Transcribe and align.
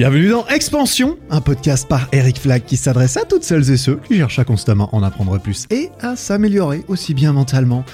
Bienvenue 0.00 0.30
dans 0.30 0.46
Expansion, 0.46 1.18
un 1.28 1.42
podcast 1.42 1.86
par 1.86 2.08
Eric 2.12 2.40
Flack 2.40 2.64
qui 2.64 2.78
s'adresse 2.78 3.18
à 3.18 3.26
toutes 3.26 3.44
celles 3.44 3.70
et 3.70 3.76
ceux 3.76 3.96
qui 3.96 4.16
cherchent 4.16 4.38
à 4.38 4.44
constamment 4.44 4.88
en 4.96 5.02
apprendre 5.02 5.38
plus 5.38 5.66
et 5.68 5.90
à 6.00 6.16
s'améliorer 6.16 6.82
aussi 6.88 7.12
bien 7.12 7.34
mentalement 7.34 7.84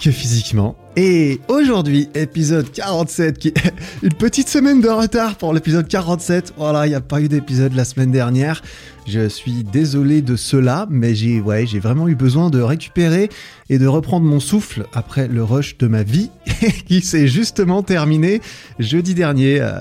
que 0.00 0.10
physiquement. 0.10 0.76
Et 0.96 1.40
aujourd'hui, 1.48 2.08
épisode 2.14 2.70
47, 2.72 3.38
qui 3.38 3.54
une 4.02 4.12
petite 4.14 4.48
semaine 4.48 4.80
de 4.80 4.88
retard 4.88 5.36
pour 5.36 5.52
l'épisode 5.52 5.86
47. 5.86 6.54
Voilà, 6.56 6.86
il 6.86 6.90
n'y 6.90 6.94
a 6.94 7.00
pas 7.00 7.20
eu 7.20 7.28
d'épisode 7.28 7.74
la 7.74 7.84
semaine 7.84 8.10
dernière. 8.10 8.62
Je 9.06 9.28
suis 9.28 9.62
désolé 9.64 10.22
de 10.22 10.36
cela, 10.36 10.86
mais 10.90 11.14
j'ai 11.14 11.40
ouais, 11.40 11.64
vraiment 11.64 12.08
eu 12.08 12.14
besoin 12.14 12.50
de 12.50 12.60
récupérer 12.60 13.28
et 13.68 13.78
de 13.78 13.86
reprendre 13.86 14.26
mon 14.26 14.40
souffle 14.40 14.86
après 14.92 15.28
le 15.28 15.44
rush 15.44 15.76
de 15.78 15.86
ma 15.86 16.02
vie 16.02 16.30
qui 16.86 17.02
s'est 17.02 17.28
justement 17.28 17.82
terminé 17.82 18.40
jeudi 18.78 19.14
dernier, 19.14 19.60
euh, 19.60 19.80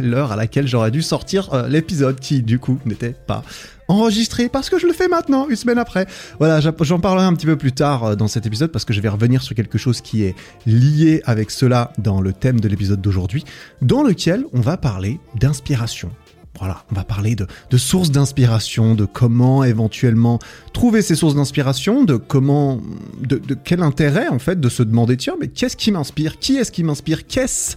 l'heure 0.00 0.32
à 0.32 0.36
laquelle 0.36 0.66
j'aurais 0.66 0.90
dû 0.90 1.02
sortir 1.02 1.52
euh, 1.54 1.68
l'épisode 1.68 2.18
qui 2.18 2.42
du 2.42 2.58
coup 2.58 2.78
n'était 2.84 3.14
pas 3.26 3.42
enregistré 3.88 4.48
parce 4.48 4.70
que 4.70 4.78
je 4.78 4.86
le 4.86 4.92
fais 4.92 5.08
maintenant, 5.08 5.48
une 5.48 5.56
semaine 5.56 5.78
après. 5.78 6.06
Voilà, 6.38 6.60
j'en 6.60 7.00
parlerai 7.00 7.26
un 7.26 7.34
petit 7.34 7.46
peu 7.46 7.56
plus 7.56 7.72
tard 7.72 8.04
euh, 8.04 8.14
dans 8.16 8.28
cet 8.28 8.46
épisode 8.46 8.70
parce 8.72 8.84
que 8.84 8.92
je 8.92 9.00
vais 9.00 9.08
revenir 9.08 9.42
sur 9.42 9.54
quelque 9.54 9.78
chose 9.78 10.00
qui 10.00 10.24
est 10.24 10.34
lié 10.66 11.22
avec 11.24 11.50
cela 11.50 11.92
dans 11.98 12.20
le 12.20 12.32
thème 12.32 12.60
de 12.60 12.68
l'épisode 12.68 13.00
d'aujourd'hui, 13.00 13.44
dans 13.82 14.02
lequel 14.02 14.44
on 14.52 14.60
va 14.60 14.76
parler 14.76 15.20
d'inspiration. 15.34 16.10
Voilà, 16.58 16.84
on 16.90 16.94
va 16.94 17.04
parler 17.04 17.36
de, 17.36 17.76
sources 17.76 18.10
d'inspiration, 18.10 18.94
de 18.94 19.04
comment 19.04 19.62
éventuellement 19.62 20.38
trouver 20.72 21.02
ces 21.02 21.14
sources 21.14 21.34
d'inspiration, 21.34 22.04
de 22.04 22.16
comment, 22.16 22.80
de, 23.20 23.40
quel 23.62 23.82
intérêt 23.82 24.28
en 24.28 24.38
fait 24.38 24.58
de 24.58 24.68
se 24.70 24.82
demander 24.82 25.18
tiens 25.18 25.36
mais 25.38 25.48
qu'est-ce 25.48 25.76
qui 25.76 25.92
m'inspire, 25.92 26.38
qui 26.38 26.56
est-ce 26.56 26.72
qui 26.72 26.82
m'inspire, 26.82 27.26
qu'est-ce 27.26 27.76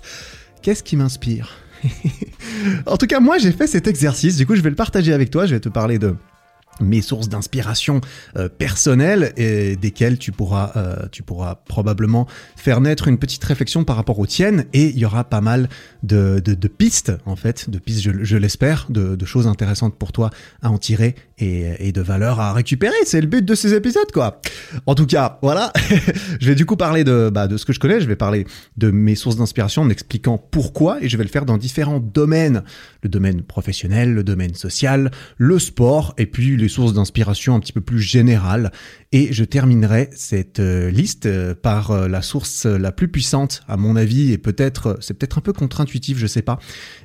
qui 0.83 0.95
m'inspire? 0.95 1.57
en 2.85 2.97
tout 2.97 3.07
cas 3.07 3.19
moi 3.19 3.37
j'ai 3.37 3.51
fait 3.51 3.67
cet 3.67 3.87
exercice, 3.87 4.37
du 4.37 4.45
coup 4.45 4.55
je 4.55 4.61
vais 4.61 4.69
le 4.69 4.75
partager 4.75 5.13
avec 5.13 5.29
toi, 5.31 5.45
je 5.45 5.55
vais 5.55 5.59
te 5.59 5.69
parler 5.69 5.99
de 5.99 6.15
mes 6.79 7.01
sources 7.01 7.29
d'inspiration 7.29 8.01
euh, 8.37 8.49
personnelles 8.49 9.33
et 9.37 9.75
desquelles 9.75 10.17
tu 10.17 10.31
pourras, 10.31 10.71
euh, 10.75 11.07
tu 11.11 11.23
pourras 11.23 11.55
probablement 11.55 12.27
faire 12.55 12.81
naître 12.81 13.07
une 13.07 13.17
petite 13.17 13.43
réflexion 13.43 13.83
par 13.83 13.95
rapport 13.95 14.19
aux 14.19 14.27
tiennes 14.27 14.65
et 14.73 14.87
il 14.87 14.97
y 14.97 15.05
aura 15.05 15.23
pas 15.23 15.41
mal 15.41 15.69
de, 16.03 16.39
de, 16.39 16.67
pistes 16.67 17.11
en 17.25 17.35
fait, 17.35 17.69
de 17.69 17.79
pistes 17.79 18.01
je, 18.01 18.37
l'espère, 18.37 18.87
de, 18.89 19.15
de, 19.15 19.25
choses 19.25 19.47
intéressantes 19.47 19.95
pour 19.95 20.11
toi 20.11 20.29
à 20.61 20.69
en 20.69 20.77
tirer 20.77 21.15
et, 21.37 21.87
et 21.87 21.91
de 21.91 22.01
valeur 22.01 22.39
à 22.39 22.53
récupérer. 22.53 22.95
C'est 23.05 23.21
le 23.21 23.27
but 23.27 23.43
de 23.43 23.55
ces 23.55 23.73
épisodes 23.73 24.11
quoi. 24.13 24.41
En 24.85 24.95
tout 24.95 25.05
cas, 25.05 25.39
voilà, 25.41 25.73
je 26.39 26.47
vais 26.47 26.55
du 26.55 26.65
coup 26.65 26.75
parler 26.75 27.03
de, 27.03 27.29
bah, 27.33 27.47
de 27.47 27.57
ce 27.57 27.65
que 27.65 27.73
je 27.73 27.79
connais, 27.79 27.99
je 27.99 28.07
vais 28.07 28.15
parler 28.15 28.45
de 28.77 28.91
mes 28.91 29.15
sources 29.15 29.37
d'inspiration 29.37 29.81
en 29.81 29.89
expliquant 29.89 30.37
pourquoi 30.37 31.01
et 31.01 31.09
je 31.09 31.17
vais 31.17 31.23
le 31.23 31.29
faire 31.29 31.45
dans 31.45 31.57
différents 31.57 31.99
domaines. 31.99 32.63
Le 33.01 33.09
domaine 33.09 33.41
professionnel, 33.41 34.13
le 34.13 34.23
domaine 34.23 34.55
social, 34.55 35.11
le 35.37 35.59
sport 35.59 36.13
et 36.17 36.25
puis 36.25 36.57
les 36.57 36.68
sources 36.69 36.93
d'inspiration 36.93 37.55
un 37.55 37.59
petit 37.59 37.73
peu 37.73 37.81
plus 37.81 37.99
générales. 37.99 38.71
Et 39.11 39.33
je 39.33 39.43
terminerai 39.43 40.09
cette 40.13 40.59
euh, 40.59 40.89
liste 40.89 41.25
euh, 41.25 41.55
par 41.55 41.91
euh, 41.91 42.07
la 42.07 42.21
source 42.21 42.65
la 42.65 42.91
plus 42.91 43.07
puissante, 43.07 43.63
à 43.67 43.75
mon 43.75 43.95
avis, 43.95 44.31
et 44.31 44.37
peut-être, 44.37 44.97
c'est 45.01 45.13
peut-être 45.13 45.39
un 45.39 45.41
peu 45.41 45.53
contre-intuitif, 45.53 46.17
je 46.17 46.27
sais 46.27 46.41
pas, 46.41 46.59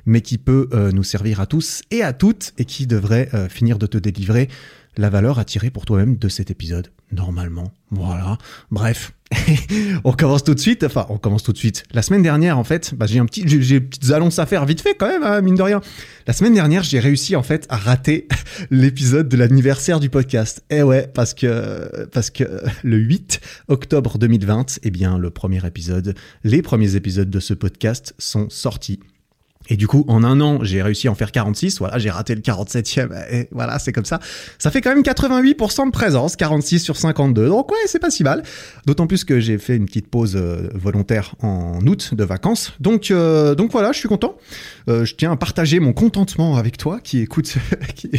mais 0.06 0.20
qui 0.20 0.38
peut 0.38 0.68
nous 0.92 1.02
servir 1.02 1.40
à 1.40 1.46
tous 1.46 1.82
et 1.90 2.02
à 2.02 2.12
toutes, 2.12 2.52
et 2.58 2.64
qui 2.64 2.86
devrait 2.86 3.28
finir 3.48 3.78
de 3.78 3.86
te 3.86 3.98
délivrer 3.98 4.48
la 4.96 5.10
valeur 5.10 5.38
à 5.38 5.44
tirer 5.44 5.70
pour 5.70 5.84
toi-même 5.84 6.16
de 6.16 6.28
cet 6.28 6.50
épisode, 6.50 6.92
normalement. 7.12 7.72
Voilà. 7.90 8.38
Bref, 8.70 9.12
on 10.04 10.12
commence 10.12 10.44
tout 10.44 10.54
de 10.54 10.60
suite. 10.60 10.84
Enfin, 10.84 11.06
on 11.08 11.18
commence 11.18 11.42
tout 11.42 11.52
de 11.52 11.58
suite. 11.58 11.84
La 11.92 12.02
semaine 12.02 12.22
dernière, 12.22 12.58
en 12.58 12.64
fait, 12.64 12.94
bah, 12.94 13.06
j'ai 13.06 13.18
un 13.18 13.26
petit, 13.26 13.44
j'ai 13.46 13.80
petites 13.80 14.10
annonces 14.10 14.38
à 14.38 14.46
faire 14.46 14.64
vite 14.66 14.80
fait 14.80 14.94
quand 14.94 15.08
même, 15.08 15.22
hein, 15.22 15.40
mine 15.40 15.54
de 15.54 15.62
rien. 15.62 15.80
La 16.26 16.32
semaine 16.32 16.54
dernière, 16.54 16.82
j'ai 16.82 17.00
réussi 17.00 17.36
en 17.36 17.42
fait 17.42 17.66
à 17.68 17.76
rater 17.76 18.28
l'épisode 18.70 19.28
de 19.28 19.36
l'anniversaire 19.36 20.00
du 20.00 20.10
podcast. 20.10 20.62
Eh 20.70 20.82
ouais, 20.82 21.08
parce 21.12 21.34
que 21.34 22.06
parce 22.06 22.30
que 22.30 22.44
le 22.82 22.96
8 22.96 23.40
octobre 23.68 24.18
2020, 24.18 24.80
eh 24.82 24.90
bien, 24.90 25.18
le 25.18 25.30
premier 25.30 25.64
épisode, 25.66 26.14
les 26.44 26.62
premiers 26.62 26.96
épisodes 26.96 27.30
de 27.30 27.40
ce 27.40 27.54
podcast 27.54 28.14
sont 28.18 28.48
sortis. 28.50 29.00
Et 29.70 29.76
du 29.76 29.86
coup, 29.86 30.04
en 30.08 30.24
un 30.24 30.40
an, 30.40 30.58
j'ai 30.62 30.82
réussi 30.82 31.08
à 31.08 31.10
en 31.10 31.14
faire 31.14 31.32
46. 31.32 31.78
Voilà, 31.78 31.98
j'ai 31.98 32.10
raté 32.10 32.34
le 32.34 32.42
47e. 32.42 33.08
Et 33.32 33.48
voilà, 33.50 33.78
c'est 33.78 33.92
comme 33.92 34.04
ça. 34.04 34.20
Ça 34.58 34.70
fait 34.70 34.82
quand 34.82 34.90
même 34.94 35.02
88% 35.02 35.86
de 35.86 35.90
présence, 35.90 36.36
46 36.36 36.80
sur 36.80 36.96
52. 36.96 37.48
Donc 37.48 37.70
ouais, 37.70 37.78
c'est 37.86 37.98
pas 37.98 38.10
si 38.10 38.24
mal. 38.24 38.42
D'autant 38.86 39.06
plus 39.06 39.24
que 39.24 39.40
j'ai 39.40 39.56
fait 39.56 39.76
une 39.76 39.86
petite 39.86 40.08
pause 40.08 40.36
euh, 40.36 40.68
volontaire 40.74 41.34
en 41.40 41.80
août 41.86 42.14
de 42.14 42.24
vacances. 42.24 42.72
Donc 42.80 43.10
euh, 43.10 43.54
donc 43.54 43.72
voilà, 43.72 43.92
je 43.92 43.98
suis 43.98 44.08
content. 44.08 44.36
Euh, 44.88 45.06
je 45.06 45.14
tiens 45.14 45.32
à 45.32 45.36
partager 45.36 45.80
mon 45.80 45.94
contentement 45.94 46.56
avec 46.56 46.76
toi 46.76 47.00
qui 47.02 47.20
écoute 47.20 47.54
qui, 47.94 48.10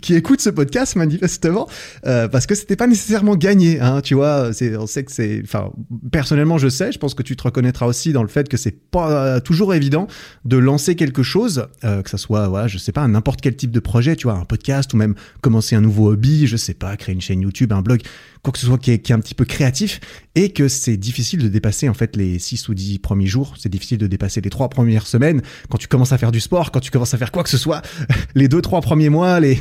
qui, 0.00 0.14
écoute 0.14 0.40
ce 0.40 0.48
podcast 0.48 0.96
manifestement 0.96 1.68
parce 2.02 2.46
que 2.46 2.54
c'était 2.54 2.76
pas 2.76 2.86
nécessairement 2.86 3.36
gagné. 3.36 3.78
Hein, 3.80 4.00
tu 4.00 4.14
vois, 4.14 4.50
on 4.78 4.86
sait 4.86 5.04
que 5.04 5.12
c'est. 5.12 5.42
Enfin, 5.44 5.70
personnellement, 6.10 6.56
je 6.56 6.68
sais. 6.68 6.92
Je 6.92 6.98
pense 6.98 7.12
que 7.12 7.22
tu 7.22 7.36
te 7.36 7.42
reconnaîtras 7.42 7.86
aussi 7.86 8.12
dans 8.12 8.22
le 8.22 8.28
fait 8.28 8.48
que 8.48 8.56
c'est 8.56 8.78
pas 8.90 9.40
toujours 9.40 9.74
évident 9.74 10.06
de 10.44 10.56
lancer 10.56 10.93
quelque 10.94 11.22
chose, 11.22 11.66
euh, 11.84 12.02
que 12.02 12.10
ça 12.10 12.18
soit, 12.18 12.48
voilà, 12.48 12.68
je 12.68 12.78
sais 12.78 12.92
pas, 12.92 13.06
n'importe 13.06 13.40
quel 13.40 13.56
type 13.56 13.70
de 13.70 13.80
projet, 13.80 14.16
tu 14.16 14.24
vois, 14.24 14.36
un 14.36 14.44
podcast 14.44 14.92
ou 14.94 14.96
même 14.96 15.14
commencer 15.40 15.76
un 15.76 15.80
nouveau 15.80 16.10
hobby, 16.10 16.46
je 16.46 16.56
sais 16.56 16.74
pas, 16.74 16.96
créer 16.96 17.14
une 17.14 17.20
chaîne 17.20 17.40
YouTube, 17.40 17.72
un 17.72 17.82
blog, 17.82 18.02
quoi 18.42 18.52
que 18.52 18.58
ce 18.58 18.66
soit 18.66 18.78
qui 18.78 18.90
est, 18.90 19.10
un 19.10 19.20
petit 19.20 19.34
peu 19.34 19.44
créatif, 19.44 20.00
et 20.34 20.50
que 20.50 20.68
c'est 20.68 20.96
difficile 20.96 21.42
de 21.42 21.48
dépasser 21.48 21.88
en 21.88 21.94
fait 21.94 22.16
les 22.16 22.38
6 22.38 22.68
ou 22.68 22.74
10 22.74 22.98
premiers 22.98 23.26
jours, 23.26 23.54
c'est 23.58 23.68
difficile 23.68 23.98
de 23.98 24.06
dépasser 24.06 24.40
les 24.40 24.50
3 24.50 24.68
premières 24.68 25.06
semaines, 25.06 25.42
quand 25.70 25.78
tu 25.78 25.88
commences 25.88 26.12
à 26.12 26.18
faire 26.18 26.32
du 26.32 26.40
sport, 26.40 26.70
quand 26.70 26.80
tu 26.80 26.90
commences 26.90 27.14
à 27.14 27.18
faire 27.18 27.32
quoi 27.32 27.42
que 27.42 27.50
ce 27.50 27.58
soit, 27.58 27.82
les 28.34 28.48
2-3 28.48 28.82
premiers 28.82 29.10
mois, 29.10 29.40
les, 29.40 29.58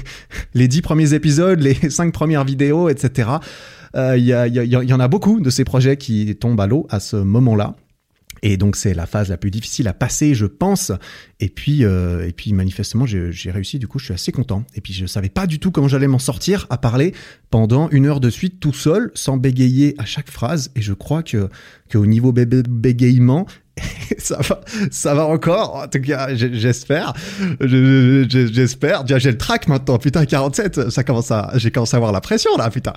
les 0.53 0.67
10 0.67 0.81
premiers 0.81 1.13
épisodes, 1.13 1.59
les 1.59 1.75
5 1.89 2.13
premières 2.13 2.45
vidéos, 2.45 2.89
etc. 2.89 3.29
Il 3.95 4.23
y, 4.23 4.31
y, 4.31 4.67
y 4.67 4.93
en 4.93 4.99
a 4.99 5.07
beaucoup 5.07 5.39
de 5.39 5.51
ces 5.51 5.63
projets 5.63 5.97
qui 5.97 6.35
tombent 6.35 6.59
à 6.59 6.65
l'eau 6.65 6.87
à 6.89 6.99
ce 6.99 7.17
moment-là. 7.17 7.75
Et 8.45 8.57
donc 8.57 8.75
c'est 8.75 8.93
la 8.93 9.05
phase 9.05 9.29
la 9.29 9.37
plus 9.37 9.51
difficile 9.51 9.87
à 9.87 9.93
passer, 9.93 10.35
je 10.35 10.45
pense. 10.45 10.91
Et 11.39 11.47
puis, 11.47 11.85
euh, 11.85 12.27
et 12.27 12.33
puis 12.33 12.51
manifestement, 12.51 13.05
j'ai 13.05 13.51
réussi. 13.51 13.79
Du 13.79 13.87
coup, 13.87 13.99
je 13.99 14.05
suis 14.05 14.13
assez 14.13 14.33
content. 14.33 14.65
Et 14.75 14.81
puis 14.81 14.93
je 14.93 15.05
savais 15.05 15.29
pas 15.29 15.47
du 15.47 15.59
tout 15.59 15.71
comment 15.71 15.87
j'allais 15.87 16.07
m'en 16.07 16.19
sortir 16.19 16.67
à 16.69 16.77
parler 16.77 17.13
pendant 17.49 17.89
une 17.89 18.05
heure 18.05 18.19
de 18.19 18.29
suite 18.29 18.59
tout 18.59 18.73
seul, 18.73 19.11
sans 19.13 19.37
bégayer 19.37 19.95
à 19.97 20.05
chaque 20.05 20.29
phrase. 20.29 20.71
Et 20.75 20.81
je 20.81 20.93
crois 20.93 21.23
que 21.23 21.49
qu'au 21.89 22.05
niveau 22.05 22.33
bégayement, 22.33 23.47
ça 24.19 24.37
va, 24.41 24.61
ça 24.91 25.15
va 25.15 25.25
encore. 25.25 25.75
En 25.75 25.87
tout 25.87 26.01
cas, 26.01 26.33
j'espère. 26.35 27.13
J'espère. 27.59 29.03
Déjà, 29.03 29.17
j'ai 29.17 29.31
le 29.31 29.37
track 29.37 29.67
maintenant. 29.67 29.97
Putain, 29.97 30.25
47, 30.25 30.89
ça 30.89 31.03
commence 31.03 31.31
à, 31.31 31.51
j'ai 31.55 31.71
commencé 31.71 31.95
à 31.95 31.97
avoir 31.97 32.11
la 32.11 32.21
pression 32.21 32.51
là, 32.57 32.69
putain. 32.69 32.93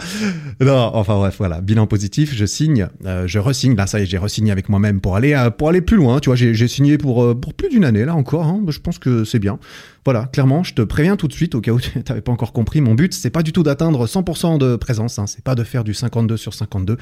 Non, 0.60 0.90
enfin 0.94 1.16
bref, 1.16 1.36
voilà. 1.38 1.60
Bilan 1.60 1.86
positif, 1.86 2.34
je 2.34 2.44
signe, 2.44 2.88
euh, 3.06 3.26
je 3.26 3.38
resigne. 3.38 3.74
Là, 3.74 3.86
ça 3.86 4.00
y 4.00 4.02
est, 4.02 4.06
j'ai 4.06 4.18
resigné 4.18 4.52
avec 4.52 4.68
moi-même 4.68 5.00
pour 5.00 5.16
aller, 5.16 5.32
euh, 5.32 5.50
pour 5.50 5.68
aller 5.70 5.80
plus 5.80 5.96
loin. 5.96 6.20
Tu 6.20 6.28
vois, 6.28 6.36
j'ai 6.36 6.68
signé 6.68 6.98
pour, 6.98 7.24
euh, 7.24 7.34
pour 7.34 7.54
plus 7.54 7.68
d'une 7.68 7.84
année 7.84 8.04
là 8.04 8.14
encore. 8.14 8.46
Hein. 8.46 8.62
Je 8.68 8.78
pense 8.78 8.98
que 8.98 9.24
c'est 9.24 9.38
bien. 9.38 9.58
Voilà, 10.04 10.26
clairement, 10.26 10.62
je 10.62 10.74
te 10.74 10.82
préviens 10.82 11.16
tout 11.16 11.26
de 11.26 11.32
suite 11.32 11.54
au 11.54 11.60
cas 11.60 11.72
où 11.72 11.80
tu 11.80 11.90
n'avais 12.06 12.20
pas 12.20 12.32
encore 12.32 12.52
compris. 12.52 12.80
Mon 12.80 12.94
but, 12.94 13.12
c'est 13.12 13.30
pas 13.30 13.42
du 13.42 13.52
tout 13.52 13.62
d'atteindre 13.62 14.06
100% 14.06 14.58
de 14.58 14.76
présence. 14.76 15.18
Hein. 15.18 15.26
C'est 15.26 15.42
pas 15.42 15.54
de 15.54 15.64
faire 15.64 15.84
du 15.84 15.94
52 15.94 16.36
sur 16.36 16.54
52 16.54 16.96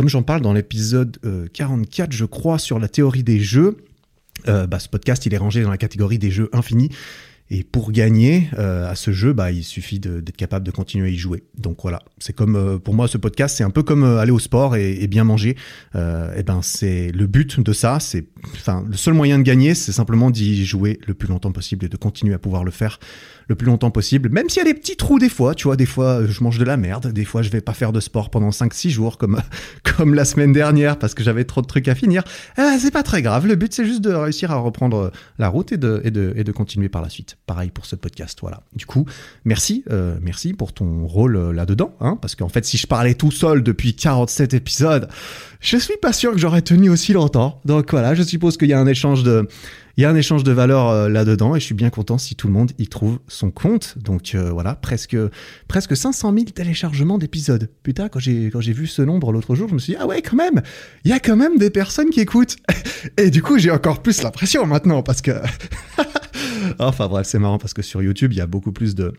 comme 0.00 0.08
j'en 0.08 0.22
parle 0.22 0.40
dans 0.40 0.54
l'épisode 0.54 1.18
44, 1.52 2.08
euh, 2.08 2.10
je 2.10 2.24
crois, 2.24 2.58
sur 2.58 2.78
la 2.78 2.88
théorie 2.88 3.22
des 3.22 3.38
jeux, 3.38 3.76
euh, 4.48 4.66
bah, 4.66 4.78
ce 4.78 4.88
podcast, 4.88 5.26
il 5.26 5.34
est 5.34 5.36
rangé 5.36 5.60
dans 5.60 5.68
la 5.68 5.76
catégorie 5.76 6.18
des 6.18 6.30
jeux 6.30 6.48
infinis. 6.54 6.88
Et 7.50 7.64
pour 7.64 7.92
gagner 7.92 8.48
euh, 8.56 8.90
à 8.90 8.94
ce 8.94 9.10
jeu, 9.10 9.34
bah, 9.34 9.52
il 9.52 9.62
suffit 9.62 10.00
d'être 10.00 10.38
capable 10.38 10.64
de 10.64 10.70
continuer 10.70 11.08
à 11.08 11.10
y 11.10 11.18
jouer. 11.18 11.42
Donc 11.58 11.80
voilà, 11.82 12.00
c'est 12.16 12.32
comme 12.32 12.80
pour 12.80 12.94
moi 12.94 13.08
ce 13.08 13.18
podcast, 13.18 13.58
c'est 13.58 13.64
un 13.64 13.68
peu 13.68 13.82
comme 13.82 14.04
aller 14.04 14.30
au 14.30 14.38
sport 14.38 14.74
et, 14.74 15.06
bien 15.06 15.24
manger. 15.24 15.56
et 15.94 16.42
ben 16.44 16.60
c'est 16.62 17.12
le 17.12 17.26
but 17.26 17.60
de 17.60 17.72
ça. 17.74 18.00
C'est 18.00 18.24
enfin 18.54 18.82
le 18.88 18.96
seul 18.96 19.12
moyen 19.12 19.38
de 19.38 19.42
gagner, 19.42 19.74
c'est 19.74 19.92
simplement 19.92 20.30
d'y 20.30 20.64
jouer 20.64 20.98
le 21.06 21.12
plus 21.12 21.28
longtemps 21.28 21.52
possible 21.52 21.84
et 21.84 21.88
de 21.90 21.96
continuer 21.98 22.32
à 22.32 22.38
pouvoir 22.38 22.64
le 22.64 22.70
faire 22.70 22.98
le 23.50 23.56
plus 23.56 23.66
longtemps 23.66 23.90
possible, 23.90 24.30
même 24.30 24.48
s'il 24.48 24.64
y 24.64 24.68
a 24.68 24.72
des 24.72 24.78
petits 24.78 24.96
trous 24.96 25.18
des 25.18 25.28
fois, 25.28 25.56
tu 25.56 25.64
vois, 25.64 25.74
des 25.74 25.84
fois 25.84 26.24
je 26.24 26.42
mange 26.42 26.56
de 26.56 26.64
la 26.64 26.76
merde, 26.76 27.08
des 27.08 27.24
fois 27.24 27.42
je 27.42 27.50
vais 27.50 27.60
pas 27.60 27.72
faire 27.72 27.92
de 27.92 27.98
sport 27.98 28.30
pendant 28.30 28.50
5-6 28.50 28.90
jours 28.90 29.18
comme, 29.18 29.42
comme 29.96 30.14
la 30.14 30.24
semaine 30.24 30.52
dernière 30.52 30.96
parce 30.96 31.14
que 31.14 31.24
j'avais 31.24 31.42
trop 31.42 31.60
de 31.60 31.66
trucs 31.66 31.88
à 31.88 31.96
finir, 31.96 32.22
eh, 32.58 32.78
c'est 32.78 32.92
pas 32.92 33.02
très 33.02 33.22
grave, 33.22 33.48
le 33.48 33.56
but 33.56 33.74
c'est 33.74 33.84
juste 33.84 34.02
de 34.02 34.12
réussir 34.12 34.52
à 34.52 34.54
reprendre 34.54 35.10
la 35.40 35.48
route 35.48 35.72
et 35.72 35.78
de, 35.78 36.00
et 36.04 36.12
de, 36.12 36.32
et 36.36 36.44
de 36.44 36.52
continuer 36.52 36.88
par 36.88 37.02
la 37.02 37.08
suite. 37.08 37.38
Pareil 37.46 37.70
pour 37.70 37.86
ce 37.86 37.96
podcast, 37.96 38.38
voilà. 38.40 38.62
Du 38.76 38.86
coup, 38.86 39.04
merci, 39.44 39.82
euh, 39.90 40.16
merci 40.22 40.54
pour 40.54 40.72
ton 40.72 41.04
rôle 41.08 41.34
euh, 41.34 41.52
là-dedans, 41.52 41.96
hein, 42.00 42.16
parce 42.22 42.36
qu'en 42.36 42.48
fait 42.48 42.64
si 42.64 42.78
je 42.78 42.86
parlais 42.86 43.14
tout 43.14 43.32
seul 43.32 43.64
depuis 43.64 43.96
47 43.96 44.54
épisodes, 44.54 45.08
je 45.58 45.76
suis 45.76 45.96
pas 46.00 46.12
sûr 46.12 46.30
que 46.30 46.38
j'aurais 46.38 46.62
tenu 46.62 46.88
aussi 46.88 47.12
longtemps. 47.12 47.60
Donc 47.64 47.90
voilà, 47.90 48.14
je 48.14 48.22
suppose 48.22 48.56
qu'il 48.56 48.68
y 48.68 48.74
a 48.74 48.78
un 48.78 48.86
échange 48.86 49.24
de 49.24 49.48
il 50.00 50.04
y 50.04 50.06
a 50.06 50.08
un 50.08 50.16
échange 50.16 50.44
de 50.44 50.52
valeurs 50.52 50.88
euh, 50.88 51.08
là-dedans 51.10 51.54
et 51.54 51.60
je 51.60 51.64
suis 51.66 51.74
bien 51.74 51.90
content 51.90 52.16
si 52.16 52.34
tout 52.34 52.46
le 52.46 52.54
monde 52.54 52.72
y 52.78 52.88
trouve 52.88 53.18
son 53.28 53.50
compte. 53.50 53.98
Donc 53.98 54.34
euh, 54.34 54.50
voilà, 54.50 54.74
presque 54.74 55.14
presque 55.68 55.94
500 55.94 56.32
000 56.32 56.44
téléchargements 56.54 57.18
d'épisodes. 57.18 57.70
Putain, 57.82 58.08
quand 58.08 58.18
j'ai 58.18 58.46
quand 58.46 58.62
j'ai 58.62 58.72
vu 58.72 58.86
ce 58.86 59.02
nombre 59.02 59.30
l'autre 59.30 59.54
jour, 59.54 59.68
je 59.68 59.74
me 59.74 59.78
suis 59.78 59.92
dit 59.92 59.98
ah 60.00 60.06
ouais 60.06 60.22
quand 60.22 60.36
même, 60.36 60.62
il 61.04 61.10
y 61.10 61.12
a 61.12 61.20
quand 61.20 61.36
même 61.36 61.58
des 61.58 61.68
personnes 61.68 62.08
qui 62.08 62.20
écoutent. 62.20 62.56
Et 63.18 63.28
du 63.28 63.42
coup, 63.42 63.58
j'ai 63.58 63.70
encore 63.70 64.00
plus 64.00 64.22
la 64.22 64.30
pression 64.30 64.64
maintenant 64.64 65.02
parce 65.02 65.20
que 65.20 65.32
enfin 66.78 67.06
bref, 67.06 67.26
c'est 67.26 67.38
marrant 67.38 67.58
parce 67.58 67.74
que 67.74 67.82
sur 67.82 68.02
YouTube, 68.02 68.32
il 68.32 68.38
y 68.38 68.40
a 68.40 68.46
beaucoup 68.46 68.72
plus 68.72 68.94
de 68.94 69.12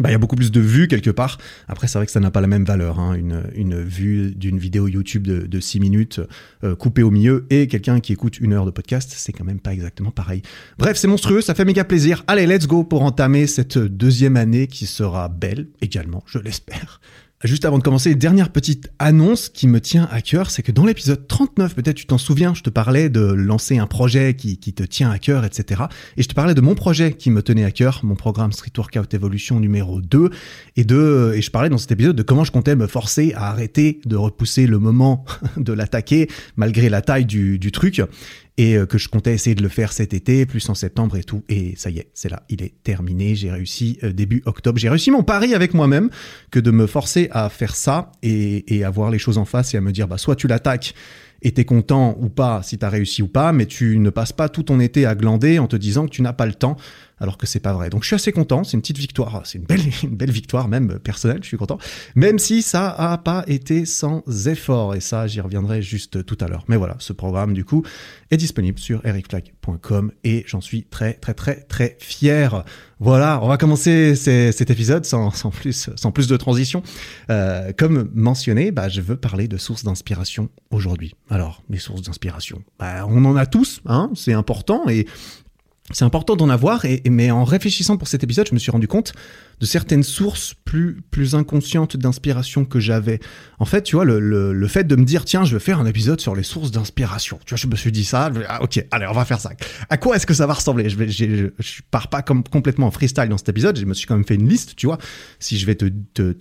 bah, 0.00 0.08
il 0.08 0.12
y 0.12 0.14
a 0.14 0.18
beaucoup 0.18 0.36
plus 0.36 0.50
de 0.50 0.60
vues 0.60 0.88
quelque 0.88 1.10
part. 1.10 1.38
Après, 1.68 1.86
c'est 1.86 1.98
vrai 1.98 2.06
que 2.06 2.12
ça 2.12 2.20
n'a 2.20 2.30
pas 2.30 2.40
la 2.40 2.46
même 2.46 2.64
valeur. 2.64 2.98
Hein. 2.98 3.14
Une, 3.14 3.44
une, 3.54 3.80
vue 3.80 4.34
d'une 4.34 4.58
vidéo 4.58 4.88
YouTube 4.88 5.26
de, 5.26 5.46
de 5.46 5.60
6 5.60 5.80
minutes 5.80 6.20
euh, 6.64 6.74
coupée 6.74 7.02
au 7.02 7.10
milieu 7.10 7.46
et 7.50 7.66
quelqu'un 7.68 8.00
qui 8.00 8.12
écoute 8.12 8.38
une 8.40 8.52
heure 8.52 8.66
de 8.66 8.70
podcast, 8.70 9.12
c'est 9.14 9.32
quand 9.32 9.44
même 9.44 9.60
pas 9.60 9.72
exactement 9.72 10.10
pareil. 10.10 10.42
Bref, 10.78 10.96
c'est 10.96 11.08
monstrueux, 11.08 11.42
ça 11.42 11.54
fait 11.54 11.64
méga 11.64 11.84
plaisir. 11.84 12.24
Allez, 12.26 12.46
let's 12.46 12.66
go 12.66 12.82
pour 12.82 13.02
entamer 13.02 13.46
cette 13.46 13.78
deuxième 13.78 14.36
année 14.36 14.66
qui 14.66 14.86
sera 14.86 15.28
belle 15.28 15.68
également, 15.82 16.22
je 16.26 16.38
l'espère. 16.38 17.00
Juste 17.42 17.64
avant 17.64 17.78
de 17.78 17.82
commencer, 17.82 18.14
dernière 18.14 18.50
petite 18.50 18.90
annonce 18.98 19.48
qui 19.48 19.66
me 19.66 19.80
tient 19.80 20.06
à 20.12 20.20
cœur, 20.20 20.50
c'est 20.50 20.62
que 20.62 20.72
dans 20.72 20.84
l'épisode 20.84 21.26
39, 21.26 21.74
peut-être 21.74 21.96
tu 21.96 22.04
t'en 22.04 22.18
souviens, 22.18 22.52
je 22.52 22.60
te 22.60 22.68
parlais 22.68 23.08
de 23.08 23.22
lancer 23.22 23.78
un 23.78 23.86
projet 23.86 24.34
qui, 24.34 24.58
te 24.58 24.82
tient 24.82 25.10
à 25.10 25.18
cœur, 25.18 25.46
etc. 25.46 25.84
Et 26.18 26.22
je 26.22 26.28
te 26.28 26.34
parlais 26.34 26.52
de 26.52 26.60
mon 26.60 26.74
projet 26.74 27.14
qui 27.14 27.30
me 27.30 27.42
tenait 27.42 27.64
à 27.64 27.70
cœur, 27.70 28.00
mon 28.02 28.14
programme 28.14 28.52
Street 28.52 28.72
Workout 28.76 29.14
Evolution 29.14 29.58
numéro 29.58 30.02
2, 30.02 30.28
et 30.76 30.84
de, 30.84 31.32
et 31.34 31.40
je 31.40 31.50
parlais 31.50 31.70
dans 31.70 31.78
cet 31.78 31.92
épisode 31.92 32.14
de 32.14 32.22
comment 32.22 32.44
je 32.44 32.52
comptais 32.52 32.76
me 32.76 32.86
forcer 32.86 33.32
à 33.34 33.48
arrêter 33.48 34.02
de 34.04 34.16
repousser 34.16 34.66
le 34.66 34.78
moment 34.78 35.24
de 35.56 35.72
l'attaquer, 35.72 36.28
malgré 36.56 36.90
la 36.90 37.00
taille 37.00 37.24
du 37.24 37.72
truc 37.72 38.02
et 38.60 38.76
euh, 38.76 38.84
que 38.84 38.98
je 38.98 39.08
comptais 39.08 39.32
essayer 39.32 39.54
de 39.54 39.62
le 39.62 39.70
faire 39.70 39.90
cet 39.90 40.12
été, 40.12 40.44
plus 40.44 40.68
en 40.68 40.74
septembre 40.74 41.16
et 41.16 41.24
tout. 41.24 41.42
Et 41.48 41.72
ça 41.76 41.88
y 41.88 41.98
est, 41.98 42.10
c'est 42.12 42.28
là, 42.28 42.42
il 42.50 42.62
est 42.62 42.74
terminé. 42.82 43.34
J'ai 43.34 43.50
réussi 43.50 43.98
euh, 44.02 44.12
début 44.12 44.42
octobre. 44.44 44.78
J'ai 44.78 44.90
réussi 44.90 45.10
mon 45.10 45.22
pari 45.22 45.54
avec 45.54 45.72
moi-même 45.72 46.10
que 46.50 46.60
de 46.60 46.70
me 46.70 46.86
forcer 46.86 47.28
à 47.32 47.48
faire 47.48 47.74
ça 47.74 48.12
et, 48.22 48.84
à 48.84 48.90
voir 48.90 49.10
les 49.10 49.18
choses 49.18 49.38
en 49.38 49.46
face 49.46 49.72
et 49.72 49.78
à 49.78 49.80
me 49.80 49.92
dire, 49.92 50.06
bah, 50.06 50.18
soit 50.18 50.36
tu 50.36 50.46
l'attaques 50.46 50.94
et 51.40 51.52
t'es 51.52 51.64
content 51.64 52.18
ou 52.20 52.28
pas 52.28 52.60
si 52.62 52.76
t'as 52.76 52.90
réussi 52.90 53.22
ou 53.22 53.28
pas, 53.28 53.52
mais 53.52 53.64
tu 53.64 53.98
ne 53.98 54.10
passes 54.10 54.34
pas 54.34 54.50
tout 54.50 54.64
ton 54.64 54.78
été 54.78 55.06
à 55.06 55.14
glander 55.14 55.58
en 55.58 55.66
te 55.66 55.76
disant 55.76 56.04
que 56.04 56.10
tu 56.10 56.20
n'as 56.20 56.34
pas 56.34 56.44
le 56.44 56.52
temps 56.52 56.76
alors 57.20 57.38
que 57.38 57.46
c'est 57.46 57.60
pas 57.60 57.72
vrai. 57.72 57.90
Donc 57.90 58.02
je 58.02 58.08
suis 58.08 58.16
assez 58.16 58.32
content, 58.32 58.64
c'est 58.64 58.76
une 58.76 58.80
petite 58.80 58.98
victoire, 58.98 59.42
c'est 59.44 59.58
une 59.58 59.64
belle, 59.64 59.80
une 60.02 60.16
belle 60.16 60.30
victoire 60.30 60.68
même 60.68 60.98
personnelle, 60.98 61.40
je 61.42 61.48
suis 61.48 61.56
content, 61.56 61.78
même 62.14 62.38
si 62.38 62.62
ça 62.62 62.88
a 62.90 63.18
pas 63.18 63.44
été 63.46 63.84
sans 63.86 64.22
effort, 64.46 64.94
et 64.94 65.00
ça 65.00 65.26
j'y 65.26 65.40
reviendrai 65.40 65.82
juste 65.82 66.24
tout 66.24 66.38
à 66.40 66.48
l'heure. 66.48 66.64
Mais 66.68 66.76
voilà, 66.76 66.96
ce 66.98 67.12
programme 67.12 67.54
du 67.54 67.64
coup 67.64 67.84
est 68.30 68.36
disponible 68.36 68.78
sur 68.78 69.04
ericflag.com 69.04 70.12
et 70.24 70.44
j'en 70.46 70.60
suis 70.60 70.84
très 70.84 71.14
très 71.14 71.34
très 71.34 71.56
très 71.56 71.96
fier. 72.00 72.64
Voilà, 73.02 73.40
on 73.42 73.48
va 73.48 73.56
commencer 73.56 74.14
cet 74.14 74.70
épisode 74.70 75.06
sans, 75.06 75.30
sans, 75.30 75.48
plus, 75.48 75.88
sans 75.96 76.12
plus 76.12 76.28
de 76.28 76.36
transition. 76.36 76.82
Euh, 77.30 77.72
comme 77.74 78.10
mentionné, 78.12 78.72
bah, 78.72 78.90
je 78.90 79.00
veux 79.00 79.16
parler 79.16 79.48
de 79.48 79.56
sources 79.56 79.84
d'inspiration 79.84 80.50
aujourd'hui. 80.70 81.14
Alors, 81.30 81.62
mes 81.70 81.78
sources 81.78 82.02
d'inspiration, 82.02 82.62
bah, 82.78 83.06
on 83.08 83.24
en 83.24 83.36
a 83.36 83.46
tous, 83.46 83.80
hein, 83.86 84.10
c'est 84.14 84.34
important, 84.34 84.86
et 84.90 85.06
c'est 85.92 86.04
important 86.04 86.36
d'en 86.36 86.48
avoir, 86.48 86.84
et, 86.84 87.02
mais 87.10 87.30
en 87.30 87.44
réfléchissant 87.44 87.96
pour 87.96 88.08
cet 88.08 88.22
épisode, 88.22 88.46
je 88.48 88.54
me 88.54 88.58
suis 88.58 88.70
rendu 88.70 88.88
compte 88.88 89.12
de 89.60 89.66
certaines 89.66 90.02
sources 90.02 90.54
plus, 90.64 91.02
plus 91.10 91.34
inconscientes 91.34 91.96
d'inspiration 91.96 92.64
que 92.64 92.80
j'avais. 92.80 93.20
En 93.58 93.66
fait, 93.66 93.82
tu 93.82 93.96
vois, 93.96 94.06
le, 94.06 94.18
le, 94.18 94.68
fait 94.68 94.84
de 94.84 94.96
me 94.96 95.04
dire, 95.04 95.24
tiens, 95.24 95.44
je 95.44 95.54
vais 95.54 95.60
faire 95.60 95.80
un 95.80 95.86
épisode 95.86 96.20
sur 96.20 96.34
les 96.34 96.42
sources 96.42 96.70
d'inspiration. 96.70 97.38
Tu 97.44 97.50
vois, 97.50 97.58
je 97.58 97.66
me 97.66 97.76
suis 97.76 97.92
dit 97.92 98.04
ça, 98.04 98.30
ah, 98.48 98.62
ok, 98.62 98.84
allez, 98.90 99.06
on 99.06 99.12
va 99.12 99.24
faire 99.26 99.40
ça. 99.40 99.50
À 99.90 99.98
quoi 99.98 100.16
est-ce 100.16 100.26
que 100.26 100.32
ça 100.32 100.46
va 100.46 100.54
ressembler? 100.54 100.88
Je, 100.88 100.96
vais, 100.96 101.08
je, 101.08 101.50
je, 101.58 101.80
pars 101.90 102.08
pas 102.08 102.22
comme 102.22 102.42
complètement 102.42 102.86
en 102.86 102.90
freestyle 102.90 103.28
dans 103.28 103.36
cet 103.36 103.50
épisode, 103.50 103.78
je 103.78 103.84
me 103.84 103.92
suis 103.92 104.06
quand 104.06 104.16
même 104.16 104.26
fait 104.26 104.36
une 104.36 104.48
liste, 104.48 104.76
tu 104.76 104.86
vois. 104.86 104.98
Si 105.40 105.58
je 105.58 105.66
vais 105.66 105.74
te, 105.74 105.86
te, 106.14 106.32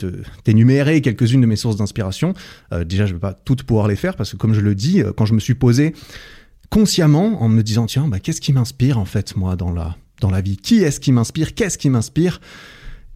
t'énumérer 0.44 1.02
quelques-unes 1.02 1.42
de 1.42 1.45
mes 1.45 1.57
sources 1.57 1.75
d'inspiration, 1.75 2.34
euh, 2.72 2.86
déjà, 2.86 3.06
je 3.06 3.13
vais 3.13 3.19
pas 3.19 3.34
toutes 3.34 3.63
pouvoir 3.63 3.88
les 3.88 3.98
faire, 3.98 4.16
parce 4.16 4.31
que 4.31 4.38
comme 4.38 4.54
je 4.54 4.62
le 4.62 4.75
dis, 4.75 5.02
euh, 5.02 5.12
quand 5.12 5.25
je 5.25 5.34
me 5.34 5.40
suis 5.40 5.56
posé 5.56 5.94
consciemment 6.69 7.42
en 7.42 7.50
me 7.50 7.62
disant 7.62 7.86
tiens 7.86 8.07
bah, 8.07 8.19
qu'est-ce 8.19 8.42
qui 8.42 8.54
m'inspire 8.54 8.98
en 8.98 9.06
fait 9.06 9.36
moi 9.36 9.56
dans 9.56 9.71
la 9.71 9.95
dans 10.21 10.30
la 10.30 10.42
vie? 10.42 10.57
Qui 10.57 10.83
est-ce 10.83 11.00
qui 11.00 11.12
m'inspire? 11.12 11.54
Qu'est-ce 11.56 11.77
qui 11.77 11.89
m'inspire? 11.89 12.39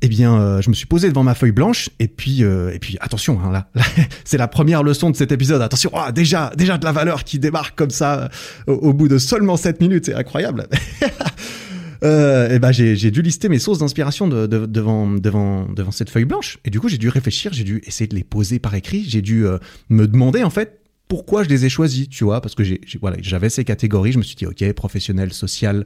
Eh 0.06 0.10
bien, 0.10 0.38
euh, 0.38 0.62
je 0.62 0.70
me 0.70 0.76
suis 0.76 0.86
posé 0.86 1.08
devant 1.08 1.24
ma 1.24 1.34
feuille 1.34 1.54
blanche 1.54 1.90
et 2.00 2.10
puis 2.10 2.44
euh, 2.44 2.74
et 2.74 2.80
puis 2.80 2.98
attention, 3.00 3.40
hein, 3.40 3.52
là, 3.52 3.70
c'est 4.26 4.38
la 4.38 4.50
première 4.50 4.84
leçon 4.84 5.10
de 5.10 5.16
cet 5.16 5.32
épisode. 5.32 5.62
Attention, 5.62 5.92
oh, 5.94 6.12
déjà 6.12 6.52
déjà 6.58 6.78
de 6.78 6.84
la 6.84 6.92
valeur 6.92 7.24
qui 7.24 7.40
démarque 7.40 7.78
comme 7.78 7.90
ça 7.90 8.30
euh, 8.68 8.74
au, 8.74 8.92
bout 8.92 9.08
de 9.08 9.18
seulement 9.18 9.56
7 9.56 9.80
minutes, 9.80 10.08
c'est 10.08 10.14
incroyable. 10.14 10.68
euh, 12.04 12.54
et 12.54 12.60
ben 12.60 12.74
j'ai 12.74 13.12
dû 13.12 13.22
lister 13.22 13.48
mes 13.48 13.60
sources 13.60 13.80
d'inspiration 13.80 14.28
de, 14.28 14.46
de, 14.46 14.66
devant 14.66 15.10
devant 15.10 15.70
devant 15.70 15.92
cette 15.92 16.10
feuille 16.10 16.26
blanche 16.26 16.58
et 16.66 16.70
du 16.70 16.82
coup 16.82 16.90
j'ai 16.90 16.98
dû 16.98 17.08
réfléchir, 17.08 17.54
j'ai 17.54 17.64
dû 17.64 17.82
essayer 17.86 18.08
de 18.08 18.16
les 18.16 18.26
poser 18.26 18.60
par 18.60 18.76
écrit, 18.76 19.06
j'ai 19.08 19.22
dû 19.22 19.46
me 19.88 20.06
demander 20.06 20.44
en 20.44 20.50
fait 20.50 20.83
pourquoi 21.08 21.44
je 21.44 21.50
les 21.50 21.66
ai 21.66 21.70
choisis, 21.70 22.10
tu 22.10 22.24
vois, 22.24 22.42
parce 22.42 22.56
que 22.56 22.64
j'ai, 22.64 22.82
voilà, 23.02 23.18
j'avais 23.22 23.50
ces 23.50 23.64
catégories, 23.64 24.12
je 24.12 24.18
me 24.18 24.24
suis 24.24 24.36
dit, 24.36 24.46
ok, 24.46 24.74
professionnel, 24.74 25.34
social, 25.34 25.86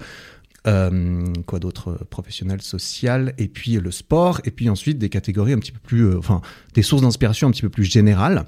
euh, 0.68 1.26
quoi 1.46 1.60
d'autre, 1.60 1.98
professionnel, 2.10 2.62
social, 2.62 3.34
et 3.38 3.48
puis 3.48 3.74
le 3.74 3.92
sport, 3.92 4.42
et 4.46 4.52
puis 4.52 4.70
ensuite 4.70 4.98
des 4.98 5.10
catégories 5.10 5.54
un 5.54 5.60
petit 5.60 5.72
peu 5.72 5.80
plus, 5.80 6.06
euh, 6.06 6.18
enfin, 6.18 6.42
des 6.74 6.82
sources 6.82 7.02
d'inspiration 7.02 7.48
un 7.48 7.52
petit 7.52 7.62
peu 7.62 7.70
plus 7.70 7.84
générales. 7.84 8.46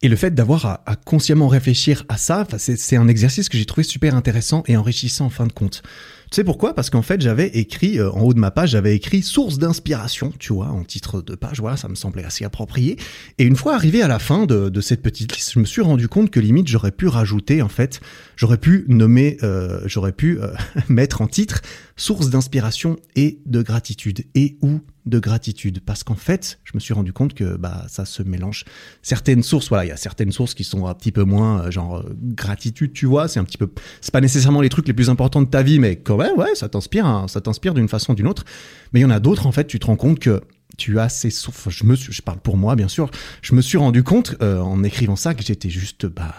Et 0.00 0.08
le 0.08 0.16
fait 0.16 0.32
d'avoir 0.32 0.66
à, 0.66 0.82
à, 0.86 0.96
consciemment 0.96 1.48
réfléchir 1.48 2.04
à 2.08 2.16
ça, 2.16 2.46
c'est 2.58 2.96
un 2.96 3.08
exercice 3.08 3.48
que 3.48 3.58
j'ai 3.58 3.66
trouvé 3.66 3.82
super 3.82 4.14
intéressant 4.14 4.62
et 4.66 4.76
enrichissant 4.76 5.26
en 5.26 5.30
fin 5.30 5.46
de 5.46 5.52
compte. 5.52 5.82
Tu 6.30 6.36
sais 6.36 6.44
pourquoi? 6.44 6.74
Parce 6.74 6.90
qu'en 6.90 7.00
fait, 7.00 7.22
j'avais 7.22 7.48
écrit, 7.48 7.98
euh, 7.98 8.10
en 8.10 8.20
haut 8.20 8.34
de 8.34 8.38
ma 8.38 8.50
page, 8.50 8.70
j'avais 8.70 8.94
écrit 8.94 9.22
source 9.22 9.58
d'inspiration, 9.58 10.30
tu 10.38 10.52
vois, 10.52 10.66
en 10.66 10.84
titre 10.84 11.22
de 11.22 11.34
page, 11.34 11.58
voilà, 11.60 11.78
ça 11.78 11.88
me 11.88 11.94
semblait 11.94 12.24
assez 12.24 12.44
approprié. 12.44 12.98
Et 13.38 13.44
une 13.44 13.56
fois 13.56 13.74
arrivé 13.74 14.02
à 14.02 14.08
la 14.08 14.18
fin 14.18 14.44
de, 14.44 14.68
de 14.68 14.80
cette 14.82 15.00
petite 15.00 15.34
liste, 15.34 15.52
je 15.54 15.58
me 15.58 15.64
suis 15.64 15.80
rendu 15.80 16.06
compte 16.06 16.30
que 16.30 16.38
limite, 16.38 16.68
j'aurais 16.68 16.90
pu 16.90 17.06
rajouter, 17.06 17.62
en 17.62 17.70
fait, 17.70 18.00
j'aurais 18.36 18.58
pu 18.58 18.84
nommer, 18.88 19.38
euh, 19.42 19.80
j'aurais 19.86 20.12
pu 20.12 20.38
euh, 20.38 20.48
mettre 20.90 21.22
en 21.22 21.28
titre 21.28 21.62
source 21.98 22.30
d'inspiration 22.30 22.96
et 23.16 23.40
de 23.44 23.60
gratitude, 23.60 24.24
et 24.34 24.56
ou 24.62 24.80
de 25.04 25.18
gratitude 25.18 25.80
parce 25.80 26.04
qu'en 26.04 26.14
fait, 26.14 26.60
je 26.64 26.72
me 26.74 26.80
suis 26.80 26.94
rendu 26.94 27.12
compte 27.12 27.34
que 27.34 27.56
bah 27.56 27.84
ça 27.88 28.04
se 28.04 28.22
mélange. 28.22 28.64
Certaines 29.02 29.42
sources, 29.42 29.68
voilà, 29.68 29.84
il 29.84 29.88
y 29.88 29.92
a 29.92 29.96
certaines 29.96 30.32
sources 30.32 30.54
qui 30.54 30.64
sont 30.64 30.86
un 30.86 30.94
petit 30.94 31.12
peu 31.12 31.24
moins 31.24 31.62
euh, 31.62 31.70
genre 31.70 31.98
euh, 31.98 32.16
gratitude, 32.22 32.92
tu 32.92 33.06
vois, 33.06 33.26
c'est 33.28 33.40
un 33.40 33.44
petit 33.44 33.58
peu 33.58 33.70
c'est 34.00 34.12
pas 34.12 34.20
nécessairement 34.20 34.60
les 34.60 34.68
trucs 34.68 34.86
les 34.86 34.94
plus 34.94 35.10
importants 35.10 35.42
de 35.42 35.48
ta 35.48 35.62
vie 35.62 35.78
mais 35.78 35.96
quand 35.96 36.16
même 36.16 36.36
ouais, 36.36 36.54
ça 36.54 36.68
t'inspire 36.68 37.26
ça 37.28 37.40
t'inspire 37.40 37.74
d'une 37.74 37.88
façon 37.88 38.12
ou 38.12 38.14
d'une 38.14 38.28
autre. 38.28 38.44
Mais 38.92 39.00
il 39.00 39.02
y 39.02 39.06
en 39.06 39.10
a 39.10 39.20
d'autres 39.20 39.46
en 39.46 39.52
fait, 39.52 39.66
tu 39.66 39.78
te 39.78 39.86
rends 39.86 39.96
compte 39.96 40.20
que 40.20 40.40
tu 40.76 41.00
as 41.00 41.08
ces 41.08 41.30
sources, 41.30 41.68
je 41.70 41.84
me 41.84 41.96
je 41.96 42.22
parle 42.22 42.38
pour 42.38 42.56
moi 42.56 42.76
bien 42.76 42.88
sûr, 42.88 43.10
je 43.42 43.54
me 43.54 43.60
suis 43.62 43.78
rendu 43.78 44.04
compte 44.04 44.36
euh, 44.42 44.60
en 44.60 44.84
écrivant 44.84 45.16
ça 45.16 45.34
que 45.34 45.42
j'étais 45.42 45.70
juste 45.70 46.06
bah 46.06 46.34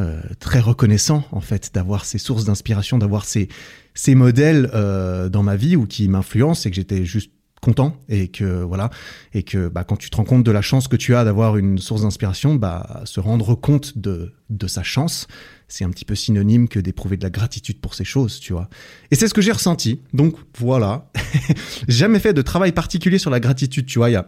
euh, 0.00 0.20
très 0.38 0.60
reconnaissant 0.60 1.24
en 1.32 1.40
fait 1.40 1.70
d'avoir 1.74 2.04
ces 2.04 2.18
sources 2.18 2.44
d'inspiration, 2.44 2.98
d'avoir 2.98 3.24
ces 3.24 3.48
ces 3.94 4.14
modèles 4.14 4.70
euh, 4.72 5.28
dans 5.28 5.42
ma 5.42 5.56
vie 5.56 5.76
ou 5.76 5.86
qui 5.86 6.08
m'influencent 6.08 6.66
et 6.66 6.70
que 6.70 6.76
j'étais 6.76 7.04
juste 7.04 7.30
content 7.60 7.96
et 8.08 8.28
que 8.28 8.62
voilà 8.62 8.90
et 9.34 9.42
que 9.42 9.68
bah, 9.68 9.84
quand 9.84 9.96
tu 9.96 10.10
te 10.10 10.16
rends 10.16 10.24
compte 10.24 10.44
de 10.44 10.50
la 10.50 10.62
chance 10.62 10.88
que 10.88 10.96
tu 10.96 11.14
as 11.14 11.24
d'avoir 11.24 11.56
une 11.56 11.78
source 11.78 12.02
d'inspiration 12.02 12.56
bah 12.56 13.02
se 13.04 13.20
rendre 13.20 13.54
compte 13.54 13.98
de 13.98 14.32
de 14.50 14.66
sa 14.66 14.82
chance 14.82 15.28
c'est 15.72 15.84
un 15.84 15.90
petit 15.90 16.04
peu 16.04 16.14
synonyme 16.14 16.68
que 16.68 16.78
d'éprouver 16.78 17.16
de 17.16 17.22
la 17.22 17.30
gratitude 17.30 17.80
pour 17.80 17.94
ces 17.94 18.04
choses 18.04 18.40
tu 18.40 18.52
vois. 18.52 18.68
Et 19.10 19.16
c'est 19.16 19.26
ce 19.26 19.32
que 19.32 19.40
j'ai 19.40 19.52
ressenti. 19.52 20.02
Donc 20.12 20.36
voilà. 20.58 21.10
Jamais 21.88 22.18
fait 22.18 22.34
de 22.34 22.42
travail 22.42 22.72
particulier 22.72 23.18
sur 23.18 23.30
la 23.30 23.40
gratitude 23.40 23.86
tu 23.86 23.98
vois. 23.98 24.10
Il 24.10 24.12
y 24.12 24.16
a 24.16 24.26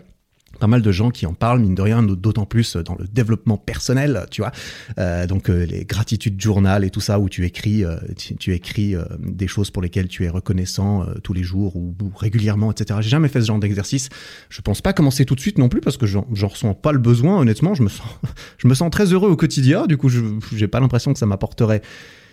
pas 0.58 0.66
mal 0.66 0.82
de 0.82 0.92
gens 0.92 1.10
qui 1.10 1.26
en 1.26 1.34
parlent, 1.34 1.60
mine 1.60 1.74
de 1.74 1.82
rien, 1.82 2.02
d'autant 2.02 2.46
plus 2.46 2.76
dans 2.76 2.96
le 2.98 3.06
développement 3.06 3.56
personnel, 3.56 4.26
tu 4.30 4.40
vois. 4.42 4.52
Euh, 4.98 5.26
donc 5.26 5.50
euh, 5.50 5.64
les 5.64 5.84
gratitudes 5.84 6.40
journal 6.40 6.84
et 6.84 6.90
tout 6.90 7.00
ça 7.00 7.18
où 7.18 7.28
tu 7.28 7.44
écris, 7.44 7.84
euh, 7.84 7.96
tu, 8.16 8.52
écris 8.52 8.94
euh, 8.94 9.04
des 9.18 9.46
choses 9.46 9.70
pour 9.70 9.82
lesquelles 9.82 10.08
tu 10.08 10.24
es 10.24 10.28
reconnaissant 10.28 11.02
euh, 11.02 11.14
tous 11.22 11.32
les 11.32 11.42
jours 11.42 11.76
ou, 11.76 11.94
ou 12.02 12.12
régulièrement, 12.16 12.70
etc. 12.70 13.00
J'ai 13.02 13.08
jamais 13.08 13.28
fait 13.28 13.40
ce 13.40 13.46
genre 13.46 13.58
d'exercice. 13.58 14.08
Je 14.48 14.60
pense 14.60 14.80
pas 14.80 14.92
commencer 14.92 15.24
tout 15.24 15.34
de 15.34 15.40
suite 15.40 15.58
non 15.58 15.68
plus 15.68 15.80
parce 15.80 15.96
que 15.96 16.06
j'en 16.06 16.24
ressens 16.48 16.74
pas 16.74 16.92
le 16.92 16.98
besoin. 16.98 17.38
Honnêtement, 17.38 17.74
je 17.74 17.82
me 17.82 17.88
sens, 17.88 18.06
je 18.58 18.68
me 18.68 18.74
sens 18.74 18.90
très 18.90 19.12
heureux 19.12 19.30
au 19.30 19.36
quotidien. 19.36 19.86
Du 19.86 19.96
coup, 19.96 20.08
je 20.08 20.20
j'ai 20.54 20.68
pas 20.68 20.80
l'impression 20.80 21.12
que 21.12 21.18
ça 21.18 21.26
m'apporterait 21.26 21.82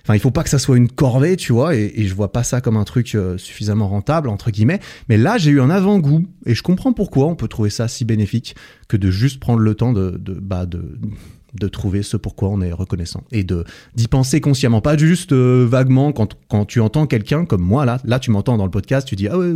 Enfin, 0.03 0.15
il 0.15 0.19
faut 0.19 0.31
pas 0.31 0.43
que 0.43 0.49
ça 0.49 0.59
soit 0.59 0.77
une 0.77 0.89
corvée, 0.89 1.35
tu 1.35 1.53
vois, 1.53 1.75
et, 1.75 2.05
je 2.05 2.13
vois 2.13 2.31
pas 2.31 2.43
ça 2.43 2.61
comme 2.61 2.77
un 2.77 2.83
truc 2.83 3.13
euh, 3.15 3.37
suffisamment 3.37 3.87
rentable 3.87 4.29
entre 4.29 4.51
guillemets. 4.51 4.79
Mais 5.09 5.17
là, 5.17 5.37
j'ai 5.37 5.51
eu 5.51 5.61
un 5.61 5.69
avant-goût 5.69 6.25
et 6.45 6.55
je 6.55 6.63
comprends 6.63 6.93
pourquoi 6.93 7.27
on 7.27 7.35
peut 7.35 7.47
trouver 7.47 7.69
ça 7.69 7.87
si 7.87 8.05
bénéfique 8.05 8.55
que 8.87 8.97
de 8.97 9.11
juste 9.11 9.39
prendre 9.39 9.59
le 9.59 9.75
temps 9.75 9.93
de 9.93 10.17
bah 10.41 10.65
de 10.65 10.99
de 11.53 11.67
trouver 11.67 12.03
ce 12.03 12.17
pourquoi 12.17 12.49
on 12.49 12.61
est 12.61 12.71
reconnaissant 12.71 13.23
et 13.31 13.43
de 13.43 13.63
d'y 13.95 14.07
penser 14.07 14.41
consciemment, 14.41 14.81
pas 14.81 14.97
juste 14.97 15.31
euh, 15.33 15.67
vaguement 15.69 16.11
quand, 16.11 16.37
quand 16.49 16.65
tu 16.65 16.79
entends 16.79 17.07
quelqu'un 17.07 17.45
comme 17.45 17.61
moi 17.61 17.85
là, 17.85 17.99
là 18.03 18.19
tu 18.19 18.31
m'entends 18.31 18.57
dans 18.57 18.65
le 18.65 18.71
podcast, 18.71 19.07
tu 19.07 19.15
dis 19.15 19.27
ah 19.27 19.37
ouais, 19.37 19.53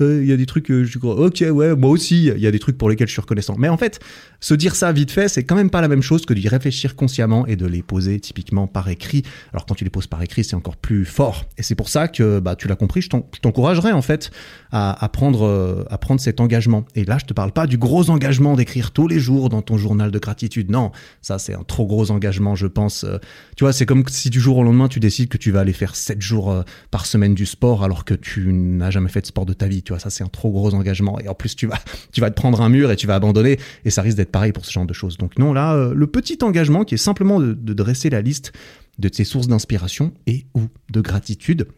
euh, 0.00 0.22
il 0.22 0.28
y 0.28 0.32
a 0.32 0.36
des 0.36 0.46
trucs 0.46 0.66
que 0.66 0.84
je 0.84 0.98
ok 0.98 1.44
ouais, 1.50 1.76
moi 1.76 1.90
aussi, 1.90 2.26
il 2.26 2.40
y 2.40 2.46
a 2.46 2.50
des 2.50 2.58
trucs 2.58 2.78
pour 2.78 2.88
lesquels 2.88 3.08
je 3.08 3.12
suis 3.12 3.20
reconnaissant. 3.20 3.54
Mais 3.58 3.68
en 3.68 3.76
fait, 3.76 4.00
se 4.40 4.54
dire 4.54 4.74
ça 4.74 4.92
vite 4.92 5.10
fait, 5.10 5.28
c'est 5.28 5.44
quand 5.44 5.56
même 5.56 5.70
pas 5.70 5.80
la 5.80 5.88
même 5.88 6.02
chose 6.02 6.26
que 6.26 6.34
d'y 6.34 6.48
réfléchir 6.48 6.96
consciemment 6.96 7.46
et 7.46 7.56
de 7.56 7.66
les 7.66 7.82
poser 7.82 8.20
typiquement 8.20 8.66
par 8.66 8.88
écrit. 8.88 9.22
Alors 9.52 9.66
quand 9.66 9.74
tu 9.74 9.84
les 9.84 9.90
poses 9.90 10.06
par 10.06 10.22
écrit, 10.22 10.44
c'est 10.44 10.56
encore 10.56 10.76
plus 10.76 11.04
fort. 11.04 11.44
Et 11.58 11.62
c'est 11.62 11.74
pour 11.74 11.88
ça 11.88 12.08
que 12.08 12.40
bah 12.40 12.56
tu 12.56 12.68
l'as 12.68 12.76
compris, 12.76 13.02
je 13.02 13.08
t'encouragerais 13.08 13.92
en 13.92 14.02
fait 14.02 14.30
à, 14.72 15.04
à 15.04 15.08
prendre 15.08 15.44
euh, 15.44 15.84
à 15.90 15.98
prendre 15.98 16.20
cet 16.20 16.40
engagement. 16.40 16.84
Et 16.94 17.04
là, 17.04 17.18
je 17.18 17.26
te 17.26 17.34
parle 17.34 17.52
pas 17.52 17.66
du 17.66 17.78
gros 17.78 18.10
engagement 18.10 18.56
d'écrire 18.56 18.90
tous 18.90 19.08
les 19.08 19.18
jours 19.18 19.48
dans 19.48 19.62
ton 19.62 19.76
journal 19.76 20.10
de 20.10 20.18
gratitude. 20.18 20.70
Non, 20.70 20.92
ça 21.22 21.35
c'est 21.38 21.54
un 21.54 21.62
trop 21.62 21.86
gros 21.86 22.10
engagement, 22.10 22.54
je 22.54 22.66
pense. 22.66 23.04
Euh, 23.04 23.18
tu 23.56 23.64
vois, 23.64 23.72
c'est 23.72 23.86
comme 23.86 24.04
si 24.08 24.30
du 24.30 24.40
jour 24.40 24.58
au 24.58 24.62
lendemain, 24.62 24.88
tu 24.88 25.00
décides 25.00 25.28
que 25.28 25.38
tu 25.38 25.50
vas 25.50 25.60
aller 25.60 25.72
faire 25.72 25.96
7 25.96 26.20
jours 26.20 26.50
euh, 26.50 26.62
par 26.90 27.06
semaine 27.06 27.34
du 27.34 27.46
sport 27.46 27.84
alors 27.84 28.04
que 28.04 28.14
tu 28.14 28.52
n'as 28.52 28.90
jamais 28.90 29.08
fait 29.08 29.20
de 29.20 29.26
sport 29.26 29.46
de 29.46 29.52
ta 29.52 29.66
vie. 29.66 29.82
Tu 29.82 29.92
vois, 29.92 30.00
ça, 30.00 30.10
c'est 30.10 30.24
un 30.24 30.28
trop 30.28 30.50
gros 30.50 30.74
engagement. 30.74 31.18
Et 31.20 31.28
en 31.28 31.34
plus, 31.34 31.56
tu 31.56 31.66
vas, 31.66 31.78
tu 32.12 32.20
vas 32.20 32.30
te 32.30 32.36
prendre 32.36 32.60
un 32.60 32.68
mur 32.68 32.90
et 32.90 32.96
tu 32.96 33.06
vas 33.06 33.14
abandonner. 33.14 33.58
Et 33.84 33.90
ça 33.90 34.02
risque 34.02 34.16
d'être 34.16 34.32
pareil 34.32 34.52
pour 34.52 34.64
ce 34.64 34.72
genre 34.72 34.86
de 34.86 34.94
choses. 34.94 35.16
Donc 35.16 35.38
non, 35.38 35.52
là, 35.52 35.74
euh, 35.74 35.94
le 35.94 36.06
petit 36.06 36.38
engagement 36.42 36.84
qui 36.84 36.94
est 36.94 36.98
simplement 36.98 37.40
de, 37.40 37.54
dresser 37.74 38.10
la 38.10 38.22
liste 38.22 38.52
de 38.98 39.08
tes 39.08 39.24
sources 39.24 39.48
d'inspiration 39.48 40.12
et 40.26 40.46
ou 40.54 40.62
de 40.90 41.00
gratitude 41.00 41.68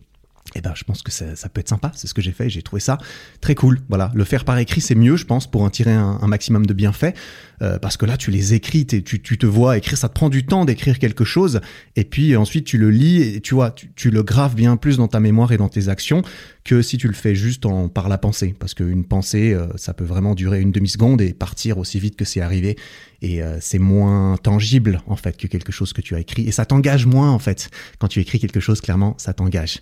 eh 0.54 0.62
ben, 0.62 0.72
je 0.74 0.84
pense 0.84 1.02
que 1.02 1.12
ça, 1.12 1.26
peut 1.52 1.60
être 1.60 1.68
sympa. 1.68 1.92
C'est 1.94 2.06
ce 2.06 2.14
que 2.14 2.22
j'ai 2.22 2.32
fait. 2.32 2.48
J'ai 2.48 2.62
trouvé 2.62 2.80
ça 2.80 2.96
très 3.42 3.54
cool. 3.54 3.80
Voilà, 3.90 4.10
le 4.14 4.24
faire 4.24 4.46
par 4.46 4.56
écrit, 4.56 4.80
c'est 4.80 4.94
mieux, 4.94 5.16
je 5.16 5.26
pense, 5.26 5.46
pour 5.46 5.60
en 5.60 5.68
tirer 5.68 5.92
un 5.92 6.26
maximum 6.26 6.64
de 6.64 6.72
bienfaits. 6.72 7.12
Euh, 7.62 7.78
parce 7.78 7.96
que 7.96 8.06
là, 8.06 8.16
tu 8.16 8.30
les 8.30 8.54
écris, 8.54 8.86
tu, 8.86 9.02
tu 9.02 9.38
te 9.38 9.46
vois 9.46 9.76
écrire. 9.76 9.98
Ça 9.98 10.08
te 10.08 10.14
prend 10.14 10.28
du 10.28 10.46
temps 10.46 10.64
d'écrire 10.64 10.98
quelque 10.98 11.24
chose, 11.24 11.60
et 11.96 12.04
puis 12.04 12.36
ensuite 12.36 12.64
tu 12.64 12.78
le 12.78 12.90
lis 12.90 13.22
et 13.22 13.40
tu 13.40 13.54
vois, 13.54 13.70
tu, 13.70 13.90
tu, 13.94 14.10
le 14.10 14.22
graves 14.22 14.54
bien 14.54 14.76
plus 14.76 14.96
dans 14.96 15.08
ta 15.08 15.20
mémoire 15.20 15.52
et 15.52 15.56
dans 15.56 15.68
tes 15.68 15.88
actions 15.88 16.22
que 16.64 16.82
si 16.82 16.98
tu 16.98 17.08
le 17.08 17.14
fais 17.14 17.34
juste 17.34 17.66
en 17.66 17.88
par 17.88 18.08
la 18.08 18.18
pensée. 18.18 18.54
Parce 18.58 18.74
qu'une 18.74 19.04
pensée, 19.04 19.54
euh, 19.54 19.66
ça 19.76 19.94
peut 19.94 20.04
vraiment 20.04 20.34
durer 20.34 20.60
une 20.60 20.72
demi 20.72 20.88
seconde 20.88 21.20
et 21.20 21.32
partir 21.32 21.78
aussi 21.78 21.98
vite 21.98 22.16
que 22.16 22.24
c'est 22.24 22.40
arrivé. 22.40 22.76
Et 23.20 23.42
euh, 23.42 23.58
c'est 23.60 23.80
moins 23.80 24.36
tangible 24.36 25.02
en 25.06 25.16
fait 25.16 25.36
que 25.36 25.48
quelque 25.48 25.72
chose 25.72 25.92
que 25.92 26.00
tu 26.00 26.14
as 26.14 26.20
écrit. 26.20 26.46
Et 26.46 26.52
ça 26.52 26.64
t'engage 26.64 27.06
moins 27.06 27.30
en 27.30 27.38
fait. 27.38 27.70
Quand 27.98 28.08
tu 28.08 28.20
écris 28.20 28.38
quelque 28.38 28.60
chose, 28.60 28.80
clairement, 28.80 29.14
ça 29.18 29.32
t'engage. 29.32 29.80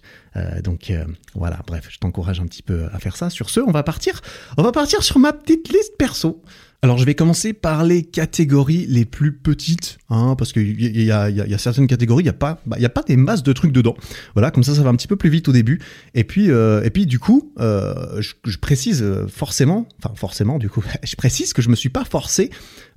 Donc 0.63 0.93
voilà, 1.35 1.63
bref, 1.67 1.89
je 1.89 1.97
t'encourage 1.97 2.41
un 2.41 2.45
petit 2.45 2.63
peu 2.63 2.85
à 2.93 2.99
faire 2.99 3.17
ça. 3.17 3.31
Sur 3.31 3.49
ce, 3.49 3.59
on 3.61 3.71
va 3.71 3.83
partir. 3.83 4.21
On 4.59 4.63
va 4.63 4.71
partir 4.71 5.03
sur 5.03 5.19
ma 5.19 5.33
petite 5.33 5.73
liste 5.73 5.97
perso. 5.97 6.43
Alors 6.83 6.99
je 6.99 7.05
vais 7.05 7.15
commencer 7.15 7.53
par 7.53 7.85
les 7.85 8.03
catégories 8.03 8.87
les 8.89 9.05
plus 9.05 9.33
petites, 9.33 9.99
hein, 10.11 10.35
parce 10.37 10.53
qu'il 10.53 10.81
y, 10.81 11.05
y, 11.05 11.11
a, 11.11 11.31
y 11.31 11.55
a 11.55 11.59
certaines 11.59 11.87
catégories, 11.87 12.23
il 12.23 12.27
n'y 12.27 12.31
a, 12.31 12.35
pas, 12.35 12.61
bah, 12.67 12.77
y 12.79 12.85
a 12.85 12.91
pas 12.91 13.03
des 13.03 13.17
masses 13.17 13.43
de 13.43 13.53
trucs 13.53 13.73
dedans. 13.73 13.97
Voilà, 14.35 14.51
comme 14.51 14.63
ça 14.63 14.75
ça 14.75 14.83
va 14.83 14.91
un 14.91 14.95
petit 14.95 15.09
peu 15.09 15.17
plus 15.17 15.31
vite 15.31 15.49
au 15.49 15.53
début. 15.53 15.81
Et 16.15 16.25
puis, 16.25 16.51
euh, 16.51 16.83
et 16.85 16.91
puis 16.91 17.07
du 17.07 17.19
coup, 17.19 17.53
euh, 17.61 18.21
je, 18.21 18.59
précise 18.59 19.05
forcément, 19.29 19.89
enfin 20.03 20.15
forcément 20.15 20.59
du 20.59 20.69
coup, 20.69 20.85
je 21.03 21.17
précise 21.17 21.53
que 21.53 21.63
je 21.63 21.71
me 21.71 21.77
suis 21.77 21.89
pas 21.89 22.05
forcé 22.05 22.51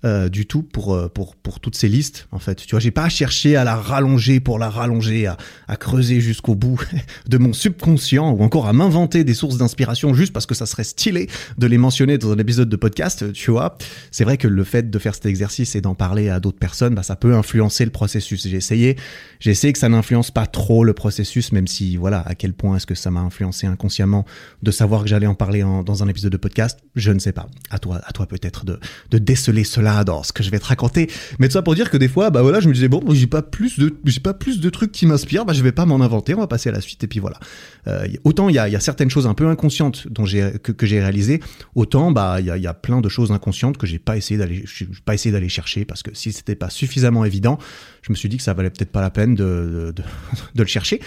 euh, 0.05 0.29
du 0.29 0.45
tout 0.45 0.63
pour, 0.63 0.95
euh, 0.95 1.09
pour, 1.09 1.35
pour 1.35 1.59
toutes 1.59 1.75
ces 1.75 1.89
listes, 1.89 2.29
en 2.31 2.39
fait. 2.39 2.55
Tu 2.55 2.69
vois, 2.69 2.79
j'ai 2.79 2.89
pas 2.89 3.09
cherché 3.09 3.57
à 3.57 3.65
la 3.65 3.75
rallonger 3.75 4.39
pour 4.39 4.57
la 4.57 4.69
rallonger, 4.69 5.27
à, 5.27 5.35
à 5.67 5.75
creuser 5.75 6.21
jusqu'au 6.21 6.55
bout 6.55 6.81
de 7.27 7.37
mon 7.37 7.51
subconscient 7.51 8.31
ou 8.31 8.41
encore 8.41 8.67
à 8.67 8.71
m'inventer 8.71 9.25
des 9.25 9.33
sources 9.33 9.57
d'inspiration 9.57 10.13
juste 10.13 10.31
parce 10.31 10.45
que 10.45 10.55
ça 10.55 10.65
serait 10.65 10.85
stylé 10.85 11.27
de 11.57 11.67
les 11.67 11.77
mentionner 11.77 12.17
dans 12.17 12.31
un 12.31 12.37
épisode 12.37 12.69
de 12.69 12.77
podcast, 12.77 13.33
tu 13.33 13.51
vois. 13.51 13.68
C'est 14.11 14.23
vrai 14.23 14.37
que 14.37 14.47
le 14.47 14.63
fait 14.63 14.89
de 14.89 14.99
faire 14.99 15.15
cet 15.15 15.25
exercice 15.25 15.75
et 15.75 15.81
d'en 15.81 15.95
parler 15.95 16.29
à 16.29 16.39
d'autres 16.39 16.59
personnes, 16.59 16.95
bah, 16.95 17.03
ça 17.03 17.15
peut 17.15 17.35
influencer 17.35 17.85
le 17.85 17.91
processus. 17.91 18.47
J'ai 18.47 18.57
essayé, 18.57 18.97
j'ai 19.39 19.51
essayé 19.51 19.73
que 19.73 19.79
ça 19.79 19.89
n'influence 19.89 20.31
pas 20.31 20.45
trop 20.45 20.83
le 20.83 20.93
processus, 20.93 21.51
même 21.51 21.67
si, 21.67 21.97
voilà, 21.97 22.21
à 22.25 22.35
quel 22.35 22.53
point 22.53 22.77
est-ce 22.77 22.85
que 22.85 22.95
ça 22.95 23.11
m'a 23.11 23.21
influencé 23.21 23.67
inconsciemment 23.67 24.25
de 24.63 24.71
savoir 24.71 25.03
que 25.03 25.09
j'allais 25.09 25.27
en 25.27 25.35
parler 25.35 25.61
dans 25.85 26.03
un 26.03 26.07
épisode 26.07 26.31
de 26.31 26.37
podcast, 26.37 26.79
je 26.95 27.11
ne 27.11 27.19
sais 27.19 27.31
pas. 27.31 27.47
À 27.69 27.79
toi, 27.79 28.01
à 28.05 28.11
toi 28.11 28.25
peut-être 28.25 28.65
de, 28.65 28.79
de 29.11 29.17
déceler 29.17 29.63
cela 29.63 30.03
dans 30.03 30.23
ce 30.23 30.33
que 30.33 30.43
je 30.43 30.49
vais 30.49 30.59
te 30.59 30.65
raconter. 30.65 31.09
Mais 31.39 31.47
tout 31.47 31.53
ça 31.53 31.61
pour 31.61 31.75
dire 31.75 31.89
que 31.89 31.97
des 31.97 32.07
fois, 32.07 32.29
bah 32.29 32.41
voilà, 32.41 32.59
je 32.59 32.67
me 32.67 32.73
disais 32.73 32.87
bon, 32.87 33.01
j'ai 33.09 33.27
pas 33.27 33.41
plus 33.41 33.79
de, 33.79 33.95
j'ai 34.05 34.19
pas 34.19 34.33
plus 34.33 34.59
de 34.59 34.69
trucs 34.69 34.91
qui 34.91 35.05
m'inspirent, 35.05 35.45
bah 35.45 35.53
je 35.53 35.63
vais 35.63 35.71
pas 35.71 35.85
m'en 35.85 36.01
inventer, 36.01 36.33
on 36.33 36.39
va 36.39 36.47
passer 36.47 36.69
à 36.69 36.71
la 36.71 36.81
suite 36.81 37.03
et 37.03 37.07
puis 37.07 37.19
voilà. 37.19 37.39
Euh, 37.87 38.07
autant 38.23 38.49
il 38.49 38.55
y 38.55 38.59
a, 38.59 38.79
certaines 38.79 39.09
choses 39.09 39.27
un 39.27 39.33
peu 39.33 39.47
inconscientes 39.47 40.07
que, 40.13 40.85
j'ai 40.85 40.99
réalisé, 40.99 41.41
autant 41.75 42.11
bah 42.11 42.37
il 42.39 42.45
y 42.45 42.51
a, 42.51 42.57
y 42.57 42.67
a, 42.67 42.73
plein 42.73 43.01
de 43.01 43.09
choses 43.09 43.31
inconscientes 43.31 43.49
que 43.77 43.87
j'ai 43.87 43.99
pas 43.99 44.17
essayé 44.17 44.37
d'aller, 44.37 44.65
pas 45.05 45.13
essayé 45.13 45.31
d'aller 45.31 45.49
chercher 45.49 45.85
parce 45.85 46.03
que 46.03 46.13
si 46.13 46.31
c'était 46.31 46.55
pas 46.55 46.69
suffisamment 46.69 47.25
évident, 47.25 47.57
je 48.01 48.11
me 48.11 48.15
suis 48.15 48.29
dit 48.29 48.37
que 48.37 48.43
ça 48.43 48.53
valait 48.53 48.69
peut-être 48.69 48.91
pas 48.91 49.01
la 49.01 49.11
peine 49.11 49.35
de, 49.35 49.93
le 50.55 50.65
chercher. 50.65 51.01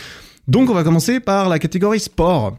Donc 0.48 0.70
on 0.70 0.74
va 0.74 0.84
commencer 0.84 1.20
par 1.20 1.48
la 1.48 1.58
catégorie 1.58 2.00
sport. 2.00 2.58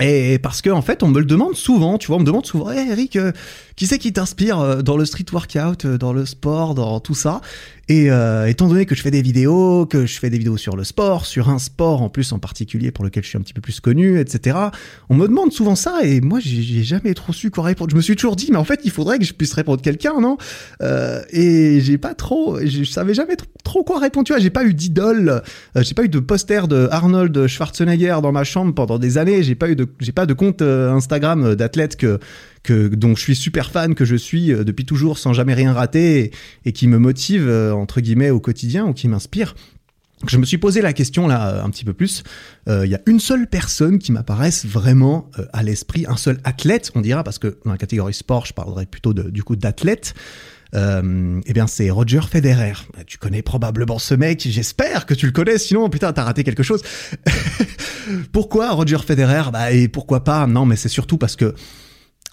Et 0.00 0.38
parce 0.38 0.62
que 0.62 0.70
en 0.70 0.82
fait, 0.82 1.02
on 1.02 1.08
me 1.08 1.18
le 1.18 1.24
demande 1.24 1.56
souvent, 1.56 1.98
tu 1.98 2.08
vois, 2.08 2.16
on 2.16 2.20
me 2.20 2.24
demande 2.24 2.46
souvent, 2.46 2.70
hey 2.70 2.90
Eric, 2.90 3.16
euh, 3.16 3.32
qui 3.74 3.86
c'est 3.86 3.98
qui 3.98 4.12
t'inspire 4.12 4.60
euh, 4.60 4.82
dans 4.82 4.96
le 4.96 5.04
street 5.04 5.26
workout, 5.32 5.84
euh, 5.84 5.98
dans 5.98 6.12
le 6.12 6.26
sport, 6.26 6.74
dans 6.74 7.00
tout 7.00 7.14
ça? 7.14 7.40
Et 7.90 8.10
euh, 8.10 8.46
étant 8.46 8.68
donné 8.68 8.84
que 8.84 8.94
je 8.94 9.00
fais 9.00 9.10
des 9.10 9.22
vidéos, 9.22 9.86
que 9.86 10.04
je 10.04 10.18
fais 10.18 10.28
des 10.28 10.36
vidéos 10.36 10.58
sur 10.58 10.76
le 10.76 10.84
sport, 10.84 11.24
sur 11.24 11.48
un 11.48 11.58
sport 11.58 12.02
en 12.02 12.10
plus 12.10 12.32
en 12.32 12.38
particulier 12.38 12.90
pour 12.90 13.02
lequel 13.02 13.22
je 13.22 13.30
suis 13.30 13.38
un 13.38 13.40
petit 13.40 13.54
peu 13.54 13.62
plus 13.62 13.80
connu, 13.80 14.20
etc. 14.20 14.58
On 15.08 15.14
me 15.14 15.26
demande 15.26 15.52
souvent 15.52 15.74
ça 15.74 16.00
et 16.02 16.20
moi 16.20 16.38
j'ai 16.38 16.82
jamais 16.82 17.14
trop 17.14 17.32
su 17.32 17.50
quoi 17.50 17.64
répondre. 17.64 17.90
Je 17.90 17.96
me 17.96 18.02
suis 18.02 18.14
toujours 18.14 18.36
dit, 18.36 18.48
mais 18.50 18.58
en 18.58 18.64
fait, 18.64 18.80
il 18.84 18.90
faudrait 18.90 19.18
que 19.18 19.24
je 19.24 19.32
puisse 19.32 19.54
répondre 19.54 19.80
quelqu'un, 19.80 20.20
non? 20.20 20.36
Euh, 20.82 21.22
Et 21.30 21.80
j'ai 21.80 21.96
pas 21.96 22.12
trop, 22.14 22.58
je 22.62 22.84
savais 22.84 23.14
jamais 23.14 23.36
trop 23.64 23.84
quoi 23.84 23.98
répondre. 24.00 24.26
Tu 24.26 24.34
vois, 24.34 24.40
j'ai 24.40 24.50
pas 24.50 24.64
eu 24.64 24.74
d'idole, 24.74 25.42
j'ai 25.76 25.94
pas 25.94 26.04
eu 26.04 26.10
de 26.10 26.18
poster 26.18 26.68
de 26.68 26.88
Arnold 26.90 27.46
Schwarzenegger 27.46 28.18
dans 28.22 28.32
ma 28.32 28.44
chambre 28.44 28.74
pendant 28.74 28.98
des 28.98 29.16
années. 29.16 29.42
J'ai 29.42 29.54
pas 29.54 29.70
eu 29.70 29.76
de, 29.76 29.87
j'ai 30.00 30.12
pas 30.12 30.26
de 30.26 30.34
compte 30.34 30.62
Instagram 30.62 31.54
d'athlète 31.54 31.96
que 31.96 32.18
que 32.62 32.88
dont 32.88 33.14
je 33.14 33.22
suis 33.22 33.36
super 33.36 33.70
fan, 33.70 33.94
que 33.94 34.04
je 34.04 34.16
suis 34.16 34.52
euh, 34.52 34.64
depuis 34.64 34.84
toujours 34.84 35.18
sans 35.18 35.32
jamais 35.32 35.54
rien 35.54 35.72
rater 35.72 36.32
et, 36.64 36.72
qui 36.72 36.86
me 36.86 36.98
motive 36.98 37.48
euh, 37.48 37.72
entre 37.72 38.00
guillemets 38.00 38.30
au 38.30 38.40
quotidien 38.40 38.86
ou 38.86 38.92
qui 38.92 39.08
m'inspire. 39.08 39.54
Je 40.26 40.36
me 40.36 40.44
suis 40.44 40.58
posé 40.58 40.82
la 40.82 40.92
question 40.92 41.28
là 41.28 41.62
un 41.62 41.70
petit 41.70 41.84
peu 41.84 41.92
plus. 41.92 42.24
Il 42.66 42.72
euh, 42.72 42.86
y 42.86 42.94
a 42.94 43.00
une 43.06 43.20
seule 43.20 43.46
personne 43.46 43.98
qui 43.98 44.10
m'apparaisse 44.10 44.66
vraiment 44.66 45.30
euh, 45.38 45.46
à 45.52 45.62
l'esprit, 45.62 46.06
un 46.08 46.16
seul 46.16 46.40
athlète, 46.42 46.90
on 46.96 47.00
dira, 47.00 47.22
parce 47.22 47.38
que 47.38 47.58
dans 47.64 47.70
la 47.70 47.78
catégorie 47.78 48.14
sport, 48.14 48.44
je 48.44 48.52
parlerai 48.52 48.86
plutôt 48.86 49.12
du 49.12 49.44
coup 49.44 49.54
d'athlète. 49.54 50.14
Euh, 50.74 51.40
eh 51.46 51.52
bien, 51.52 51.66
c'est 51.66 51.90
Roger 51.90 52.20
Federer. 52.20 52.74
Bah, 52.94 53.04
tu 53.06 53.18
connais 53.18 53.42
probablement 53.42 53.98
ce 53.98 54.14
mec. 54.14 54.46
J'espère 54.48 55.06
que 55.06 55.14
tu 55.14 55.26
le 55.26 55.32
connais. 55.32 55.58
Sinon, 55.58 55.88
putain, 55.88 56.12
t'as 56.12 56.24
raté 56.24 56.44
quelque 56.44 56.62
chose. 56.62 56.82
pourquoi 58.32 58.72
Roger 58.72 58.98
Federer? 58.98 59.50
Bah, 59.52 59.72
et 59.72 59.88
pourquoi 59.88 60.24
pas? 60.24 60.46
Non, 60.46 60.66
mais 60.66 60.76
c'est 60.76 60.88
surtout 60.88 61.18
parce 61.18 61.36
que 61.36 61.54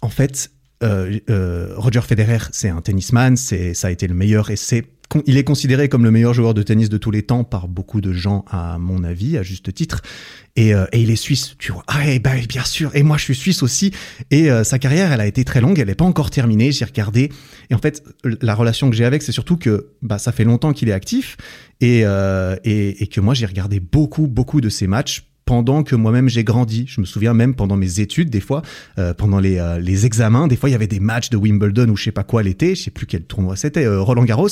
en 0.01 0.09
fait, 0.09 0.51
euh, 0.83 1.19
euh, 1.29 1.73
Roger 1.77 2.01
Federer, 2.01 2.39
c'est 2.51 2.69
un 2.69 2.81
tennisman, 2.81 3.37
c'est, 3.37 3.73
ça 3.73 3.87
a 3.87 3.91
été 3.91 4.07
le 4.07 4.13
meilleur 4.13 4.49
et 4.49 4.55
c'est, 4.55 4.85
il 5.25 5.37
est 5.37 5.43
considéré 5.43 5.89
comme 5.89 6.03
le 6.03 6.11
meilleur 6.11 6.33
joueur 6.33 6.53
de 6.53 6.63
tennis 6.63 6.89
de 6.89 6.97
tous 6.97 7.11
les 7.11 7.23
temps 7.23 7.43
par 7.43 7.67
beaucoup 7.67 8.01
de 8.01 8.11
gens, 8.11 8.45
à 8.49 8.77
mon 8.79 9.03
avis, 9.03 9.37
à 9.37 9.43
juste 9.43 9.73
titre. 9.73 10.01
Et, 10.55 10.73
euh, 10.73 10.85
il 10.93 11.11
est 11.11 11.15
suisse, 11.15 11.55
tu 11.59 11.71
vois. 11.71 11.83
Ah, 11.87 12.09
et 12.09 12.19
ben, 12.19 12.43
bien 12.47 12.63
sûr. 12.63 12.95
Et 12.95 13.03
moi, 13.03 13.17
je 13.17 13.23
suis 13.23 13.35
suisse 13.35 13.63
aussi. 13.63 13.91
Et 14.31 14.49
euh, 14.49 14.63
sa 14.63 14.79
carrière, 14.79 15.11
elle 15.11 15.21
a 15.21 15.27
été 15.27 15.43
très 15.43 15.61
longue. 15.61 15.79
Elle 15.79 15.87
n'est 15.87 15.95
pas 15.95 16.05
encore 16.05 16.29
terminée. 16.29 16.71
J'ai 16.71 16.85
regardé. 16.85 17.31
Et 17.69 17.75
en 17.75 17.79
fait, 17.79 18.03
la 18.41 18.55
relation 18.55 18.89
que 18.89 18.95
j'ai 18.95 19.05
avec, 19.05 19.21
c'est 19.21 19.31
surtout 19.31 19.57
que 19.57 19.89
bah, 20.01 20.17
ça 20.17 20.31
fait 20.31 20.45
longtemps 20.45 20.73
qu'il 20.73 20.89
est 20.89 20.93
actif 20.93 21.37
euh, 21.83 22.55
et, 22.63 23.03
et 23.03 23.07
que 23.07 23.19
moi, 23.21 23.33
j'ai 23.33 23.45
regardé 23.45 23.79
beaucoup, 23.79 24.27
beaucoup 24.27 24.61
de 24.61 24.69
ses 24.69 24.87
matchs 24.87 25.25
pendant 25.45 25.83
que 25.83 25.95
moi-même 25.95 26.27
j'ai 26.27 26.43
grandi. 26.43 26.85
Je 26.87 26.99
me 26.99 27.05
souviens 27.05 27.33
même 27.33 27.53
pendant 27.55 27.77
mes 27.77 27.99
études, 27.99 28.29
des 28.29 28.41
fois, 28.41 28.63
euh, 28.97 29.13
pendant 29.13 29.39
les, 29.39 29.59
euh, 29.59 29.79
les 29.79 30.05
examens, 30.05 30.47
des 30.47 30.55
fois 30.55 30.69
il 30.69 30.71
y 30.73 30.75
avait 30.75 30.87
des 30.87 30.99
matchs 30.99 31.29
de 31.29 31.37
Wimbledon 31.37 31.87
ou 31.89 31.95
je 31.95 32.03
sais 32.05 32.11
pas 32.11 32.23
quoi 32.23 32.43
l'été, 32.43 32.75
je 32.75 32.83
sais 32.83 32.91
plus 32.91 33.05
quel 33.05 33.23
tournoi 33.23 33.55
c'était, 33.55 33.85
euh, 33.85 34.01
Roland 34.01 34.23
Garros. 34.23 34.47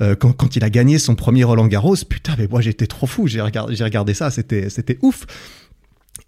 Euh, 0.00 0.14
quand, 0.14 0.32
quand 0.32 0.56
il 0.56 0.64
a 0.64 0.70
gagné 0.70 0.98
son 0.98 1.16
premier 1.16 1.44
Roland 1.44 1.66
Garros, 1.66 1.96
putain, 2.08 2.34
mais 2.38 2.46
moi 2.48 2.60
j'étais 2.60 2.86
trop 2.86 3.06
fou. 3.06 3.26
J'ai 3.26 3.40
regardé, 3.40 3.74
regardé 3.82 4.14
ça, 4.14 4.30
c'était 4.30 4.98
ouf. 5.02 5.26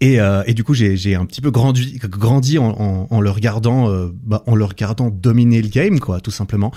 Et, 0.01 0.19
euh, 0.19 0.41
et, 0.47 0.55
du 0.55 0.63
coup, 0.63 0.73
j'ai 0.73 1.15
un 1.15 1.25
petit 1.25 1.41
peu 1.41 1.51
grandi, 1.51 2.57
en, 2.57 3.21
le 3.21 3.29
regardant, 3.29 3.87
euh, 3.87 4.09
bah, 4.23 4.43
en 4.47 4.55
le 4.55 4.65
regardant 4.65 5.11
dominer 5.11 5.61
le 5.61 5.67
game, 5.67 5.99
quoi, 5.99 6.19
tout 6.19 6.31
simplement. 6.31 6.71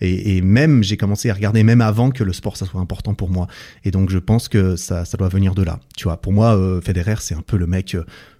Et, 0.00 0.40
même, 0.40 0.82
j'ai 0.82 0.96
commencé 0.96 1.28
à 1.28 1.34
regarder 1.34 1.62
même 1.62 1.82
avant 1.82 2.10
que 2.10 2.24
le 2.24 2.32
sport 2.32 2.56
ça 2.56 2.64
soit 2.64 2.80
important 2.80 3.12
pour 3.12 3.28
moi. 3.28 3.48
Et 3.84 3.90
donc, 3.90 4.08
je 4.08 4.18
pense 4.18 4.48
que 4.48 4.76
ça, 4.76 5.04
doit 5.18 5.28
venir 5.28 5.54
de 5.54 5.62
là. 5.62 5.78
Tu 5.94 6.04
vois, 6.04 6.16
pour 6.16 6.32
moi, 6.32 6.56
euh, 6.56 6.80
Federer, 6.80 7.16
c'est 7.20 7.34
un 7.34 7.42
peu 7.42 7.58
le 7.58 7.66
mec 7.66 7.96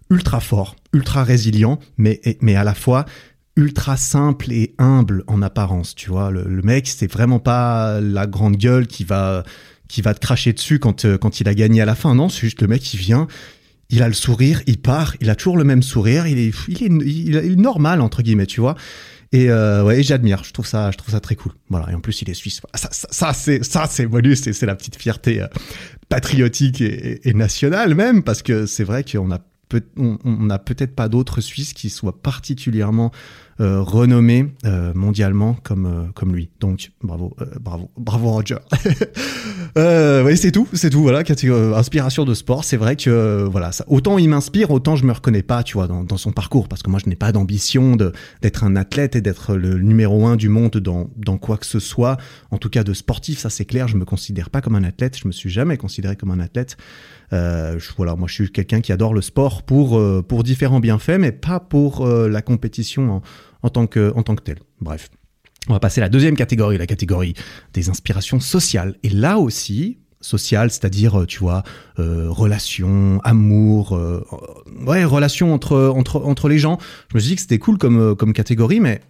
ultra 0.08 0.40
fort, 0.40 0.74
ultra 0.94 1.22
résilient, 1.22 1.78
mais 1.98 2.20
mais 2.40 2.56
à 2.56 2.64
la 2.64 2.74
fois 2.74 3.04
ultra 3.56 3.96
simple 3.96 4.50
et 4.50 4.74
humble 4.78 5.22
en 5.26 5.42
apparence. 5.42 5.94
Tu 5.94 6.08
vois, 6.08 6.30
le, 6.30 6.44
le 6.44 6.62
mec, 6.62 6.88
c'est 6.88 7.12
vraiment 7.12 7.38
pas 7.38 8.00
la 8.00 8.26
grande 8.26 8.56
gueule 8.56 8.86
qui 8.86 9.04
va 9.04 9.44
qui 9.86 10.00
va 10.00 10.14
te 10.14 10.20
cracher 10.20 10.54
dessus 10.54 10.78
quand 10.78 11.06
quand 11.18 11.40
il 11.40 11.48
a 11.48 11.54
gagné 11.54 11.82
à 11.82 11.84
la 11.84 11.94
fin. 11.94 12.14
Non, 12.14 12.30
c'est 12.30 12.40
juste 12.40 12.62
le 12.62 12.68
mec 12.68 12.80
qui 12.80 12.96
vient 12.96 13.28
il 13.90 14.02
a 14.02 14.08
le 14.08 14.14
sourire, 14.14 14.62
il 14.66 14.80
part, 14.80 15.16
il 15.20 15.30
a 15.30 15.34
toujours 15.34 15.56
le 15.56 15.64
même 15.64 15.82
sourire, 15.82 16.26
il 16.26 16.38
est, 16.38 16.52
il 16.68 16.82
est, 16.82 17.06
il 17.06 17.36
est 17.36 17.56
normal 17.56 18.00
entre 18.00 18.22
guillemets, 18.22 18.46
tu 18.46 18.60
vois. 18.60 18.76
Et 19.32 19.48
euh, 19.48 19.84
ouais, 19.84 20.02
j'admire, 20.02 20.42
je 20.42 20.52
trouve 20.52 20.66
ça, 20.66 20.90
je 20.90 20.96
trouve 20.96 21.12
ça 21.12 21.20
très 21.20 21.36
cool. 21.36 21.52
Voilà, 21.68 21.90
et 21.90 21.94
en 21.94 22.00
plus 22.00 22.20
il 22.22 22.30
est 22.30 22.34
suisse. 22.34 22.60
Ça, 22.74 22.88
ça, 22.90 23.32
c'est, 23.32 23.64
ça 23.64 23.86
c'est 23.88 24.06
bonus, 24.06 24.42
c'est, 24.42 24.52
c'est 24.52 24.66
la 24.66 24.74
petite 24.74 24.96
fierté 24.96 25.42
euh, 25.42 25.46
patriotique 26.08 26.80
et, 26.80 27.32
nationale 27.34 27.94
même, 27.94 28.22
parce 28.22 28.42
que 28.42 28.66
c'est 28.66 28.84
vrai 28.84 29.04
qu'on 29.04 29.30
a 29.30 29.38
on 29.96 30.18
n'a 30.24 30.58
peut-être 30.58 30.96
pas 30.96 31.08
d'autres 31.08 31.40
Suisses 31.40 31.74
qui 31.74 31.90
soient 31.90 32.20
particulièrement 32.20 33.12
renommé 33.60 34.46
mondialement 34.94 35.54
comme 35.62 36.10
comme 36.14 36.34
lui. 36.34 36.50
Donc 36.60 36.92
bravo, 37.02 37.36
bravo, 37.60 37.90
bravo 37.96 38.30
Roger. 38.30 38.56
oui, 39.76 40.36
c'est 40.36 40.50
tout, 40.50 40.66
c'est 40.72 40.90
tout. 40.90 41.02
Voilà, 41.02 41.22
inspiration 41.76 42.24
de 42.24 42.34
sport. 42.34 42.64
C'est 42.64 42.76
vrai 42.76 42.96
que 42.96 43.46
voilà, 43.50 43.72
ça, 43.72 43.84
autant 43.88 44.18
il 44.18 44.28
m'inspire, 44.28 44.70
autant 44.70 44.96
je 44.96 45.04
me 45.04 45.12
reconnais 45.12 45.42
pas, 45.42 45.62
tu 45.62 45.74
vois, 45.74 45.86
dans, 45.86 46.04
dans 46.04 46.16
son 46.16 46.32
parcours, 46.32 46.68
parce 46.68 46.82
que 46.82 46.90
moi 46.90 47.00
je 47.02 47.08
n'ai 47.08 47.16
pas 47.16 47.32
d'ambition 47.32 47.96
d'être 47.96 48.64
un 48.64 48.76
athlète 48.76 49.16
et 49.16 49.20
d'être 49.20 49.54
le 49.54 49.78
numéro 49.78 50.26
un 50.26 50.36
du 50.36 50.48
monde 50.48 50.78
dans 50.78 51.10
dans 51.16 51.38
quoi 51.38 51.56
que 51.56 51.66
ce 51.66 51.80
soit. 51.80 52.16
En 52.50 52.58
tout 52.58 52.70
cas 52.70 52.84
de 52.84 52.92
sportif, 52.92 53.38
ça 53.38 53.50
c'est 53.50 53.64
clair. 53.64 53.88
Je 53.88 53.96
me 53.96 54.04
considère 54.04 54.50
pas 54.50 54.60
comme 54.60 54.74
un 54.74 54.84
athlète. 54.84 55.18
Je 55.18 55.26
me 55.26 55.32
suis 55.32 55.50
jamais 55.50 55.76
considéré 55.76 56.16
comme 56.16 56.30
un 56.30 56.40
athlète. 56.40 56.76
Euh, 57.32 57.78
voilà, 57.96 58.16
moi 58.16 58.26
je 58.28 58.34
suis 58.34 58.50
quelqu'un 58.50 58.80
qui 58.80 58.92
adore 58.92 59.14
le 59.14 59.20
sport 59.20 59.62
pour 59.62 59.98
euh, 59.98 60.24
pour 60.26 60.42
différents 60.42 60.80
bienfaits, 60.80 61.18
mais 61.18 61.32
pas 61.32 61.60
pour 61.60 62.06
euh, 62.06 62.28
la 62.28 62.42
compétition 62.42 63.22
en, 63.62 63.68
tant 63.68 63.86
que 63.86 64.12
en 64.14 64.22
tant 64.22 64.34
que 64.34 64.42
tel. 64.42 64.58
Bref. 64.80 65.10
On 65.68 65.74
va 65.74 65.80
passer 65.80 66.00
à 66.00 66.04
la 66.04 66.08
deuxième 66.08 66.36
catégorie, 66.36 66.78
la 66.78 66.86
catégorie 66.86 67.34
des 67.74 67.90
inspirations 67.90 68.40
sociales. 68.40 68.96
Et 69.02 69.10
là 69.10 69.38
aussi, 69.38 69.98
social, 70.22 70.70
c'est-à-dire, 70.70 71.26
tu 71.28 71.38
vois, 71.38 71.62
euh, 71.98 72.30
relations, 72.30 73.20
amour, 73.24 73.94
euh, 73.94 74.24
ouais, 74.86 75.04
relations 75.04 75.52
entre, 75.52 75.92
entre, 75.94 76.16
entre 76.24 76.48
les 76.48 76.58
gens. 76.58 76.78
Je 77.10 77.16
me 77.16 77.20
suis 77.20 77.30
dit 77.30 77.34
que 77.36 77.42
c'était 77.42 77.58
cool 77.58 77.76
comme, 77.76 78.16
comme 78.16 78.32
catégorie, 78.32 78.80
mais 78.80 79.02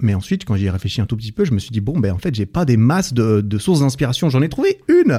mais 0.00 0.14
ensuite, 0.14 0.44
quand 0.44 0.56
j'y 0.56 0.66
ai 0.66 0.70
réfléchi 0.70 1.00
un 1.00 1.06
tout 1.06 1.16
petit 1.16 1.32
peu, 1.32 1.44
je 1.44 1.52
me 1.52 1.58
suis 1.58 1.70
dit, 1.70 1.80
bon, 1.80 1.98
ben 1.98 2.12
en 2.12 2.18
fait, 2.18 2.34
j'ai 2.34 2.46
pas 2.46 2.64
des 2.64 2.76
masses 2.76 3.14
de, 3.14 3.40
de 3.40 3.58
sources 3.58 3.80
d'inspiration. 3.80 4.28
J'en 4.28 4.42
ai 4.42 4.48
trouvé 4.48 4.80
une, 4.88 5.18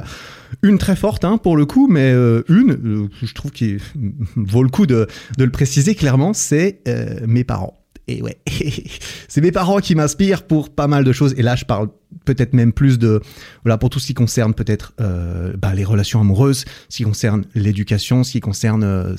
une 0.62 0.78
très 0.78 0.96
forte, 0.96 1.24
hein, 1.24 1.38
pour 1.38 1.56
le 1.56 1.66
coup, 1.66 1.88
mais 1.88 2.12
euh, 2.12 2.42
une, 2.48 2.72
euh, 2.72 3.08
je 3.22 3.34
trouve 3.34 3.50
qu'il 3.50 3.80
vaut 4.36 4.62
le 4.62 4.68
coup 4.68 4.86
de, 4.86 5.08
de 5.36 5.44
le 5.44 5.50
préciser 5.50 5.94
clairement, 5.94 6.32
c'est 6.32 6.80
euh, 6.86 7.20
mes 7.26 7.44
parents. 7.44 7.77
Et 8.08 8.22
ouais, 8.22 8.38
c'est 9.28 9.40
mes 9.40 9.52
parents 9.52 9.78
qui 9.78 9.94
m'inspirent 9.94 10.42
pour 10.42 10.70
pas 10.70 10.88
mal 10.88 11.04
de 11.04 11.12
choses. 11.12 11.34
Et 11.36 11.42
là, 11.42 11.56
je 11.56 11.64
parle 11.64 11.88
peut-être 12.24 12.54
même 12.54 12.72
plus 12.72 12.98
de, 12.98 13.20
voilà, 13.64 13.78
pour 13.78 13.90
tout 13.90 14.00
ce 14.00 14.06
qui 14.06 14.14
concerne 14.14 14.54
peut-être 14.54 14.94
bah, 14.98 15.74
les 15.74 15.84
relations 15.84 16.20
amoureuses, 16.20 16.64
ce 16.88 16.96
qui 16.96 17.04
concerne 17.04 17.44
l'éducation, 17.54 18.24
ce 18.24 18.32
qui 18.32 18.40
concerne 18.40 19.14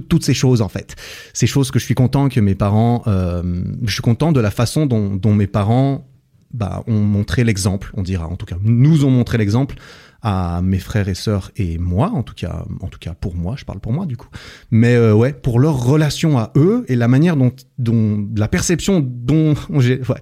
toutes 0.00 0.24
ces 0.24 0.34
choses 0.34 0.62
en 0.62 0.68
fait. 0.68 0.96
Ces 1.32 1.46
choses 1.46 1.70
que 1.70 1.78
je 1.78 1.84
suis 1.84 1.94
content 1.94 2.28
que 2.28 2.40
mes 2.40 2.54
parents, 2.54 3.02
euh, 3.06 3.42
je 3.84 3.92
suis 3.92 4.02
content 4.02 4.32
de 4.32 4.40
la 4.40 4.50
façon 4.50 4.86
dont, 4.86 5.14
dont 5.16 5.34
mes 5.34 5.46
parents 5.46 6.06
bah, 6.52 6.82
ont 6.86 7.00
montré 7.00 7.44
l'exemple, 7.44 7.92
on 7.94 8.02
dira. 8.02 8.28
En 8.28 8.36
tout 8.36 8.46
cas, 8.46 8.56
nous 8.62 9.04
ont 9.04 9.10
montré 9.10 9.38
l'exemple 9.38 9.76
à 10.22 10.60
mes 10.62 10.78
frères 10.78 11.08
et 11.08 11.14
sœurs 11.14 11.50
et 11.56 11.78
moi, 11.78 12.10
en 12.10 12.22
tout 12.22 12.34
cas, 12.34 12.64
en 12.80 12.88
tout 12.88 12.98
cas 12.98 13.14
pour 13.14 13.34
moi, 13.34 13.54
je 13.58 13.64
parle 13.64 13.80
pour 13.80 13.92
moi 13.92 14.06
du 14.06 14.16
coup. 14.16 14.28
Mais 14.70 14.94
euh, 14.94 15.14
ouais, 15.14 15.32
pour 15.32 15.58
leur 15.58 15.82
relation 15.84 16.38
à 16.38 16.52
eux 16.56 16.84
et 16.88 16.96
la 16.96 17.08
manière 17.08 17.36
dont, 17.36 17.52
dont 17.78 18.28
la 18.36 18.48
perception 18.48 19.00
dont 19.00 19.54
j'ai, 19.78 20.00
ouais, 20.02 20.20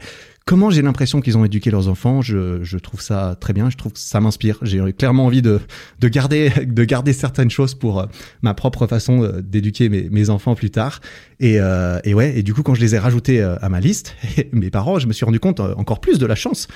comment 0.51 0.69
j'ai 0.69 0.83
l'impression 0.83 1.21
qu'ils 1.21 1.39
ont 1.39 1.45
éduqué 1.45 1.71
leurs 1.71 1.87
enfants. 1.87 2.23
Je, 2.23 2.65
je, 2.65 2.77
trouve 2.77 3.01
ça 3.01 3.37
très 3.39 3.53
bien. 3.53 3.71
Je 3.71 3.77
trouve 3.77 3.93
que 3.93 4.01
ça 4.01 4.21
m'inspire. 4.21 4.59
J'ai 4.63 4.81
clairement 4.93 5.27
envie 5.27 5.43
de, 5.43 5.61
de, 6.01 6.09
garder, 6.09 6.51
de 6.67 6.85
garder 6.85 7.13
certaines 7.13 7.51
choses 7.51 7.75
pour 7.75 8.01
euh, 8.01 8.07
ma 8.43 8.53
propre 8.53 8.89
façon 8.89 9.23
euh, 9.23 9.43
d'éduquer 9.43 9.89
mes, 9.89 10.11
mes, 10.11 10.29
enfants 10.29 10.57
plus 10.57 10.71
tard. 10.71 11.01
Et, 11.39 11.61
euh, 11.61 12.01
et, 12.03 12.15
ouais. 12.15 12.37
Et 12.37 12.43
du 12.43 12.53
coup, 12.53 12.65
quand 12.65 12.75
je 12.75 12.81
les 12.81 12.97
ai 12.97 12.99
rajoutés 12.99 13.41
à 13.41 13.69
ma 13.69 13.79
liste, 13.79 14.17
mes 14.53 14.71
parents, 14.71 14.99
je 14.99 15.07
me 15.07 15.13
suis 15.13 15.25
rendu 15.25 15.39
compte 15.39 15.61
encore 15.61 16.01
plus 16.01 16.19
de 16.19 16.27
la 16.27 16.35
chance 16.35 16.67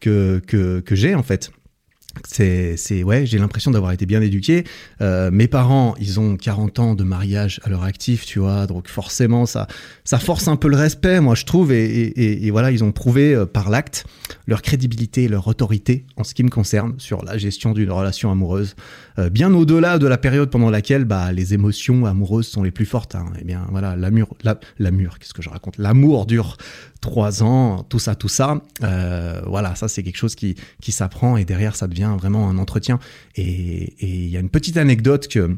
que, 0.00 0.40
que, 0.46 0.80
que 0.80 0.94
j'ai 0.94 1.14
en 1.14 1.22
fait 1.22 1.50
c'est 2.26 2.76
c'est 2.76 3.02
ouais 3.02 3.26
j'ai 3.26 3.38
l'impression 3.38 3.70
d'avoir 3.70 3.92
été 3.92 4.06
bien 4.06 4.20
éduqué. 4.20 4.64
Euh, 5.00 5.30
mes 5.30 5.48
parents 5.48 5.94
ils 6.00 6.20
ont 6.20 6.36
40 6.36 6.78
ans 6.78 6.94
de 6.94 7.04
mariage 7.04 7.60
à 7.64 7.68
leur 7.68 7.84
actif 7.84 8.24
tu 8.26 8.38
vois 8.38 8.66
donc 8.66 8.88
forcément 8.88 9.46
ça 9.46 9.66
force 10.18 10.48
un 10.48 10.56
peu 10.56 10.68
le 10.68 10.76
respect 10.76 11.20
moi 11.20 11.34
je 11.34 11.44
trouve 11.44 11.72
et, 11.72 12.46
et, 12.46 12.50
voilà 12.50 12.70
ils 12.70 12.84
ont 12.84 12.92
prouvé 12.92 13.34
euh, 13.34 13.46
par 13.46 13.70
l'acte 13.70 14.04
leur 14.46 14.62
crédibilité 14.62 15.28
leur 15.28 15.46
autorité 15.46 16.04
en 16.16 16.24
ce 16.24 16.34
qui 16.34 16.42
me 16.44 16.50
concerne 16.50 16.94
sur 16.98 17.24
la 17.24 17.38
gestion 17.38 17.72
d'une 17.72 17.90
relation 17.90 18.30
amoureuse 18.30 18.74
euh, 19.18 19.30
bien 19.30 19.52
au-delà 19.54 19.98
de 19.98 20.06
la 20.06 20.18
période 20.18 20.50
pendant 20.50 20.70
laquelle 20.70 21.04
bah 21.04 21.32
les 21.32 21.54
émotions 21.54 22.06
amoureuses 22.06 22.48
sont 22.48 22.62
les 22.62 22.70
plus 22.70 22.86
fortes 22.86 23.14
hein. 23.14 23.26
eh 23.40 23.44
bien 23.44 23.66
voilà 23.70 23.96
l'amour 23.96 24.36
la, 24.42 24.58
l'amour 24.78 25.18
qu'est-ce 25.18 25.34
que 25.34 25.42
je 25.42 25.50
raconte? 25.50 25.78
L'amour 25.78 26.26
dure 26.26 26.56
trois 27.00 27.42
ans, 27.42 27.84
tout 27.88 27.98
ça, 27.98 28.14
tout 28.14 28.28
ça. 28.28 28.60
Euh, 28.82 29.40
voilà, 29.46 29.74
ça 29.74 29.88
c'est 29.88 30.02
quelque 30.02 30.16
chose 30.16 30.34
qui, 30.34 30.56
qui 30.80 30.92
s'apprend 30.92 31.36
et 31.36 31.44
derrière 31.44 31.76
ça 31.76 31.86
devient 31.86 32.14
vraiment 32.18 32.48
un 32.50 32.58
entretien. 32.58 32.98
Et 33.36 33.94
il 34.00 34.28
y 34.28 34.36
a 34.36 34.40
une 34.40 34.50
petite 34.50 34.76
anecdote 34.76 35.28
que 35.28 35.56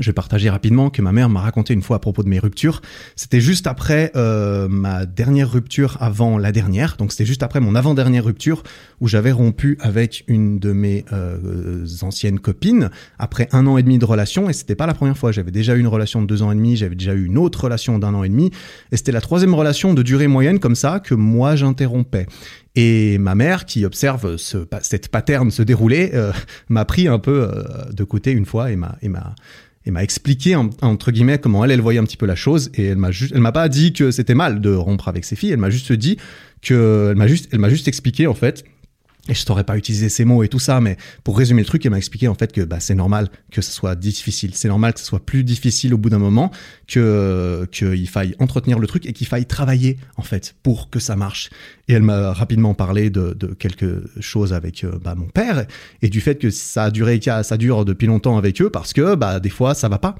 je 0.00 0.06
vais 0.06 0.14
partager 0.14 0.48
rapidement 0.48 0.88
que 0.88 1.02
ma 1.02 1.12
mère 1.12 1.28
m'a 1.28 1.40
raconté 1.40 1.74
une 1.74 1.82
fois 1.82 1.96
à 1.96 1.98
propos 1.98 2.22
de 2.22 2.28
mes 2.28 2.38
ruptures. 2.38 2.80
C'était 3.14 3.42
juste 3.42 3.66
après 3.66 4.10
euh, 4.16 4.66
ma 4.66 5.04
dernière 5.04 5.50
rupture 5.50 5.98
avant 6.00 6.38
la 6.38 6.50
dernière, 6.50 6.96
donc 6.96 7.12
c'était 7.12 7.26
juste 7.26 7.42
après 7.42 7.60
mon 7.60 7.74
avant-dernière 7.74 8.24
rupture 8.24 8.62
où 9.02 9.08
j'avais 9.08 9.32
rompu 9.32 9.76
avec 9.80 10.24
une 10.28 10.58
de 10.58 10.72
mes 10.72 11.04
euh, 11.12 11.84
anciennes 12.00 12.40
copines 12.40 12.88
après 13.18 13.48
un 13.52 13.66
an 13.66 13.76
et 13.76 13.82
demi 13.82 13.98
de 13.98 14.06
relation 14.06 14.48
et 14.48 14.54
c'était 14.54 14.74
pas 14.74 14.86
la 14.86 14.94
première 14.94 15.18
fois. 15.18 15.30
J'avais 15.30 15.50
déjà 15.50 15.76
eu 15.76 15.80
une 15.80 15.88
relation 15.88 16.22
de 16.22 16.26
deux 16.26 16.42
ans 16.42 16.50
et 16.50 16.56
demi, 16.56 16.76
j'avais 16.76 16.94
déjà 16.94 17.12
eu 17.12 17.26
une 17.26 17.36
autre 17.36 17.64
relation 17.64 17.98
d'un 17.98 18.14
an 18.14 18.24
et 18.24 18.30
demi 18.30 18.50
et 18.92 18.96
c'était 18.96 19.12
la 19.12 19.20
troisième 19.20 19.54
relation 19.54 19.92
de 19.92 20.02
durée 20.02 20.26
moyenne 20.26 20.58
comme 20.58 20.74
ça 20.74 21.00
que 21.00 21.14
moi 21.14 21.54
j'interrompais. 21.54 22.26
Et 22.74 23.18
ma 23.18 23.34
mère, 23.34 23.66
qui 23.66 23.84
observe 23.84 24.38
ce, 24.38 24.66
cette 24.80 25.08
pattern 25.08 25.50
se 25.50 25.60
dérouler, 25.60 26.12
euh, 26.14 26.32
m'a 26.70 26.86
pris 26.86 27.06
un 27.06 27.18
peu 27.18 27.50
de 27.92 28.04
côté 28.04 28.32
une 28.32 28.46
fois 28.46 28.70
et 28.70 28.76
m'a 28.76 28.96
expliqué 30.02 30.54
entre 30.56 31.10
guillemets 31.10 31.38
comment 31.38 31.64
elle 31.64 31.70
elle 31.70 31.80
voyait 31.80 31.98
un 31.98 32.04
petit 32.04 32.16
peu 32.16 32.26
la 32.26 32.36
chose 32.36 32.70
et 32.74 32.86
elle 32.86 32.98
m'a 32.98 33.10
elle 33.32 33.40
m'a 33.40 33.52
pas 33.52 33.68
dit 33.68 33.92
que 33.92 34.10
c'était 34.10 34.34
mal 34.34 34.60
de 34.60 34.74
rompre 34.74 35.08
avec 35.08 35.24
ses 35.24 35.36
filles 35.36 35.50
elle 35.50 35.58
m'a 35.58 35.70
juste 35.70 35.92
dit 35.92 36.18
que 36.60 37.08
elle 37.10 37.16
m'a 37.16 37.26
juste 37.26 37.48
elle 37.52 37.58
m'a 37.58 37.68
juste 37.68 37.88
expliqué 37.88 38.26
en 38.26 38.34
fait 38.34 38.64
et 39.28 39.34
je 39.34 39.44
saurais 39.44 39.62
pas 39.62 39.76
utiliser 39.76 40.08
ces 40.08 40.24
mots 40.24 40.42
et 40.42 40.48
tout 40.48 40.58
ça, 40.58 40.80
mais 40.80 40.96
pour 41.22 41.38
résumer 41.38 41.62
le 41.62 41.66
truc, 41.66 41.86
elle 41.86 41.92
m'a 41.92 41.98
expliqué 41.98 42.26
en 42.26 42.34
fait 42.34 42.50
que 42.50 42.62
bah, 42.62 42.80
c'est 42.80 42.96
normal 42.96 43.28
que 43.52 43.62
ce 43.62 43.70
soit 43.70 43.94
difficile. 43.94 44.50
C'est 44.54 44.66
normal 44.66 44.94
que 44.94 44.98
ce 44.98 45.06
soit 45.06 45.24
plus 45.24 45.44
difficile 45.44 45.94
au 45.94 45.98
bout 45.98 46.10
d'un 46.10 46.18
moment, 46.18 46.50
que 46.88 47.68
qu'il 47.70 48.08
faille 48.08 48.34
entretenir 48.40 48.80
le 48.80 48.86
truc 48.88 49.06
et 49.06 49.12
qu'il 49.12 49.28
faille 49.28 49.46
travailler 49.46 49.96
en 50.16 50.22
fait 50.22 50.56
pour 50.64 50.90
que 50.90 50.98
ça 50.98 51.14
marche. 51.14 51.50
Et 51.86 51.92
elle 51.92 52.02
m'a 52.02 52.32
rapidement 52.32 52.74
parlé 52.74 53.10
de, 53.10 53.34
de, 53.38 53.48
quelque 53.48 54.04
chose 54.18 54.52
avec 54.52 54.82
euh, 54.82 54.98
bah, 55.02 55.14
mon 55.14 55.26
père 55.26 55.66
et 56.00 56.08
du 56.08 56.20
fait 56.20 56.36
que 56.36 56.50
ça 56.50 56.84
a 56.84 56.90
duré, 56.90 57.20
ça 57.20 57.56
dure 57.56 57.84
depuis 57.84 58.06
longtemps 58.08 58.38
avec 58.38 58.60
eux 58.60 58.70
parce 58.70 58.92
que 58.92 59.14
bah 59.14 59.38
des 59.38 59.50
fois 59.50 59.74
ça 59.74 59.88
va 59.88 59.98
pas. 59.98 60.16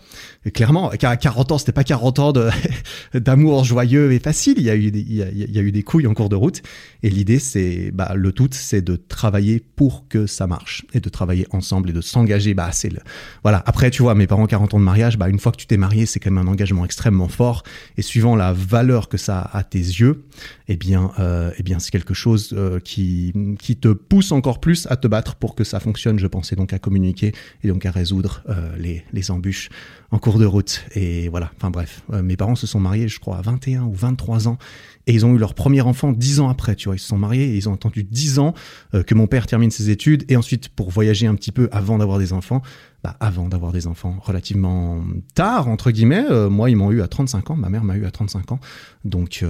Clairement, 0.54 0.90
à 0.90 1.16
40 1.16 1.52
ans, 1.52 1.58
c'était 1.58 1.72
pas 1.72 1.84
40 1.84 2.18
ans 2.20 2.32
d'amour 3.14 3.64
joyeux 3.64 4.12
et 4.12 4.20
facile. 4.20 4.54
Il 4.58 4.64
y 4.64 4.70
a 4.70 4.76
eu 4.76 4.92
des, 4.92 5.00
il 5.00 5.16
y 5.16 5.58
a 5.58 5.62
eu 5.62 5.72
des 5.72 5.82
couilles 5.82 6.06
en 6.06 6.14
cours 6.14 6.28
de 6.28 6.36
route. 6.36 6.62
Et 7.02 7.10
l'idée, 7.10 7.40
c'est 7.40 7.90
bah 7.92 8.12
le 8.14 8.30
tout, 8.30 8.48
c'est 8.52 8.82
de 8.82 8.91
travailler 8.96 9.60
pour 9.60 10.08
que 10.08 10.26
ça 10.26 10.46
marche 10.46 10.84
et 10.92 11.00
de 11.00 11.08
travailler 11.08 11.46
ensemble 11.50 11.90
et 11.90 11.92
de 11.92 12.00
s'engager. 12.00 12.54
Bah 12.54 12.70
c'est 12.72 12.90
le 12.90 13.00
voilà. 13.42 13.62
Après, 13.66 13.90
tu 13.90 14.02
vois, 14.02 14.14
mes 14.14 14.26
parents 14.26 14.46
40 14.46 14.74
ans 14.74 14.80
de 14.80 14.84
mariage, 14.84 15.18
bah 15.18 15.28
une 15.28 15.38
fois 15.38 15.52
que 15.52 15.56
tu 15.56 15.66
t'es 15.66 15.76
marié, 15.76 16.06
c'est 16.06 16.20
quand 16.20 16.30
même 16.30 16.46
un 16.46 16.50
engagement 16.50 16.84
extrêmement 16.84 17.28
fort. 17.28 17.62
Et 17.96 18.02
suivant 18.02 18.36
la 18.36 18.52
valeur 18.52 19.08
que 19.08 19.16
ça 19.16 19.40
a 19.40 19.58
à 19.58 19.64
tes 19.64 19.78
yeux, 19.78 20.24
eh 20.68 20.76
bien 20.76 21.12
euh, 21.18 21.50
eh 21.58 21.62
bien 21.62 21.78
c'est 21.78 21.90
quelque 21.90 22.14
chose 22.14 22.54
euh, 22.56 22.80
qui, 22.80 23.32
qui 23.58 23.76
te 23.76 23.88
pousse 23.88 24.32
encore 24.32 24.60
plus 24.60 24.86
à 24.90 24.96
te 24.96 25.06
battre 25.06 25.36
pour 25.36 25.54
que 25.54 25.64
ça 25.64 25.80
fonctionne, 25.80 26.18
je 26.18 26.26
pensais 26.26 26.56
donc 26.56 26.72
à 26.72 26.78
communiquer 26.78 27.32
et 27.62 27.68
donc 27.68 27.86
à 27.86 27.90
résoudre 27.90 28.42
euh, 28.48 28.74
les, 28.78 29.04
les 29.12 29.30
embûches 29.30 29.68
en 30.10 30.18
cours 30.18 30.38
de 30.38 30.46
route. 30.46 30.84
Et 30.94 31.28
voilà, 31.28 31.50
enfin 31.56 31.70
bref, 31.70 32.02
mes 32.10 32.36
parents 32.36 32.54
se 32.54 32.66
sont 32.66 32.80
mariés, 32.80 33.08
je 33.08 33.18
crois, 33.18 33.38
à 33.38 33.42
21 33.42 33.84
ou 33.84 33.94
23 33.94 34.46
ans, 34.48 34.58
et 35.06 35.12
ils 35.12 35.26
ont 35.26 35.34
eu 35.34 35.38
leur 35.38 35.54
premier 35.54 35.80
enfant 35.80 36.12
10 36.12 36.40
ans 36.40 36.48
après, 36.48 36.76
tu 36.76 36.88
vois, 36.88 36.96
ils 36.96 37.00
se 37.00 37.08
sont 37.08 37.18
mariés 37.18 37.52
et 37.52 37.56
ils 37.56 37.68
ont 37.68 37.74
attendu 37.74 38.04
10 38.04 38.38
ans 38.38 38.54
que 38.92 39.14
mon 39.14 39.26
père 39.26 39.46
termine 39.46 39.70
ses 39.70 39.90
études, 39.90 40.24
et 40.28 40.36
ensuite 40.36 40.68
pour 40.68 40.90
voyager 40.90 41.26
un 41.26 41.34
petit 41.34 41.52
peu 41.52 41.68
avant 41.72 41.98
d'avoir 41.98 42.18
des 42.18 42.32
enfants, 42.32 42.62
bah, 43.02 43.16
avant 43.20 43.48
d'avoir 43.48 43.72
des 43.72 43.86
enfants, 43.86 44.16
relativement 44.20 45.02
tard, 45.34 45.68
entre 45.68 45.90
guillemets, 45.90 46.24
moi 46.48 46.70
ils 46.70 46.76
m'ont 46.76 46.90
eu 46.90 47.02
à 47.02 47.08
35 47.08 47.50
ans, 47.50 47.56
ma 47.56 47.68
mère 47.68 47.84
m'a 47.84 47.96
eu 47.96 48.04
à 48.04 48.10
35 48.10 48.52
ans, 48.52 48.60
donc... 49.04 49.44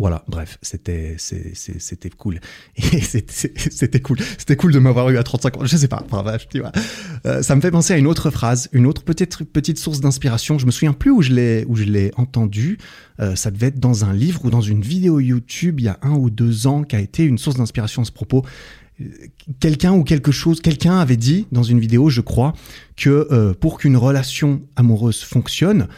Voilà, 0.00 0.24
bref, 0.28 0.56
c'était 0.62 1.16
c'était 1.18 2.08
cool. 2.08 2.40
C'était 2.78 4.00
cool. 4.00 4.16
C'était 4.38 4.56
cool 4.56 4.72
de 4.72 4.78
m'avoir 4.78 5.10
eu 5.10 5.18
à 5.18 5.22
35 5.22 5.58
ans. 5.58 5.66
Je 5.66 5.76
sais 5.76 5.88
pas, 5.88 6.02
bref, 6.08 6.46
tu 6.50 6.60
vois. 6.60 6.72
Euh, 7.26 7.42
ça 7.42 7.54
me 7.54 7.60
fait 7.60 7.70
penser 7.70 7.92
à 7.92 7.98
une 7.98 8.06
autre 8.06 8.30
phrase, 8.30 8.70
une 8.72 8.86
autre 8.86 9.04
petite 9.04 9.44
petite 9.44 9.78
source 9.78 10.00
d'inspiration. 10.00 10.58
Je 10.58 10.64
me 10.64 10.70
souviens 10.70 10.94
plus 10.94 11.10
où 11.10 11.20
je 11.20 11.34
l'ai 11.34 11.66
où 11.68 11.76
je 11.76 11.84
l'ai 11.84 12.12
entendu. 12.16 12.78
Euh, 13.20 13.36
ça 13.36 13.50
devait 13.50 13.66
être 13.66 13.78
dans 13.78 14.06
un 14.06 14.14
livre 14.14 14.46
ou 14.46 14.48
dans 14.48 14.62
une 14.62 14.80
vidéo 14.80 15.20
YouTube 15.20 15.80
il 15.80 15.84
y 15.84 15.88
a 15.88 15.98
un 16.00 16.14
ou 16.14 16.30
deux 16.30 16.66
ans 16.66 16.82
qui 16.82 16.96
a 16.96 17.00
été 17.00 17.24
une 17.24 17.36
source 17.36 17.58
d'inspiration 17.58 18.00
à 18.00 18.06
ce 18.06 18.12
propos 18.12 18.42
quelqu'un 19.60 19.92
ou 19.92 20.04
quelque 20.04 20.32
chose, 20.32 20.60
quelqu'un 20.60 20.98
avait 20.98 21.16
dit 21.18 21.46
dans 21.52 21.62
une 21.62 21.78
vidéo, 21.78 22.08
je 22.08 22.22
crois, 22.22 22.54
que 22.96 23.28
euh, 23.30 23.52
pour 23.52 23.78
qu'une 23.78 23.98
relation 23.98 24.62
amoureuse 24.76 25.22
fonctionne, 25.22 25.88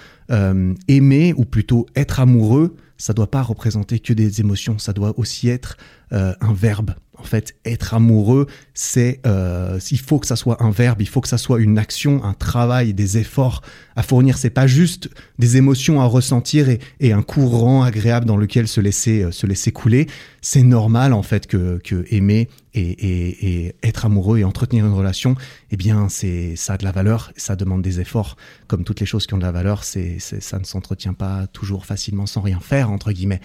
aimer 0.89 1.35
ou 1.37 1.45
plutôt 1.45 1.85
être 1.95 2.19
amoureux, 2.19 2.75
ça 3.03 3.13
doit 3.15 3.31
pas 3.31 3.43
représenter 3.43 3.99
que 3.99 4.13
des 4.13 4.41
émotions, 4.41 4.79
ça 4.79 4.93
doit 4.93 5.19
aussi 5.19 5.49
être 5.49 5.77
euh, 6.13 6.35
un 6.41 6.53
verbe 6.53 6.95
en 7.19 7.25
fait, 7.25 7.55
être 7.65 7.95
amoureux, 7.95 8.47
c'est, 8.75 9.21
euh, 9.27 9.79
il 9.91 9.99
faut 9.99 10.19
que 10.19 10.27
ça 10.27 10.35
soit 10.35 10.63
un 10.63 10.71
verbe, 10.71 11.03
il 11.03 11.09
faut 11.09 11.21
que 11.21 11.29
ça 11.29 11.39
soit 11.39 11.61
une 11.61 11.79
action, 11.79 12.25
un 12.25 12.33
travail, 12.33 12.95
des 12.95 13.19
efforts 13.19 13.63
à 13.95 14.03
fournir. 14.03 14.39
C'est 14.39 14.51
pas 14.51 14.67
juste 14.67 15.09
des 15.39 15.57
émotions 15.57 16.01
à 16.01 16.05
ressentir 16.05 16.69
et, 16.69 17.13
un 17.13 17.23
courant 17.23 17.85
agréable 17.85 18.27
dans 18.27 18.37
lequel 18.37 18.67
se 18.67 18.81
laisser, 18.81 19.31
se 19.31 19.47
laisser 19.47 19.71
couler. 19.71 20.09
C'est 20.41 20.65
normal, 20.65 21.13
en 21.13 21.23
fait, 21.23 21.47
que, 21.47 21.79
que 21.85 22.05
aimer 22.11 22.49
et, 22.75 22.81
et, 22.81 23.67
et, 23.67 23.75
être 23.83 24.05
amoureux 24.07 24.39
et 24.39 24.45
entretenir 24.45 24.87
une 24.87 24.93
relation, 24.93 25.35
eh 25.71 25.77
bien, 25.77 26.09
c'est 26.09 26.57
ça 26.57 26.75
a 26.75 26.79
de 26.79 26.85
la 26.85 26.93
valeur, 26.93 27.33
ça 27.37 27.57
demande 27.57 27.83
des 27.83 28.01
efforts. 28.01 28.37
Comme 28.67 28.85
toutes 28.85 29.01
les 29.01 29.07
choses 29.07 29.27
qui 29.27 29.35
ont 29.35 29.39
de 29.39 29.43
la 29.43 29.53
valeur, 29.53 29.85
c'est 29.85 30.19
ça 30.19 30.59
ne 30.59 30.65
s'entretient 30.65 31.15
pas 31.15 31.47
toujours 31.49 31.87
facilement 31.87 32.27
sans 32.27 32.41
rien 32.41 32.61
faire 32.61 32.91
entre 32.91 33.13
guillemets. 33.13 33.41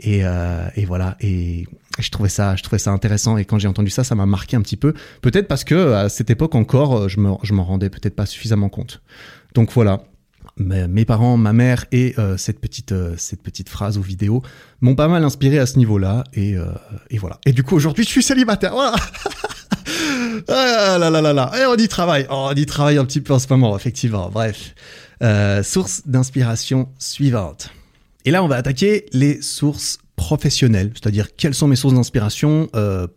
Et, 0.00 0.20
euh, 0.24 0.68
et 0.76 0.84
voilà. 0.84 1.16
Et 1.20 1.66
je 1.98 2.10
trouvais 2.10 2.28
ça, 2.28 2.56
je 2.56 2.62
trouvais 2.62 2.78
ça 2.78 2.90
intéressant. 2.90 3.36
Et 3.36 3.44
quand 3.44 3.58
j'ai 3.58 3.68
entendu 3.68 3.90
ça, 3.90 4.04
ça 4.04 4.14
m'a 4.14 4.26
marqué 4.26 4.56
un 4.56 4.62
petit 4.62 4.76
peu. 4.76 4.94
Peut-être 5.20 5.48
parce 5.48 5.64
que 5.64 5.92
à 5.92 6.08
cette 6.08 6.30
époque 6.30 6.54
encore, 6.54 7.08
je 7.08 7.20
me, 7.20 7.32
je 7.42 7.52
m'en 7.52 7.64
rendais 7.64 7.90
peut-être 7.90 8.16
pas 8.16 8.26
suffisamment 8.26 8.68
compte. 8.68 9.02
Donc 9.54 9.72
voilà 9.72 10.04
mes 10.60 11.04
parents, 11.04 11.36
ma 11.36 11.52
mère 11.52 11.86
et 11.90 12.14
euh, 12.18 12.36
cette 12.36 12.60
petite 12.60 12.92
euh, 12.92 13.14
cette 13.16 13.42
petite 13.42 13.68
phrase 13.68 13.98
ou 13.98 14.02
vidéo 14.02 14.42
m'ont 14.80 14.94
pas 14.94 15.08
mal 15.08 15.24
inspiré 15.24 15.58
à 15.58 15.66
ce 15.66 15.78
niveau-là 15.78 16.24
et, 16.34 16.56
euh, 16.56 16.66
et 17.08 17.18
voilà. 17.18 17.38
Et 17.46 17.52
du 17.52 17.62
coup 17.62 17.76
aujourd'hui 17.76 18.04
je 18.04 18.10
suis 18.10 18.22
célibataire. 18.22 18.72
Voilà. 18.72 18.94
ah 20.48 20.98
là 20.98 21.10
là 21.10 21.20
là 21.20 21.32
là. 21.32 21.50
Et 21.60 21.66
on 21.66 21.76
y 21.76 21.88
travaille. 21.88 22.26
Oh, 22.30 22.48
on 22.50 22.54
y 22.54 22.66
travaille 22.66 22.98
un 22.98 23.04
petit 23.04 23.20
peu 23.20 23.32
en 23.32 23.38
ce 23.38 23.46
moment 23.50 23.76
effectivement. 23.76 24.30
Bref. 24.30 24.74
source 25.64 26.02
d'inspiration 26.06 26.88
suivante. 26.98 27.70
Et 28.24 28.30
là 28.30 28.44
on 28.44 28.48
va 28.48 28.56
attaquer 28.56 29.06
les 29.12 29.40
sources 29.40 29.98
professionnel, 30.16 30.92
c'est-à-dire 30.92 31.34
quelles 31.34 31.54
sont 31.54 31.66
mes 31.66 31.76
sources 31.76 31.94
d'inspiration 31.94 32.68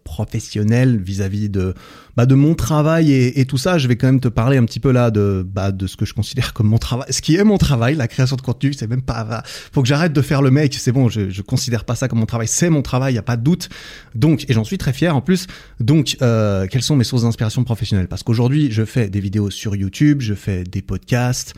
professionnelles 0.05 0.97
vis-à-vis 1.01 1.49
de 1.49 1.73
bah, 2.15 2.25
de 2.25 2.35
mon 2.35 2.55
travail 2.55 3.11
et, 3.11 3.45
tout 3.45 3.57
ça. 3.57 3.77
Je 3.77 3.87
vais 3.87 3.95
quand 3.95 4.07
même 4.07 4.19
te 4.19 4.27
parler 4.27 4.57
un 4.57 4.65
petit 4.65 4.79
peu 4.79 4.91
là 4.91 5.11
de 5.11 5.45
bah, 5.47 5.71
de 5.71 5.87
ce 5.87 5.97
que 5.97 6.05
je 6.05 6.13
considère 6.13 6.53
comme 6.53 6.67
mon 6.67 6.77
travail, 6.77 7.07
ce 7.11 7.21
qui 7.21 7.35
est 7.35 7.43
mon 7.43 7.57
travail, 7.57 7.95
la 7.95 8.07
création 8.07 8.35
de 8.35 8.41
contenu. 8.41 8.73
C'est 8.73 8.87
même 8.87 9.01
pas 9.01 9.43
faut 9.71 9.81
que 9.81 9.87
j'arrête 9.87 10.13
de 10.13 10.21
faire 10.21 10.41
le 10.41 10.51
mec. 10.51 10.73
C'est 10.73 10.91
bon, 10.91 11.09
je, 11.09 11.29
je 11.29 11.41
considère 11.41 11.85
pas 11.85 11.95
ça 11.95 12.07
comme 12.07 12.19
mon 12.19 12.25
travail. 12.25 12.47
C'est 12.47 12.69
mon 12.69 12.81
travail, 12.81 13.15
y 13.15 13.17
a 13.17 13.23
pas 13.23 13.37
de 13.37 13.43
doute. 13.43 13.69
Donc 14.15 14.45
et 14.49 14.53
j'en 14.53 14.63
suis 14.63 14.77
très 14.77 14.93
fier 14.93 15.15
en 15.15 15.21
plus. 15.21 15.47
Donc 15.79 16.17
euh, 16.21 16.67
quelles 16.69 16.83
sont 16.83 16.95
mes 16.95 17.03
sources 17.03 17.23
d'inspiration 17.23 17.63
professionnelles? 17.63 18.07
Parce 18.07 18.23
qu'aujourd'hui 18.23 18.71
je 18.71 18.85
fais 18.85 19.09
des 19.09 19.19
vidéos 19.19 19.49
sur 19.49 19.75
YouTube, 19.75 20.21
je 20.21 20.33
fais 20.33 20.63
des 20.63 20.81
podcasts. 20.81 21.53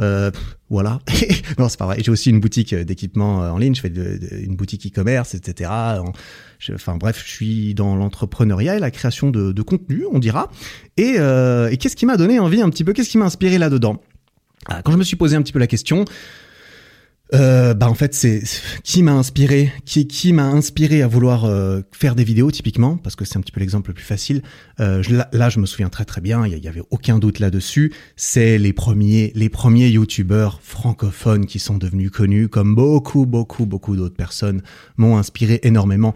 Euh, 0.00 0.30
voilà. 0.70 1.00
non, 1.58 1.68
c'est 1.68 1.78
pas 1.78 1.86
vrai. 1.86 1.96
J'ai 2.00 2.10
aussi 2.10 2.30
une 2.30 2.40
boutique 2.40 2.74
d'équipement 2.74 3.42
euh, 3.42 3.50
en 3.50 3.58
ligne. 3.58 3.74
Je 3.74 3.80
fais 3.80 3.92
une 4.42 4.56
boutique 4.56 4.86
e-commerce, 4.86 5.34
etc. 5.34 5.70
enfin 6.74 6.96
bref, 6.96 7.22
je 7.24 7.30
suis 7.30 7.74
dans 7.74 7.96
l'entrepreneuriat 7.96 8.76
et 8.76 8.78
la 8.78 8.90
création 8.90 9.30
de, 9.30 9.52
de 9.52 9.62
contenu, 9.62 10.04
on 10.12 10.18
dira. 10.18 10.50
Et, 10.96 11.14
euh, 11.18 11.68
et 11.70 11.76
qu'est-ce 11.76 11.96
qui 11.96 12.06
m'a 12.06 12.16
donné 12.16 12.38
envie 12.38 12.60
un 12.60 12.70
petit 12.70 12.84
peu 12.84 12.92
Qu'est-ce 12.92 13.10
qui 13.10 13.18
m'a 13.18 13.26
inspiré 13.26 13.58
là-dedans? 13.58 14.00
Ah, 14.66 14.82
Quand 14.82 14.92
je 14.92 14.98
me 14.98 15.04
suis 15.04 15.16
posé 15.16 15.36
un 15.36 15.42
petit 15.42 15.52
peu 15.52 15.58
la 15.58 15.66
question, 15.66 16.04
euh, 17.34 17.74
bah 17.74 17.90
en 17.90 17.94
fait 17.94 18.14
c'est 18.14 18.42
qui 18.84 19.02
m'a 19.02 19.12
inspiré 19.12 19.70
qui 19.84 20.06
qui 20.06 20.32
m'a 20.32 20.46
inspiré 20.46 21.02
à 21.02 21.06
vouloir 21.06 21.44
euh, 21.44 21.82
faire 21.92 22.14
des 22.14 22.24
vidéos 22.24 22.50
typiquement 22.50 22.96
parce 22.96 23.16
que 23.16 23.26
c'est 23.26 23.36
un 23.36 23.42
petit 23.42 23.52
peu 23.52 23.60
l'exemple 23.60 23.90
le 23.90 23.94
plus 23.94 24.04
facile. 24.04 24.42
Euh, 24.80 25.02
là, 25.32 25.48
je 25.50 25.60
me 25.60 25.66
souviens 25.66 25.90
très 25.90 26.06
très 26.06 26.20
bien 26.20 26.46
il 26.46 26.56
y, 26.56 26.68
avait 26.68 26.82
aucun 26.90 27.18
doute 27.18 27.38
là-dessus. 27.38 27.92
C'est 28.16 28.56
les 28.56 28.72
premiers 28.72 29.32
les 29.34 29.50
premiers 29.50 29.88
youtubeurs 29.88 30.60
francophones 30.62 31.44
qui 31.44 31.58
sont 31.58 31.76
devenus 31.76 32.10
connus 32.10 32.48
comme 32.48 32.74
beaucoup 32.74 33.26
beaucoup 33.26 33.66
beaucoup 33.66 33.94
d'autres 33.94 34.16
personnes 34.16 34.62
m'ont 34.96 35.18
inspiré 35.18 35.60
énormément. 35.64 36.14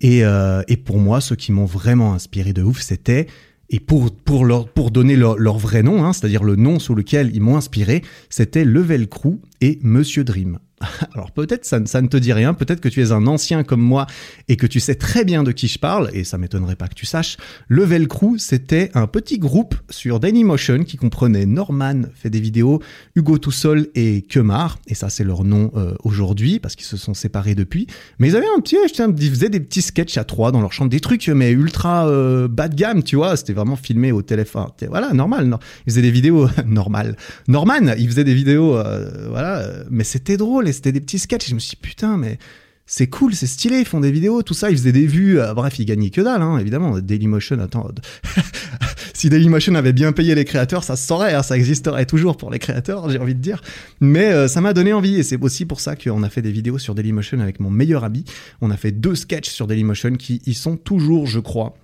Et 0.00 0.24
euh, 0.24 0.62
et 0.66 0.76
pour 0.76 0.98
moi 0.98 1.20
ceux 1.20 1.36
qui 1.36 1.52
m'ont 1.52 1.66
vraiment 1.66 2.14
inspiré 2.14 2.52
de 2.52 2.62
ouf 2.62 2.80
c'était 2.80 3.26
et 3.70 3.80
pour, 3.80 4.10
pour, 4.10 4.44
leur, 4.44 4.68
pour 4.68 4.90
donner 4.90 5.16
leur, 5.16 5.58
vrai 5.58 5.82
nom, 5.82 6.04
hein, 6.04 6.12
c'est-à-dire 6.12 6.44
le 6.44 6.56
nom 6.56 6.78
sous 6.78 6.94
lequel 6.94 7.30
ils 7.34 7.42
m'ont 7.42 7.56
inspiré, 7.56 8.02
c'était 8.30 8.64
Level 8.64 9.08
Crew 9.08 9.38
et 9.60 9.78
Monsieur 9.82 10.24
Dream. 10.24 10.58
Alors 11.14 11.30
peut-être 11.30 11.64
ça, 11.64 11.84
ça, 11.86 12.00
ne 12.02 12.08
te 12.08 12.16
dit 12.16 12.32
rien, 12.32 12.54
peut-être 12.54 12.80
que 12.80 12.88
tu 12.88 13.02
es 13.02 13.12
un 13.12 13.26
ancien 13.26 13.64
comme 13.64 13.80
moi 13.80 14.06
et 14.48 14.56
que 14.56 14.66
tu 14.66 14.80
sais 14.80 14.94
très 14.94 15.24
bien 15.24 15.42
de 15.42 15.52
qui 15.52 15.68
je 15.68 15.78
parle, 15.78 16.10
et 16.12 16.24
ça 16.24 16.38
m'étonnerait 16.38 16.76
pas 16.76 16.88
que 16.88 16.94
tu 16.94 17.06
saches. 17.06 17.36
Level 17.68 18.08
Crew, 18.08 18.38
c'était 18.38 18.90
un 18.94 19.06
petit 19.06 19.38
groupe 19.38 19.74
sur 19.90 20.20
Dailymotion 20.20 20.84
qui 20.84 20.96
comprenait 20.96 21.46
Norman, 21.46 22.02
fait 22.14 22.30
des 22.30 22.40
vidéos, 22.40 22.80
Hugo 23.16 23.38
Toussol 23.38 23.88
et 23.94 24.22
Kemar, 24.22 24.78
et 24.86 24.94
ça 24.94 25.08
c'est 25.08 25.24
leur 25.24 25.44
nom 25.44 25.70
euh, 25.76 25.94
aujourd'hui 26.04 26.60
parce 26.60 26.76
qu'ils 26.76 26.86
se 26.86 26.96
sont 26.96 27.14
séparés 27.14 27.54
depuis. 27.54 27.86
Mais 28.18 28.28
ils 28.28 28.36
avaient 28.36 28.46
un 28.56 28.60
petit, 28.60 28.76
ils 28.76 29.30
faisaient 29.30 29.50
des 29.50 29.60
petits 29.60 29.82
sketchs 29.82 30.18
à 30.18 30.24
trois 30.24 30.52
dans 30.52 30.60
leur 30.60 30.72
chambre, 30.72 30.90
des 30.90 31.00
trucs 31.00 31.28
mais 31.28 31.50
ultra 31.50 32.08
euh, 32.08 32.48
bas 32.48 32.68
de 32.68 32.74
gamme, 32.74 33.02
tu 33.02 33.16
vois, 33.16 33.36
c'était 33.36 33.52
vraiment 33.52 33.76
filmé 33.76 34.12
au 34.12 34.22
téléphone. 34.22 34.66
Voilà, 34.88 35.12
normal. 35.12 35.58
Ils 35.86 35.92
faisaient 35.92 36.02
des 36.02 36.10
vidéos 36.10 36.48
normales. 36.66 37.16
Norman, 37.48 37.94
il 37.98 38.08
faisait 38.08 38.24
des 38.24 38.34
vidéos, 38.34 38.76
euh, 38.76 39.28
voilà, 39.28 39.66
mais 39.90 40.04
c'était 40.04 40.36
drôle 40.36 40.67
c'était 40.72 40.92
des 40.92 41.00
petits 41.00 41.18
sketchs. 41.18 41.46
Et 41.46 41.50
je 41.50 41.54
me 41.54 41.60
suis 41.60 41.70
dit, 41.70 41.76
putain, 41.76 42.16
mais 42.16 42.38
c'est 42.86 43.08
cool, 43.08 43.34
c'est 43.34 43.46
stylé, 43.46 43.80
ils 43.80 43.86
font 43.86 44.00
des 44.00 44.10
vidéos, 44.10 44.42
tout 44.42 44.54
ça, 44.54 44.70
ils 44.70 44.76
faisaient 44.76 44.92
des 44.92 45.06
vues. 45.06 45.38
Euh, 45.38 45.52
bref, 45.52 45.78
ils 45.78 45.84
gagnaient 45.84 46.10
que 46.10 46.22
dalle, 46.22 46.40
hein, 46.40 46.58
évidemment. 46.58 46.98
Dailymotion, 46.98 47.60
attends. 47.60 47.90
si 49.14 49.28
Dailymotion 49.28 49.74
avait 49.74 49.92
bien 49.92 50.12
payé 50.12 50.34
les 50.34 50.46
créateurs, 50.46 50.84
ça 50.84 50.96
se 50.96 51.06
saurait, 51.06 51.34
hein, 51.34 51.42
ça 51.42 51.56
existerait 51.56 52.06
toujours 52.06 52.38
pour 52.38 52.50
les 52.50 52.58
créateurs, 52.58 53.10
j'ai 53.10 53.18
envie 53.18 53.34
de 53.34 53.40
dire. 53.40 53.60
Mais 54.00 54.32
euh, 54.32 54.48
ça 54.48 54.62
m'a 54.62 54.72
donné 54.72 54.94
envie 54.94 55.16
et 55.16 55.22
c'est 55.22 55.40
aussi 55.42 55.66
pour 55.66 55.80
ça 55.80 55.96
qu'on 55.96 56.22
a 56.22 56.30
fait 56.30 56.40
des 56.40 56.50
vidéos 56.50 56.78
sur 56.78 56.94
Dailymotion 56.94 57.40
avec 57.40 57.60
mon 57.60 57.70
meilleur 57.70 58.04
ami. 58.04 58.24
On 58.62 58.70
a 58.70 58.76
fait 58.78 58.92
deux 58.92 59.14
sketchs 59.14 59.50
sur 59.50 59.66
Dailymotion 59.66 60.12
qui 60.12 60.40
y 60.46 60.54
sont 60.54 60.76
toujours, 60.76 61.26
je 61.26 61.40
crois, 61.40 61.74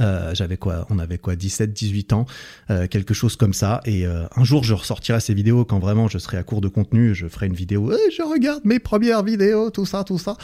euh, 0.00 0.34
j'avais 0.34 0.56
quoi 0.56 0.86
On 0.90 0.98
avait 0.98 1.18
quoi 1.18 1.36
17, 1.36 1.72
18 1.72 2.12
ans, 2.12 2.26
euh, 2.70 2.86
quelque 2.86 3.14
chose 3.14 3.36
comme 3.36 3.52
ça. 3.52 3.80
Et 3.84 4.06
euh, 4.06 4.24
un 4.36 4.44
jour, 4.44 4.62
je 4.62 4.74
ressortirai 4.74 5.20
ces 5.20 5.34
vidéos 5.34 5.64
quand 5.64 5.78
vraiment 5.78 6.08
je 6.08 6.18
serai 6.18 6.36
à 6.36 6.42
court 6.42 6.60
de 6.60 6.68
contenu. 6.68 7.14
Je 7.14 7.26
ferai 7.26 7.46
une 7.46 7.54
vidéo. 7.54 7.92
Je 8.16 8.22
regarde 8.22 8.60
mes 8.64 8.78
premières 8.78 9.22
vidéos, 9.22 9.70
tout 9.70 9.86
ça, 9.86 10.04
tout 10.04 10.18
ça. 10.18 10.36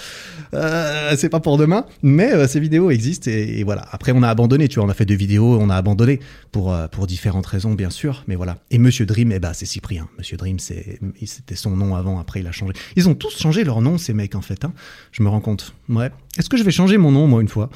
c'est 1.17 1.29
pas 1.29 1.41
pour 1.41 1.59
demain, 1.59 1.85
mais 2.03 2.47
ces 2.49 2.61
vidéos 2.61 2.91
existent 2.91 3.31
et, 3.31 3.63
voilà. 3.65 3.87
Après, 3.91 4.13
on 4.13 4.23
a 4.23 4.29
abandonné. 4.29 4.69
Tu 4.69 4.77
vois, 4.77 4.87
on 4.87 4.91
a 4.91 4.95
fait 4.95 5.05
deux 5.05 5.15
vidéos, 5.15 5.59
on 5.61 5.71
a 5.71 5.77
abandonné 5.77 6.21
pour 6.53 6.75
pour 6.91 7.07
différentes 7.07 7.47
raisons, 7.47 7.75
bien 7.75 7.91
sûr. 7.91 8.25
Mais 8.27 8.35
voilà. 8.35 8.59
Et 8.71 8.79
Monsieur 8.79 9.07
Dream, 9.07 9.33
eh 9.33 9.39
ben, 9.39 9.53
c'est 9.53 9.67
Cyprien. 9.67 10.09
Monsieur 10.19 10.37
Dream, 10.37 10.59
c'est 10.59 10.99
c'était 11.25 11.57
son 11.57 11.77
nom 11.77 11.95
avant. 11.95 12.19
Après, 12.19 12.41
il 12.41 12.47
a 12.47 12.53
changé. 12.53 12.73
Ils 12.97 13.09
ont 13.09 13.15
tous 13.15 13.39
changé 13.39 13.65
leur 13.65 13.81
nom, 13.81 13.99
ces 13.99 14.15
mecs, 14.15 14.35
en 14.35 14.43
fait. 14.43 14.65
Hein. 14.65 14.73
Je 15.13 15.23
me 15.23 15.29
rends 15.29 15.41
compte. 15.41 15.75
Ouais. 15.89 16.11
Est-ce 16.39 16.49
que 16.49 16.57
je 16.57 16.65
vais 16.65 16.71
changer 16.71 16.99
mon 16.99 17.11
nom 17.11 17.27
moi 17.27 17.41
une 17.43 17.49
fois? 17.49 17.71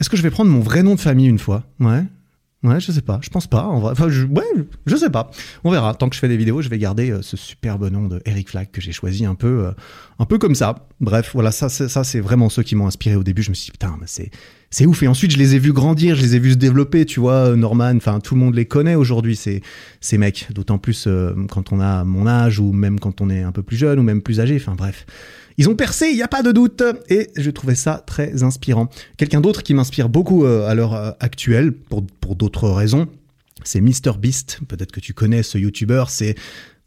Est-ce 0.00 0.10
que 0.10 0.16
je 0.16 0.22
vais 0.22 0.30
prendre 0.30 0.50
mon 0.50 0.60
vrai 0.60 0.82
nom 0.82 0.94
de 0.94 1.00
famille 1.00 1.28
une 1.28 1.38
fois? 1.38 1.64
Ouais. 1.80 2.04
Ouais, 2.64 2.80
je 2.80 2.90
sais 2.90 3.02
pas. 3.02 3.20
Je 3.22 3.30
pense 3.30 3.46
pas. 3.46 3.64
Enfin, 3.66 4.08
je, 4.08 4.24
ouais, 4.24 4.42
je 4.84 4.96
sais 4.96 5.10
pas. 5.10 5.30
On 5.62 5.70
verra. 5.70 5.94
Tant 5.94 6.08
que 6.08 6.16
je 6.16 6.20
fais 6.20 6.26
des 6.26 6.36
vidéos, 6.36 6.60
je 6.60 6.68
vais 6.68 6.78
garder 6.78 7.12
euh, 7.12 7.22
ce 7.22 7.36
superbe 7.36 7.88
nom 7.88 8.08
de 8.08 8.20
Eric 8.24 8.50
Flack 8.50 8.72
que 8.72 8.80
j'ai 8.80 8.90
choisi 8.90 9.24
un 9.24 9.36
peu, 9.36 9.66
euh, 9.66 9.70
un 10.18 10.24
peu 10.24 10.38
comme 10.38 10.56
ça. 10.56 10.88
Bref, 11.00 11.30
voilà. 11.34 11.52
Ça, 11.52 11.68
ça, 11.68 12.02
c'est 12.02 12.18
vraiment 12.18 12.48
ceux 12.48 12.64
qui 12.64 12.74
m'ont 12.74 12.88
inspiré 12.88 13.14
au 13.14 13.22
début. 13.22 13.44
Je 13.44 13.50
me 13.50 13.54
suis 13.54 13.66
dit 13.66 13.70
putain, 13.70 13.96
c'est, 14.06 14.32
c'est 14.70 14.86
ouf. 14.86 15.04
Et 15.04 15.06
ensuite, 15.06 15.30
je 15.30 15.38
les 15.38 15.54
ai 15.54 15.60
vus 15.60 15.72
grandir, 15.72 16.16
je 16.16 16.22
les 16.22 16.34
ai 16.34 16.40
vus 16.40 16.52
se 16.52 16.56
développer. 16.56 17.06
Tu 17.06 17.20
vois, 17.20 17.54
Norman. 17.54 17.94
Enfin, 17.94 18.18
tout 18.18 18.34
le 18.34 18.40
monde 18.40 18.56
les 18.56 18.66
connaît 18.66 18.96
aujourd'hui. 18.96 19.36
Ces, 19.36 19.62
ces 20.00 20.18
mecs. 20.18 20.48
D'autant 20.52 20.78
plus 20.78 21.04
euh, 21.06 21.34
quand 21.48 21.72
on 21.72 21.78
a 21.78 22.02
mon 22.02 22.26
âge 22.26 22.58
ou 22.58 22.72
même 22.72 22.98
quand 22.98 23.20
on 23.20 23.30
est 23.30 23.42
un 23.42 23.52
peu 23.52 23.62
plus 23.62 23.76
jeune 23.76 24.00
ou 24.00 24.02
même 24.02 24.20
plus 24.20 24.40
âgé. 24.40 24.56
Enfin, 24.56 24.74
bref. 24.74 25.06
Ils 25.58 25.68
ont 25.68 25.74
percé, 25.74 26.06
il 26.06 26.14
n'y 26.14 26.22
a 26.22 26.28
pas 26.28 26.42
de 26.42 26.52
doute, 26.52 26.84
et 27.08 27.30
je 27.36 27.50
trouvais 27.50 27.74
ça 27.74 28.02
très 28.06 28.44
inspirant. 28.44 28.88
Quelqu'un 29.16 29.40
d'autre 29.40 29.64
qui 29.64 29.74
m'inspire 29.74 30.08
beaucoup 30.08 30.44
euh, 30.44 30.68
à 30.68 30.74
l'heure 30.74 30.94
euh, 30.94 31.10
actuelle, 31.18 31.72
pour, 31.72 32.06
pour 32.20 32.36
d'autres 32.36 32.70
raisons, 32.70 33.08
c'est 33.64 33.80
MrBeast. 33.80 34.60
Peut-être 34.68 34.92
que 34.92 35.00
tu 35.00 35.14
connais 35.14 35.42
ce 35.42 35.58
YouTuber, 35.58 36.04
c'est 36.08 36.36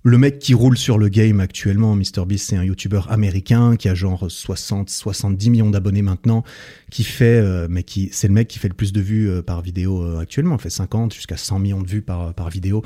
le 0.04 0.18
mec 0.18 0.40
qui 0.40 0.54
roule 0.54 0.78
sur 0.78 0.98
le 0.98 1.10
game 1.10 1.40
actuellement, 1.40 1.96
MrBeast, 1.96 2.50
c'est 2.50 2.58
un 2.58 2.64
YouTuber 2.64 3.02
américain 3.10 3.76
qui 3.76 3.88
a 3.90 3.96
genre 3.96 4.26
60, 4.30 4.90
70 4.90 5.50
millions 5.50 5.70
d'abonnés 5.70 6.02
maintenant, 6.02 6.44
qui 6.90 7.04
fait, 7.04 7.40
euh, 7.40 7.68
mais 7.70 7.84
qui, 7.84 8.10
c'est 8.12 8.28
le 8.28 8.34
mec 8.34 8.48
qui 8.48 8.60
fait 8.60 8.68
le 8.68 8.74
plus 8.74 8.94
de 8.94 9.02
vues 9.02 9.44
par 9.44 9.62
vidéo 9.62 10.18
actuellement, 10.18 10.56
il 10.58 10.62
fait 10.62 10.70
50 10.70 11.14
jusqu'à 11.14 11.38
100 11.38 11.60
millions 11.60 11.82
de 11.82 11.88
vues 11.88 12.02
par, 12.02 12.34
par 12.34 12.50
vidéo, 12.50 12.84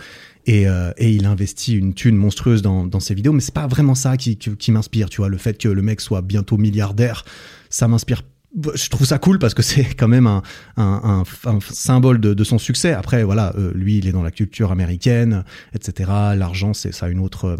et, 0.48 0.68
euh, 0.68 0.92
et, 0.98 1.12
il 1.12 1.26
investit 1.26 1.76
une 1.76 1.94
thune 1.94 2.16
monstrueuse 2.16 2.62
dans, 2.62 2.86
dans 2.86 3.00
ses 3.00 3.16
vidéos, 3.16 3.34
mais 3.34 3.42
c'est 3.42 3.54
pas 3.54 3.68
vraiment 3.68 3.96
ça 3.96 4.16
qui, 4.16 4.38
qui, 4.38 4.56
qui 4.56 4.72
m'inspire, 4.72 5.10
tu 5.10 5.18
vois. 5.18 5.30
Le 5.30 5.38
fait 5.38 5.58
que 5.58 5.68
le 5.68 5.82
mec 5.82 6.02
soit 6.02 6.22
bientôt 6.22 6.58
milliardaire, 6.58 7.26
ça 7.70 7.88
m'inspire 7.88 8.22
je 8.76 8.90
trouve 8.90 9.06
ça 9.06 9.18
cool 9.18 9.40
parce 9.40 9.54
que 9.54 9.62
c'est 9.62 9.94
quand 9.96 10.08
même 10.08 10.28
un, 10.28 10.42
un, 10.78 11.24
symbole 11.70 12.20
de, 12.20 12.44
son 12.44 12.58
succès. 12.58 12.94
Après, 12.94 13.24
voilà, 13.24 13.54
euh, 13.58 13.72
lui, 13.74 13.98
il 13.98 14.08
est 14.08 14.12
dans 14.12 14.24
la 14.24 14.32
culture 14.32 14.72
américaine, 14.72 15.44
etc. 15.74 16.10
L'argent, 16.36 16.74
c'est 16.74 16.94
ça 16.94 17.10
une 17.10 17.20
autre, 17.20 17.58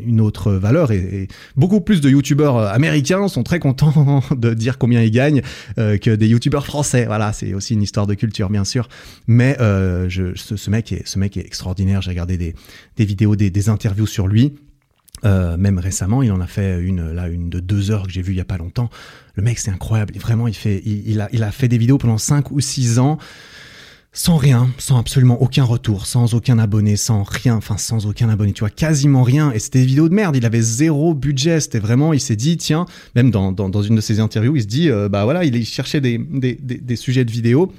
une 0.00 0.20
autre 0.20 0.52
valeur. 0.52 0.92
Et, 0.92 1.28
beaucoup 1.56 1.80
plus 1.80 2.00
de 2.00 2.08
youtubeurs 2.08 2.56
euh, 2.56 2.68
américains 2.68 3.28
sont 3.28 3.42
très 3.42 3.58
contents 3.58 4.22
de 4.36 4.54
dire 4.54 4.78
combien 4.78 5.02
ils 5.02 5.10
gagnent 5.10 5.42
euh, 5.78 5.98
que 5.98 6.10
des 6.10 6.28
youtubeurs 6.28 6.66
français. 6.66 7.06
Voilà, 7.06 7.32
c'est 7.32 7.54
aussi 7.54 7.74
une 7.74 7.82
histoire 7.82 8.06
de 8.06 8.14
culture, 8.14 8.50
bien 8.50 8.64
sûr. 8.64 8.88
Mais 9.26 9.56
je, 9.58 10.34
ce, 10.34 10.70
mec 10.70 10.92
est, 10.92 11.06
ce 11.06 11.18
mec 11.18 11.36
est 11.36 11.44
extraordinaire. 11.44 12.02
J'ai 12.02 12.10
regardé 12.10 12.36
des, 12.36 12.54
des 12.96 13.04
vidéos, 13.04 13.36
des, 13.36 13.50
des 13.50 13.68
interviews 13.68 14.06
sur 14.06 14.28
lui 14.28 14.54
même 15.24 15.80
récemment, 15.80 16.22
il 16.22 16.30
en 16.30 16.40
a 16.40 16.46
fait 16.46 16.80
une 16.80 17.10
là 17.10 17.28
une 17.28 17.50
de 17.50 17.58
deux 17.58 17.90
heures 17.90 18.06
que 18.06 18.12
j'ai 18.12 18.22
vu 18.22 18.34
il 18.34 18.36
y 18.36 18.40
a 18.40 18.44
pas 18.44 18.56
longtemps. 18.56 18.88
Le 19.38 19.44
mec, 19.44 19.60
c'est 19.60 19.70
incroyable. 19.70 20.14
Vraiment, 20.18 20.48
il 20.48 20.54
fait, 20.54 20.82
il, 20.84 21.20
a, 21.20 21.28
il 21.32 21.44
a 21.44 21.52
fait 21.52 21.68
des 21.68 21.78
vidéos 21.78 21.96
pendant 21.96 22.18
cinq 22.18 22.50
ou 22.50 22.58
six 22.58 22.98
ans 22.98 23.18
sans 24.12 24.36
rien, 24.36 24.68
sans 24.78 24.98
absolument 24.98 25.40
aucun 25.40 25.62
retour, 25.62 26.06
sans 26.06 26.34
aucun 26.34 26.58
abonné, 26.58 26.96
sans 26.96 27.22
rien, 27.22 27.54
enfin 27.54 27.76
sans 27.76 28.06
aucun 28.06 28.28
abonné, 28.30 28.52
tu 28.52 28.60
vois, 28.60 28.70
quasiment 28.70 29.22
rien. 29.22 29.52
Et 29.52 29.60
c'était 29.60 29.78
des 29.78 29.86
vidéos 29.86 30.08
de 30.08 30.14
merde, 30.14 30.34
il 30.34 30.44
avait 30.44 30.60
zéro 30.60 31.14
budget, 31.14 31.60
c'était 31.60 31.78
vraiment, 31.78 32.12
il 32.12 32.18
s'est 32.18 32.34
dit, 32.34 32.56
tiens, 32.56 32.86
même 33.14 33.30
dans, 33.30 33.52
dans, 33.52 33.68
dans, 33.68 33.82
une 33.82 33.94
de 33.94 34.00
ses 34.00 34.18
interviews, 34.18 34.56
il 34.56 34.62
se 34.62 34.66
dit, 34.66 34.90
euh, 34.90 35.08
bah 35.08 35.22
voilà, 35.22 35.44
il 35.44 35.64
cherchait 35.64 36.00
des, 36.00 36.18
des, 36.18 36.56
des, 36.56 36.78
des 36.78 36.96
sujets 36.96 37.24
de 37.24 37.30
vidéos 37.30 37.70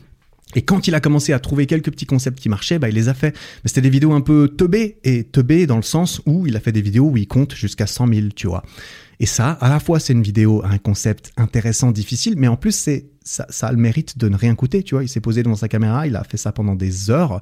et 0.56 0.64
quand 0.64 0.88
il 0.88 0.96
a 0.96 1.00
commencé 1.00 1.32
à 1.32 1.40
trouver 1.40 1.68
quelques 1.68 1.92
petits 1.92 2.08
concepts 2.08 2.40
qui 2.40 2.50
marchaient, 2.50 2.80
bah, 2.80 2.90
il 2.90 2.96
les 2.96 3.08
a 3.08 3.14
fait. 3.14 3.36
Mais 3.64 3.68
c'était 3.68 3.82
des 3.82 3.90
vidéos 3.90 4.14
un 4.14 4.22
peu 4.22 4.48
teubées, 4.48 4.98
et 5.04 5.24
teubées 5.24 5.68
dans 5.68 5.76
le 5.76 5.84
sens 5.84 6.22
où 6.26 6.48
il 6.48 6.56
a 6.56 6.60
fait 6.60 6.72
des 6.72 6.82
vidéos 6.82 7.10
où 7.10 7.18
il 7.18 7.28
compte 7.28 7.54
jusqu'à 7.54 7.86
100 7.86 8.08
000, 8.08 8.28
tu 8.36 8.48
vois. 8.48 8.64
Et 9.20 9.26
ça, 9.26 9.52
à 9.60 9.70
la 9.70 9.80
fois, 9.80 10.00
c'est 10.00 10.14
une 10.14 10.24
vidéo, 10.24 10.62
un 10.64 10.78
concept 10.78 11.32
intéressant, 11.36 11.92
difficile, 11.92 12.36
mais 12.38 12.48
en 12.48 12.56
plus, 12.56 12.72
c'est 12.72 13.08
ça, 13.22 13.46
ça, 13.50 13.68
a 13.68 13.72
le 13.72 13.78
mérite 13.78 14.18
de 14.18 14.30
ne 14.30 14.36
rien 14.36 14.56
coûter, 14.56 14.82
tu 14.82 14.96
vois. 14.96 15.04
Il 15.04 15.10
s'est 15.10 15.20
posé 15.20 15.44
devant 15.44 15.56
sa 15.56 15.68
caméra, 15.68 16.08
il 16.08 16.16
a 16.16 16.24
fait 16.24 16.38
ça 16.38 16.52
pendant 16.52 16.74
des 16.74 17.12
heures. 17.12 17.42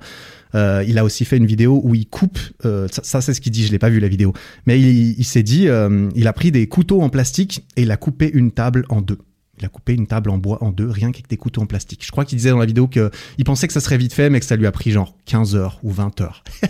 Euh, 0.56 0.84
il 0.88 0.98
a 0.98 1.06
aussi 1.06 1.24
fait 1.24 1.38
une 1.38 1.46
vidéo 1.46 1.80
où 1.84 1.94
il 1.94 2.08
coupe, 2.08 2.40
euh, 2.66 2.88
ça, 2.92 3.22
c'est 3.22 3.34
ce 3.34 3.42
qu'il 3.42 3.52
dit, 3.52 3.66
je 3.66 3.72
l'ai 3.72 3.80
pas 3.80 3.90
vu 3.90 4.00
la 4.00 4.08
vidéo, 4.08 4.34
mais 4.66 4.82
il, 4.82 5.24
s'est 5.24 5.44
dit, 5.44 5.68
euh, 5.68 6.10
il 6.16 6.28
a 6.28 6.34
pris 6.34 6.52
des 6.52 6.68
couteaux 6.68 7.02
en 7.02 7.10
plastique 7.10 7.66
et 7.76 7.84
il 7.84 7.92
a 7.92 7.98
coupé 7.98 8.30
une 8.34 8.52
table 8.52 8.86
en 8.90 9.02
deux. 9.02 9.20
Il 9.60 9.66
a 9.66 9.70
coupé 9.70 9.94
une 9.94 10.08
table 10.08 10.30
en 10.30 10.38
bois 10.38 10.64
en 10.64 10.72
deux, 10.72 10.90
rien 10.90 11.12
qu'avec 11.12 11.30
des 11.30 11.38
couteaux 11.38 11.62
en 11.62 11.66
plastique. 11.66 12.06
Je 12.06 12.12
crois 12.12 12.26
qu'il 12.26 12.38
disait 12.38 12.52
dans 12.52 12.60
la 12.60 12.66
vidéo 12.66 12.88
qu'il 12.88 13.10
pensait 13.46 13.68
que 13.68 13.74
ça 13.74 13.82
serait 13.82 13.98
vite 13.98 14.14
fait, 14.14 14.30
mais 14.30 14.40
que 14.40 14.46
ça 14.46 14.56
lui 14.56 14.68
a 14.68 14.72
pris 14.72 14.92
genre 14.92 15.16
15 15.26 15.56
heures 15.56 15.80
ou 15.84 15.92
20 15.92 16.22
heures. 16.22 16.44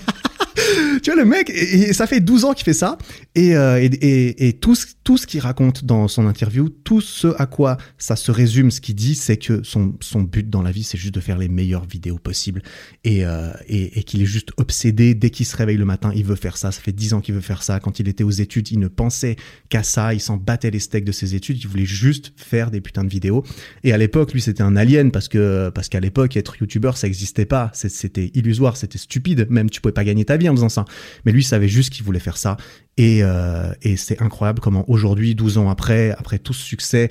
tu 0.99 1.11
vois, 1.11 1.21
le 1.21 1.27
mec, 1.27 1.49
et, 1.49 1.93
ça 1.93 2.07
fait 2.07 2.19
12 2.19 2.45
ans 2.45 2.53
qu'il 2.53 2.65
fait 2.65 2.73
ça, 2.73 2.97
et, 3.35 3.55
euh, 3.55 3.79
et, 3.81 4.47
et, 4.47 4.53
tout, 4.53 4.75
ce, 4.75 4.87
tout 5.03 5.17
ce 5.17 5.27
qu'il 5.27 5.39
raconte 5.39 5.85
dans 5.85 6.07
son 6.07 6.27
interview, 6.27 6.69
tout 6.69 7.01
ce 7.01 7.27
à 7.37 7.45
quoi 7.45 7.77
ça 7.97 8.15
se 8.15 8.31
résume, 8.31 8.71
ce 8.71 8.81
qu'il 8.81 8.95
dit, 8.95 9.15
c'est 9.15 9.37
que 9.37 9.63
son, 9.63 9.95
son 10.01 10.21
but 10.21 10.49
dans 10.49 10.61
la 10.61 10.71
vie, 10.71 10.83
c'est 10.83 10.97
juste 10.97 11.13
de 11.13 11.19
faire 11.19 11.37
les 11.37 11.47
meilleures 11.47 11.85
vidéos 11.85 12.17
possibles, 12.17 12.61
et, 13.03 13.25
euh, 13.25 13.51
et, 13.67 14.03
qu'il 14.03 14.21
est 14.21 14.25
juste 14.25 14.51
obsédé, 14.57 15.13
dès 15.13 15.29
qu'il 15.29 15.45
se 15.45 15.55
réveille 15.55 15.77
le 15.77 15.85
matin, 15.85 16.11
il 16.15 16.25
veut 16.25 16.35
faire 16.35 16.57
ça, 16.57 16.71
ça 16.71 16.81
fait 16.81 16.91
10 16.91 17.13
ans 17.13 17.21
qu'il 17.21 17.35
veut 17.35 17.41
faire 17.41 17.63
ça, 17.63 17.79
quand 17.79 17.99
il 17.99 18.07
était 18.07 18.23
aux 18.23 18.31
études, 18.31 18.71
il 18.71 18.79
ne 18.79 18.87
pensait 18.87 19.35
qu'à 19.69 19.83
ça, 19.83 20.13
il 20.13 20.19
s'en 20.19 20.37
battait 20.37 20.71
les 20.71 20.79
steaks 20.79 21.05
de 21.05 21.11
ses 21.11 21.35
études, 21.35 21.57
il 21.61 21.67
voulait 21.67 21.85
juste 21.85 22.33
faire 22.35 22.71
des 22.71 22.81
putains 22.81 23.03
de 23.03 23.09
vidéos, 23.09 23.43
et 23.83 23.93
à 23.93 23.97
l'époque, 23.97 24.33
lui, 24.33 24.41
c'était 24.41 24.63
un 24.63 24.75
alien, 24.75 25.11
parce 25.11 25.27
que 25.27 25.69
parce 25.69 25.89
qu'à 25.89 25.99
l'époque, 25.99 26.37
être 26.37 26.57
youtubeur, 26.59 26.97
ça 26.97 27.07
existait 27.07 27.45
pas, 27.45 27.71
c'était 27.73 28.31
illusoire, 28.33 28.77
c'était 28.77 28.97
stupide, 28.97 29.47
même 29.49 29.69
tu 29.69 29.81
pouvais 29.81 29.93
pas 29.93 30.03
gagner 30.03 30.25
ta 30.25 30.37
vie 30.37 30.49
en 30.49 30.55
faisant 30.55 30.69
ça. 30.69 30.85
Mais 31.25 31.31
lui 31.31 31.43
savait 31.43 31.67
juste 31.67 31.91
qu'il 31.91 32.03
voulait 32.05 32.19
faire 32.19 32.37
ça. 32.37 32.57
Et, 32.97 33.23
euh, 33.23 33.71
c'est 33.95 34.21
incroyable 34.21 34.59
comment 34.59 34.89
aujourd'hui, 34.89 35.35
12 35.35 35.57
ans 35.57 35.69
après, 35.69 36.11
après 36.11 36.39
tout 36.39 36.53
ce 36.53 36.63
succès, 36.63 37.09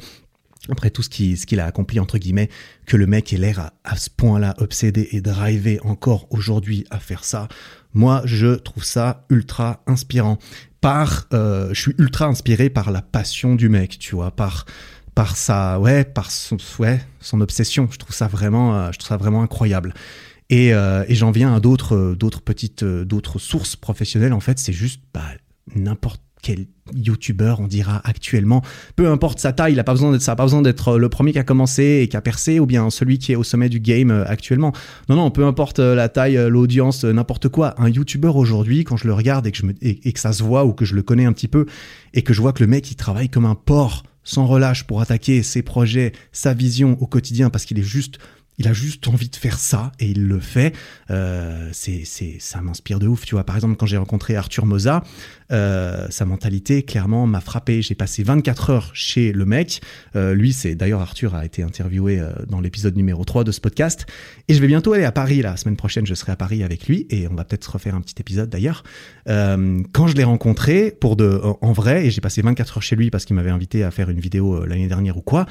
après 0.68 0.90
tout 0.90 1.02
ce 1.02 1.08
qu'il 1.08 1.60
a 1.60 1.66
accompli 1.66 2.00
entre 2.00 2.18
guillemets, 2.18 2.48
que 2.86 2.96
le 2.96 3.06
mec 3.06 3.32
ait 3.32 3.36
l'air 3.38 3.60
à, 3.60 3.72
à, 3.84 3.96
ce 3.96 4.10
point-là 4.10 4.54
obsédé 4.58 5.08
et 5.12 5.20
drivé 5.20 5.78
encore 5.84 6.26
aujourd'hui 6.30 6.84
à 6.90 6.98
faire 6.98 7.24
ça. 7.24 7.48
Moi, 7.94 8.20
je 8.24 8.56
trouve 8.56 8.84
ça 8.84 9.24
ultra 9.30 9.82
inspirant. 9.86 10.38
Par, 10.80 11.26
euh, 11.32 11.70
je 11.72 11.80
suis 11.80 11.94
ultra 11.98 12.26
inspiré 12.26 12.68
par 12.68 12.90
la 12.90 13.00
passion 13.00 13.54
du 13.54 13.68
mec, 13.68 13.98
tu 13.98 14.14
vois, 14.14 14.30
par 14.30 14.66
par 15.16 15.34
sa 15.38 15.80
ouais, 15.80 16.04
par 16.04 16.30
son 16.30 16.58
ouais, 16.78 17.00
son 17.20 17.40
obsession. 17.40 17.88
Je 17.90 17.96
trouve 17.96 18.14
ça 18.14 18.28
vraiment, 18.28 18.76
euh, 18.76 18.92
je 18.92 18.98
trouve 18.98 19.08
ça 19.08 19.16
vraiment 19.16 19.42
incroyable. 19.42 19.94
Et, 20.50 20.72
euh, 20.72 21.04
et 21.08 21.14
j'en 21.14 21.30
viens 21.30 21.54
à 21.54 21.60
d'autres, 21.60 21.96
euh, 21.96 22.14
d'autres 22.14 22.40
petites, 22.40 22.82
euh, 22.82 23.04
d'autres 23.04 23.38
sources 23.38 23.76
professionnelles. 23.76 24.32
En 24.32 24.40
fait, 24.40 24.58
c'est 24.58 24.72
juste 24.72 25.00
bah, 25.12 25.24
n'importe 25.74 26.22
quel 26.42 26.66
youtubeur 26.94 27.58
on 27.58 27.66
dira 27.66 28.00
actuellement, 28.04 28.62
peu 28.94 29.08
importe 29.08 29.40
sa 29.40 29.52
taille, 29.52 29.72
il 29.72 29.80
a 29.80 29.84
pas 29.84 29.94
besoin 29.94 30.12
d'être, 30.12 30.22
ça 30.22 30.32
a 30.32 30.36
pas 30.36 30.44
besoin 30.44 30.62
d'être 30.62 30.96
le 30.96 31.08
premier 31.08 31.32
qui 31.32 31.40
a 31.40 31.44
commencé 31.44 32.02
et 32.02 32.08
qui 32.08 32.16
a 32.16 32.20
percé 32.20 32.60
ou 32.60 32.66
bien 32.66 32.88
celui 32.90 33.18
qui 33.18 33.32
est 33.32 33.36
au 33.36 33.42
sommet 33.42 33.68
du 33.68 33.80
game 33.80 34.12
actuellement. 34.28 34.72
Non, 35.08 35.16
non, 35.16 35.32
peu 35.32 35.44
importe 35.44 35.80
la 35.80 36.08
taille, 36.08 36.38
l'audience, 36.48 37.02
n'importe 37.02 37.48
quoi. 37.48 37.74
Un 37.78 37.88
youtubeur 37.88 38.36
aujourd'hui, 38.36 38.84
quand 38.84 38.96
je 38.96 39.08
le 39.08 39.14
regarde 39.14 39.48
et, 39.48 40.12
que 40.12 40.20
ça 40.20 40.32
se 40.32 40.44
voit 40.44 40.64
ou 40.64 40.72
que 40.72 40.84
je 40.84 40.94
le 40.94 41.02
connais 41.02 41.24
un 41.24 41.32
petit 41.32 41.48
peu 41.48 41.66
et 42.14 42.22
que 42.22 42.32
je 42.32 42.40
vois 42.40 42.52
que 42.52 42.62
le 42.62 42.68
mec 42.68 42.88
il 42.92 42.96
travaille 42.96 43.28
comme 43.28 43.46
un 43.46 43.56
porc 43.56 44.04
sans 44.22 44.46
relâche 44.46 44.84
pour 44.84 45.00
attaquer 45.00 45.42
ses 45.42 45.62
projets, 45.62 46.12
sa 46.30 46.54
vision 46.54 46.96
au 47.00 47.08
quotidien 47.08 47.50
parce 47.50 47.64
qu'il 47.64 47.78
est 47.80 47.82
juste 47.82 48.18
il 48.58 48.68
a 48.68 48.72
juste 48.72 49.06
envie 49.08 49.28
de 49.28 49.36
faire 49.36 49.58
ça 49.58 49.92
et 50.00 50.06
il 50.06 50.26
le 50.26 50.40
fait. 50.40 50.74
Euh, 51.10 51.68
c'est, 51.72 52.02
c'est, 52.04 52.36
ça 52.40 52.60
m'inspire 52.60 52.98
de 52.98 53.06
ouf. 53.06 53.24
Tu 53.24 53.34
vois, 53.34 53.44
par 53.44 53.56
exemple, 53.56 53.76
quand 53.76 53.86
j'ai 53.86 53.96
rencontré 53.96 54.36
Arthur 54.36 54.66
Moza, 54.66 55.02
euh, 55.52 56.06
sa 56.10 56.24
mentalité 56.24 56.82
clairement 56.82 57.26
m'a 57.26 57.40
frappé. 57.40 57.82
J'ai 57.82 57.94
passé 57.94 58.22
24 58.22 58.70
heures 58.70 58.90
chez 58.94 59.32
le 59.32 59.44
mec. 59.44 59.80
Euh, 60.16 60.34
lui, 60.34 60.52
c'est 60.52 60.74
d'ailleurs 60.74 61.00
Arthur 61.00 61.34
a 61.34 61.44
été 61.44 61.62
interviewé 61.62 62.18
euh, 62.18 62.32
dans 62.48 62.60
l'épisode 62.60 62.96
numéro 62.96 63.24
3 63.24 63.44
de 63.44 63.52
ce 63.52 63.60
podcast. 63.60 64.06
Et 64.48 64.54
je 64.54 64.60
vais 64.60 64.66
bientôt 64.66 64.92
aller 64.92 65.04
à 65.04 65.12
Paris 65.12 65.42
la 65.42 65.56
semaine 65.56 65.76
prochaine. 65.76 66.06
Je 66.06 66.14
serai 66.14 66.32
à 66.32 66.36
Paris 66.36 66.62
avec 66.62 66.86
lui 66.86 67.06
et 67.10 67.28
on 67.28 67.34
va 67.34 67.44
peut-être 67.44 67.66
refaire 67.66 67.94
un 67.94 68.00
petit 68.00 68.16
épisode 68.20 68.48
d'ailleurs. 68.48 68.82
Euh, 69.28 69.82
quand 69.92 70.06
je 70.06 70.14
l'ai 70.14 70.24
rencontré 70.24 70.90
pour 70.90 71.16
de 71.16 71.40
en 71.60 71.72
vrai 71.72 72.06
et 72.06 72.10
j'ai 72.10 72.20
passé 72.20 72.42
24 72.42 72.78
heures 72.78 72.82
chez 72.82 72.96
lui 72.96 73.10
parce 73.10 73.24
qu'il 73.24 73.36
m'avait 73.36 73.50
invité 73.50 73.84
à 73.84 73.90
faire 73.90 74.10
une 74.10 74.20
vidéo 74.20 74.54
euh, 74.54 74.66
l'année 74.66 74.88
dernière 74.88 75.16
ou 75.16 75.22
quoi 75.22 75.46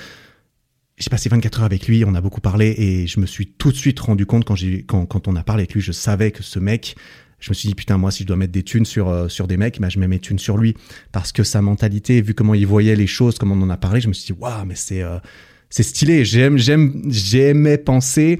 j'ai 0.97 1.09
passé 1.09 1.29
24 1.29 1.59
heures 1.59 1.65
avec 1.65 1.87
lui, 1.87 2.05
on 2.05 2.15
a 2.15 2.21
beaucoup 2.21 2.41
parlé 2.41 2.73
et 2.77 3.07
je 3.07 3.19
me 3.19 3.25
suis 3.25 3.47
tout 3.47 3.71
de 3.71 3.77
suite 3.77 3.99
rendu 3.99 4.25
compte 4.25 4.45
quand 4.45 4.55
j'ai 4.55 4.83
quand, 4.83 5.05
quand 5.05 5.27
on 5.27 5.35
a 5.35 5.43
parlé 5.43 5.61
avec 5.61 5.73
lui, 5.73 5.81
je 5.81 5.91
savais 5.91 6.31
que 6.31 6.41
ce 6.41 6.57
mec, 6.57 6.95
je 7.39 7.51
me 7.51 7.53
suis 7.53 7.67
dit 7.67 7.75
putain 7.75 7.97
moi 7.97 8.11
si 8.11 8.23
je 8.23 8.27
dois 8.27 8.37
mettre 8.37 8.53
des 8.53 8.63
thunes 8.63 8.85
sur 8.85 9.09
euh, 9.09 9.27
sur 9.27 9.47
des 9.47 9.57
mecs, 9.57 9.79
bah, 9.81 9.89
je 9.89 9.99
mets 9.99 10.07
mes 10.07 10.19
thunes 10.19 10.39
sur 10.39 10.57
lui 10.57 10.75
parce 11.11 11.31
que 11.31 11.43
sa 11.43 11.61
mentalité, 11.61 12.21
vu 12.21 12.33
comment 12.33 12.53
il 12.53 12.65
voyait 12.65 12.95
les 12.95 13.07
choses, 13.07 13.37
comment 13.37 13.55
on 13.55 13.61
en 13.61 13.69
a 13.69 13.77
parlé, 13.77 13.99
je 13.99 14.07
me 14.07 14.13
suis 14.13 14.33
dit 14.33 14.39
waouh 14.39 14.65
mais 14.65 14.75
c'est 14.75 15.01
euh, 15.01 15.19
c'est 15.69 15.83
stylé. 15.83 16.23
J'aime 16.23 16.57
j'aime 16.57 17.03
j'aimais 17.09 17.77
penser 17.77 18.39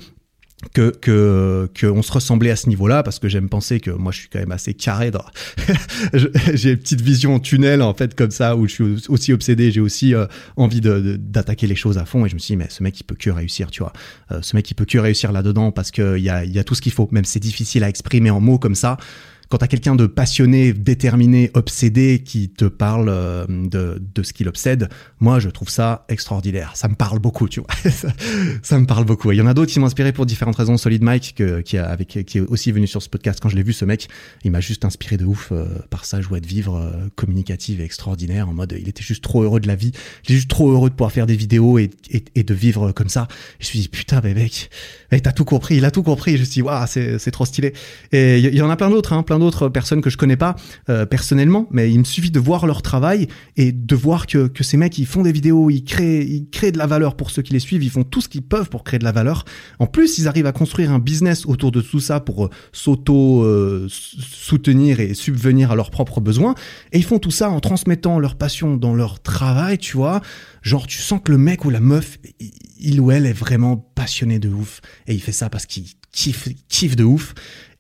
que 0.73 0.89
que 1.01 1.69
qu'on 1.80 2.01
se 2.01 2.12
ressemblait 2.12 2.51
à 2.51 2.56
ce 2.56 2.69
niveau-là 2.69 3.04
parce 3.04 3.19
que 3.19 3.30
j'aime 3.30 3.49
penser 3.49 3.80
que 3.80 3.91
moi 3.91 4.12
je 4.12 4.19
suis 4.19 4.30
quand 4.30 4.39
même 4.39 4.51
assez 4.51 4.73
carré 4.73 5.12
dans 5.12 5.23
j'ai 6.13 6.71
une 6.71 6.78
petite 6.78 7.01
vision 7.01 7.39
tunnel 7.39 7.82
en 7.82 7.93
fait 7.93 8.15
comme 8.15 8.32
ça 8.32 8.56
où 8.56 8.67
je 8.67 8.73
suis 8.73 9.10
aussi 9.10 9.34
obsédé 9.34 9.71
j'ai 9.71 9.82
aussi 9.82 10.13
euh, 10.13 10.25
envie 10.58 10.82
d'attaquer 10.82 11.67
les 11.67 11.75
choses 11.75 11.97
à 11.97 12.06
fond 12.06 12.25
et 12.25 12.30
je 12.30 12.36
me 12.36 12.39
suis 12.39 12.54
dit 12.54 12.58
mais 12.58 12.69
ce 12.69 12.84
mec 12.84 12.99
il 12.99 13.04
peut 13.04 13.15
que 13.15 13.30
réussir 13.30 13.71
tu 13.71 13.82
vois. 13.82 13.93
Euh, 14.32 14.39
ce 14.41 14.56
mec 14.56 14.69
il 14.69 14.75
peut 14.75 14.86
que 14.86 14.97
réussir 14.97 15.32
là-dedans 15.32 15.71
parce 15.71 15.91
que 15.91 16.17
il 16.17 16.23
y 16.23 16.30
a 16.30 16.43
il 16.43 16.51
y 16.51 16.60
a 16.60 16.63
tout 16.63 16.75
ce 16.75 16.82
qu'il 16.82 16.91
faut 16.91 17.08
même 17.12 17.25
c'est 17.25 17.39
difficile 17.39 17.84
à 17.84 17.89
exprimer 17.89 18.30
en 18.30 18.39
mots 18.39 18.60
comme 18.60 18.75
ça 18.75 18.97
quand 19.49 19.58
t'as 19.58 19.67
quelqu'un 19.67 19.95
de 19.95 20.08
passionné, 20.08 20.73
déterminé, 20.73 21.51
obsédé 21.53 22.21
qui 22.23 22.49
te 22.49 22.65
parle 22.65 23.10
euh, 23.10 23.45
de, 23.47 24.01
de 24.13 24.23
ce 24.23 24.34
qu'il 24.34 24.47
obsède, 24.47 24.89
moi 25.19 25.39
je 25.39 25.49
trouve 25.49 25.69
ça 25.69 26.05
extraordinaire. 26.10 26.71
Ça 26.75 26.88
me 26.88 26.95
parle 26.95 27.19
beaucoup, 27.19 27.47
tu 27.47 27.62
vois. 27.62 27.91
ça, 28.62 28.79
me 28.79 28.86
parle 28.86 29.05
beaucoup. 29.05 29.31
Il 29.31 29.38
y 29.38 29.41
en 29.41 29.47
a 29.47 29.53
d'autres 29.53 29.71
qui 29.71 29.79
m'ont 29.79 29.88
inspiré 29.88 30.12
pour 30.12 30.25
différentes 30.25 30.55
raisons. 30.55 30.77
Solid 30.77 31.03
Mike, 31.03 31.36
que, 31.38 31.62
qui, 31.62 31.77
a, 31.77 31.88
avec, 31.89 32.25
qui 32.25 32.38
est 32.38 32.41
aussi 32.41 32.71
venu 32.71 32.88
sur 32.88 33.01
ce 33.01 33.10
podcast 33.10 33.39
quand 33.41 33.49
je 33.49 33.55
l'ai 33.55 33.63
vu, 33.63 33.73
ce 33.73 33.86
mec, 33.86 34.08
il 34.43 34.51
m'a 34.51 34.62
juste 34.62 34.86
inspiré 34.86 35.17
de 35.17 35.25
ouf 35.25 35.49
euh, 35.51 35.65
par 35.89 36.05
sa 36.05 36.21
joie 36.21 36.39
de 36.39 36.47
vivre 36.47 36.75
euh, 36.75 37.08
communicative 37.15 37.81
et 37.81 37.84
extraordinaire. 37.84 38.49
En 38.49 38.53
mode, 38.53 38.75
il 38.79 38.88
était 38.88 39.03
juste 39.03 39.23
trop 39.23 39.43
heureux 39.43 39.60
de 39.60 39.67
la 39.67 39.75
vie. 39.75 39.91
Il 40.27 40.34
est 40.34 40.36
juste 40.36 40.49
trop 40.49 40.71
heureux 40.71 40.89
de 40.89 40.95
pouvoir 40.95 41.12
faire 41.12 41.27
des 41.27 41.36
vidéos 41.36 41.77
et, 41.77 41.89
et, 42.12 42.23
et 42.36 42.43
de 42.43 42.53
vivre 42.53 42.91
comme 42.91 43.10
ça. 43.10 43.27
Je 43.60 43.65
me 43.65 43.69
suis 43.69 43.79
dit, 43.79 43.88
putain, 43.89 44.21
mais 44.23 44.34
mec, 44.34 44.69
t'as 45.21 45.31
tout 45.31 45.45
compris. 45.45 45.77
Il 45.77 45.86
a 45.86 45.91
tout 45.91 46.03
compris. 46.03 46.34
je 46.36 46.39
me 46.39 46.45
suis 46.45 46.53
dit, 46.55 46.62
waouh, 46.62 46.86
c'est 46.88 47.31
trop 47.31 47.45
stylé. 47.45 47.73
Et 48.12 48.39
il 48.39 48.55
y, 48.55 48.62
en 48.62 48.69
a 48.69 48.75
plein 48.75 48.89
d'autres, 48.89 49.13
hein, 49.13 49.23
plein 49.23 49.39
d'autres 49.39 49.44
personnes 49.71 50.01
que 50.01 50.10
je 50.10 50.17
connais 50.17 50.38
pas 50.38 50.55
euh, 50.89 51.05
personnellement, 51.05 51.67
mais 51.71 51.91
il 51.91 51.99
me 51.99 52.03
suffit 52.03 52.31
de 52.31 52.39
voir 52.39 52.65
leur 52.65 52.81
travail 52.81 53.27
et 53.58 53.71
de 53.71 53.95
voir 53.95 54.27
que, 54.27 54.47
que 54.47 54.63
ces 54.63 54.77
mecs 54.77 54.97
ils 54.97 55.05
font 55.05 55.23
des 55.23 55.31
vidéos, 55.31 55.69
ils 55.69 55.84
créent, 55.84 56.25
ils 56.25 56.49
créent 56.49 56.71
de 56.71 56.77
la 56.77 56.88
valeur 56.88 57.15
pour 57.15 57.31
ceux 57.31 57.41
qui 57.41 57.53
les 57.53 57.60
suivent, 57.60 57.84
ils 57.84 57.89
font 57.89 58.03
tout 58.03 58.21
ce 58.21 58.29
qu'ils 58.29 58.41
peuvent 58.41 58.69
pour 58.69 58.84
créer 58.84 58.99
de 58.99 59.03
la 59.03 59.12
valeur. 59.12 59.45
En 59.79 59.88
plus, 59.88 60.17
ils 60.17 60.27
arrivent 60.27 60.45
à 60.45 60.51
construire 60.51 60.91
un 60.91 60.99
business 60.99 61.45
autour 61.45 61.71
de 61.71 61.81
tout 61.81 61.99
ça 61.99 62.19
pour 62.19 62.45
euh, 62.45 62.49
s'auto 62.71 63.43
euh, 63.43 63.88
et 64.97 65.13
subvenir 65.13 65.71
à 65.71 65.75
leurs 65.75 65.91
propres 65.91 66.21
besoins. 66.21 66.55
Et 66.91 66.97
ils 66.97 67.03
font 67.03 67.19
tout 67.19 67.31
ça 67.31 67.49
en 67.49 67.60
transmettant 67.60 68.19
leur 68.19 68.36
passion 68.36 68.77
dans 68.77 68.93
leur 68.93 69.21
travail, 69.21 69.77
tu 69.77 69.97
vois. 69.97 70.21
Genre, 70.62 70.88
tu 70.88 70.99
sens 70.99 71.19
que 71.23 71.31
le 71.31 71.38
mec 71.38 71.65
ou 71.65 71.69
la 71.69 71.79
meuf, 71.79 72.17
il 72.79 72.99
ou 72.99 73.12
elle 73.12 73.25
est 73.25 73.34
vraiment 73.34 73.77
passionné 73.77 74.39
de 74.39 74.49
ouf 74.49 74.81
et 75.08 75.13
il 75.13 75.21
fait 75.21 75.31
ça 75.31 75.49
parce 75.49 75.65
qu'il 75.65 75.86
kiffe, 76.12 76.49
kiffe 76.67 76.95
de 76.95 77.03
ouf. 77.03 77.34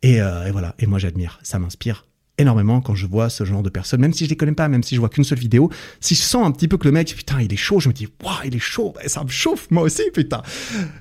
Euh, 0.05 0.45
et, 0.45 0.51
voilà. 0.51 0.75
Et 0.79 0.87
moi, 0.87 0.99
j'admire. 0.99 1.39
Ça 1.43 1.59
m'inspire 1.59 2.05
énormément 2.37 2.81
quand 2.81 2.95
je 2.95 3.07
vois 3.07 3.29
ce 3.29 3.45
genre 3.45 3.63
de 3.63 3.69
personnes, 3.69 4.01
même 4.01 4.11
si 4.11 4.25
je 4.25 4.29
les 4.29 4.35
connais 4.35 4.51
pas, 4.51 4.67
même 4.67 4.83
si 4.83 4.95
je 4.95 4.99
vois 4.99 5.07
qu'une 5.07 5.23
seule 5.23 5.39
vidéo, 5.39 5.69
si 6.01 6.15
je 6.15 6.21
sens 6.21 6.45
un 6.45 6.51
petit 6.51 6.67
peu 6.67 6.77
que 6.77 6.85
le 6.85 6.91
mec, 6.91 7.15
putain, 7.15 7.39
il 7.39 7.53
est 7.53 7.57
chaud, 7.57 7.79
je 7.79 7.87
me 7.87 7.93
dis, 7.93 8.09
waouh, 8.21 8.35
il 8.43 8.53
est 8.53 8.59
chaud, 8.59 8.93
ça 9.07 9.23
me 9.23 9.29
chauffe, 9.29 9.67
moi 9.71 9.83
aussi, 9.83 10.03
putain. 10.13 10.41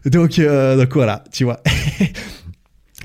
Donc, 0.07 0.39
euh, 0.39 0.77
donc 0.77 0.95
voilà, 0.95 1.25
tu 1.33 1.45
vois. 1.45 1.61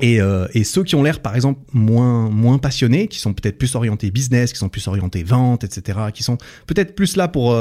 Et, 0.02 0.22
euh, 0.22 0.48
et, 0.54 0.64
ceux 0.64 0.86
qui 0.86 0.96
ont 0.96 1.04
l'air, 1.04 1.20
par 1.20 1.36
exemple, 1.36 1.60
moins 1.74 2.30
moins 2.30 2.58
passionnés, 2.58 3.10
qui 3.10 3.20
sont 3.20 3.34
peut-être 3.34 3.58
plus 3.58 3.76
orientés 3.76 4.12
business, 4.12 4.54
qui 4.54 4.58
sont 4.58 4.70
plus 4.70 4.88
orientés 4.88 5.24
vente, 5.24 5.66
etc., 5.66 6.00
qui 6.14 6.24
sont 6.24 6.38
peut-être 6.68 6.96
plus 6.96 7.18
là 7.18 7.28
pour 7.28 7.54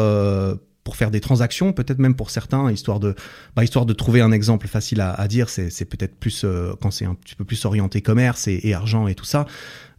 pour 0.88 0.96
faire 0.96 1.10
des 1.10 1.20
transactions, 1.20 1.74
peut-être 1.74 1.98
même 1.98 2.14
pour 2.14 2.30
certains, 2.30 2.72
histoire 2.72 2.98
de, 2.98 3.14
bah, 3.54 3.62
histoire 3.62 3.84
de 3.84 3.92
trouver 3.92 4.22
un 4.22 4.32
exemple 4.32 4.68
facile 4.68 5.02
à, 5.02 5.28
dire, 5.28 5.50
c'est, 5.50 5.68
c'est 5.68 5.84
peut-être 5.84 6.16
plus 6.18 6.44
euh, 6.46 6.72
quand 6.80 6.90
c'est 6.90 7.04
un 7.04 7.12
petit 7.12 7.34
peu 7.34 7.44
plus 7.44 7.62
orienté 7.66 8.00
commerce 8.00 8.48
et, 8.48 8.58
et, 8.62 8.72
argent 8.72 9.06
et 9.06 9.14
tout 9.14 9.26
ça. 9.26 9.44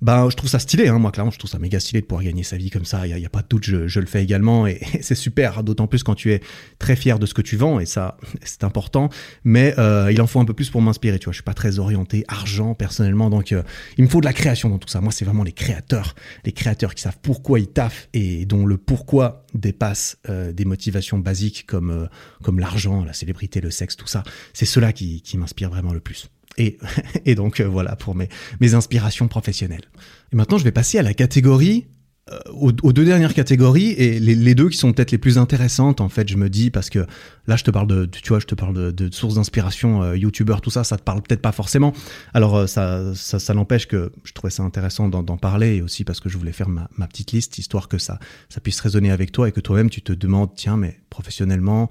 Ben 0.01 0.29
je 0.29 0.35
trouve 0.35 0.49
ça 0.49 0.59
stylé, 0.59 0.87
hein, 0.87 0.97
moi 0.97 1.11
clairement 1.11 1.31
je 1.31 1.37
trouve 1.37 1.49
ça 1.49 1.59
méga 1.59 1.79
stylé 1.79 2.01
de 2.01 2.05
pouvoir 2.05 2.23
gagner 2.23 2.43
sa 2.43 2.57
vie 2.57 2.69
comme 2.69 2.85
ça, 2.85 3.05
il 3.05 3.17
y, 3.17 3.25
a, 3.25 3.29
pas 3.29 3.41
de 3.41 3.47
doute, 3.47 3.63
je, 3.63 3.99
le 3.99 4.05
fais 4.05 4.23
également 4.23 4.65
et, 4.67 4.79
c'est 5.01 5.15
super, 5.15 5.63
d'autant 5.63 5.87
plus 5.87 6.03
quand 6.03 6.15
tu 6.15 6.31
es 6.31 6.41
très 6.77 6.95
fier 6.95 7.19
de 7.19 7.25
ce 7.25 7.33
que 7.33 7.41
tu 7.41 7.57
vends 7.57 7.79
et 7.79 7.85
ça 7.85 8.17
c'est 8.43 8.63
important, 8.63 9.09
mais 9.43 9.73
euh, 9.77 10.11
il 10.11 10.21
en 10.21 10.27
faut 10.27 10.39
un 10.39 10.45
peu 10.45 10.53
plus 10.53 10.69
pour 10.69 10.81
m'inspirer, 10.81 11.19
tu 11.19 11.25
vois, 11.25 11.33
je 11.33 11.37
suis 11.37 11.43
pas 11.43 11.53
très 11.53 11.79
orienté 11.79 12.23
argent 12.27 12.75
personnellement, 12.75 13.29
donc 13.29 13.51
euh, 13.51 13.63
il 13.97 14.03
me 14.03 14.09
faut 14.09 14.21
de 14.21 14.25
la 14.25 14.33
création 14.33 14.69
dans 14.69 14.77
tout 14.77 14.89
ça, 14.89 15.01
moi 15.01 15.11
c'est 15.11 15.25
vraiment 15.25 15.43
les 15.43 15.51
créateurs, 15.51 16.15
les 16.45 16.51
créateurs 16.51 16.95
qui 16.95 17.01
savent 17.01 17.19
pourquoi 17.21 17.59
ils 17.59 17.67
taffent 17.67 18.07
et 18.13 18.45
dont 18.45 18.65
le 18.65 18.77
pourquoi 18.77 19.45
dépasse 19.53 20.17
euh, 20.29 20.53
des 20.53 20.65
motivations 20.65 21.19
basiques 21.19 21.65
comme, 21.67 22.07
comme 22.43 22.59
l'argent, 22.59 23.03
la 23.03 23.13
célébrité, 23.13 23.61
le 23.61 23.71
sexe, 23.71 23.95
tout 23.95 24.07
ça, 24.07 24.23
c'est 24.53 24.65
cela 24.65 24.93
qui, 24.93 25.21
qui 25.21 25.37
m'inspire 25.37 25.69
vraiment 25.69 25.93
le 25.93 25.99
plus. 25.99 26.29
Et, 27.25 27.35
donc 27.35 27.59
euh, 27.59 27.67
voilà 27.67 27.95
pour 27.95 28.15
mes, 28.15 28.29
inspirations 28.73 29.27
professionnelles. 29.27 29.85
Et 30.31 30.35
maintenant, 30.35 30.57
je 30.57 30.63
vais 30.63 30.71
passer 30.71 30.99
à 30.99 31.03
la 31.03 31.13
catégorie 31.13 31.87
euh, 32.31 32.37
aux, 32.51 32.71
deux 32.71 33.05
dernières 33.05 33.33
catégories 33.33 33.91
et 33.91 34.19
les, 34.19 34.53
deux 34.53 34.69
qui 34.69 34.77
sont 34.77 34.93
peut-être 34.93 35.11
les 35.11 35.17
plus 35.17 35.39
intéressantes 35.39 35.99
en 35.99 36.09
fait 36.09 36.29
je 36.29 36.35
me 36.35 36.47
dis 36.47 36.69
parce 36.69 36.91
que 36.91 37.07
là 37.47 37.55
je 37.55 37.63
te 37.63 37.71
parle 37.71 37.87
de 37.87 38.05
tu 38.05 38.29
vois 38.29 38.39
je 38.39 38.45
te 38.45 38.53
parle 38.53 38.93
de, 38.93 39.09
sources 39.11 39.35
d'inspiration 39.35 40.03
euh, 40.03 40.15
youtubeur 40.15 40.61
tout 40.61 40.69
ça 40.69 40.83
ça 40.83 40.97
te 40.97 41.01
parle 41.01 41.23
peut-être 41.23 41.41
pas 41.41 41.51
forcément 41.51 41.91
alors 42.35 42.69
ça 42.69 43.15
ça, 43.15 43.53
n'empêche 43.55 43.87
que 43.87 44.11
je 44.23 44.33
trouvais 44.33 44.51
ça 44.51 44.61
intéressant 44.61 45.09
d'en 45.09 45.37
parler 45.37 45.77
et 45.77 45.81
aussi 45.81 46.03
parce 46.03 46.19
que 46.19 46.29
je 46.29 46.37
voulais 46.37 46.51
faire 46.51 46.69
ma, 46.69 46.87
ma, 46.97 47.07
petite 47.07 47.31
liste 47.31 47.57
histoire 47.57 47.87
que 47.87 47.97
ça 47.97 48.19
ça 48.49 48.61
puisse 48.61 48.79
résonner 48.79 49.09
avec 49.09 49.31
toi 49.31 49.49
et 49.49 49.51
que 49.51 49.61
toi-même 49.61 49.89
tu 49.89 50.03
te 50.03 50.13
demandes 50.13 50.51
tiens 50.55 50.77
mais 50.77 50.99
professionnellement 51.09 51.89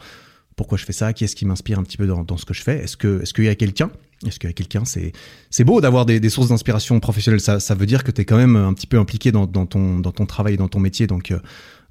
pourquoi 0.58 0.76
je 0.76 0.84
fais 0.84 0.92
ça 0.92 1.14
qui 1.14 1.24
est-ce 1.24 1.34
qui 1.34 1.46
m'inspire 1.46 1.78
un 1.78 1.84
petit 1.84 1.96
peu 1.96 2.06
dans, 2.06 2.36
ce 2.36 2.44
que 2.44 2.52
je 2.52 2.62
fais 2.62 2.84
est-ce 2.84 2.96
qu'il 3.32 3.44
y 3.44 3.48
a 3.48 3.54
quelqu'un 3.54 3.90
est-ce 4.26 4.40
qu'avec 4.40 4.56
quelqu'un, 4.56 4.84
c'est 4.84 5.12
c'est 5.48 5.62
beau 5.62 5.80
d'avoir 5.80 6.04
des, 6.04 6.28
sources 6.28 6.48
d'inspiration 6.48 6.98
professionnelles. 6.98 7.40
Ça, 7.40 7.74
veut 7.76 7.86
dire 7.86 8.02
que 8.02 8.10
tu 8.10 8.22
es 8.22 8.24
quand 8.24 8.36
même 8.36 8.56
un 8.56 8.74
petit 8.74 8.88
peu 8.88 8.98
impliqué 8.98 9.30
dans, 9.30 9.46
ton 9.46 10.00
dans 10.00 10.10
ton 10.10 10.26
travail, 10.26 10.56
dans 10.56 10.66
ton 10.66 10.80
métier. 10.80 11.06
Donc 11.06 11.30
euh, 11.30 11.38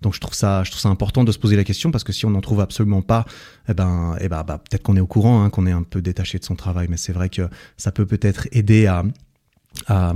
donc 0.02 0.14
je 0.14 0.20
trouve 0.20 0.34
ça 0.34 0.64
je 0.64 0.88
important 0.88 1.24
de 1.24 1.32
se 1.32 1.40
poser 1.40 1.56
la 1.56 1.64
question 1.64 1.90
parce 1.90 2.04
que 2.04 2.12
si 2.12 2.26
on 2.26 2.32
n'en 2.32 2.42
trouve 2.42 2.60
absolument 2.60 3.02
pas, 3.02 3.26
eh 3.70 3.74
ben 3.74 4.18
eh 4.20 4.28
ben 4.28 4.44
bah, 4.44 4.58
peut-être 4.58 4.84
qu'on 4.84 4.98
est 4.98 5.02
au 5.02 5.08
courant, 5.08 5.42
hein, 5.42 5.50
qu'on 5.50 5.66
est 5.68 5.72
un 5.72 5.84
peu 5.84 6.02
détaché 6.02 6.38
de 6.38 6.44
son 6.44 6.56
travail. 6.56 6.88
Mais 6.90 6.98
c'est 6.98 7.14
vrai 7.14 7.30
que 7.30 7.44
ça 7.78 7.94
peut 7.94 8.06
peut-être 8.06 8.50
aider 8.52 8.88
à 8.88 9.04
à, 9.88 10.14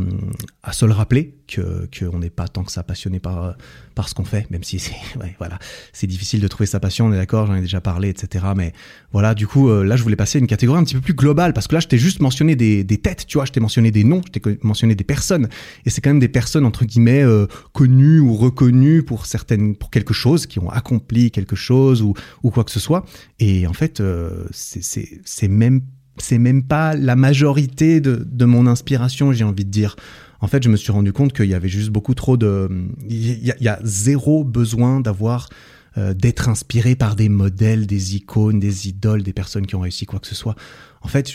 à, 0.63 0.73
se 0.73 0.85
le 0.85 0.91
rappeler 0.91 1.35
que 1.47 1.87
qu'on 1.97 2.19
n'est 2.19 2.29
pas 2.29 2.47
tant 2.47 2.63
que 2.63 2.71
ça 2.71 2.83
passionné 2.83 3.19
par 3.19 3.55
par 3.95 4.09
ce 4.09 4.13
qu'on 4.13 4.25
fait, 4.25 4.49
même 4.51 4.63
si 4.63 4.79
c'est 4.79 4.95
ouais, 5.19 5.35
voilà 5.37 5.59
c'est 5.93 6.07
difficile 6.07 6.41
de 6.41 6.47
trouver 6.47 6.65
sa 6.65 6.79
passion, 6.79 7.07
on 7.07 7.13
est 7.13 7.17
d'accord, 7.17 7.47
j'en 7.47 7.55
ai 7.55 7.61
déjà 7.61 7.81
parlé, 7.81 8.09
etc. 8.09 8.45
Mais 8.55 8.73
voilà, 9.11 9.33
du 9.33 9.47
coup 9.47 9.69
euh, 9.69 9.83
là 9.83 9.95
je 9.95 10.03
voulais 10.03 10.15
passer 10.15 10.37
à 10.37 10.41
une 10.41 10.47
catégorie 10.47 10.79
un 10.79 10.83
petit 10.83 10.95
peu 10.95 11.01
plus 11.01 11.13
globale 11.13 11.53
parce 11.53 11.67
que 11.67 11.75
là 11.75 11.79
je 11.79 11.87
t'ai 11.87 11.97
juste 11.97 12.21
mentionné 12.21 12.55
des, 12.55 12.83
des 12.83 12.97
têtes, 12.97 13.25
tu 13.25 13.37
vois, 13.37 13.45
je 13.45 13.51
t'ai 13.51 13.61
mentionné 13.61 13.91
des 13.91 14.03
noms, 14.03 14.21
je 14.25 14.39
t'ai 14.39 14.59
mentionné 14.61 14.93
des 14.93 15.03
personnes 15.03 15.47
et 15.85 15.89
c'est 15.89 16.01
quand 16.01 16.09
même 16.09 16.19
des 16.19 16.27
personnes 16.29 16.65
entre 16.65 16.83
guillemets 16.83 17.23
euh, 17.23 17.47
connues 17.71 18.19
ou 18.19 18.35
reconnues 18.35 19.03
pour 19.03 19.25
certaines 19.25 19.75
pour 19.75 19.89
quelque 19.89 20.13
chose, 20.13 20.47
qui 20.47 20.59
ont 20.59 20.69
accompli 20.69 21.31
quelque 21.31 21.55
chose 21.55 22.01
ou 22.01 22.13
ou 22.43 22.51
quoi 22.51 22.65
que 22.65 22.71
ce 22.71 22.79
soit. 22.79 23.05
Et 23.39 23.67
en 23.67 23.73
fait 23.73 24.01
euh, 24.01 24.45
c'est 24.51 24.83
c'est 24.83 25.21
c'est 25.23 25.47
même 25.47 25.81
c'est 26.21 26.37
même 26.37 26.63
pas 26.63 26.95
la 26.95 27.15
majorité 27.15 28.01
de, 28.01 28.25
de 28.29 28.45
mon 28.45 28.67
inspiration, 28.67 29.33
j'ai 29.33 29.43
envie 29.43 29.65
de 29.65 29.71
dire. 29.71 29.95
En 30.39 30.47
fait, 30.47 30.63
je 30.63 30.69
me 30.69 30.77
suis 30.77 30.91
rendu 30.91 31.13
compte 31.13 31.33
qu'il 31.33 31.45
y 31.45 31.53
avait 31.53 31.69
juste 31.69 31.89
beaucoup 31.89 32.15
trop 32.15 32.35
de... 32.35 32.67
Il 33.07 33.37
y, 33.43 33.67
a, 33.67 33.79
zéro 33.83 34.43
besoin 34.43 34.99
d'avoir... 34.99 35.49
Euh, 35.97 36.13
d'être 36.13 36.47
inspiré 36.47 36.95
par 36.95 37.17
des 37.17 37.27
modèles, 37.27 37.85
des 37.85 38.15
icônes, 38.15 38.61
des 38.61 38.87
idoles, 38.87 39.23
des 39.23 39.33
personnes 39.33 39.67
qui 39.67 39.75
ont 39.75 39.81
réussi 39.81 40.05
quoi 40.05 40.21
que 40.21 40.27
ce 40.27 40.35
soit. 40.35 40.55
En 41.01 41.09
fait, 41.09 41.29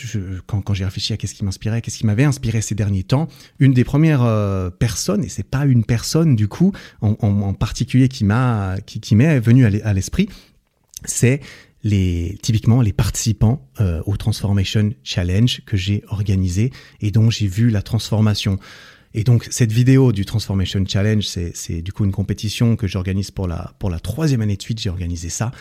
quand, 0.47 0.61
quand 0.61 0.73
j'ai 0.73 0.83
réfléchi 0.83 1.13
à 1.13 1.17
qu'est-ce 1.17 1.35
qui 1.35 1.45
m'inspirait, 1.45 1.79
qu'est-ce 1.83 1.99
qui 1.99 2.07
m'avait 2.07 2.23
inspiré 2.23 2.61
ces 2.61 2.73
derniers 2.73 3.03
temps, 3.03 3.27
une 3.59 3.71
des 3.71 3.83
premières 3.83 4.23
euh, 4.23 4.71
personnes, 4.71 5.23
et 5.23 5.29
c'est 5.29 5.43
pas 5.43 5.67
une 5.67 5.83
personne 5.83 6.35
du 6.35 6.47
coup 6.47 6.71
en, 7.01 7.15
en, 7.21 7.41
en 7.41 7.53
particulier 7.53 8.07
qui 8.07 8.25
m'a 8.25 8.77
qui, 8.83 8.99
qui 8.99 9.15
m'est 9.15 9.39
venue 9.39 9.63
à 9.63 9.93
l'esprit, 9.93 10.27
c'est 11.05 11.39
les, 11.83 12.37
typiquement 12.41 12.81
les 12.81 12.93
participants 12.93 13.67
euh, 13.79 14.01
au 14.05 14.17
Transformation 14.17 14.93
Challenge 15.03 15.61
que 15.65 15.77
j'ai 15.77 16.03
organisé 16.07 16.71
et 17.01 17.11
dont 17.11 17.29
j'ai 17.29 17.47
vu 17.47 17.69
la 17.69 17.81
transformation. 17.81 18.59
Et 19.13 19.23
donc 19.23 19.47
cette 19.49 19.71
vidéo 19.71 20.11
du 20.11 20.25
Transformation 20.25 20.83
Challenge, 20.85 21.23
c'est 21.23 21.81
du 21.81 21.91
coup 21.91 22.05
une 22.05 22.11
compétition 22.11 22.75
que 22.75 22.87
j'organise 22.87 23.31
pour 23.31 23.47
la, 23.47 23.73
pour 23.79 23.89
la 23.89 23.99
troisième 23.99 24.41
année 24.41 24.57
de 24.57 24.61
suite, 24.61 24.79
j'ai 24.79 24.89
organisé 24.89 25.29
ça. 25.29 25.51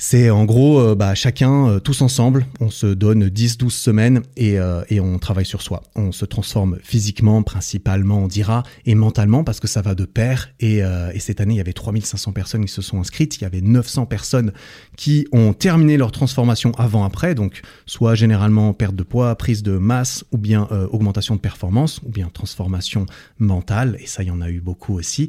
C'est 0.00 0.30
en 0.30 0.44
gros, 0.44 0.78
euh, 0.78 0.94
bah, 0.94 1.16
chacun, 1.16 1.66
euh, 1.66 1.80
tous 1.80 2.02
ensemble, 2.02 2.46
on 2.60 2.70
se 2.70 2.86
donne 2.86 3.28
10-12 3.28 3.70
semaines 3.70 4.22
et, 4.36 4.56
euh, 4.56 4.84
et, 4.90 5.00
on 5.00 5.18
travaille 5.18 5.44
sur 5.44 5.60
soi. 5.60 5.82
On 5.96 6.12
se 6.12 6.24
transforme 6.24 6.78
physiquement, 6.84 7.42
principalement, 7.42 8.18
on 8.18 8.28
dira, 8.28 8.62
et 8.86 8.94
mentalement, 8.94 9.42
parce 9.42 9.58
que 9.58 9.66
ça 9.66 9.82
va 9.82 9.96
de 9.96 10.04
pair. 10.04 10.50
Et, 10.60 10.78
et 10.78 11.18
cette 11.18 11.40
année, 11.40 11.54
il 11.54 11.56
y 11.56 11.60
avait 11.60 11.72
3500 11.72 12.30
personnes 12.30 12.64
qui 12.64 12.72
se 12.72 12.80
sont 12.80 13.00
inscrites, 13.00 13.38
il 13.38 13.42
y 13.42 13.44
avait 13.44 13.60
900 13.60 14.06
personnes 14.06 14.52
qui 14.96 15.26
ont 15.32 15.52
terminé 15.52 15.96
leur 15.96 16.12
transformation 16.12 16.70
avant-après, 16.78 17.34
donc 17.34 17.62
soit 17.86 18.14
généralement 18.14 18.72
perte 18.74 18.94
de 18.94 19.02
poids, 19.02 19.34
prise 19.34 19.64
de 19.64 19.78
masse, 19.78 20.24
ou 20.30 20.38
bien 20.38 20.68
augmentation 20.92 21.34
de 21.34 21.40
performance, 21.40 22.00
ou 22.04 22.10
bien 22.10 22.30
transformation 22.32 23.06
mentale, 23.38 23.96
et 24.00 24.06
ça, 24.06 24.22
il 24.22 24.28
y 24.28 24.30
en 24.30 24.40
a 24.40 24.48
eu 24.48 24.60
beaucoup 24.60 24.94
aussi. 24.94 25.28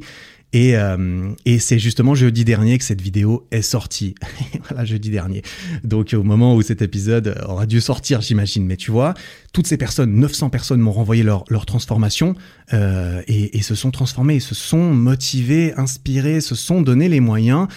Et, 0.52 0.76
euh, 0.76 1.30
et 1.44 1.58
c'est 1.58 1.78
justement 1.78 2.14
jeudi 2.14 2.44
dernier 2.44 2.78
que 2.78 2.84
cette 2.84 3.00
vidéo 3.00 3.46
est 3.50 3.62
sortie. 3.62 4.14
voilà, 4.68 4.84
jeudi 4.84 5.10
dernier. 5.10 5.42
Donc 5.84 6.14
au 6.14 6.22
moment 6.22 6.54
où 6.54 6.62
cet 6.62 6.82
épisode 6.82 7.36
aura 7.46 7.66
dû 7.66 7.80
sortir, 7.80 8.20
j'imagine. 8.20 8.66
Mais 8.66 8.76
tu 8.76 8.90
vois, 8.90 9.14
toutes 9.52 9.66
ces 9.66 9.76
personnes, 9.76 10.12
900 10.14 10.50
personnes 10.50 10.80
m'ont 10.80 10.92
renvoyé 10.92 11.22
leur, 11.22 11.44
leur 11.48 11.66
transformation 11.66 12.34
euh, 12.72 13.22
et, 13.28 13.58
et 13.58 13.62
se 13.62 13.74
sont 13.74 13.90
transformées, 13.90 14.40
se 14.40 14.54
sont 14.54 14.92
motivées, 14.92 15.72
inspirées, 15.76 16.40
se 16.40 16.54
sont 16.54 16.82
donné 16.82 17.08
les 17.08 17.20
moyens 17.20 17.68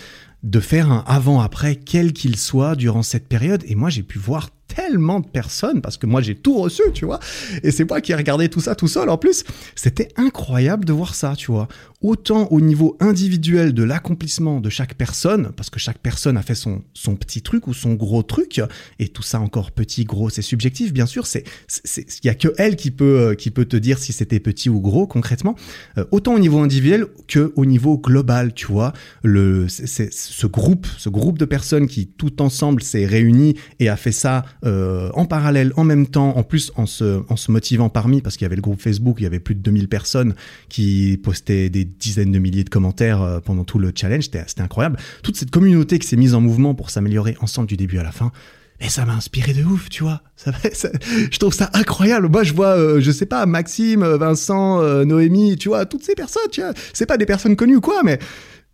de 0.44 0.60
faire 0.60 0.92
un 0.92 1.04
avant-après, 1.08 1.78
quel 1.78 2.12
qu'il 2.12 2.36
soit, 2.36 2.76
durant 2.76 3.02
cette 3.02 3.28
période. 3.28 3.64
Et 3.66 3.76
moi, 3.76 3.90
j'ai 3.90 4.04
pu 4.04 4.20
voir 4.20 4.50
tellement 4.68 5.20
de 5.20 5.28
personnes 5.28 5.82
parce 5.82 5.98
que 5.98 6.06
moi 6.06 6.22
j'ai 6.22 6.36
tout 6.36 6.58
reçu, 6.58 6.84
tu 6.94 7.06
vois. 7.06 7.20
Et 7.64 7.72
c'est 7.72 7.88
moi 7.88 8.02
qui 8.02 8.12
ai 8.12 8.16
regardé 8.16 8.50
tout 8.50 8.62
ça 8.62 8.76
tout 8.76 8.88
seul 8.88 9.10
en 9.10 9.18
plus. 9.18 9.44
C'était 9.76 10.10
incroyable 10.16 10.86
de 10.86 10.94
voir 10.94 11.16
ça, 11.16 11.36
tu 11.38 11.52
vois. 11.52 11.68
Autant 12.02 12.48
au 12.52 12.60
niveau 12.60 12.98
individuel 13.00 13.74
de 13.74 13.84
l'accomplissement 13.84 14.60
de 14.60 14.70
chaque 14.70 14.96
personne, 14.96 15.52
parce 15.56 15.70
que 15.70 15.80
chaque 15.80 16.00
personne 16.00 16.36
a 16.36 16.42
fait 16.42 16.56
son, 16.56 16.82
son 16.94 17.16
petit 17.16 17.42
truc 17.42 17.68
ou 17.68 17.74
son 17.74 17.94
gros 17.94 18.24
truc, 18.24 18.62
et 19.00 19.08
tout 19.08 19.22
ça 19.24 19.40
encore 19.40 19.72
petit, 19.72 20.04
gros, 20.04 20.30
c'est 20.30 20.42
subjectif, 20.42 20.92
bien 20.92 21.06
sûr. 21.06 21.26
C'est, 21.26 21.46
il 21.88 22.28
y 22.28 22.30
a 22.30 22.36
que 22.36 22.50
elle 22.58 22.76
qui 22.76 22.92
peut, 22.92 23.20
euh, 23.20 23.36
qui 23.36 23.52
peut 23.52 23.66
te 23.66 23.78
dire 23.78 24.00
si 24.00 24.12
c'était 24.12 24.42
petit 24.42 24.70
ou 24.70 24.82
gros 24.82 25.08
concrètement. 25.08 25.56
Euh, 25.98 26.04
autant 26.12 26.34
au 26.34 26.40
niveau 26.40 26.60
individuel 26.60 27.06
que 27.28 27.54
au 27.56 27.66
niveau 27.66 27.98
global, 27.98 28.54
tu 28.54 28.68
vois. 28.68 28.92
Le, 29.24 29.68
ce 29.70 30.48
groupe, 30.48 30.88
ce 30.98 31.08
groupe 31.08 31.38
de 31.38 31.46
personnes 31.46 31.88
qui 31.88 32.08
tout 32.08 32.42
ensemble 32.42 32.84
s'est 32.84 33.06
réuni 33.06 33.56
et 33.80 33.88
a 33.88 33.96
fait 33.96 34.12
ça 34.12 34.44
euh, 34.66 35.10
en 35.14 35.26
parallèle, 35.26 35.74
en 35.76 35.84
même 35.84 36.08
temps, 36.08 36.38
en 36.38 36.44
plus 36.44 36.72
en 36.76 36.86
se, 36.86 37.52
motivant 37.52 37.90
parmi, 37.90 38.22
parce 38.22 38.38
qu'il 38.38 38.46
y 38.46 38.48
avait 38.48 38.56
le 38.56 38.62
groupe 38.62 38.82
Facebook, 38.82 39.18
il 39.20 39.24
y 39.24 39.26
avait 39.26 39.40
plus 39.40 39.56
de 39.56 39.60
2000 39.60 39.90
personnes 39.90 40.36
qui 40.70 41.20
postaient 41.22 41.70
des 41.70 41.84
dizaines 41.84 42.32
de 42.32 42.40
milliers 42.40 42.64
de 42.64 42.70
commentaires 42.70 43.22
euh, 43.22 43.40
pendant 43.40 43.66
tout 43.66 43.80
le 43.80 43.92
challenge, 43.94 44.26
c'était 44.26 44.62
incroyable. 44.62 44.98
Toute 45.22 45.36
cette 45.36 45.52
communauté 45.52 46.00
qui 46.00 46.08
s'est 46.08 46.16
mise 46.16 46.34
en 46.34 46.42
mouvement 46.42 46.76
pour 46.76 46.90
s'améliorer 46.90 47.36
ensemble 47.42 47.68
du 47.68 47.76
début 47.76 47.98
à 47.98 48.04
la 48.04 48.12
fin, 48.12 48.32
et 48.80 48.90
ça 48.90 49.06
m'a 49.06 49.14
inspiré 49.14 49.54
de 49.54 49.64
ouf, 49.64 49.90
tu 49.90 50.04
vois. 50.04 50.22
Je 50.46 51.38
trouve 51.38 51.54
ça 51.54 51.70
incroyable. 51.74 52.28
Moi, 52.28 52.44
je 52.44 52.54
vois, 52.54 52.78
euh, 52.78 53.00
je 53.00 53.12
sais 53.12 53.26
pas, 53.26 53.46
Maxime, 53.46 54.04
Vincent, 54.04 54.82
Noémie, 55.06 55.58
tu 55.58 55.70
vois, 55.70 55.86
toutes 55.86 56.04
ces 56.04 56.16
personnes, 56.16 56.50
tu 56.52 56.62
vois. 56.62 56.74
C'est 56.94 57.06
pas 57.06 57.18
des 57.18 57.26
personnes 57.26 57.56
connues 57.56 57.78
ou 57.78 57.82
quoi, 57.82 58.02
mais 58.04 58.20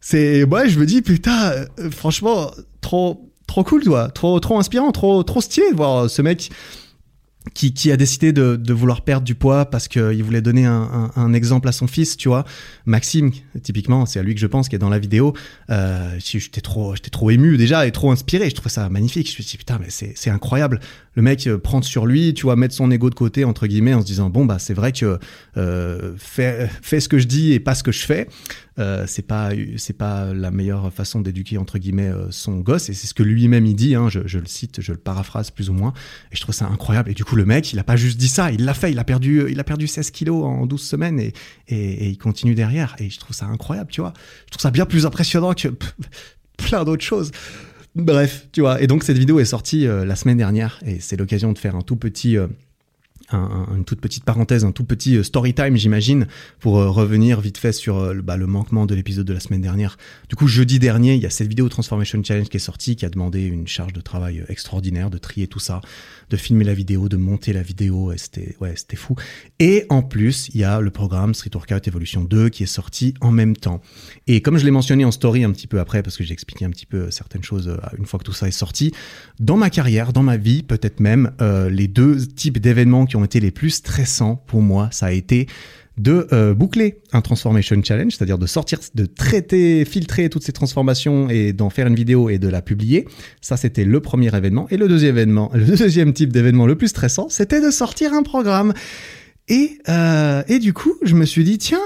c'est, 0.02 0.46
moi, 0.46 0.68
je 0.68 0.80
me 0.80 0.86
dis, 0.86 1.02
putain, 1.02 1.52
franchement, 1.92 2.52
trop, 2.82 3.29
trop 3.50 3.64
cool, 3.64 3.84
toi. 3.84 4.10
Trop, 4.10 4.40
trop 4.40 4.60
inspirant, 4.60 4.92
trop, 4.92 5.24
trop 5.24 5.42
stylé 5.42 5.72
de 5.72 5.76
voir 5.76 6.10
ce 6.10 6.22
mec 6.22 6.52
qui, 7.54 7.74
qui 7.74 7.92
a 7.92 7.98
décidé 7.98 8.32
de, 8.32 8.56
de 8.56 8.74
vouloir 8.74 9.02
perdre 9.02 9.26
du 9.26 9.34
poids 9.36 9.66
parce 9.66 9.88
qu'il 9.88 10.24
voulait 10.24 10.42
donner 10.42 10.66
un, 10.66 11.12
un, 11.16 11.22
un, 11.22 11.34
exemple 11.34 11.68
à 11.68 11.72
son 11.72 11.88
fils, 11.88 12.18
tu 12.18 12.28
vois. 12.28 12.46
Maxime, 12.86 13.32
typiquement, 13.64 14.06
c'est 14.06 14.20
à 14.20 14.24
lui 14.24 14.36
que 14.36 14.42
je 14.42 14.48
pense, 14.48 14.70
qui 14.70 14.76
est 14.76 14.80
dans 14.80 14.90
la 14.90 15.00
vidéo. 15.00 15.34
Euh, 15.70 16.16
j'étais 16.20 16.62
trop, 16.62 16.96
j'étais 16.96 17.10
trop 17.10 17.30
ému 17.32 17.58
déjà 17.58 17.88
et 17.88 17.92
trop 17.92 18.12
inspiré. 18.12 18.50
Je 18.50 18.56
trouvais 18.56 18.70
ça 18.70 18.88
magnifique. 18.90 19.28
Je 19.28 19.34
me 19.34 19.44
suis 19.44 19.52
dit, 19.52 19.58
putain, 19.58 19.80
mais 19.80 19.90
c'est 19.90 20.30
incroyable. 20.30 20.80
Le 21.16 21.22
mec 21.22 21.48
euh, 21.48 21.58
prend 21.58 21.82
sur 21.82 22.06
lui, 22.06 22.34
tu 22.34 22.44
vois, 22.44 22.56
mettre 22.56 22.76
son 22.76 22.92
ego 22.92 23.10
de 23.10 23.16
côté, 23.16 23.44
entre 23.44 23.68
guillemets, 23.68 23.94
en 23.94 24.02
se 24.02 24.06
disant, 24.06 24.30
bon, 24.30 24.46
bah, 24.46 24.60
c'est 24.60 24.74
vrai 24.74 24.92
que 24.92 25.20
euh, 25.58 26.14
fais, 26.18 26.70
ce 26.82 27.10
que 27.10 27.20
je 27.20 27.28
dis 27.28 27.54
et 27.54 27.60
pas 27.60 27.76
ce 27.76 27.84
que 27.84 27.92
je 27.92 28.06
fais. 28.06 28.28
Euh, 28.78 29.04
c'est 29.08 29.28
pas 29.28 29.50
c'est 29.76 29.98
pas 29.98 30.34
la 30.34 30.52
meilleure 30.52 30.94
façon 30.94 31.20
d'éduquer 31.20 31.58
entre 31.58 31.80
guillemets 31.80 32.14
son 32.30 32.60
gosse. 32.60 32.88
Et 32.88 32.94
c'est 32.94 33.08
ce 33.08 33.14
que 33.14 33.24
lui-même 33.24 33.66
il 33.66 33.76
dit 33.76 33.94
hein, 33.94 34.08
je, 34.08 34.22
je, 34.26 34.40
le 34.40 34.46
cite 34.46 34.80
je 34.80 34.94
le 34.94 34.98
paraphrase 34.98 35.52
plus 35.52 35.70
ou 35.70 35.74
moins. 35.74 35.92
Et 36.32 36.38
je 36.38 36.42
trouve 36.42 36.56
ça 36.56 36.66
incroyable. 36.66 37.12
Et 37.12 37.14
du 37.14 37.26
coup 37.26 37.36
le 37.36 37.46
mec 37.46 37.74
il 37.74 37.80
a 37.80 37.84
pas 37.84 37.98
juste 37.98 38.18
dit 38.18 38.30
ça. 38.30 38.54
Il 38.54 38.64
l'a 38.64 38.74
fait. 38.74 38.92
Il 38.92 39.00
a 39.00 39.04
perdu 39.04 39.48
il 39.50 39.60
a 39.60 39.66
perdu 39.66 39.86
16 39.86 40.12
kilos 40.12 40.46
en 40.46 40.66
12 40.66 40.82
semaines 40.82 41.20
et, 41.20 41.34
et, 41.68 42.06
et, 42.06 42.10
il 42.10 42.18
continue 42.18 42.56
derrière. 42.56 42.96
Et 43.00 43.10
je 43.10 43.20
trouve 43.20 43.36
ça 43.36 43.48
incroyable 43.48 43.92
tu 43.92 44.00
vois. 44.00 44.14
Je 44.46 44.52
trouve 44.52 44.62
ça 44.62 44.72
bien 44.72 44.86
plus 44.86 45.06
impressionnant 45.06 45.54
que 45.54 45.68
plein 46.58 46.86
d'autres 46.86 47.04
choses 47.04 47.32
Bref, 48.00 48.48
tu 48.52 48.62
vois. 48.62 48.82
Et 48.82 48.88
donc 48.88 49.04
cette 49.04 49.18
vidéo 49.18 49.40
est 49.40 49.46
sortie 49.46 49.88
euh, 49.88 50.06
la 50.06 50.16
semaine 50.16 50.38
dernière 50.38 50.80
et 50.86 51.00
c'est 51.00 51.18
l'occasion 51.18 51.54
de 51.54 51.58
faire 51.58 51.76
un 51.76 51.82
tout 51.82 51.96
petit 51.96 52.38
une 53.32 53.86
toute 53.86 54.02
petite 54.02 54.24
parenthèse, 54.24 54.66
un 54.66 54.72
tout 54.72 54.84
petit 54.84 55.18
euh, 55.18 55.24
story 55.24 55.54
time, 55.54 55.76
j'imagine, 55.76 56.28
pour 56.60 56.80
euh, 56.80 56.90
revenir 56.90 57.42
vite 57.42 57.58
fait 57.58 57.72
sur 57.72 57.98
euh, 57.98 58.16
bah, 58.22 58.38
le 58.38 58.48
manquement 58.48 58.86
de 58.86 58.96
l'épisode 58.96 59.26
de 59.26 59.34
la 59.34 59.40
semaine 59.40 59.62
dernière. 59.62 59.98
Du 60.30 60.36
coup, 60.36 60.48
jeudi 60.48 60.80
dernier, 60.80 61.16
il 61.16 61.22
y 61.22 61.26
a 61.26 61.30
cette 61.30 61.48
vidéo 61.48 61.70
Transformation 61.70 62.24
Challenge 62.24 62.50
qui 62.50 62.58
est 62.58 62.62
sortie, 62.62 62.96
qui 62.96 63.06
a 63.06 63.10
demandé 63.10 63.46
une 63.46 63.68
charge 63.68 63.94
de 63.94 64.02
travail 64.02 64.44
extraordinaire, 64.50 65.10
de 65.10 65.18
trier 65.18 65.48
tout 65.48 65.60
ça, 65.60 65.82
de 66.30 66.38
filmer 66.38 66.64
la 66.64 66.74
vidéo, 66.74 67.10
de 67.10 67.18
monter 67.18 67.54
la 67.54 67.62
vidéo, 67.62 68.14
c'était 68.18 68.56
ouais, 68.60 68.74
c'était 68.76 68.96
fou. 68.96 69.16
Et 69.60 69.86
en 69.90 70.02
plus, 70.02 70.50
il 70.54 70.62
y 70.62 70.64
a 70.64 70.80
le 70.80 70.92
programme 70.92 71.34
Street 71.34 71.52
Workout 71.54 71.88
Evolution 71.88 72.24
2 72.24 72.50
qui 72.50 72.64
est 72.64 72.68
sorti 72.68 73.14
en 73.22 73.32
même 73.32 73.56
temps. 73.56 73.82
Et 74.28 74.42
comme 74.42 74.58
je 74.58 74.66
l'ai 74.66 74.72
mentionné 74.72 75.06
en 75.06 75.12
story 75.12 75.44
un 75.44 75.52
petit 75.52 75.68
peu 75.68 75.80
après, 75.80 76.04
parce 76.04 76.18
que 76.18 76.24
j'ai 76.24 76.34
expliqué 76.34 76.66
un 76.66 76.70
petit 76.70 76.86
peu 76.86 77.12
certaines 77.12 77.44
choses 77.44 77.76
une 77.98 78.06
fois 78.06 78.20
que 78.20 78.26
tout 78.26 78.34
ça 78.34 78.48
est 78.48 78.52
sorti, 78.52 78.94
dans 79.40 79.58
ma 79.58 79.70
carrière, 79.70 80.14
dans 80.14 80.24
ma 80.24 80.38
vie, 80.38 80.64
peut-être 80.64 81.00
même, 81.00 81.32
les 81.70 81.88
deux 81.88 82.26
types 82.28 82.60
d'événements 82.60 83.06
qui 83.06 83.16
ont 83.16 83.24
été 83.24 83.40
les 83.40 83.52
plus 83.52 83.72
stressants 83.72 84.36
pour 84.48 84.62
moi, 84.62 84.90
ça 84.92 85.08
a 85.08 85.12
été 85.12 85.48
de 86.00 86.28
euh, 86.32 86.54
boucler 86.54 87.02
un 87.12 87.20
transformation 87.22 87.82
challenge, 87.84 88.14
c'est-à-dire 88.16 88.38
de 88.38 88.48
sortir, 88.48 88.80
de 88.96 89.06
traiter, 89.06 89.84
filtrer 89.84 90.30
toutes 90.30 90.44
ces 90.44 90.54
transformations 90.54 91.30
et 91.30 91.52
d'en 91.52 91.70
faire 91.70 91.88
une 91.88 91.96
vidéo 91.96 92.30
et 92.30 92.40
de 92.40 92.48
la 92.48 92.62
publier. 92.62 93.06
Ça, 93.42 93.58
c'était 93.58 93.84
le 93.84 94.00
premier 94.00 94.34
événement. 94.36 94.66
Et 94.70 94.78
le 94.78 94.88
deuxième 94.88 95.18
événement, 95.18 95.52
le 95.54 95.76
deuxième 95.76 96.14
type 96.14 96.32
d'événement 96.32 96.66
le 96.66 96.76
plus 96.76 96.88
stressant, 96.88 97.28
c'était 97.28 97.62
de 97.62 97.70
sortir 97.70 98.14
un 98.14 98.24
programme. 98.24 98.74
Et, 99.50 99.80
euh, 99.90 100.42
et 100.48 100.60
du 100.60 100.74
coup, 100.74 100.96
je 101.02 101.16
me 101.16 101.26
suis 101.26 101.44
dit, 101.44 101.58
tiens, 101.58 101.82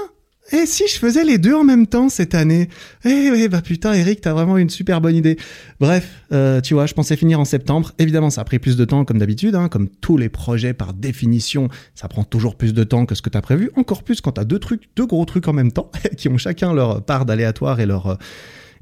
et 0.54 0.66
si 0.66 0.86
je 0.86 0.98
faisais 0.98 1.24
les 1.24 1.38
deux 1.38 1.54
en 1.54 1.64
même 1.64 1.86
temps 1.86 2.08
cette 2.08 2.34
année 2.34 2.68
Eh 3.04 3.30
ouais, 3.30 3.48
bah 3.48 3.60
putain, 3.60 3.92
Eric, 3.92 4.20
t'as 4.20 4.32
vraiment 4.32 4.56
une 4.56 4.70
super 4.70 5.00
bonne 5.00 5.16
idée. 5.16 5.36
Bref, 5.80 6.08
euh, 6.32 6.60
tu 6.60 6.74
vois, 6.74 6.86
je 6.86 6.94
pensais 6.94 7.16
finir 7.16 7.40
en 7.40 7.44
septembre. 7.44 7.92
Évidemment, 7.98 8.30
ça 8.30 8.42
a 8.42 8.44
pris 8.44 8.60
plus 8.60 8.76
de 8.76 8.84
temps, 8.84 9.04
comme 9.04 9.18
d'habitude, 9.18 9.56
hein, 9.56 9.68
comme 9.68 9.88
tous 9.88 10.16
les 10.16 10.28
projets 10.28 10.72
par 10.72 10.94
définition, 10.94 11.68
ça 11.94 12.06
prend 12.06 12.22
toujours 12.22 12.54
plus 12.54 12.72
de 12.72 12.84
temps 12.84 13.04
que 13.04 13.14
ce 13.14 13.22
que 13.22 13.30
t'as 13.30 13.42
prévu. 13.42 13.70
Encore 13.74 14.04
plus 14.04 14.20
quand 14.20 14.32
t'as 14.32 14.44
deux 14.44 14.60
trucs, 14.60 14.88
deux 14.94 15.06
gros 15.06 15.24
trucs 15.24 15.48
en 15.48 15.52
même 15.52 15.72
temps, 15.72 15.90
qui 16.16 16.28
ont 16.28 16.38
chacun 16.38 16.72
leur 16.72 17.04
part 17.04 17.26
d'aléatoire 17.26 17.80
et 17.80 17.86
leur 17.86 18.16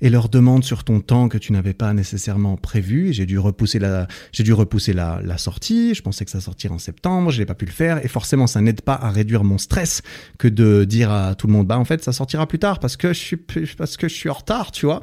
et 0.03 0.11
leur 0.11 0.29
demande 0.29 0.65
sur 0.65 0.83
ton 0.83 1.01
temps 1.01 1.29
que 1.29 1.39
tu 1.39 1.53
n'avais 1.53 1.73
pas 1.73 1.95
nécessairement 1.95 2.57
prévu. 2.57 3.13
J'ai 3.13 3.25
dû 3.25 3.39
repousser 3.39 3.79
la, 3.79 4.09
j'ai 4.33 4.43
dû 4.43 4.53
repousser 4.53 4.93
la, 4.93 5.39
sortie. 5.39 5.95
Je 5.95 6.03
pensais 6.03 6.25
que 6.25 6.31
ça 6.31 6.41
sortirait 6.41 6.75
en 6.75 6.79
septembre, 6.79 7.31
je 7.31 7.39
n'ai 7.39 7.47
pas 7.47 7.55
pu 7.55 7.65
le 7.65 7.71
faire 7.71 8.05
et 8.05 8.09
forcément 8.09 8.47
ça 8.47 8.61
n'aide 8.61 8.83
pas 8.83 8.95
à 8.95 9.11
réduire 9.11 9.45
mon 9.45 9.59
stress 9.59 10.03
que 10.39 10.49
de 10.49 10.85
dire 10.85 11.11
à 11.11 11.35
tout 11.35 11.47
le 11.47 11.53
monde 11.53 11.67
bah 11.67 11.79
en 11.79 11.85
fait 11.85 12.03
ça 12.03 12.13
sortira 12.13 12.47
plus 12.47 12.59
tard 12.59 12.81
parce 12.81 12.97
que 12.97 13.13
je 13.13 13.19
suis 13.19 13.37
parce 13.79 13.97
que 13.97 14.09
je 14.09 14.15
suis 14.15 14.29
en 14.29 14.35
retard, 14.35 14.73
tu 14.73 14.87
vois. 14.87 15.03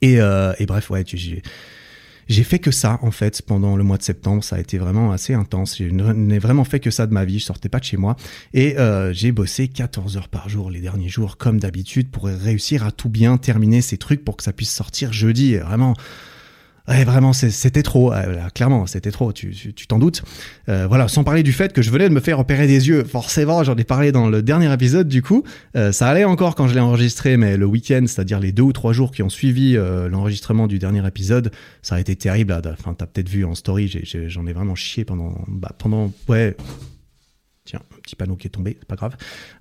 Et, 0.00 0.20
euh, 0.20 0.54
et 0.58 0.66
bref 0.66 0.88
ouais, 0.90 1.04
tu, 1.04 1.42
j'ai 2.28 2.44
fait 2.44 2.58
que 2.58 2.70
ça 2.70 2.98
en 3.02 3.10
fait 3.10 3.42
pendant 3.42 3.76
le 3.76 3.84
mois 3.84 3.98
de 3.98 4.02
septembre. 4.02 4.42
Ça 4.44 4.56
a 4.56 4.60
été 4.60 4.78
vraiment 4.78 5.12
assez 5.12 5.34
intense. 5.34 5.78
Je 5.78 5.84
n'ai 5.84 6.38
vraiment 6.38 6.64
fait 6.64 6.80
que 6.80 6.90
ça 6.90 7.06
de 7.06 7.12
ma 7.12 7.24
vie. 7.24 7.38
Je 7.38 7.44
sortais 7.44 7.68
pas 7.68 7.80
de 7.80 7.84
chez 7.84 7.96
moi 7.96 8.16
et 8.52 8.78
euh, 8.78 9.12
j'ai 9.12 9.32
bossé 9.32 9.68
14 9.68 10.16
heures 10.16 10.28
par 10.28 10.48
jour 10.48 10.70
les 10.70 10.80
derniers 10.80 11.08
jours 11.08 11.36
comme 11.36 11.60
d'habitude 11.60 12.10
pour 12.10 12.24
réussir 12.24 12.84
à 12.84 12.92
tout 12.92 13.08
bien 13.08 13.36
terminer 13.36 13.80
ces 13.80 13.98
trucs 13.98 14.24
pour 14.24 14.36
que 14.36 14.42
ça 14.42 14.52
puisse 14.52 14.72
sortir 14.72 15.12
jeudi. 15.12 15.56
Vraiment 15.56 15.94
Ouais, 16.86 17.02
vraiment, 17.04 17.32
c'était 17.32 17.82
trop. 17.82 18.12
clairement, 18.54 18.86
c'était 18.86 19.10
trop. 19.10 19.32
Tu 19.32 19.72
t'en 19.88 19.98
doutes. 19.98 20.22
Euh, 20.68 20.86
voilà, 20.86 21.08
sans 21.08 21.24
parler 21.24 21.42
du 21.42 21.52
fait 21.52 21.72
que 21.72 21.80
je 21.80 21.90
venais 21.90 22.10
de 22.10 22.14
me 22.14 22.20
faire 22.20 22.38
opérer 22.38 22.66
des 22.66 22.88
yeux. 22.88 23.04
Forcément, 23.04 23.64
j'en 23.64 23.74
ai 23.76 23.84
parlé 23.84 24.12
dans 24.12 24.28
le 24.28 24.42
dernier 24.42 24.70
épisode. 24.70 25.08
Du 25.08 25.22
coup, 25.22 25.44
euh, 25.76 25.92
ça 25.92 26.08
allait 26.08 26.24
encore 26.24 26.54
quand 26.54 26.68
je 26.68 26.74
l'ai 26.74 26.80
enregistré, 26.80 27.38
mais 27.38 27.56
le 27.56 27.64
week-end, 27.64 28.04
c'est-à-dire 28.06 28.38
les 28.38 28.52
deux 28.52 28.64
ou 28.64 28.72
trois 28.74 28.92
jours 28.92 29.12
qui 29.12 29.22
ont 29.22 29.30
suivi 29.30 29.78
euh, 29.78 30.10
l'enregistrement 30.10 30.66
du 30.66 30.78
dernier 30.78 31.06
épisode, 31.06 31.52
ça 31.80 31.94
a 31.94 32.00
été 32.00 32.16
terrible. 32.16 32.54
Enfin, 32.78 32.92
t'as 32.92 33.06
peut-être 33.06 33.30
vu 33.30 33.46
en 33.46 33.54
story, 33.54 33.90
j'en 34.26 34.46
ai, 34.46 34.52
vraiment 34.52 34.74
chié 34.74 35.06
pendant, 35.06 35.42
bah, 35.48 35.72
pendant, 35.78 36.12
ouais, 36.28 36.54
Tiens, 37.66 37.80
un 37.96 38.00
petit 38.02 38.14
panneau 38.14 38.36
qui 38.36 38.46
est 38.46 38.50
tombé, 38.50 38.76
c'est 38.78 38.86
pas 38.86 38.96
grave. 38.96 39.16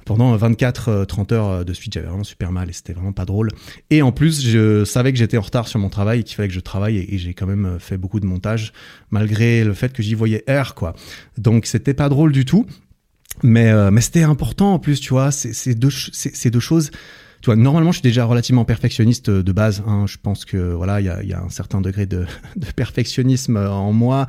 Pendant 0.06 0.36
24-30 0.36 1.34
heures 1.34 1.64
de 1.64 1.74
suite, 1.74 1.94
j'avais 1.94 2.08
vraiment 2.08 2.26
super 2.26 2.52
mal 2.52 2.70
et 2.70 2.74
c'était 2.74 2.92
vraiment 2.92 3.14
pas 3.14 3.24
drôle. 3.24 3.50
Et 3.92 4.02
en 4.02 4.12
plus, 4.12 4.46
je 4.46 4.84
savais 4.84 5.14
que 5.14 5.18
j'étais 5.18 5.38
en 5.38 5.42
retard 5.42 5.70
sur 5.70 5.80
mon 5.80 5.88
travail 5.88 6.20
et 6.20 6.24
qu'il 6.24 6.36
fallait 6.36 6.50
que 6.50 6.54
je 6.54 6.60
travaille 6.60 6.98
et, 6.98 7.18
j'ai 7.18 7.34
quand 7.34 7.46
même 7.46 7.78
fait 7.80 7.98
beaucoup 7.98 8.20
de 8.20 8.26
montage 8.26 8.74
malgré 9.10 9.64
le 9.64 9.74
fait 9.74 9.94
que 9.94 10.04
j'y 10.04 10.16
voyais 10.16 10.44
R, 10.50 10.76
quoi. 10.76 10.96
Donc 11.38 11.66
c'était 11.66 11.94
pas 11.94 12.10
drôle 12.10 12.34
du 12.34 12.44
tout. 12.44 12.66
Mais, 13.42 13.72
euh, 13.72 13.90
mais 13.90 14.02
c'était 14.02 14.24
important 14.24 14.74
en 14.74 14.80
plus, 14.80 15.00
tu 15.00 15.10
vois, 15.12 15.32
c'est 15.32 15.74
deux, 15.74 15.90
deux 15.90 16.60
choses 16.60 16.92
tu 17.44 17.48
vois, 17.48 17.58
normalement, 17.58 17.92
je 17.92 17.98
suis 17.98 18.04
déjà 18.04 18.24
relativement 18.24 18.64
perfectionniste 18.64 19.30
de 19.30 19.52
base. 19.52 19.84
Hein. 19.86 20.06
Je 20.08 20.16
pense 20.16 20.46
que 20.46 20.56
voilà, 20.56 21.02
il 21.02 21.08
y 21.08 21.10
a, 21.10 21.22
y 21.24 21.34
a, 21.34 21.42
un 21.42 21.50
certain 21.50 21.82
degré 21.82 22.06
de, 22.06 22.26
de 22.56 22.68
perfectionnisme 22.74 23.58
en 23.58 23.92
moi 23.92 24.28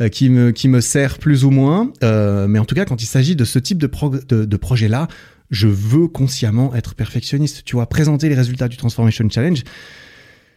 euh, 0.00 0.08
qui 0.08 0.30
me 0.30 0.50
qui 0.50 0.68
me 0.68 0.80
sert 0.80 1.18
plus 1.18 1.44
ou 1.44 1.50
moins. 1.50 1.92
Euh, 2.02 2.48
mais 2.48 2.58
en 2.58 2.64
tout 2.64 2.74
cas, 2.74 2.86
quand 2.86 3.02
il 3.02 3.06
s'agit 3.06 3.36
de 3.36 3.44
ce 3.44 3.58
type 3.58 3.76
de, 3.76 3.90
de, 4.28 4.46
de 4.46 4.56
projet-là, 4.56 5.08
je 5.50 5.68
veux 5.68 6.08
consciemment 6.08 6.74
être 6.74 6.94
perfectionniste. 6.94 7.64
Tu 7.66 7.76
vois, 7.76 7.86
présenter 7.86 8.30
les 8.30 8.34
résultats 8.34 8.68
du 8.68 8.78
Transformation 8.78 9.28
Challenge 9.28 9.62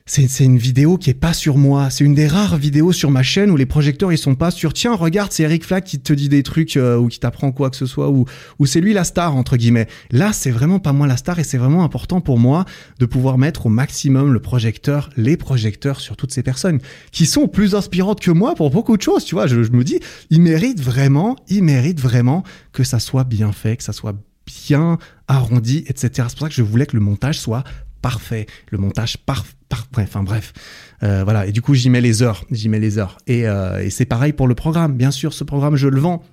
c'est 0.10 0.46
une 0.46 0.58
vidéo 0.58 0.98
qui 0.98 1.10
est 1.10 1.14
pas 1.14 1.34
sur 1.34 1.58
moi. 1.58 1.90
C'est 1.90 2.06
une 2.06 2.14
des 2.14 2.28
rares 2.28 2.56
vidéos 2.56 2.94
sur 2.94 3.12
ma 3.12 3.24
chaîne 3.24 3.52
où 3.52 3.58
les 3.58 3.66
projecteurs 3.66 4.14
ils 4.14 4.18
sont 4.18 4.36
pas 4.36 4.52
sur 4.52 4.74
tiens 4.74 4.96
regarde 4.96 5.34
c'est 5.34 5.44
Eric 5.44 5.66
Flack 5.66 5.84
qui 5.84 6.00
te 6.00 6.14
dit 6.14 6.30
des 6.30 6.44
trucs 6.44 6.78
euh, 6.78 6.98
ou 6.98 7.10
qui 7.10 7.20
t'apprend 7.20 7.52
quoi 7.52 7.70
que 7.70 7.76
ce 7.76 7.86
soit 7.86 8.10
ou 8.10 8.26
ou 8.58 8.66
c'est 8.66 8.80
lui 8.80 8.94
la 8.94 9.04
star 9.04 9.36
entre 9.36 9.58
guillemets. 9.58 9.88
Là 10.12 10.32
c'est 10.32 10.50
vraiment 10.50 10.80
pas 10.80 10.94
moi 10.94 11.08
la 11.08 11.18
star 11.18 11.40
et 11.40 11.44
c'est 11.44 11.58
vraiment 11.58 11.84
important 11.84 12.22
pour 12.22 12.40
moi 12.40 12.64
de 13.00 13.06
pouvoir 13.06 13.38
mettre 13.38 13.66
au 13.66 13.70
maximum 13.70 14.32
le 14.32 14.40
projecteur, 14.40 15.10
les 15.18 15.36
projecteurs 15.36 16.00
sur 16.00 16.16
toutes 16.16 16.32
ces 16.32 16.42
personnes 16.42 16.80
qui 17.12 17.26
sont 17.26 17.50
plus 17.50 17.76
inspirantes 17.76 18.22
que 18.22 18.32
moi 18.32 18.56
pour 18.56 18.70
beaucoup 18.70 18.96
de 18.96 19.02
choses. 19.02 19.26
Tu 19.26 19.36
vois, 19.36 19.46
je, 19.46 19.62
je 19.62 19.72
me 19.72 19.84
dis 19.84 20.00
ils 20.30 20.42
méritent 20.42 20.82
vraiment, 20.82 21.36
ils 21.50 21.64
méritent 21.64 22.00
vraiment 22.00 22.44
que 22.72 22.86
ça 22.86 23.00
soit 23.00 23.26
bien 23.26 23.52
fait, 23.52 23.76
que 23.76 23.84
ça 23.84 23.94
soit 23.94 24.16
bien 24.48 24.98
arrondi, 25.28 25.84
etc. 25.88 26.10
C'est 26.30 26.38
pour 26.38 26.48
ça 26.48 26.50
que 26.50 26.56
je 26.56 26.62
voulais 26.62 26.86
que 26.86 26.96
le 26.96 27.04
montage 27.04 27.40
soit 27.40 27.66
parfait, 28.02 28.46
le 28.70 28.78
montage 28.78 29.18
parfait. 29.18 29.56
enfin 29.98 30.24
bref, 30.24 30.54
euh, 31.04 31.24
voilà. 31.24 31.48
Et 31.48 31.52
du 31.52 31.62
coup, 31.62 31.74
j'y 31.74 31.90
mets 31.90 32.02
les 32.02 32.24
heures, 32.24 32.46
j'y 32.52 32.70
mets 32.70 32.80
les 32.80 32.98
heures. 32.98 33.18
Et, 33.28 33.48
euh, 33.48 33.84
et 33.84 33.90
c'est 33.90 34.06
pareil 34.06 34.34
pour 34.34 34.48
le 34.48 34.56
programme. 34.56 34.96
Bien 34.96 35.12
sûr, 35.12 35.34
ce 35.34 35.44
programme, 35.44 35.76
je 35.76 35.88
le 35.88 36.00
vends. 36.00 36.24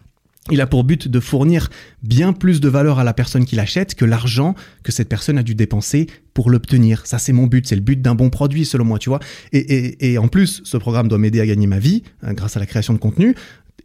Il 0.51 0.61
a 0.61 0.67
pour 0.67 0.85
but 0.85 1.09
de 1.09 1.21
fournir 1.21 1.71
bien 2.03 2.35
plus 2.35 2.61
de 2.61 2.69
valeur 2.69 2.99
à 2.99 3.05
la 3.05 3.15
personne 3.15 3.47
qui 3.47 3.57
l'achète 3.57 3.95
que 3.95 4.05
l'argent 4.05 4.55
que 4.83 4.93
cette 4.93 5.09
personne 5.09 5.39
a 5.39 5.43
dû 5.43 5.55
dépenser 5.55 6.07
pour 6.35 6.51
l'obtenir. 6.51 7.07
Ça, 7.07 7.19
c'est 7.19 7.33
mon 7.33 7.47
but. 7.47 7.67
C'est 7.67 7.77
le 7.77 7.81
but 7.81 8.03
d'un 8.03 8.15
bon 8.15 8.29
produit, 8.29 8.67
selon 8.67 8.85
moi, 8.85 8.99
tu 8.99 9.09
vois. 9.09 9.21
Et 9.53 10.19
en 10.19 10.29
plus, 10.29 10.61
ce 10.65 10.77
programme 10.77 11.09
doit 11.09 11.17
m'aider 11.17 11.41
à 11.41 11.47
gagner 11.47 11.67
ma 11.67 11.79
vie 11.79 12.03
hein, 12.23 12.35
grâce 12.35 12.59
à 12.59 12.61
la 12.61 12.67
création 12.67 12.93
de 12.93 12.99
contenu. 12.99 13.35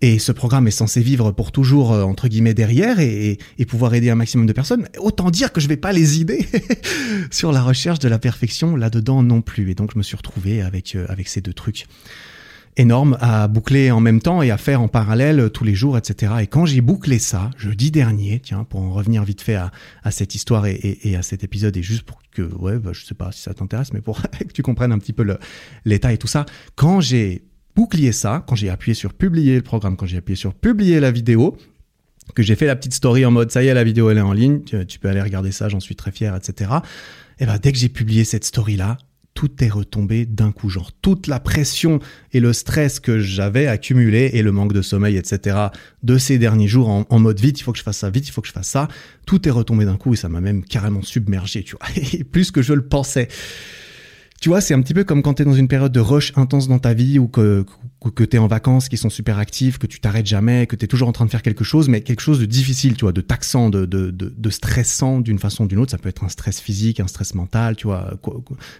Et 0.01 0.17
ce 0.17 0.31
programme 0.31 0.67
est 0.67 0.71
censé 0.71 1.01
vivre 1.01 1.31
pour 1.31 1.51
toujours, 1.51 1.91
euh, 1.91 2.03
entre 2.03 2.29
guillemets, 2.29 2.53
derrière 2.53 2.99
et, 2.99 3.37
pouvoir 3.67 3.93
aider 3.93 4.09
un 4.09 4.15
maximum 4.15 4.47
de 4.47 4.53
personnes. 4.53 4.87
Autant 4.97 5.29
dire 5.29 5.51
que 5.51 5.59
je 5.59 5.67
vais 5.67 5.77
pas 5.77 5.91
les 5.91 6.21
aider 6.21 6.47
sur 7.31 7.51
la 7.51 7.61
recherche 7.61 7.99
de 7.99 8.07
la 8.07 8.17
perfection 8.17 8.75
là-dedans 8.75 9.21
non 9.21 9.41
plus. 9.41 9.69
Et 9.69 9.75
donc, 9.75 9.91
je 9.93 9.97
me 9.97 10.03
suis 10.03 10.15
retrouvé 10.15 10.61
avec, 10.61 10.95
euh, 10.95 11.05
avec 11.09 11.27
ces 11.27 11.41
deux 11.41 11.53
trucs 11.53 11.85
énormes 12.77 13.17
à 13.19 13.49
boucler 13.49 13.91
en 13.91 13.99
même 13.99 14.21
temps 14.21 14.41
et 14.41 14.51
à 14.51 14.57
faire 14.57 14.81
en 14.81 14.87
parallèle 14.87 15.49
tous 15.49 15.65
les 15.65 15.75
jours, 15.75 15.97
etc. 15.97 16.33
Et 16.41 16.47
quand 16.47 16.65
j'ai 16.65 16.79
bouclé 16.79 17.19
ça, 17.19 17.51
jeudi 17.57 17.91
dernier, 17.91 18.39
tiens, 18.39 18.63
pour 18.63 18.81
en 18.81 18.93
revenir 18.93 19.25
vite 19.25 19.41
fait 19.41 19.55
à, 19.55 19.71
à 20.03 20.11
cette 20.11 20.33
histoire 20.33 20.65
et, 20.65 20.75
et, 20.75 21.09
et, 21.09 21.15
à 21.17 21.21
cet 21.21 21.43
épisode, 21.43 21.75
et 21.75 21.83
juste 21.83 22.03
pour 22.03 22.21
que, 22.31 22.41
ouais, 22.41 22.79
bah, 22.79 22.91
je 22.93 23.03
sais 23.03 23.15
pas 23.15 23.33
si 23.33 23.41
ça 23.41 23.53
t'intéresse, 23.53 23.91
mais 23.91 24.01
pour 24.01 24.21
que 24.39 24.53
tu 24.53 24.63
comprennes 24.63 24.93
un 24.93 24.99
petit 24.99 25.13
peu 25.13 25.25
l'état 25.83 26.13
et 26.13 26.17
tout 26.17 26.27
ça, 26.27 26.45
quand 26.75 27.01
j'ai 27.01 27.43
bouclier 27.79 28.11
ça, 28.11 28.43
quand 28.45 28.55
j'ai 28.55 28.69
appuyé 28.69 28.93
sur 28.93 29.13
publier 29.13 29.55
le 29.55 29.61
programme, 29.61 29.95
quand 29.95 30.05
j'ai 30.05 30.17
appuyé 30.17 30.35
sur 30.35 30.53
publier 30.53 30.99
la 30.99 31.11
vidéo, 31.11 31.55
que 32.35 32.43
j'ai 32.43 32.57
fait 32.57 32.65
la 32.65 32.75
petite 32.75 32.93
story 32.93 33.23
en 33.23 33.31
mode 33.31 33.51
ça 33.51 33.63
y 33.63 33.67
est, 33.67 33.73
la 33.73 33.85
vidéo 33.85 34.09
elle 34.09 34.17
est 34.17 34.21
en 34.21 34.33
ligne, 34.33 34.63
tu, 34.65 34.99
peux 34.99 35.07
aller 35.07 35.21
regarder 35.21 35.53
ça, 35.53 35.69
j'en 35.69 35.79
suis 35.79 35.95
très 35.95 36.11
fier, 36.11 36.35
etc. 36.35 36.71
Et 37.39 37.45
ben 37.45 37.57
dès 37.57 37.71
que 37.71 37.77
j'ai 37.77 37.87
publié 37.87 38.25
cette 38.25 38.43
story 38.43 38.75
là, 38.75 38.97
tout 39.33 39.63
est 39.63 39.69
retombé 39.69 40.25
d'un 40.25 40.51
coup, 40.51 40.67
genre 40.67 40.91
toute 40.91 41.27
la 41.27 41.39
pression 41.39 42.01
et 42.33 42.41
le 42.41 42.51
stress 42.51 42.99
que 42.99 43.17
j'avais 43.19 43.67
accumulé 43.67 44.31
et 44.33 44.41
le 44.41 44.51
manque 44.51 44.73
de 44.73 44.81
sommeil, 44.81 45.15
etc. 45.15 45.67
de 46.03 46.17
ces 46.17 46.37
derniers 46.37 46.67
jours 46.67 46.89
en, 46.89 47.05
en, 47.09 47.19
mode 47.19 47.39
vite, 47.39 47.61
il 47.61 47.63
faut 47.63 47.71
que 47.71 47.77
je 47.77 47.83
fasse 47.83 47.99
ça, 47.99 48.09
vite, 48.09 48.27
il 48.27 48.31
faut 48.31 48.41
que 48.41 48.49
je 48.49 48.53
fasse 48.53 48.67
ça. 48.67 48.89
Tout 49.25 49.47
est 49.47 49.51
retombé 49.51 49.85
d'un 49.85 49.95
coup 49.95 50.13
et 50.13 50.17
ça 50.17 50.27
m'a 50.27 50.41
même 50.41 50.65
carrément 50.65 51.01
submergé, 51.01 51.63
tu 51.63 51.77
vois, 51.77 51.87
et 52.13 52.25
plus 52.25 52.51
que 52.51 52.61
je 52.61 52.73
le 52.73 52.85
pensais. 52.85 53.29
Tu 54.41 54.49
vois, 54.49 54.61
c'est 54.61 54.73
un 54.73 54.81
petit 54.81 54.93
peu 54.93 55.03
comme 55.03 55.21
quand 55.21 55.33
tu 55.35 55.43
dans 55.43 55.53
une 55.53 55.67
période 55.67 55.91
de 55.91 55.99
rush 55.99 56.31
intense 56.37 56.67
dans 56.67 56.79
ta 56.79 56.93
vie 56.93 57.19
ou 57.19 57.27
que, 57.27 57.65
que 58.15 58.23
tu 58.23 58.37
es 58.37 58.39
en 58.39 58.47
vacances 58.47 58.87
qui 58.87 58.95
sont 58.95 59.09
super 59.09 59.39
actifs, 59.39 59.77
que 59.77 59.87
tu 59.87 59.99
t'arrêtes 59.99 60.25
jamais, 60.25 60.67
que 60.67 60.77
tu 60.77 60.85
es 60.85 60.87
toujours 60.87 61.09
en 61.09 61.11
train 61.11 61.25
de 61.25 61.29
faire 61.29 61.41
quelque 61.41 61.65
chose, 61.65 61.89
mais 61.89 61.99
quelque 61.99 62.21
chose 62.21 62.39
de 62.39 62.45
difficile, 62.45 62.95
tu 62.95 63.03
vois, 63.03 63.11
de 63.11 63.19
taxant, 63.19 63.69
de, 63.69 63.85
de, 63.85 64.09
de, 64.09 64.49
stressant 64.49 65.19
d'une 65.19 65.37
façon 65.37 65.65
ou 65.65 65.67
d'une 65.67 65.79
autre. 65.79 65.91
Ça 65.91 65.97
peut 65.97 66.07
être 66.07 66.23
un 66.23 66.29
stress 66.29 66.61
physique, 66.61 67.01
un 67.01 67.07
stress 67.07 67.35
mental, 67.35 67.75
tu 67.75 67.87
vois, 67.87 68.13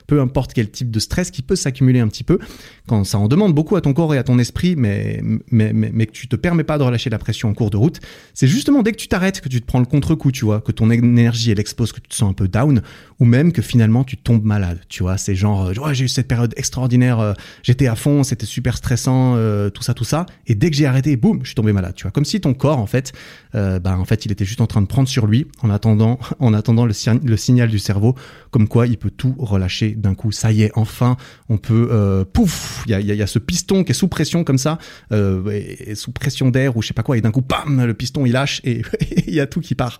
peu 0.08 0.22
importe 0.22 0.54
quel 0.54 0.72
type 0.72 0.90
de 0.90 1.00
stress 1.00 1.32
qui 1.32 1.42
peut 1.42 1.58
s'accumuler 1.58 2.00
un 2.00 2.08
petit 2.08 2.24
peu. 2.24 2.40
Quand 2.88 3.04
ça 3.04 3.20
en 3.20 3.28
demande 3.28 3.54
beaucoup 3.54 3.76
à 3.76 3.82
ton 3.82 3.94
corps 3.94 4.16
et 4.16 4.18
à 4.18 4.24
ton 4.24 4.40
esprit, 4.40 4.76
mais, 4.78 5.22
mais, 5.52 5.74
mais, 5.74 6.06
que 6.06 6.12
tu 6.12 6.30
te 6.30 6.38
permets 6.38 6.64
pas 6.64 6.78
de 6.78 6.84
relâcher 6.84 7.10
la 7.10 7.20
pression 7.20 7.50
en 7.50 7.54
cours 7.54 7.72
de 7.72 7.78
route, 7.78 8.00
c'est 8.34 8.48
justement 8.48 8.84
dès 8.84 8.94
que 8.94 8.98
tu 8.98 9.10
t'arrêtes, 9.10 9.42
que 9.42 9.50
tu 9.50 9.60
te 9.60 9.66
prends 9.66 9.80
le 9.80 9.86
contre-coup, 9.86 10.32
tu 10.32 10.46
vois, 10.46 10.62
que 10.62 10.72
ton 10.72 10.90
énergie, 10.92 11.52
elle 11.52 11.60
expose, 11.60 11.92
que 11.92 12.00
tu 12.00 12.08
te 12.08 12.16
sens 12.16 12.30
un 12.30 12.34
peu 12.34 12.48
down, 12.48 12.82
ou 13.20 13.26
même 13.26 13.52
que 13.52 13.62
finalement 13.62 14.06
tu 14.06 14.16
tombes 14.16 14.46
malade, 14.46 14.80
tu 14.88 15.04
vois. 15.04 15.18
C'est 15.18 15.36
genre, 15.36 15.72
ouais, 15.78 15.94
j'ai 15.94 16.06
eu 16.06 16.08
cette 16.08 16.28
période 16.28 16.54
extraordinaire, 16.56 17.20
euh, 17.20 17.34
j'étais 17.64 17.88
à 17.88 17.96
fond, 17.96 18.24
c'était 18.24 18.46
super 18.46 18.78
stressant 18.78 19.09
euh, 19.10 19.70
tout 19.70 19.84
ça, 19.84 19.94
tout 19.94 20.04
ça. 20.04 20.26
Et 20.48 20.56
dès 20.56 20.70
que 20.70 20.76
j'ai 20.76 20.86
arrêté, 20.86 21.16
boum, 21.16 21.40
je 21.42 21.48
suis 21.48 21.56
tombé 21.56 21.74
malade. 21.74 21.94
Tu 21.96 22.04
vois, 22.04 22.12
comme 22.12 22.26
si 22.26 22.40
ton 22.42 22.54
corps, 22.54 22.80
en 22.80 22.86
fait, 22.86 23.14
euh, 23.56 23.80
bah, 23.80 23.98
en 23.98 24.06
fait, 24.06 24.26
il 24.26 24.32
était 24.32 24.46
juste 24.46 24.62
en 24.62 24.68
train 24.68 24.82
de 24.82 24.88
prendre 24.88 25.08
sur 25.08 25.28
lui 25.28 25.48
en 25.62 25.70
attendant, 25.70 26.20
en 26.40 26.54
attendant 26.54 26.86
le, 26.86 26.94
le 27.24 27.38
signal 27.38 27.70
du 27.70 27.80
cerveau, 27.80 28.16
comme 28.52 28.68
quoi 28.68 28.88
il 28.88 28.98
peut 28.98 29.12
tout 29.12 29.36
relâcher 29.38 29.92
d'un 29.92 30.16
coup. 30.16 30.32
Ça 30.32 30.52
y 30.52 30.64
est, 30.64 30.72
enfin, 30.76 31.18
on 31.50 31.58
peut, 31.58 31.90
euh, 31.92 32.26
pouf, 32.26 32.84
il 32.86 32.92
y 32.92 32.94
a, 32.94 33.00
y 33.00 33.22
a, 33.22 33.28
ce 33.28 33.40
piston 33.40 33.84
qui 33.84 33.92
est 33.92 33.96
sous 33.96 34.08
pression 34.08 34.44
comme 34.44 34.58
ça, 34.58 34.78
euh, 35.12 35.96
sous 35.96 36.12
pression 36.12 36.50
d'air 36.50 36.78
ou 36.78 36.82
je 36.82 36.88
sais 36.88 36.94
pas 36.94 37.04
quoi, 37.04 37.18
et 37.18 37.22
d'un 37.22 37.32
coup, 37.32 37.42
bam, 37.42 37.86
le 37.86 37.94
piston 37.94 38.26
il 38.26 38.34
lâche 38.34 38.62
et 38.64 38.82
il 39.28 39.34
y 39.34 39.40
a 39.40 39.48
tout 39.48 39.62
qui 39.62 39.76
part. 39.76 40.00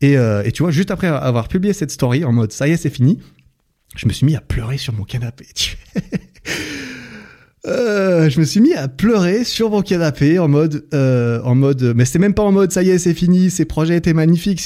Et, 0.00 0.12
et 0.12 0.52
tu 0.52 0.62
vois, 0.62 0.70
juste 0.70 0.92
après 0.92 1.08
avoir 1.08 1.48
publié 1.48 1.72
cette 1.72 1.90
story 1.90 2.24
en 2.24 2.32
mode 2.32 2.52
ça 2.52 2.68
y 2.68 2.70
est, 2.70 2.76
c'est 2.76 2.90
fini, 2.90 3.18
je 3.96 4.06
me 4.06 4.12
suis 4.12 4.26
mis 4.26 4.36
à 4.36 4.40
pleurer 4.40 4.78
sur 4.78 4.92
mon 4.92 5.04
canapé. 5.04 5.46
Euh, 7.68 8.30
je 8.30 8.40
me 8.40 8.44
suis 8.44 8.60
mis 8.60 8.72
à 8.72 8.88
pleurer 8.88 9.44
sur 9.44 9.70
mon 9.70 9.82
canapé 9.82 10.38
en 10.38 10.48
mode, 10.48 10.86
euh, 10.94 11.40
en 11.42 11.54
mode, 11.54 11.92
mais 11.94 12.06
c'était 12.06 12.18
même 12.18 12.32
pas 12.32 12.42
en 12.42 12.52
mode 12.52 12.72
ça 12.72 12.82
y 12.82 12.90
est 12.90 12.98
c'est 12.98 13.12
fini, 13.12 13.50
ces 13.50 13.66
projets 13.66 13.96
étaient 13.96 14.14
magnifiques. 14.14 14.62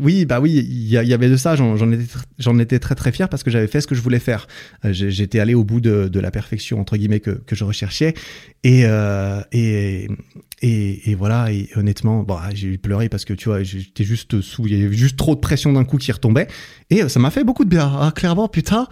oui, 0.00 0.24
bah 0.24 0.40
oui, 0.40 0.66
il 0.68 0.88
y, 0.88 0.96
avait 0.96 1.28
de 1.28 1.36
ça. 1.36 1.56
J'en 1.56 2.58
étais, 2.58 2.78
très 2.78 2.94
très 2.94 3.12
fier 3.12 3.28
parce 3.28 3.42
que 3.42 3.50
j'avais 3.50 3.66
fait 3.66 3.82
ce 3.82 3.86
que 3.86 3.94
je 3.94 4.00
voulais 4.00 4.18
faire. 4.18 4.46
Euh, 4.84 4.92
j'étais 4.92 5.40
allé 5.40 5.54
au 5.54 5.64
bout 5.64 5.80
de, 5.80 6.18
la 6.18 6.30
perfection 6.30 6.80
entre 6.80 6.96
guillemets 6.96 7.20
que, 7.20 7.40
je 7.52 7.64
recherchais 7.64 8.14
et, 8.64 8.82
euh, 8.84 9.42
voilà. 11.18 11.48
Honnêtement, 11.76 12.22
bon, 12.22 12.38
j'ai 12.54 12.78
pleuré 12.78 13.08
parce 13.08 13.24
que 13.24 13.34
tu 13.34 13.50
vois, 13.50 13.62
j'étais 13.62 14.04
juste 14.04 14.40
sous, 14.40 14.66
il 14.66 14.78
y 14.78 14.84
avait 14.84 14.96
juste 14.96 15.18
trop 15.18 15.34
de 15.34 15.40
pression 15.40 15.72
d'un 15.72 15.84
coup 15.84 15.98
qui 15.98 16.10
retombait 16.12 16.48
et 16.88 17.08
ça 17.08 17.20
m'a 17.20 17.30
fait 17.30 17.44
beaucoup 17.44 17.64
de 17.64 17.70
bien. 17.70 17.92
Ah, 18.00 18.10
clairement, 18.14 18.48
putain 18.48 18.88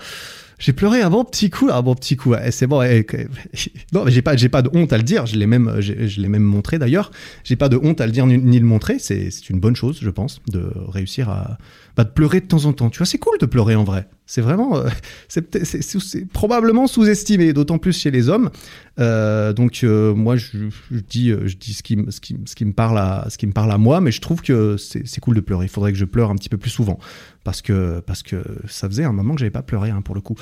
j'ai 0.58 0.72
pleuré 0.72 1.02
un 1.02 1.10
bon 1.10 1.24
petit 1.24 1.50
coup, 1.50 1.68
un 1.70 1.82
bon 1.82 1.94
petit 1.94 2.16
coup. 2.16 2.34
c'est 2.50 2.66
bon. 2.66 2.80
non, 3.92 4.04
mais 4.04 4.10
j'ai 4.10 4.22
pas, 4.22 4.36
j'ai 4.36 4.48
pas 4.48 4.62
de 4.62 4.70
honte 4.72 4.92
à 4.92 4.96
le 4.96 5.02
dire. 5.02 5.26
Je 5.26 5.36
l'ai 5.36 5.46
même, 5.46 5.76
je 5.80 6.20
l'ai 6.20 6.28
même 6.28 6.42
montré 6.42 6.78
d'ailleurs. 6.78 7.10
J'ai 7.44 7.56
pas 7.56 7.68
de 7.68 7.76
honte 7.76 8.00
à 8.00 8.06
le 8.06 8.12
dire 8.12 8.26
ni, 8.26 8.58
le 8.58 8.66
montrer. 8.66 8.98
C'est, 8.98 9.30
c'est 9.30 9.50
une 9.50 9.60
bonne 9.60 9.76
chose, 9.76 9.98
je 10.00 10.10
pense, 10.10 10.40
de 10.48 10.70
réussir 10.88 11.28
à, 11.28 11.58
bah, 11.96 12.04
de 12.04 12.10
pleurer 12.10 12.40
de 12.40 12.46
temps 12.46 12.64
en 12.64 12.72
temps. 12.72 12.90
Tu 12.90 12.98
vois, 12.98 13.06
c'est 13.06 13.18
cool 13.18 13.38
de 13.38 13.46
pleurer 13.46 13.74
en 13.74 13.84
vrai. 13.84 14.06
C'est 14.28 14.40
vraiment, 14.40 14.76
euh, 14.76 14.88
c'est, 15.28 16.28
probablement 16.32 16.88
sous-estimé, 16.88 17.52
d'autant 17.52 17.78
plus 17.78 17.96
chez 17.96 18.10
les 18.10 18.28
hommes. 18.28 18.50
Euh, 18.98 19.52
donc 19.52 19.80
euh, 19.84 20.14
moi, 20.14 20.36
je, 20.36 20.58
dis, 20.90 21.30
je 21.30 21.56
dis 21.56 21.74
ce 21.74 21.82
qui, 21.84 21.96
ce 22.10 22.20
qui, 22.20 22.36
ce 22.44 22.56
qui 22.56 22.64
me 22.64 22.72
parle 22.72 22.98
à, 22.98 23.26
ce 23.30 23.38
qui 23.38 23.46
me 23.46 23.52
parle 23.52 23.70
à 23.70 23.78
moi, 23.78 24.00
mais 24.00 24.10
je 24.10 24.20
trouve 24.20 24.42
que 24.42 24.76
c'est, 24.78 25.20
cool 25.20 25.36
de 25.36 25.40
pleurer. 25.40 25.66
Il 25.66 25.68
faudrait 25.68 25.92
que 25.92 25.98
je 25.98 26.04
pleure 26.04 26.30
un 26.30 26.34
petit 26.34 26.48
peu 26.48 26.58
plus 26.58 26.70
souvent 26.70 26.98
parce 27.44 27.62
que 27.62 28.00
parce 28.00 28.24
que 28.24 28.42
ça 28.68 28.88
faisait 28.88 29.04
un 29.04 29.12
moment 29.12 29.34
que 29.34 29.38
j'avais 29.38 29.50
pas 29.50 29.62
pleuré 29.62 29.90
hein, 29.90 30.02
pour 30.02 30.16
le 30.16 30.20
coup. 30.20 30.34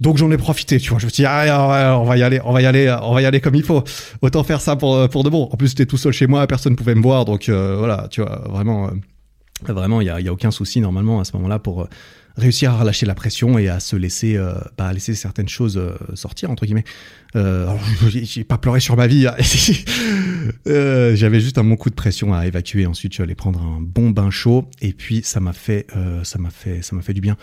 Donc 0.00 0.18
j'en 0.18 0.30
ai 0.30 0.36
profité, 0.36 0.78
tu 0.78 0.90
vois. 0.90 1.00
Je 1.00 1.06
me 1.06 1.10
suis 1.10 1.22
dit 1.22 1.26
ah, 1.28 1.98
on 1.98 2.04
va 2.04 2.16
y 2.16 2.22
aller, 2.22 2.40
on 2.44 2.52
va 2.52 2.62
y 2.62 2.66
aller, 2.66 2.96
on 3.02 3.12
va 3.12 3.22
y 3.22 3.26
aller 3.26 3.40
comme 3.40 3.56
il 3.56 3.64
faut. 3.64 3.82
Autant 4.20 4.44
faire 4.44 4.60
ça 4.60 4.76
pour 4.76 5.08
pour 5.08 5.24
de 5.24 5.30
bon. 5.30 5.48
En 5.50 5.56
plus 5.56 5.68
j'étais 5.68 5.86
tout 5.86 5.96
seul 5.96 6.12
chez 6.12 6.28
moi, 6.28 6.46
personne 6.46 6.76
pouvait 6.76 6.94
me 6.94 7.02
voir, 7.02 7.24
donc 7.24 7.48
voilà, 7.48 8.06
tu 8.08 8.20
vois, 8.20 8.44
vraiment, 8.48 8.90
vraiment 9.66 10.00
il 10.00 10.06
y 10.06 10.10
a, 10.10 10.20
y 10.20 10.28
a 10.28 10.32
aucun 10.32 10.52
souci 10.52 10.80
normalement 10.80 11.18
à 11.18 11.24
ce 11.24 11.36
moment-là 11.36 11.58
pour 11.58 11.88
réussir 12.36 12.72
à 12.72 12.78
relâcher 12.78 13.06
la 13.06 13.14
pression 13.14 13.58
et 13.58 13.68
à 13.68 13.80
se 13.80 13.96
laisser, 13.96 14.36
euh, 14.36 14.54
bah, 14.78 14.92
laisser 14.92 15.14
certaines 15.14 15.48
choses 15.48 15.76
euh, 15.76 15.94
sortir 16.14 16.50
entre 16.50 16.66
guillemets. 16.66 16.84
Euh, 17.34 17.66
j'ai 18.08 18.44
pas 18.44 18.58
pleuré 18.58 18.80
sur 18.80 18.96
ma 18.96 19.06
vie. 19.06 19.26
Hein. 19.26 19.34
euh, 20.66 21.14
J'avais 21.16 21.40
juste 21.40 21.58
un 21.58 21.64
bon 21.64 21.76
coup 21.76 21.90
de 21.90 21.94
pression 21.94 22.34
à 22.34 22.46
évacuer. 22.46 22.86
Ensuite, 22.86 23.12
je 23.12 23.16
suis 23.16 23.22
allé 23.22 23.34
prendre 23.34 23.60
un 23.60 23.78
bon 23.80 24.10
bain 24.10 24.30
chaud 24.30 24.68
et 24.80 24.92
puis 24.92 25.22
ça 25.24 25.40
m'a 25.40 25.52
fait, 25.52 25.86
euh, 25.96 26.24
ça 26.24 26.38
m'a 26.38 26.50
fait, 26.50 26.82
ça 26.82 26.94
m'a 26.94 27.02
fait 27.02 27.14
du 27.14 27.20
bien. 27.20 27.36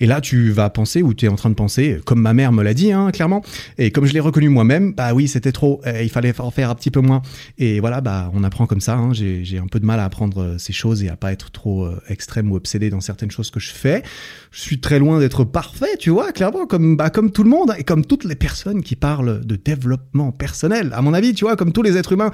Et 0.00 0.06
là, 0.06 0.20
tu 0.20 0.50
vas 0.50 0.70
penser 0.70 1.02
ou 1.02 1.14
tu 1.14 1.26
es 1.26 1.28
en 1.28 1.36
train 1.36 1.50
de 1.50 1.54
penser, 1.54 2.00
comme 2.04 2.20
ma 2.20 2.34
mère 2.34 2.52
me 2.52 2.62
l'a 2.62 2.74
dit, 2.74 2.92
hein, 2.92 3.10
clairement. 3.10 3.42
Et 3.78 3.90
comme 3.90 4.06
je 4.06 4.12
l'ai 4.12 4.20
reconnu 4.20 4.48
moi-même, 4.48 4.92
bah 4.92 5.14
oui, 5.14 5.28
c'était 5.28 5.52
trop. 5.52 5.80
il 6.00 6.10
fallait 6.10 6.38
en 6.40 6.50
faire 6.50 6.70
un 6.70 6.74
petit 6.74 6.90
peu 6.90 7.00
moins. 7.00 7.22
Et 7.58 7.80
voilà, 7.80 8.00
bah 8.00 8.30
on 8.34 8.42
apprend 8.44 8.66
comme 8.66 8.80
ça. 8.80 8.96
Hein. 8.96 9.12
J'ai 9.12 9.58
un 9.58 9.66
peu 9.66 9.80
de 9.80 9.86
mal 9.86 10.00
à 10.00 10.04
apprendre 10.04 10.56
ces 10.58 10.72
choses 10.72 11.02
et 11.02 11.08
à 11.08 11.16
pas 11.16 11.32
être 11.32 11.50
trop 11.50 11.88
extrême 12.08 12.50
ou 12.50 12.56
obsédé 12.56 12.90
dans 12.90 13.00
certaines 13.00 13.30
choses 13.30 13.50
que 13.50 13.60
je 13.60 13.70
fais 13.70 14.02
je 14.50 14.60
suis 14.60 14.80
très 14.80 14.98
loin 14.98 15.18
d'être 15.18 15.44
parfait, 15.44 15.96
tu 15.98 16.10
vois, 16.10 16.32
clairement, 16.32 16.66
comme, 16.66 16.96
bah, 16.96 17.10
comme 17.10 17.30
tout 17.30 17.42
le 17.42 17.50
monde 17.50 17.74
et 17.78 17.84
comme 17.84 18.04
toutes 18.04 18.24
les 18.24 18.36
personnes 18.36 18.82
qui 18.82 18.96
parlent 18.96 19.44
de 19.44 19.56
développement 19.56 20.32
personnel. 20.32 20.92
À 20.94 21.02
mon 21.02 21.14
avis, 21.14 21.34
tu 21.34 21.44
vois, 21.44 21.56
comme 21.56 21.72
tous 21.72 21.82
les 21.82 21.96
êtres 21.96 22.12
humains, 22.12 22.30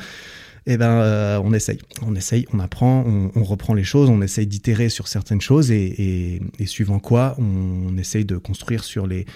eh 0.67 0.77
ben, 0.77 0.91
euh, 0.91 1.41
on 1.43 1.53
essaye, 1.53 1.79
on 2.03 2.15
essaye, 2.15 2.47
on 2.53 2.61
apprend, 2.61 3.05
on, 3.35 3.43
reprend 3.43 3.75
les 3.75 3.83
choses, 3.83 4.09
on 4.09 4.23
essaye 4.23 4.47
d'itérer 4.47 4.89
sur 4.89 5.09
certaines 5.09 5.41
choses 5.41 5.73
et, 5.73 6.41
et, 6.59 6.67
suivant 6.67 7.01
quoi, 7.01 7.35
on 7.39 7.97
essaye 7.99 8.25
de 8.25 8.37
construire 8.37 8.85
sur 8.85 9.09
les, 9.09 9.27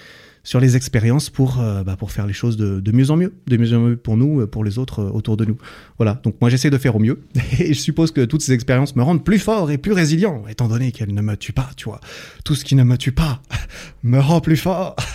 sur 0.47 0.61
les 0.61 0.77
expériences 0.77 1.29
pour, 1.29 1.59
euh, 1.59 1.83
bah, 1.83 1.97
pour 1.97 2.13
faire 2.13 2.25
les 2.25 2.31
choses 2.31 2.55
de, 2.55 2.91
mieux 2.93 3.11
en 3.11 3.17
mieux, 3.17 3.33
de 3.47 3.57
mieux 3.57 3.75
en 3.75 3.81
mieux 3.81 3.97
pour 3.97 4.15
nous, 4.15 4.39
euh, 4.39 4.47
pour 4.47 4.63
les 4.63 4.77
autres 4.77 5.01
euh, 5.01 5.09
autour 5.09 5.35
de 5.35 5.43
nous. 5.43 5.57
Voilà, 5.97 6.21
donc 6.23 6.35
moi 6.39 6.49
j'essaie 6.49 6.69
de 6.69 6.77
faire 6.77 6.95
au 6.95 6.99
mieux 6.99 7.19
et 7.59 7.73
je 7.73 7.79
suppose 7.79 8.11
que 8.11 8.23
toutes 8.23 8.41
ces 8.41 8.53
expériences 8.53 8.95
me 8.95 9.03
rendent 9.03 9.25
plus 9.25 9.39
fort 9.39 9.69
et 9.71 9.77
plus 9.77 9.91
résilient, 9.91 10.45
étant 10.47 10.69
donné 10.69 10.93
qu'elles 10.93 11.13
ne 11.13 11.21
me 11.21 11.35
tuent 11.35 11.51
pas, 11.51 11.69
tu 11.75 11.89
vois. 11.89 11.99
Tout 12.45 12.55
ce 12.55 12.63
qui 12.63 12.75
ne 12.75 12.85
me 12.85 12.97
tue 12.97 13.11
pas 13.11 13.41
me 14.03 14.19
rend 14.19 14.39
plus 14.39 14.55
fort. 14.57 14.95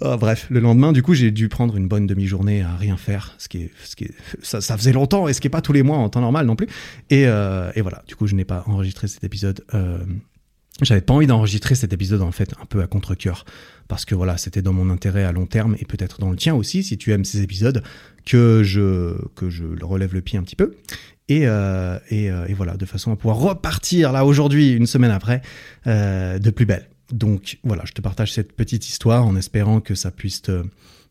Oh, 0.00 0.16
bref, 0.18 0.46
le 0.50 0.60
lendemain, 0.60 0.92
du 0.92 1.02
coup, 1.02 1.14
j'ai 1.14 1.30
dû 1.30 1.48
prendre 1.48 1.76
une 1.76 1.88
bonne 1.88 2.06
demi-journée 2.06 2.60
à 2.60 2.76
rien 2.76 2.96
faire, 2.98 3.34
ce 3.38 3.48
qui 3.48 3.58
est, 3.58 3.70
ce 3.84 3.96
qui 3.96 4.04
est, 4.04 4.14
ça, 4.42 4.60
ça, 4.60 4.76
faisait 4.76 4.92
longtemps 4.92 5.26
et 5.26 5.32
ce 5.32 5.40
qui 5.40 5.46
est 5.46 5.50
pas 5.50 5.62
tous 5.62 5.72
les 5.72 5.82
mois 5.82 5.96
en 5.96 6.08
temps 6.10 6.20
normal 6.20 6.44
non 6.44 6.56
plus. 6.56 6.66
Et, 7.08 7.22
et 7.22 7.80
voilà, 7.80 8.02
du 8.06 8.14
coup, 8.16 8.26
je 8.26 8.34
n'ai 8.34 8.44
pas 8.44 8.64
enregistré 8.66 9.06
cet 9.06 9.24
épisode. 9.24 9.64
J'avais 10.82 11.00
pas 11.00 11.14
envie 11.14 11.26
d'enregistrer 11.26 11.74
cet 11.74 11.92
épisode 11.92 12.22
en 12.22 12.32
fait 12.32 12.52
un 12.60 12.66
peu 12.66 12.82
à 12.82 12.86
contre-cœur 12.86 13.44
parce 13.88 14.04
que 14.04 14.14
voilà, 14.14 14.36
c'était 14.36 14.62
dans 14.62 14.72
mon 14.72 14.90
intérêt 14.90 15.24
à 15.24 15.32
long 15.32 15.46
terme 15.46 15.76
et 15.78 15.84
peut-être 15.84 16.20
dans 16.20 16.30
le 16.30 16.36
tien 16.36 16.54
aussi, 16.54 16.82
si 16.82 16.98
tu 16.98 17.12
aimes 17.12 17.24
ces 17.24 17.42
épisodes, 17.42 17.82
que 18.24 18.62
je, 18.62 19.14
que 19.34 19.48
je 19.48 19.64
relève 19.82 20.12
le 20.12 20.20
pied 20.20 20.38
un 20.38 20.42
petit 20.42 20.56
peu. 20.56 20.76
Et, 21.28 21.46
euh, 21.46 21.98
et, 22.10 22.30
euh, 22.30 22.46
et 22.46 22.54
voilà, 22.54 22.76
de 22.76 22.84
façon 22.84 23.12
à 23.12 23.16
pouvoir 23.16 23.38
repartir 23.38 24.12
là 24.12 24.24
aujourd'hui, 24.24 24.72
une 24.72 24.86
semaine 24.86 25.10
après, 25.10 25.42
euh, 25.86 26.38
de 26.38 26.50
plus 26.50 26.66
belle. 26.66 26.88
Donc 27.12 27.58
voilà, 27.62 27.84
je 27.84 27.92
te 27.92 28.00
partage 28.00 28.32
cette 28.32 28.52
petite 28.52 28.88
histoire 28.88 29.24
en 29.24 29.36
espérant 29.36 29.80
que 29.80 29.94
ça 29.94 30.10
puisse 30.10 30.42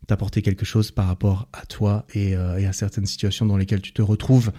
t'apporter 0.08 0.42
quelque 0.42 0.66
chose 0.66 0.92
par 0.92 1.08
rapport 1.08 1.48
à 1.54 1.66
toi 1.66 2.06
et, 2.14 2.36
euh, 2.36 2.58
et, 2.58 2.66
à 2.66 2.74
certaines 2.74 3.06
situations 3.06 3.46
dans 3.46 3.58
lesquelles 3.58 3.82
tu 3.82 3.94
te 3.94 4.02
retrouves. 4.02 4.52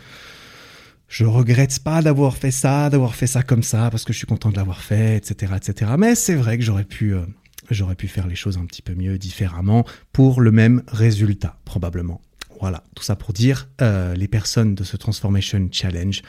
Je 1.09 1.25
regrette 1.25 1.79
pas 1.81 2.03
d'avoir 2.03 2.37
fait 2.37 2.51
ça, 2.51 2.91
d'avoir 2.91 3.15
fait 3.15 3.27
ça 3.27 3.43
comme 3.43 3.63
ça, 3.63 3.91
parce 3.91 4.05
que 4.05 4.13
je 4.13 4.19
suis 4.19 4.27
content 4.27 4.51
de 4.51 4.57
l'avoir 4.57 4.83
fait, 4.83 5.17
etc., 5.17 5.53
etc. 5.57 5.93
Mais 5.99 6.15
c'est 6.15 6.35
vrai 6.35 6.59
que 6.59 6.65
j'aurais 6.65 6.85
pu 6.85 7.15
euh, 7.15 7.23
j'aurais 7.71 7.95
pu 7.95 8.09
faire 8.09 8.27
les 8.27 8.35
choses 8.35 8.59
un 8.59 8.65
petit 8.67 8.83
peu 8.83 8.95
mieux, 8.95 9.19
différemment, 9.19 9.85
pour 10.13 10.41
le 10.41 10.51
même 10.51 10.83
résultat, 10.89 11.59
probablement. 11.65 12.21
Voilà, 12.61 12.83
tout 12.95 13.03
ça 13.03 13.17
pour 13.17 13.33
dire, 13.33 13.69
euh, 13.83 14.15
les 14.15 14.29
personnes 14.29 14.75
de 14.75 14.85
ce 14.85 14.97
Transformation 14.97 15.69
Challenge 15.71 16.23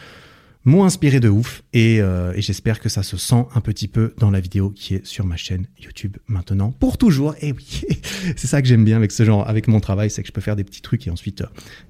m'ont 0.66 0.84
inspiré 0.84 1.22
de 1.22 1.30
ouf 1.30 1.64
euh, 1.76 2.34
et, 2.36 2.42
j'espère 2.42 2.82
que 2.82 2.90
ça 2.90 3.02
se 3.02 3.16
sent 3.16 3.46
un 3.56 3.62
petit 3.62 3.88
peu 3.88 4.14
dans 4.18 4.32
la 4.32 4.42
vidéo 4.42 4.70
qui 4.70 4.96
est 4.96 5.06
sur 5.06 5.26
ma 5.26 5.38
chaîne 5.38 5.68
YouTube 5.80 6.18
maintenant 6.28 6.72
pour 6.72 6.98
toujours. 6.98 7.36
Et 7.42 7.54
oui, 7.54 7.84
c'est 8.36 8.48
ça 8.48 8.62
que 8.62 8.68
j'aime 8.68 8.84
bien 8.84 8.98
avec 8.98 9.14
ce 9.14 9.24
genre, 9.24 9.48
avec 9.48 9.70
mon 9.70 9.80
travail, 9.80 10.10
c'est 10.10 10.22
que 10.22 10.28
je 10.28 10.34
peux 10.34 10.42
faire 10.42 10.58
des 10.58 10.66
petits 10.66 10.82
trucs 10.82 11.08
et 11.08 11.10
ensuite, 11.10 11.44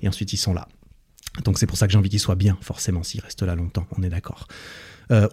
et 0.04 0.08
ensuite 0.08 0.32
ils 0.34 0.38
sont 0.38 0.54
là. 0.54 0.68
Donc 1.44 1.60
c'est 1.60 1.66
pour 1.66 1.78
ça 1.78 1.88
que 1.88 1.94
j'ai 1.94 1.98
envie 1.98 2.10
qu'ils 2.10 2.20
soient 2.20 2.36
bien, 2.36 2.58
forcément, 2.62 3.04
s'ils 3.04 3.22
restent 3.22 3.44
là 3.44 3.56
longtemps, 3.56 3.88
on 3.98 4.04
est 4.04 4.10
d'accord. 4.10 4.48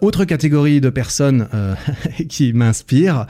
autre 0.01 0.25
catégorie 0.25 0.81
de 0.81 0.89
personnes 0.89 1.47
qui 2.29 2.53
m'inspirent, 2.53 3.27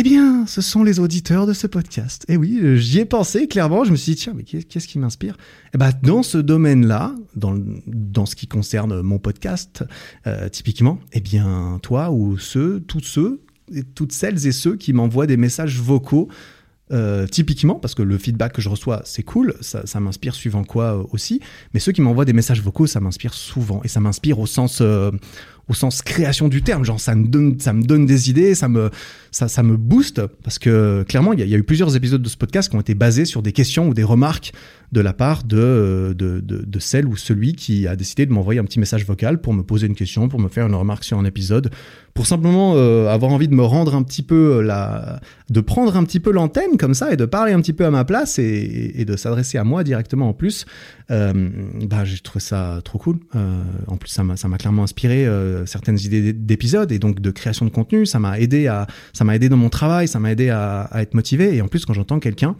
eh 0.00 0.04
bien, 0.04 0.46
ce 0.46 0.60
sont 0.60 0.84
les 0.84 1.00
auditeurs 1.00 1.44
de 1.44 1.52
ce 1.52 1.66
podcast. 1.66 2.24
Et 2.28 2.34
eh 2.34 2.36
oui, 2.36 2.60
j'y 2.76 3.00
ai 3.00 3.04
pensé 3.04 3.48
clairement. 3.48 3.82
Je 3.82 3.90
me 3.90 3.96
suis 3.96 4.14
dit, 4.14 4.20
tiens, 4.20 4.32
mais 4.32 4.44
qu'est-ce 4.44 4.86
qui 4.86 4.96
m'inspire? 4.96 5.36
Eh 5.74 5.78
ben, 5.78 5.90
dans 6.04 6.22
ce 6.22 6.38
domaine-là, 6.38 7.16
dans, 7.34 7.58
dans 7.88 8.24
ce 8.24 8.36
qui 8.36 8.46
concerne 8.46 9.02
mon 9.02 9.18
podcast, 9.18 9.84
euh, 10.28 10.48
typiquement, 10.48 11.00
eh 11.12 11.20
bien, 11.20 11.80
toi 11.82 12.12
ou 12.12 12.38
ceux, 12.38 12.78
tous 12.78 13.00
ceux, 13.00 13.40
toutes 13.96 14.12
celles 14.12 14.46
et 14.46 14.52
ceux 14.52 14.76
qui 14.76 14.92
m'envoient 14.92 15.26
des 15.26 15.36
messages 15.36 15.80
vocaux 15.80 16.28
euh, 16.90 17.26
typiquement, 17.26 17.74
parce 17.74 17.94
que 17.94 18.02
le 18.02 18.16
feedback 18.18 18.52
que 18.52 18.62
je 18.62 18.68
reçois, 18.68 19.02
c'est 19.04 19.22
cool, 19.22 19.54
ça, 19.60 20.00
m'inspire 20.00 20.34
suivant 20.34 20.64
quoi 20.64 20.96
euh, 20.96 21.04
aussi, 21.12 21.40
mais 21.74 21.80
ceux 21.80 21.92
qui 21.92 22.00
m'envoient 22.00 22.24
des 22.24 22.32
messages 22.32 22.62
vocaux, 22.62 22.86
ça 22.86 23.00
m'inspire 23.00 23.34
souvent, 23.34 23.80
et 23.84 23.88
ça 23.88 24.00
m'inspire 24.00 24.38
au 24.38 24.46
sens, 24.46 24.78
euh, 24.80 25.10
au 25.68 25.74
sens 25.74 26.02
création 26.02 26.48
du 26.48 26.62
terme, 26.62 26.84
genre 26.84 27.00
ça 27.00 27.14
me 27.14 27.26
donne, 27.26 27.58
ça 27.60 27.72
me 27.72 27.82
donne 27.82 28.06
des 28.06 28.30
idées, 28.30 28.54
ça 28.54 28.68
me, 28.68 28.90
ça, 29.30 29.48
ça 29.48 29.62
me 29.62 29.76
booste, 29.76 30.26
parce 30.42 30.58
que 30.58 31.04
clairement, 31.06 31.32
il 31.32 31.46
y, 31.46 31.54
a 31.54 31.58
eu 31.58 31.62
plusieurs 31.62 31.94
épisodes 31.94 32.22
de 32.22 32.28
ce 32.28 32.36
podcast 32.36 32.70
qui 32.70 32.76
ont 32.76 32.80
été 32.80 32.94
basés 32.94 33.24
sur 33.24 33.42
des 33.42 33.52
questions 33.52 33.88
ou 33.88 33.94
des 33.94 34.04
remarques 34.04 34.52
de 34.92 35.02
la 35.02 35.12
part 35.12 35.44
de, 35.44 36.14
de, 36.16 36.40
de, 36.40 36.78
celle 36.78 37.06
ou 37.06 37.16
celui 37.16 37.52
qui 37.52 37.86
a 37.86 37.94
décidé 37.94 38.24
de 38.24 38.32
m'envoyer 38.32 38.58
un 38.58 38.64
petit 38.64 38.78
message 38.78 39.04
vocal 39.04 39.38
pour 39.38 39.52
me 39.52 39.62
poser 39.62 39.86
une 39.86 39.94
question, 39.94 40.28
pour 40.28 40.40
me 40.40 40.48
faire 40.48 40.66
une 40.66 40.74
remarque 40.74 41.04
sur 41.04 41.18
un 41.18 41.26
épisode, 41.26 41.70
pour 42.14 42.26
simplement 42.26 42.72
euh, 42.76 43.08
avoir 43.08 43.32
envie 43.32 43.48
de 43.48 43.54
me 43.54 43.62
rendre 43.62 43.94
un 43.94 44.02
petit 44.02 44.22
peu 44.22 44.62
la, 44.62 45.20
de 45.50 45.60
prendre 45.60 45.96
un 45.96 46.04
petit 46.04 46.20
peu 46.20 46.30
l'antenne 46.30 46.76
comme 46.78 46.94
ça 46.94 47.12
et 47.12 47.16
de 47.16 47.24
parler 47.24 47.52
un 47.52 47.60
petit 47.60 47.72
peu 47.72 47.86
à 47.86 47.90
ma 47.90 48.04
place 48.04 48.38
et, 48.38 49.04
de 49.04 49.16
s'adresser 49.16 49.58
à 49.58 49.64
moi 49.64 49.84
directement 49.84 50.28
en 50.28 50.32
plus. 50.32 50.66
Euh, 51.10 51.50
bah, 51.88 52.04
j'ai 52.04 52.18
trouvé 52.18 52.40
ça 52.40 52.80
trop 52.84 52.98
cool. 52.98 53.18
Euh, 53.34 53.62
en 53.86 53.96
plus, 53.96 54.08
ça 54.10 54.24
m'a, 54.24 54.58
clairement 54.58 54.82
inspiré 54.82 55.26
euh, 55.26 55.57
certaines 55.66 55.98
idées 55.98 56.32
d'épisodes 56.32 56.90
et 56.92 56.98
donc 56.98 57.20
de 57.20 57.30
création 57.30 57.64
de 57.64 57.70
contenu. 57.70 58.06
Ça 58.06 58.18
m'a 58.18 58.38
aidé 58.38 58.66
à, 58.66 58.86
ça 59.12 59.24
m'a 59.24 59.36
aidé 59.36 59.48
dans 59.48 59.56
mon 59.56 59.70
travail, 59.70 60.08
ça 60.08 60.18
m'a 60.18 60.32
aidé 60.32 60.50
à, 60.50 60.88
être 60.94 61.14
motivé. 61.14 61.54
Et 61.54 61.62
en 61.62 61.68
plus, 61.68 61.84
quand 61.84 61.94
j'entends 61.94 62.20
quelqu'un 62.20 62.56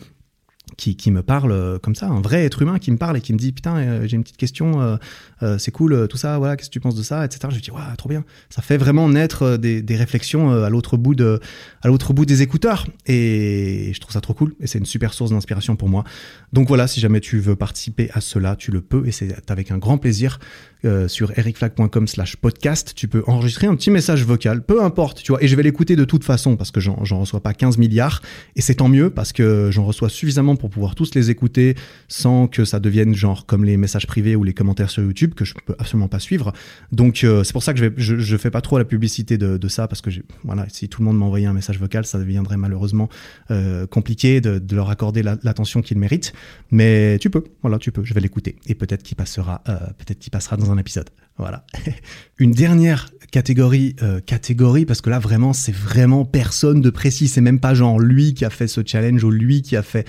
qui, 0.77 0.97
qui, 0.97 1.11
me 1.11 1.23
parle 1.23 1.51
euh, 1.51 1.79
comme 1.79 1.95
ça, 1.95 2.09
un 2.09 2.21
vrai 2.21 2.45
être 2.45 2.61
humain 2.61 2.79
qui 2.79 2.91
me 2.91 2.99
parle 2.99 3.17
et 3.17 3.21
qui 3.23 3.33
me 3.33 3.39
dit 3.39 3.53
putain 3.53 3.79
euh, 3.79 4.07
j'ai 4.07 4.17
une 4.17 4.23
petite 4.23 4.37
question, 4.37 4.99
euh, 5.43 5.59
c'est 5.59 5.71
cool 5.71 6.07
tout 6.09 6.19
ça, 6.19 6.37
voilà 6.37 6.57
qu'est-ce 6.57 6.69
que 6.69 6.73
tu 6.75 6.81
penses 6.81 6.95
de 6.95 7.03
ça, 7.03 7.25
etc. 7.25 7.49
Je 7.51 7.61
dis 7.61 7.71
ouais 7.71 7.81
trop 7.97 8.11
bien, 8.11 8.23
ça 8.51 8.61
fait 8.61 8.77
vraiment 8.77 9.09
naître 9.09 9.57
des, 9.57 9.81
des 9.81 9.97
réflexions 9.97 10.51
à 10.51 10.69
l'autre 10.69 10.99
bout 10.99 11.15
de, 11.15 11.41
à 11.81 11.89
l'autre 11.89 12.13
bout 12.13 12.27
des 12.27 12.43
écouteurs 12.43 12.87
et 13.07 13.93
je 13.95 14.01
trouve 14.01 14.13
ça 14.13 14.21
trop 14.21 14.35
cool 14.35 14.55
et 14.61 14.67
c'est 14.67 14.79
une 14.79 14.87
super 14.87 15.15
source 15.15 15.31
d'inspiration 15.31 15.75
pour 15.75 15.89
moi. 15.89 16.05
Donc 16.53 16.69
voilà, 16.69 16.87
si 16.87 17.01
jamais 17.01 17.21
tu 17.21 17.39
veux 17.39 17.57
participer 17.57 18.11
à 18.13 18.21
cela, 18.21 18.57
tu 18.57 18.71
le 18.71 18.81
peux 18.81 19.07
et 19.07 19.13
c'est 19.13 19.51
avec 19.51 19.71
un 19.71 19.79
grand 19.79 19.99
plaisir 19.99 20.39
euh, 20.85 21.09
sur 21.09 21.37
ericflag.com 21.37 22.07
slash 22.07 22.37
podcast, 22.37 22.93
tu 22.95 23.09
peux 23.09 23.25
enregistrer 23.27 23.67
un 23.67 23.75
petit 23.75 23.91
message 23.91 24.25
vocal, 24.25 24.63
peu 24.63 24.81
importe, 24.83 25.23
tu 25.25 25.33
vois, 25.33 25.43
et 25.43 25.49
je 25.49 25.57
vais 25.57 25.65
l'écouter 25.65 25.97
de 25.97 26.05
toute 26.05 26.23
façon 26.23 26.57
parce 26.57 26.71
que 26.71 26.79
j'en 26.79 26.95
reçois 26.95 27.41
pas 27.41 27.53
15 27.53 27.79
milliards, 27.79 28.23
et 28.55 28.61
c'est 28.61 28.77
tant 28.77 28.89
mieux 28.89 29.11
parce 29.11 29.33
que 29.33 29.71
j'en 29.73 29.85
reçois 29.85 30.09
suffisamment 30.09 30.55
pour 30.55 30.71
pouvoir 30.71 30.95
tous 30.95 31.17
les 31.17 31.31
écouter 31.31 31.75
sans 32.07 32.47
que 32.47 32.65
ça 32.65 32.79
devienne 32.79 33.13
genre 33.13 33.45
comme 33.45 33.65
les 33.65 33.77
messages 33.77 34.07
privés 34.07 34.37
ou 34.37 34.45
les 34.45 34.55
commentaires 34.55 34.89
sur 34.89 35.03
YouTube 35.03 35.35
que 35.35 35.45
je 35.45 35.55
peux 35.67 35.75
absolument 35.81 36.07
pas 36.07 36.21
suivre. 36.21 36.53
Donc 36.93 37.25
euh, 37.25 37.43
c'est 37.43 37.53
pour 37.53 37.65
ça 37.65 37.73
que 37.75 37.81
je, 37.81 37.87
vais, 37.87 37.95
je, 38.21 38.37
fais 38.37 38.53
pas 38.53 38.61
trop 38.61 38.79
la 38.79 38.85
publicité 38.85 39.37
de, 39.37 39.69
ça 39.69 39.89
parce 39.89 40.01
que 40.01 40.11
voilà, 40.45 40.67
si 40.69 40.89
tout 40.89 41.03
le 41.03 41.07
monde 41.07 41.19
m'envoyait 41.19 41.47
un 41.47 41.53
message 41.53 41.81
vocal, 41.81 42.07
ça 42.07 42.19
deviendrait 42.19 42.57
malheureusement 42.57 43.09
euh, 43.51 43.87
compliqué 43.89 44.41
de, 44.41 44.63
leur 44.75 44.91
accorder 44.91 45.25
l'attention 45.25 45.83
qu'ils 45.83 45.99
méritent. 45.99 46.33
Mais 46.71 47.19
tu 47.19 47.31
peux, 47.31 47.45
voilà, 47.63 47.79
tu 47.79 47.93
peux, 47.93 48.05
je 48.05 48.13
vais 48.13 48.21
l'écouter 48.21 48.57
et 48.67 48.75
peut-être 48.75 49.03
qu'il 49.03 49.17
passera, 49.17 49.63
euh, 49.69 49.79
peut-être 49.99 50.19
qu'il 50.19 50.31
passera 50.31 50.57
dans 50.57 50.71
un 50.71 50.79
épisode. 50.79 51.09
Voilà. 51.39 51.65
Une 52.39 52.53
dernière 52.53 53.11
catégorie, 53.31 53.97
euh, 54.03 54.21
catégorie, 54.21 54.85
parce 54.85 55.01
que 55.01 55.11
là 55.11 55.19
vraiment, 55.19 55.53
c'est 55.53 55.75
vraiment 55.75 56.25
personne 56.25 56.81
de 56.81 56.91
précis. 56.91 57.29
C'est 57.29 57.41
même 57.41 57.61
pas 57.61 57.75
genre 57.75 57.99
lui 57.99 58.35
qui 58.35 58.45
a 58.45 58.51
fait 58.51 58.69
ce 58.69 58.81
challenge 58.85 59.25
ou 59.25 59.31
lui 59.31 59.63
qui 59.63 59.77
a 59.77 59.83
fait. 59.83 60.07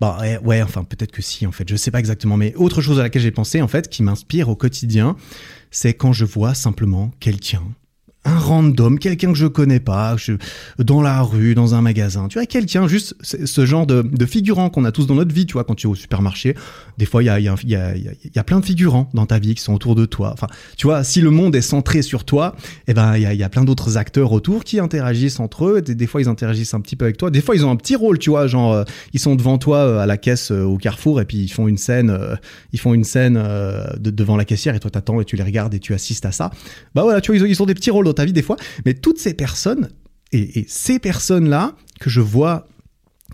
Bah 0.00 0.18
ouais, 0.42 0.60
enfin 0.62 0.82
peut-être 0.82 1.12
que 1.12 1.22
si 1.22 1.46
en 1.46 1.52
fait, 1.52 1.68
je 1.68 1.76
sais 1.76 1.92
pas 1.92 2.00
exactement. 2.00 2.36
Mais 2.36 2.54
autre 2.56 2.80
chose 2.82 2.98
à 2.98 3.02
laquelle 3.02 3.22
j'ai 3.22 3.30
pensé 3.30 3.62
en 3.62 3.68
fait, 3.68 3.88
qui 3.88 4.02
m'inspire 4.02 4.48
au 4.48 4.56
quotidien, 4.56 5.16
c'est 5.70 5.94
quand 5.94 6.12
je 6.12 6.24
vois 6.24 6.54
simplement 6.54 7.12
quelqu'un 7.20 7.62
un 8.24 8.38
random, 8.38 8.98
quelqu'un 8.98 9.32
que 9.32 9.38
je 9.38 9.46
connais 9.46 9.80
pas, 9.80 10.16
dans 10.78 11.02
la 11.02 11.22
rue, 11.22 11.54
dans 11.54 11.74
un 11.74 11.80
magasin. 11.80 12.28
Tu 12.28 12.38
vois, 12.38 12.46
quelqu'un, 12.46 12.86
juste 12.86 13.16
ce 13.22 13.66
genre 13.66 13.86
de, 13.86 14.02
de 14.02 14.26
figurant 14.26 14.70
qu'on 14.70 14.84
a 14.84 14.92
tous 14.92 15.06
dans 15.06 15.14
notre 15.14 15.34
vie, 15.34 15.44
tu 15.44 15.54
vois, 15.54 15.64
quand 15.64 15.74
tu 15.74 15.86
es 15.86 15.90
au 15.90 15.94
supermarché. 15.94 16.54
Des 16.98 17.06
fois, 17.06 17.22
il 17.22 17.26
y 17.26 17.30
a, 17.30 17.40
y, 17.40 17.48
a, 17.48 17.56
y, 17.64 18.30
y 18.34 18.38
a 18.38 18.44
plein 18.44 18.60
de 18.60 18.64
figurants 18.64 19.08
dans 19.12 19.26
ta 19.26 19.38
vie 19.38 19.54
qui 19.54 19.62
sont 19.62 19.74
autour 19.74 19.94
de 19.94 20.04
toi. 20.04 20.30
Enfin, 20.32 20.46
tu 20.76 20.86
vois, 20.86 21.02
si 21.02 21.20
le 21.20 21.30
monde 21.30 21.56
est 21.56 21.62
centré 21.62 22.02
sur 22.02 22.24
toi, 22.24 22.54
eh 22.86 22.94
ben, 22.94 23.16
il 23.16 23.22
y 23.22 23.42
a, 23.42 23.48
plein 23.48 23.64
d'autres 23.64 23.96
acteurs 23.96 24.32
autour 24.32 24.62
qui 24.62 24.78
interagissent 24.78 25.40
entre 25.40 25.66
eux. 25.66 25.82
Des, 25.82 25.94
des, 25.94 26.06
fois, 26.06 26.20
ils 26.20 26.28
interagissent 26.28 26.74
un 26.74 26.80
petit 26.80 26.96
peu 26.96 27.06
avec 27.06 27.16
toi. 27.16 27.30
Des 27.30 27.40
fois, 27.40 27.56
ils 27.56 27.66
ont 27.66 27.70
un 27.70 27.76
petit 27.76 27.96
rôle, 27.96 28.18
tu 28.18 28.30
vois, 28.30 28.46
genre, 28.46 28.72
euh, 28.72 28.84
ils 29.12 29.20
sont 29.20 29.34
devant 29.34 29.58
toi 29.58 29.78
euh, 29.78 29.98
à 29.98 30.06
la 30.06 30.16
caisse 30.16 30.52
euh, 30.52 30.62
au 30.62 30.76
carrefour 30.76 31.20
et 31.20 31.24
puis 31.24 31.38
ils 31.38 31.52
font 31.52 31.66
une 31.66 31.78
scène, 31.78 32.16
ils 32.72 32.78
font 32.78 32.94
une 32.94 33.04
scène 33.04 33.34
de, 33.34 34.10
devant 34.10 34.36
la 34.36 34.44
caissière 34.44 34.74
et 34.74 34.80
toi 34.80 34.90
t'attends 34.90 35.20
et 35.20 35.24
tu 35.24 35.36
les 35.36 35.42
regardes 35.42 35.74
et 35.74 35.80
tu 35.80 35.94
assistes 35.94 36.24
à 36.24 36.32
ça. 36.32 36.50
Bah 36.94 37.02
voilà, 37.02 37.20
tu 37.20 37.32
vois, 37.32 37.46
ils 37.46 37.52
ils 37.52 37.62
ont 37.62 37.66
des 37.66 37.74
petits 37.74 37.90
rôles 37.90 38.06
ta 38.14 38.24
vie 38.24 38.32
des 38.32 38.42
fois, 38.42 38.56
mais 38.84 38.94
toutes 38.94 39.18
ces 39.18 39.34
personnes, 39.34 39.88
et, 40.32 40.64
ces 40.68 40.98
personnes-là 40.98 41.74
que 42.00 42.10
je 42.10 42.20
vois 42.20 42.66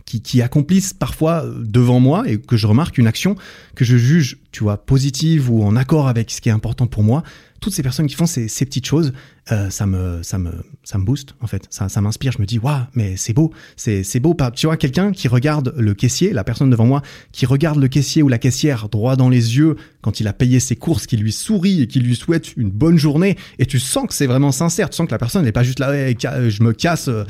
qui, 0.05 0.23
qui, 0.23 0.41
accomplissent 0.41 0.95
parfois 0.95 1.45
devant 1.59 2.01
moi 2.01 2.29
et 2.29 2.39
que 2.39 2.57
je 2.57 2.67
remarque 2.67 2.99
une 2.99 3.07
action 3.07 3.37
que 3.75 3.85
je 3.85 3.97
juge, 3.97 4.39
tu 4.53 4.65
vois, 4.65 4.79
positive 4.79 5.51
ou 5.51 5.63
en 5.63 5.77
accord 5.77 6.09
avec 6.09 6.31
ce 6.31 6.41
qui 6.41 6.49
est 6.49 6.53
important 6.53 6.87
pour 6.87 7.03
moi, 7.03 7.23
toutes 7.61 7.73
ces 7.73 7.83
personnes 7.83 8.07
qui 8.07 8.15
font 8.15 8.27
ces, 8.27 8.47
petites 8.47 8.87
choses, 8.87 9.13
euh, 9.51 9.71
ça 9.71 9.87
me 9.87 10.23
ça 10.23 10.39
me 10.39 10.53
ça 10.85 10.99
me 10.99 11.05
booste 11.05 11.35
en 11.41 11.47
fait. 11.47 11.67
Ça, 11.71 12.01
m'inspire. 12.01 12.33
Je 12.33 12.41
me 12.41 12.47
dis 12.47 12.59
waouh 12.59 12.83
mais 12.95 13.17
c'est 13.17 13.33
beau. 13.33 13.53
C'est 13.77 14.03
c'est 14.03 14.21
beau. 14.21 14.37
Tu 14.55 14.67
vois 14.67 14.77
quelqu'un 14.77 15.13
qui 15.13 15.29
regarde 15.29 15.75
le 15.77 15.95
caissier 15.95 16.33
la 16.33 16.45
personne 16.45 16.71
devant 16.71 16.87
moi 16.87 17.03
qui 17.33 17.47
regarde 17.47 17.79
le 17.79 17.89
caissier 17.89 18.23
ou 18.23 18.29
la 18.29 18.39
caissière 18.39 18.89
droit 18.89 19.17
dans 19.17 19.29
les 19.29 19.57
yeux 19.57 19.77
quand 20.03 20.21
il 20.21 20.29
a 20.29 20.33
payé 20.33 20.61
ses 20.61 20.77
courses 20.77 21.07
qui 21.07 21.17
lui 21.17 21.33
sourit 21.33 21.83
et 21.83 21.87
qui 21.87 22.01
lui 22.01 22.15
souhaite 22.15 22.57
une 22.57 22.71
bonne 22.71 22.99
journée 22.99 23.37
et 23.59 23.67
tu 23.67 23.79
sens 23.79 24.07
que 24.07 24.15
c'est 24.15 24.27
vraiment 24.27 24.53
sincère. 24.53 24.91
Tu 24.91 24.97
sens 24.97 25.07
que 25.07 25.13
la 25.13 25.19
personne 25.19 25.45
n'est 25.45 25.53
pas 25.53 25.63
juste 25.63 25.81
là 25.81 25.93
je 26.13 26.63
me 26.63 26.73
casse 26.73 27.09
euh, 27.09 27.25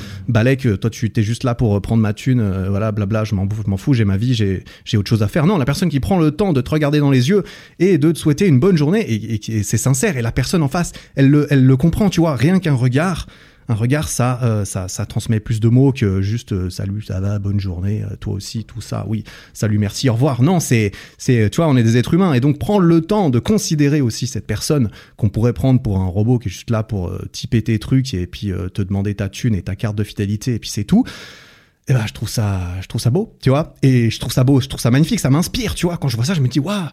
que 0.56 0.74
toi 0.74 0.90
tu 0.90 1.06
étais 1.06 1.22
juste 1.22 1.44
là 1.44 1.54
pour 1.54 1.76
euh, 1.76 1.80
prendre 1.80 2.02
ma 2.02 2.12
thune 2.12 2.40
euh, 2.40 2.68
voilà 2.68 2.92
blabla 2.92 3.24
je 3.24 3.34
m'en 3.34 3.76
fous 3.76 3.94
j'ai 3.94 4.04
ma 4.04 4.16
vie 4.16 4.34
j'ai 4.34 4.64
j'ai 4.84 4.96
autre 4.96 5.08
chose 5.08 5.22
à 5.22 5.28
faire. 5.28 5.46
Non 5.46 5.56
la 5.56 5.64
personne 5.64 5.88
qui 5.88 6.00
prend 6.00 6.18
le 6.18 6.32
temps 6.32 6.52
de 6.52 6.60
te 6.60 6.70
regarder 6.70 6.98
dans 6.98 7.10
les 7.10 7.28
yeux 7.28 7.44
et 7.78 7.96
de 7.98 8.12
te 8.12 8.18
souhaiter 8.18 8.46
une 8.46 8.58
bonne 8.58 8.76
journée 8.76 9.04
et 9.10 9.62
c'est 9.62 9.78
sincère 9.78 10.17
et 10.18 10.22
la 10.22 10.32
personne 10.32 10.62
en 10.62 10.68
face 10.68 10.92
elle 11.16 11.30
le 11.30 11.76
comprend 11.76 12.10
tu 12.10 12.20
vois, 12.20 12.36
rien 12.36 12.58
qu'un 12.58 12.74
regard, 12.74 13.26
un 13.68 13.74
regard, 13.74 14.08
ça, 14.08 14.40
euh, 14.42 14.64
ça, 14.64 14.88
ça 14.88 15.04
transmet 15.04 15.40
plus 15.40 15.60
de 15.60 15.68
mots 15.68 15.92
que 15.92 16.22
juste 16.22 16.52
euh, 16.52 16.70
salut, 16.70 17.02
ça 17.02 17.20
va, 17.20 17.38
bonne 17.38 17.60
journée, 17.60 18.02
euh, 18.02 18.16
toi 18.16 18.32
aussi, 18.32 18.64
tout 18.64 18.80
ça, 18.80 19.04
oui, 19.06 19.24
salut, 19.52 19.78
merci, 19.78 20.08
au 20.08 20.14
revoir. 20.14 20.42
Non, 20.42 20.58
c'est, 20.58 20.92
c'est, 21.18 21.50
tu 21.50 21.56
vois, 21.56 21.68
on 21.68 21.76
est 21.76 21.82
des 21.82 21.98
êtres 21.98 22.14
humains 22.14 22.32
et 22.32 22.40
donc 22.40 22.58
prendre 22.58 22.80
le 22.80 23.02
temps 23.02 23.28
de 23.28 23.38
considérer 23.38 24.00
aussi 24.00 24.26
cette 24.26 24.46
personne 24.46 24.90
qu'on 25.16 25.28
pourrait 25.28 25.52
prendre 25.52 25.82
pour 25.82 25.98
un 25.98 26.06
robot 26.06 26.38
qui 26.38 26.48
est 26.48 26.50
juste 26.50 26.70
là 26.70 26.82
pour 26.82 27.12
typer 27.32 27.62
tes 27.62 27.78
trucs 27.78 28.14
et 28.14 28.26
puis 28.26 28.52
te 28.72 28.80
demander 28.80 29.14
ta 29.14 29.28
thune 29.28 29.54
et 29.54 29.62
ta 29.62 29.76
carte 29.76 29.96
de 29.96 30.04
fidélité 30.04 30.54
et 30.54 30.58
puis 30.58 30.70
c'est 30.70 30.84
tout. 30.84 31.04
Et 31.06 31.92
eh 31.92 31.94
ben, 31.94 32.06
je 32.06 32.12
trouve 32.12 32.28
ça, 32.28 32.60
je 32.82 32.86
trouve 32.86 33.00
ça 33.00 33.10
beau, 33.10 33.34
tu 33.42 33.48
vois, 33.48 33.74
et 33.82 34.10
je 34.10 34.20
trouve 34.20 34.32
ça 34.32 34.44
beau, 34.44 34.60
je 34.60 34.68
trouve 34.68 34.80
ça 34.80 34.90
magnifique, 34.90 35.20
ça 35.20 35.30
m'inspire, 35.30 35.74
tu 35.74 35.86
vois. 35.86 35.96
Quand 35.96 36.08
je 36.08 36.16
vois 36.16 36.26
ça, 36.26 36.34
je 36.34 36.40
me 36.40 36.48
dis 36.48 36.60
waouh. 36.60 36.88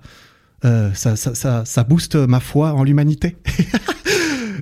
Ça, 0.94 1.16
ça, 1.16 1.36
ça, 1.36 1.64
ça 1.66 1.84
booste 1.84 2.16
ma 2.16 2.40
foi 2.40 2.74
en 2.74 2.84
l'humanité. 2.84 3.36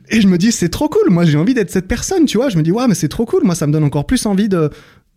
Et 0.09 0.21
je 0.21 0.27
me 0.27 0.37
dis, 0.37 0.51
c'est 0.51 0.69
trop 0.69 0.89
cool. 0.89 1.09
Moi, 1.09 1.25
j'ai 1.25 1.37
envie 1.37 1.53
d'être 1.53 1.71
cette 1.71 1.87
personne, 1.87 2.25
tu 2.25 2.37
vois. 2.37 2.49
Je 2.49 2.57
me 2.57 2.63
dis, 2.63 2.71
ouais, 2.71 2.87
mais 2.87 2.95
c'est 2.95 3.07
trop 3.07 3.25
cool. 3.25 3.43
Moi, 3.43 3.55
ça 3.55 3.67
me 3.67 3.71
donne 3.71 3.83
encore 3.83 4.05
plus 4.05 4.25
envie 4.25 4.49
de, 4.49 4.69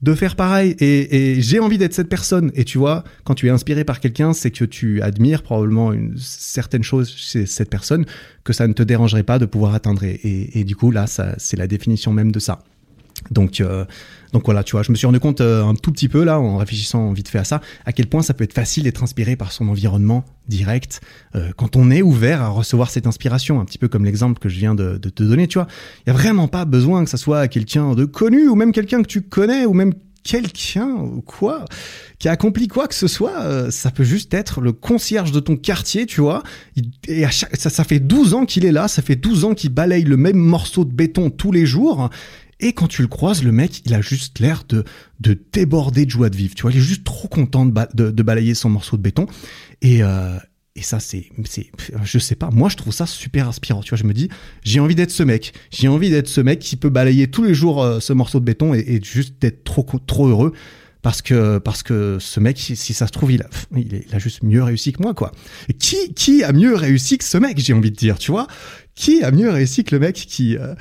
de 0.03 0.14
faire 0.14 0.37
pareil. 0.37 0.76
Et, 0.80 1.41
j'ai 1.41 1.59
envie 1.59 1.78
d'être 1.78 1.95
cette 1.95 2.09
personne. 2.09 2.51
Et 2.55 2.64
tu 2.64 2.78
vois, 2.78 3.05
quand 3.24 3.34
tu 3.34 3.47
es 3.47 3.51
inspiré 3.51 3.84
par 3.84 4.01
quelqu'un, 4.01 4.32
c'est 4.32 4.51
que 4.51 4.64
tu 4.64 5.03
admires 5.03 5.43
probablement 5.43 5.93
une 5.93 6.16
certaine 6.16 6.82
chose 6.82 7.12
chez 7.14 7.47
cette 7.47 7.70
personne 7.70 8.05
que 8.45 8.53
ça 8.53 8.66
ne 8.68 8.72
te 8.72 8.82
dérangerait 8.82 9.22
pas 9.22 9.39
de 9.39 9.47
pouvoir 9.47 9.74
atteindre. 9.74 10.05
Et, 10.05 10.59
et 10.59 10.64
du 10.64 10.76
coup, 10.76 10.91
là, 10.91 11.07
c'est 11.07 11.57
la 11.57 11.66
définition 11.66 12.12
même 12.12 12.32
de 12.32 12.39
ça. 12.39 12.61
Donc, 13.31 13.61
euh, 13.61 13.85
donc 14.33 14.45
voilà, 14.45 14.62
tu 14.62 14.72
vois, 14.72 14.83
je 14.83 14.91
me 14.91 14.97
suis 14.97 15.07
rendu 15.07 15.20
compte 15.20 15.41
euh, 15.41 15.64
un 15.64 15.74
tout 15.74 15.93
petit 15.93 16.09
peu 16.09 16.24
là, 16.24 16.41
en 16.41 16.57
réfléchissant 16.59 17.12
vite 17.12 17.29
fait 17.29 17.39
à 17.39 17.45
ça, 17.45 17.61
à 17.85 17.93
quel 17.93 18.07
point 18.07 18.22
ça 18.22 18.35
peut 18.35 18.45
être 18.45 18.53
facile 18.53 18.85
d'être 18.85 19.03
inspiré 19.03 19.37
par 19.37 19.53
son 19.53 19.68
environnement 19.68 20.24
direct 20.49 21.01
euh, 21.35 21.51
quand 21.57 21.77
on 21.77 21.91
est 21.91 22.03
ouvert 22.03 22.43
à 22.43 22.49
recevoir 22.49 22.91
cette 22.91 23.07
inspiration, 23.07 23.61
un 23.61 23.64
petit 23.64 23.79
peu 23.79 23.89
comme 23.89 24.05
l'exemple 24.05 24.39
que 24.39 24.49
je 24.49 24.59
viens 24.59 24.74
de, 24.74 24.99
de 24.99 25.09
te 25.09 25.22
donner, 25.22 25.49
tu 25.49 25.59
vois. 25.59 25.66
Il 26.07 26.11
y 26.11 26.12
a 26.12 26.14
vraiment 26.14 26.49
pas 26.49 26.64
besoin 26.64 27.05
que 27.05 27.11
ça 27.11 27.16
soit 27.16 27.49
quelqu'un 27.49 27.95
de 27.95 28.05
connu 28.05 28.49
ou 28.49 28.55
même 28.55 28.72
quelqu'un 28.72 29.03
que 29.03 29.09
tu 29.09 29.22
connais 29.22 29.64
ou 29.64 29.72
même 29.72 29.93
quelqu'un 30.27 30.89
ou 30.89 31.22
quoi 31.22 31.64
qui 32.18 32.29
a 32.29 32.33
accompli 32.33 32.66
quoi 32.66 32.89
que 32.89 32.95
ce 32.95 33.09
soit, 33.09 33.41
euh, 33.41 33.70
ça 33.70 33.91
peut 33.91 34.05
juste 34.05 34.33
être 34.35 34.61
le 34.61 34.72
concierge 34.72 35.33
de 35.33 35.41
ton 35.41 35.57
quartier, 35.57 36.07
tu 36.07 36.20
vois. 36.20 36.43
Et 37.09 37.24
à 37.24 37.31
chaque, 37.31 37.57
ça, 37.57 37.70
ça 37.70 37.85
fait 37.85 38.01
12 38.01 38.35
ans 38.35 38.47
qu'il 38.47 38.64
est 38.64 38.72
là, 38.72 38.89
ça 38.89 39.03
fait 39.03 39.16
12 39.16 39.45
ans 39.45 39.55
qu'il 39.55 39.70
balaye 39.70 40.05
le 40.05 40.16
même 40.16 40.37
morceau 40.37 40.85
de 40.85 40.93
béton 40.93 41.31
tous 41.31 41.53
les 41.53 41.66
jours. 41.66 42.11
Et 42.61 42.73
quand 42.73 42.89
tu 42.89 43.03
le 43.03 43.09
croises, 43.09 43.43
le 43.43 43.53
mec, 43.53 43.83
il 43.85 43.95
a 43.95 44.01
juste 44.01 44.39
l'air 44.39 44.65
de, 44.69 44.85
de 45.21 45.39
déborder 45.53 46.07
de 46.07 46.11
joie 46.11 46.31
de 46.31 46.37
vivre. 46.37 46.55
Tu 46.55 46.63
vois, 46.63 46.73
il 46.73 46.79
est 46.79 46.83
juste 46.83 47.05
trop 47.05 47.29
content 47.29 47.67
de, 47.67 48.11
de, 48.11 48.23
balayer 48.23 48.55
son 48.55 48.71
morceau 48.71 48.97
de 48.97 49.03
béton. 49.03 49.27
Et, 49.83 50.03
euh, 50.03 50.39
et 50.75 50.83
ça, 50.83 50.99
c'est, 50.99 51.27
c'est, 51.45 51.71
je 52.03 52.19
sais 52.19 52.35
pas. 52.35 52.51
Moi, 52.51 52.69
je 52.71 52.77
trouve 52.77 52.95
ça 52.95 53.07
super 53.07 53.49
inspirant. 53.49 53.83
Tu 53.83 53.91
vois, 53.91 53.99
je 53.99 54.05
me 54.05 54.15
dis, 54.15 54.31
j'ai 54.63 54.81
envie 54.81 54.95
d'être 54.95 55.11
ce 55.11 55.23
mec. 55.23 55.53
J'ai 55.71 55.89
envie 55.89 56.11
d'être 56.11 56.29
ce 56.29 56.41
mec 56.41 56.59
qui 56.59 56.77
peut 56.77 56.91
balayer 56.91 57.29
tous 57.29 57.45
les 57.45 57.55
jours 57.55 57.83
euh, 57.83 58.01
ce 58.01 58.13
morceau 58.15 58.41
de 58.41 58.45
béton 58.45 58.73
et, 58.73 58.81
et 58.81 59.03
juste 59.03 59.41
d'être 59.41 59.65
trop, 59.65 59.85
trop 60.07 60.29
heureux 60.29 60.53
parce 61.07 61.23
que 61.23 61.59
parce 61.59 61.85
que 61.85 62.17
ce 62.19 62.41
mec, 62.41 62.59
si, 62.59 62.75
ça 62.77 63.07
se 63.07 63.13
trouve, 63.13 63.31
il 63.31 63.43
a, 63.43 63.49
il, 63.77 64.05
a 64.11 64.19
juste 64.19 64.43
mieux 64.43 64.65
réussi 64.65 64.93
que 64.93 65.01
moi, 65.01 65.15
quoi. 65.15 65.31
Qui 65.79 66.13
qui 66.15 66.43
a 66.43 66.51
mieux 66.53 66.75
réussi 66.75 67.17
que 67.17 67.25
ce 67.25 67.39
mec, 67.39 67.59
j'ai 67.59 67.75
envie 67.75 67.93
de 67.93 67.97
dire, 67.97 68.19
tu 68.19 68.33
vois? 68.33 68.49
Qui 68.97 69.23
a 69.23 69.31
mieux 69.31 69.49
réussi 69.49 69.85
que 69.85 69.95
le 69.95 70.01
mec 70.01 70.17
qui 70.17 70.57
euh, 70.57 70.75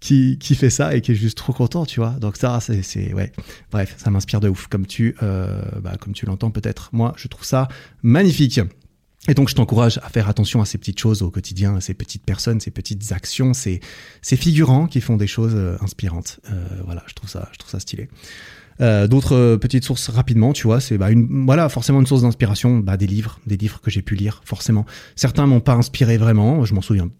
qui, 0.00 0.38
qui 0.38 0.54
fait 0.54 0.70
ça 0.70 0.94
et 0.94 1.00
qui 1.00 1.12
est 1.12 1.16
juste 1.16 1.38
trop 1.38 1.52
content, 1.52 1.86
tu 1.86 2.00
vois. 2.00 2.10
Donc 2.10 2.36
ça, 2.36 2.60
c'est, 2.60 3.12
ouais. 3.14 3.32
Bref, 3.70 3.94
ça 3.96 4.10
m'inspire 4.10 4.40
de 4.40 4.48
ouf, 4.48 4.66
comme 4.66 4.86
tu, 4.86 5.16
euh, 5.22 5.62
bah, 5.80 5.94
comme 6.00 6.12
tu 6.12 6.26
l'entends 6.26 6.50
peut-être. 6.50 6.90
Moi, 6.92 7.14
je 7.16 7.28
trouve 7.28 7.44
ça 7.44 7.68
magnifique. 8.02 8.60
Et 9.28 9.34
donc, 9.34 9.48
je 9.48 9.54
t'encourage 9.54 9.98
à 10.04 10.08
faire 10.08 10.28
attention 10.28 10.60
à 10.60 10.66
ces 10.66 10.78
petites 10.78 11.00
choses 11.00 11.22
au 11.22 11.30
quotidien, 11.30 11.80
ces 11.80 11.94
petites 11.94 12.24
personnes, 12.24 12.60
ces 12.60 12.70
petites 12.70 13.10
actions, 13.10 13.54
ces, 13.54 13.80
ces 14.22 14.36
figurants 14.36 14.86
qui 14.86 15.00
font 15.00 15.16
des 15.16 15.26
choses 15.26 15.54
euh, 15.54 15.76
inspirantes. 15.80 16.38
Euh, 16.50 16.64
voilà, 16.84 17.02
je 17.08 17.14
trouve 17.14 17.28
ça, 17.28 17.48
je 17.52 17.58
trouve 17.58 17.70
ça 17.70 17.80
stylé. 17.80 18.08
Euh, 18.80 19.08
D'autres 19.08 19.34
euh, 19.34 19.56
petites 19.56 19.84
sources 19.84 20.08
rapidement, 20.10 20.52
tu 20.52 20.64
vois, 20.64 20.80
c'est 20.80 20.98
bah, 20.98 21.10
une, 21.10 21.46
voilà, 21.46 21.68
forcément 21.68 21.98
une 21.98 22.06
source 22.06 22.22
d'inspiration, 22.22 22.78
bah, 22.78 22.96
des 22.96 23.06
livres, 23.06 23.40
des 23.46 23.56
livres 23.56 23.80
que 23.80 23.90
j'ai 23.90 24.02
pu 24.02 24.14
lire, 24.14 24.42
forcément. 24.44 24.86
Certains 25.16 25.46
m'ont 25.46 25.60
pas 25.60 25.74
inspiré 25.74 26.18
vraiment, 26.18 26.64
je 26.64 26.74
m'en 26.74 26.82
souviens 26.82 27.10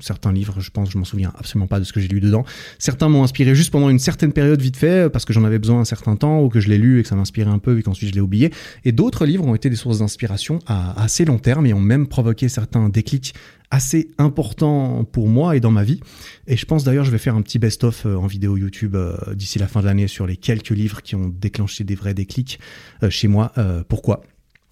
Certains 0.00 0.32
livres, 0.32 0.60
je 0.60 0.70
pense, 0.70 0.90
je 0.90 0.98
m'en 0.98 1.04
souviens 1.04 1.32
absolument 1.38 1.66
pas 1.66 1.78
de 1.78 1.84
ce 1.84 1.92
que 1.92 2.00
j'ai 2.00 2.08
lu 2.08 2.20
dedans. 2.20 2.44
Certains 2.78 3.08
m'ont 3.08 3.22
inspiré 3.22 3.54
juste 3.54 3.70
pendant 3.70 3.90
une 3.90 3.98
certaine 3.98 4.32
période 4.32 4.60
vite 4.60 4.76
fait, 4.76 5.10
parce 5.10 5.24
que 5.24 5.32
j'en 5.32 5.44
avais 5.44 5.58
besoin 5.58 5.80
un 5.80 5.84
certain 5.84 6.16
temps, 6.16 6.42
ou 6.42 6.48
que 6.48 6.60
je 6.60 6.68
l'ai 6.68 6.78
lu 6.78 7.00
et 7.00 7.02
que 7.02 7.08
ça 7.08 7.16
m'inspirait 7.16 7.50
un 7.50 7.58
peu, 7.58 7.78
et 7.78 7.82
qu'ensuite 7.82 8.10
je 8.10 8.14
l'ai 8.14 8.20
oublié. 8.20 8.52
Et 8.84 8.92
d'autres 8.92 9.26
livres 9.26 9.46
ont 9.46 9.54
été 9.54 9.70
des 9.70 9.76
sources 9.76 9.98
d'inspiration 9.98 10.58
à 10.66 11.00
assez 11.02 11.24
long 11.24 11.38
terme 11.38 11.66
et 11.66 11.74
ont 11.74 11.80
même 11.80 12.06
provoqué 12.06 12.48
certains 12.48 12.88
déclics 12.88 13.34
assez 13.70 14.10
importants 14.18 15.04
pour 15.04 15.28
moi 15.28 15.56
et 15.56 15.60
dans 15.60 15.70
ma 15.70 15.84
vie. 15.84 16.00
Et 16.46 16.56
je 16.56 16.66
pense 16.66 16.84
d'ailleurs 16.84 17.04
je 17.04 17.10
vais 17.10 17.18
faire 17.18 17.36
un 17.36 17.42
petit 17.42 17.58
best-of 17.58 18.04
euh, 18.04 18.16
en 18.16 18.26
vidéo 18.26 18.56
YouTube 18.56 18.96
euh, 18.96 19.16
d'ici 19.34 19.58
la 19.58 19.68
fin 19.68 19.80
de 19.80 19.86
l'année 19.86 20.08
sur 20.08 20.26
les 20.26 20.36
quelques 20.36 20.70
livres 20.70 21.02
qui 21.02 21.14
ont 21.14 21.28
déclenché 21.28 21.84
des 21.84 21.94
vrais 21.94 22.14
déclics 22.14 22.58
euh, 23.02 23.10
chez 23.10 23.28
moi. 23.28 23.52
Pourquoi 23.88 24.22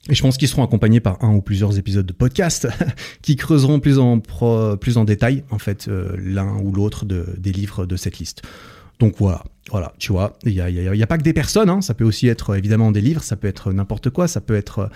et 0.09 0.15
je 0.15 0.23
pense 0.23 0.37
qu'ils 0.39 0.49
seront 0.49 0.65
accompagnés 0.65 1.01
par 1.01 1.23
un 1.23 1.35
ou 1.35 1.43
plusieurs 1.43 1.79
épisodes 1.79 2.07
de 2.07 2.13
podcast 2.13 2.69
qui 3.23 3.37
creuseront 3.37 3.81
plus 3.81 3.99
en, 3.99 4.21
plus 4.21 4.97
en 4.97 5.05
détail, 5.05 5.45
en 5.51 5.59
fait, 5.59 5.89
euh, 5.89 6.17
l'un 6.19 6.57
ou 6.59 6.73
l'autre 6.73 7.05
de, 7.05 7.27
des 7.37 7.53
livres 7.53 7.85
de 7.85 7.97
cette 7.97 8.19
liste. 8.19 8.43
Donc 9.01 9.15
voilà, 9.19 9.45
voilà, 9.71 9.93
tu 9.99 10.13
vois, 10.13 10.39
il 10.45 10.53
n'y 10.53 10.61
a, 10.61 10.71
y 10.71 11.03
a, 11.03 11.07
pas 11.07 11.19
que 11.19 11.23
des 11.23 11.33
personnes, 11.33 11.69
hein, 11.69 11.83
ça 11.83 11.95
peut 11.95 12.05
aussi 12.05 12.27
être 12.27 12.57
évidemment 12.57 12.91
des 12.91 13.01
livres, 13.01 13.23
ça 13.23 13.37
peut 13.37 13.49
être 13.49 13.73
n'importe 13.73 14.11
quoi, 14.11 14.29
ça 14.29 14.41
peut 14.41 14.57
être... 14.57 14.91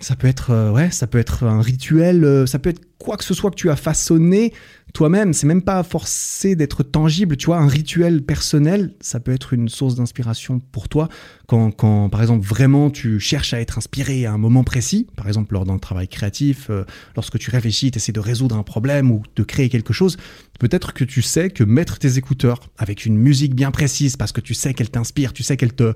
Ça 0.00 0.16
peut 0.16 0.26
être, 0.26 0.50
euh, 0.50 0.70
ouais, 0.70 0.90
ça 0.90 1.06
peut 1.06 1.18
être 1.18 1.44
un 1.44 1.62
rituel, 1.62 2.24
euh, 2.24 2.44
ça 2.44 2.58
peut 2.58 2.68
être 2.68 2.82
quoi 2.98 3.16
que 3.16 3.24
ce 3.24 3.32
soit 3.32 3.50
que 3.50 3.56
tu 3.56 3.70
as 3.70 3.76
façonné 3.76 4.52
toi-même. 4.94 5.34
C'est 5.34 5.46
même 5.46 5.60
pas 5.60 5.82
forcé 5.82 6.56
d'être 6.56 6.82
tangible, 6.82 7.36
tu 7.36 7.46
vois. 7.46 7.58
Un 7.58 7.66
rituel 7.66 8.22
personnel, 8.22 8.94
ça 9.00 9.20
peut 9.20 9.32
être 9.32 9.52
une 9.52 9.68
source 9.68 9.96
d'inspiration 9.96 10.60
pour 10.72 10.88
toi. 10.88 11.08
Quand, 11.46 11.72
quand, 11.72 12.08
par 12.08 12.22
exemple, 12.22 12.46
vraiment 12.46 12.88
tu 12.88 13.20
cherches 13.20 13.52
à 13.52 13.60
être 13.60 13.76
inspiré 13.76 14.24
à 14.24 14.32
un 14.32 14.38
moment 14.38 14.64
précis, 14.64 15.06
par 15.16 15.26
exemple 15.26 15.52
lors 15.52 15.66
d'un 15.66 15.78
travail 15.78 16.08
créatif, 16.08 16.68
euh, 16.70 16.84
lorsque 17.16 17.38
tu 17.38 17.50
réfléchis, 17.50 17.90
tu 17.90 17.98
essaies 17.98 18.12
de 18.12 18.20
résoudre 18.20 18.56
un 18.56 18.62
problème 18.62 19.10
ou 19.10 19.22
de 19.36 19.42
créer 19.42 19.68
quelque 19.68 19.92
chose, 19.92 20.16
peut-être 20.60 20.94
que 20.94 21.04
tu 21.04 21.20
sais 21.20 21.50
que 21.50 21.64
mettre 21.64 21.98
tes 21.98 22.16
écouteurs 22.16 22.60
avec 22.78 23.04
une 23.04 23.18
musique 23.18 23.54
bien 23.54 23.72
précise 23.72 24.16
parce 24.16 24.32
que 24.32 24.40
tu 24.40 24.54
sais 24.54 24.74
qu'elle 24.74 24.90
t'inspire, 24.90 25.32
tu 25.32 25.42
sais 25.42 25.56
qu'elle 25.56 25.74
te 25.74 25.92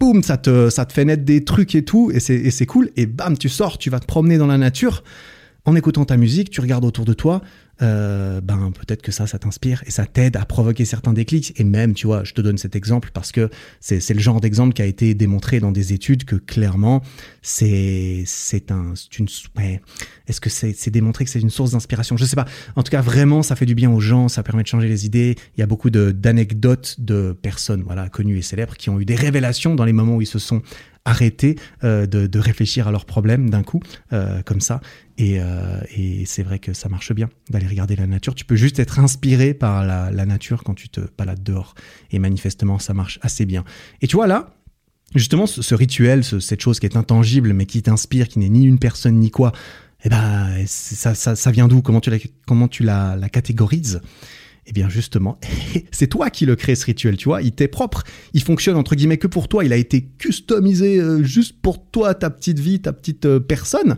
boum, 0.00 0.22
ça 0.22 0.38
te, 0.38 0.70
ça 0.70 0.86
te 0.86 0.92
fait 0.94 1.04
naître 1.04 1.24
des 1.24 1.44
trucs 1.44 1.74
et 1.74 1.84
tout, 1.84 2.10
et 2.12 2.20
c'est 2.20 2.66
cool, 2.66 2.90
et 2.96 3.06
bam, 3.06 3.36
tu 3.36 3.48
sors, 3.48 3.78
tu 3.78 3.90
vas 3.90 4.00
te 4.00 4.06
promener 4.06 4.38
dans 4.38 4.46
la 4.46 4.56
nature, 4.56 5.02
en 5.64 5.74
écoutant 5.74 6.04
ta 6.04 6.16
musique, 6.16 6.50
tu 6.50 6.60
regardes 6.60 6.84
autour 6.84 7.04
de 7.04 7.12
toi, 7.12 7.42
euh, 7.82 8.40
ben 8.40 8.72
peut-être 8.72 9.02
que 9.02 9.12
ça, 9.12 9.26
ça 9.26 9.38
t'inspire 9.38 9.82
et 9.86 9.90
ça 9.90 10.06
t'aide 10.06 10.36
à 10.36 10.44
provoquer 10.44 10.84
certains 10.84 11.12
déclics. 11.12 11.58
Et 11.60 11.64
même, 11.64 11.94
tu 11.94 12.06
vois, 12.06 12.24
je 12.24 12.34
te 12.34 12.40
donne 12.40 12.58
cet 12.58 12.76
exemple 12.76 13.10
parce 13.12 13.32
que 13.32 13.50
c'est 13.80 14.14
le 14.14 14.20
genre 14.20 14.40
d'exemple 14.40 14.74
qui 14.74 14.82
a 14.82 14.86
été 14.86 15.14
démontré 15.14 15.60
dans 15.60 15.72
des 15.72 15.92
études 15.92 16.24
que 16.24 16.36
clairement, 16.36 17.02
c'est 17.42 18.22
c'est 18.26 18.70
un, 18.72 18.94
une, 19.18 19.28
est-ce 20.26 20.40
que 20.40 20.50
c'est 20.50 20.90
démontré 20.90 21.24
que 21.24 21.30
c'est 21.30 21.40
une 21.40 21.50
source 21.50 21.72
d'inspiration? 21.72 22.16
Je 22.16 22.24
sais 22.24 22.36
pas. 22.36 22.46
En 22.76 22.82
tout 22.82 22.90
cas, 22.90 23.00
vraiment, 23.00 23.42
ça 23.42 23.56
fait 23.56 23.66
du 23.66 23.74
bien 23.74 23.90
aux 23.90 24.00
gens, 24.00 24.28
ça 24.28 24.42
permet 24.42 24.62
de 24.62 24.68
changer 24.68 24.88
les 24.88 25.06
idées. 25.06 25.36
Il 25.56 25.60
y 25.60 25.62
a 25.62 25.66
beaucoup 25.66 25.90
d'anecdotes 25.90 26.96
de, 26.98 27.32
personnes, 27.32 27.82
voilà, 27.82 28.08
connues 28.08 28.38
et 28.38 28.42
célèbres, 28.42 28.76
qui 28.76 28.90
ont 28.90 29.00
eu 29.00 29.04
des 29.04 29.14
révélations 29.14 29.74
dans 29.74 29.84
les 29.84 29.92
moments 29.92 30.16
où 30.16 30.22
ils 30.22 30.26
se 30.26 30.38
sont 30.38 30.62
arrêter 31.04 31.56
euh, 31.84 32.06
de, 32.06 32.38
réfléchir 32.38 32.88
à 32.88 32.92
leurs 32.92 33.04
problèmes 33.04 33.50
d'un 33.50 33.62
coup, 33.62 33.80
euh, 34.12 34.42
comme 34.42 34.60
ça. 34.60 34.80
Euh, 35.20 35.80
et, 35.96 36.24
c'est 36.26 36.42
vrai 36.42 36.58
que 36.58 36.72
ça 36.72 36.88
marche 36.88 37.12
bien 37.12 37.28
d'aller 37.50 37.66
regarder 37.66 37.96
la 37.96 38.06
nature. 38.06 38.34
Tu 38.34 38.44
peux 38.44 38.56
juste 38.56 38.78
être 38.78 38.98
inspiré 38.98 39.54
par 39.54 39.84
la, 39.84 40.26
nature 40.26 40.62
quand 40.64 40.74
tu 40.74 40.88
te 40.88 41.00
balades 41.16 41.42
dehors. 41.42 41.74
Et 42.10 42.18
manifestement, 42.18 42.78
ça 42.78 42.94
marche 42.94 43.18
assez 43.22 43.46
bien. 43.46 43.64
Et 44.02 44.06
tu 44.06 44.16
vois 44.16 44.26
là, 44.26 44.54
justement, 45.14 45.46
ce, 45.46 45.74
rituel, 45.74 46.22
cette 46.24 46.60
chose 46.60 46.78
qui 46.78 46.86
est 46.86 46.96
intangible, 46.96 47.52
mais 47.52 47.66
qui 47.66 47.82
t'inspire, 47.82 48.28
qui 48.28 48.38
n'est 48.38 48.48
ni 48.48 48.64
une 48.64 48.78
personne 48.78 49.16
ni 49.16 49.30
quoi, 49.30 49.52
eh 50.04 50.08
ben, 50.08 50.64
ça, 50.66 51.14
ça, 51.14 51.50
vient 51.50 51.66
d'où? 51.66 51.82
Comment 51.82 52.00
tu 52.00 52.10
comment 52.46 52.68
tu 52.68 52.84
la 52.84 53.28
catégorises? 53.32 54.00
Eh 54.68 54.72
bien 54.72 54.88
justement, 54.88 55.38
c'est 55.90 56.06
toi 56.06 56.30
qui 56.30 56.46
le 56.46 56.54
crée 56.54 56.74
ce 56.74 56.84
rituel, 56.84 57.16
tu 57.16 57.24
vois, 57.24 57.42
il 57.42 57.52
t'est 57.52 57.68
propre, 57.68 58.04
il 58.34 58.42
fonctionne 58.42 58.76
entre 58.76 58.94
guillemets 58.94 59.16
que 59.16 59.26
pour 59.26 59.48
toi, 59.48 59.64
il 59.64 59.72
a 59.72 59.76
été 59.76 60.02
customisé 60.18 60.98
euh, 60.98 61.22
juste 61.24 61.60
pour 61.60 61.84
toi, 61.90 62.14
ta 62.14 62.28
petite 62.28 62.58
vie, 62.58 62.80
ta 62.80 62.92
petite 62.92 63.24
euh, 63.24 63.40
personne, 63.40 63.96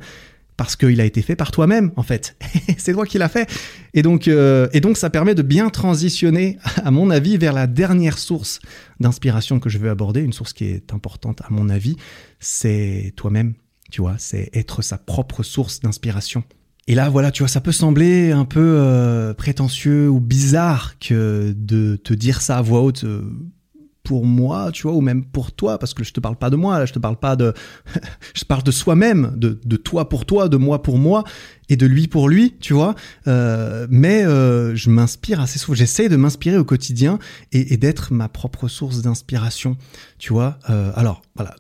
parce 0.57 0.77
qu'il 0.77 1.01
a 1.01 1.05
été 1.05 1.23
fait 1.23 1.35
par 1.35 1.51
toi-même 1.51 1.91
en 1.97 2.05
fait. 2.05 2.37
c'est 2.79 2.93
toi 2.93 3.05
qui 3.05 3.19
l'as 3.19 3.29
fait. 3.29 3.51
Et 3.95 4.03
donc, 4.03 4.29
euh, 4.29 4.69
et 4.73 4.81
donc 4.81 4.97
ça 4.97 5.11
permet 5.11 5.35
de 5.35 5.43
bien 5.43 5.71
transitionner, 5.71 6.59
à 6.77 6.93
mon 6.93 7.11
avis, 7.11 7.37
vers 7.37 7.53
la 7.53 7.67
dernière 7.67 8.19
source 8.19 8.61
d'inspiration 9.01 9.59
que 9.59 9.69
je 9.69 9.79
veux 9.79 9.91
aborder, 9.91 10.21
une 10.21 10.33
source 10.33 10.53
qui 10.53 10.67
est 10.67 10.93
importante 10.93 11.41
à 11.41 11.49
mon 11.51 11.69
avis, 11.69 11.97
c'est 12.39 13.13
toi-même, 13.17 13.55
tu 13.91 14.03
vois, 14.03 14.15
c'est 14.19 14.51
être 14.53 14.83
sa 14.83 14.99
propre 14.99 15.43
source 15.43 15.81
d'inspiration. 15.81 16.45
Et 16.87 16.95
là, 16.95 17.09
voilà, 17.09 17.31
tu 17.31 17.43
vois, 17.43 17.49
ça 17.49 17.61
peut 17.61 17.73
sembler 17.73 18.33
un 18.33 18.45
peu 18.45 18.77
euh, 18.79 19.35
prétentieux 19.35 20.09
ou 20.09 20.21
bizarre 20.21 20.99
que 20.99 21.55
de 21.57 21.97
te 21.97 22.15
dire 22.15 22.41
ça 22.41 22.59
à 22.59 22.63
voix 22.63 22.83
haute 22.83 23.05
euh, 23.05 23.23
pour 24.03 24.25
moi, 24.25 24.71
tu 24.73 24.83
vois, 24.83 24.93
ou 24.93 25.01
même 25.01 25.25
pour 25.25 25.53
toi, 25.53 25.79
parce 25.79 25.95
que 25.95 26.03
je 26.03 26.13
te 26.13 26.21
parle 26.21 26.37
pas 26.37 26.51
de 26.51 26.57
moi, 26.57 26.79
là, 26.79 26.87
je 26.87 26.93
te 26.93 26.99
parle 26.99 27.17
pas 27.17 27.37
de, 27.37 27.53
je 28.35 28.45
parle 28.45 28.63
de 28.63 28.71
soi-même, 28.71 29.35
de, 29.37 29.61
de 29.65 29.77
toi 29.77 30.09
pour 30.09 30.27
toi, 30.27 30.49
de 30.49 30.57
moi 30.57 30.83
pour 30.83 30.99
moi, 30.99 31.25
et 31.71 31.77
de 31.77 31.87
lui 31.87 32.09
pour 32.09 32.29
lui, 32.29 32.57
tu 32.61 32.75
vois. 32.75 32.95
Euh, 33.29 33.87
mais 33.89 34.25
euh, 34.25 34.75
je 34.75 34.91
m'inspire 34.91 35.41
assez 35.41 35.59
souvent. 35.59 35.77
J'essaie 35.77 36.09
de 36.09 36.17
m'inspirer 36.17 36.59
au 36.59 36.65
quotidien 36.65 37.19
et, 37.53 37.77
d'être 37.77 38.13
ma 38.13 38.29
propre 38.29 38.69
source 38.69 39.01
d'inspiration, 39.01 39.77
tu 40.19 40.33
vois. 40.33 40.59
Euh, 40.69 40.91
alors, 40.97 41.23
voilà, 41.37 41.55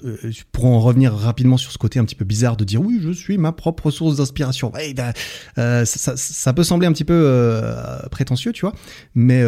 pour 0.52 0.66
en 0.66 0.80
revenir 0.80 1.14
rapidement 1.14 1.56
sur 1.56 1.70
ce 1.70 1.78
côté 1.78 1.98
un 1.98 2.04
petit 2.04 2.16
peu 2.16 2.24
bizarre 2.24 2.56
de 2.56 2.64
dire 2.64 2.82
oui, 2.82 2.98
je 3.00 3.10
suis 3.12 3.38
ma 3.38 3.52
propre 3.52 3.90
source 3.90 4.16
d'inspiration. 4.16 4.72
Ouais, 4.72 4.94
ça, 5.84 6.52
peut 6.52 6.64
sembler 6.64 6.88
un 6.88 6.92
petit 6.92 7.04
peu 7.04 7.62
prétentieux, 8.10 8.52
tu 8.52 8.62
vois. 8.62 8.74
Mais, 9.14 9.44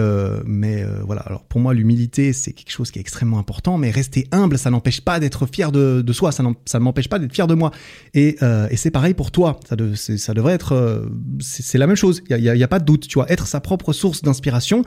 mais 0.46 0.84
voilà. 1.04 1.22
Alors, 1.22 1.42
pour 1.42 1.60
moi, 1.60 1.74
l'humilité, 1.74 2.32
c'est 2.32 2.52
quelque 2.52 2.70
chose 2.70 2.92
qui 2.92 3.00
est 3.00 3.02
extrêmement 3.02 3.38
important. 3.38 3.76
Mais 3.76 3.90
rester 3.90 4.28
humble, 4.30 4.56
ça 4.56 4.70
n'empêche 4.70 5.00
pas 5.00 5.18
d'être 5.18 5.46
fier 5.46 5.72
de, 5.72 6.12
soi. 6.12 6.30
Ça 6.30 6.44
ne 6.44 6.78
m'empêche 6.78 7.08
pas 7.08 7.18
d'être 7.18 7.34
fier 7.34 7.48
de 7.48 7.54
moi. 7.54 7.72
Et, 8.14 8.38
et 8.70 8.76
c'est 8.76 8.92
pareil 8.92 9.14
pour 9.14 9.32
toi. 9.32 9.58
Ça, 9.68 9.74
de, 9.74 9.94
ça 9.94 10.32
devrait 10.32 10.51
euh, 10.72 11.06
c'est 11.40 11.78
la 11.78 11.86
même 11.86 11.96
chose. 11.96 12.22
Il 12.30 12.38
y 12.38 12.62
a, 12.62 12.68
pas 12.68 12.78
de 12.78 12.84
doute, 12.84 13.08
tu 13.08 13.14
vois. 13.14 13.30
Être 13.30 13.46
sa 13.46 13.60
propre 13.60 13.92
source 13.92 14.22
d'inspiration, 14.22 14.84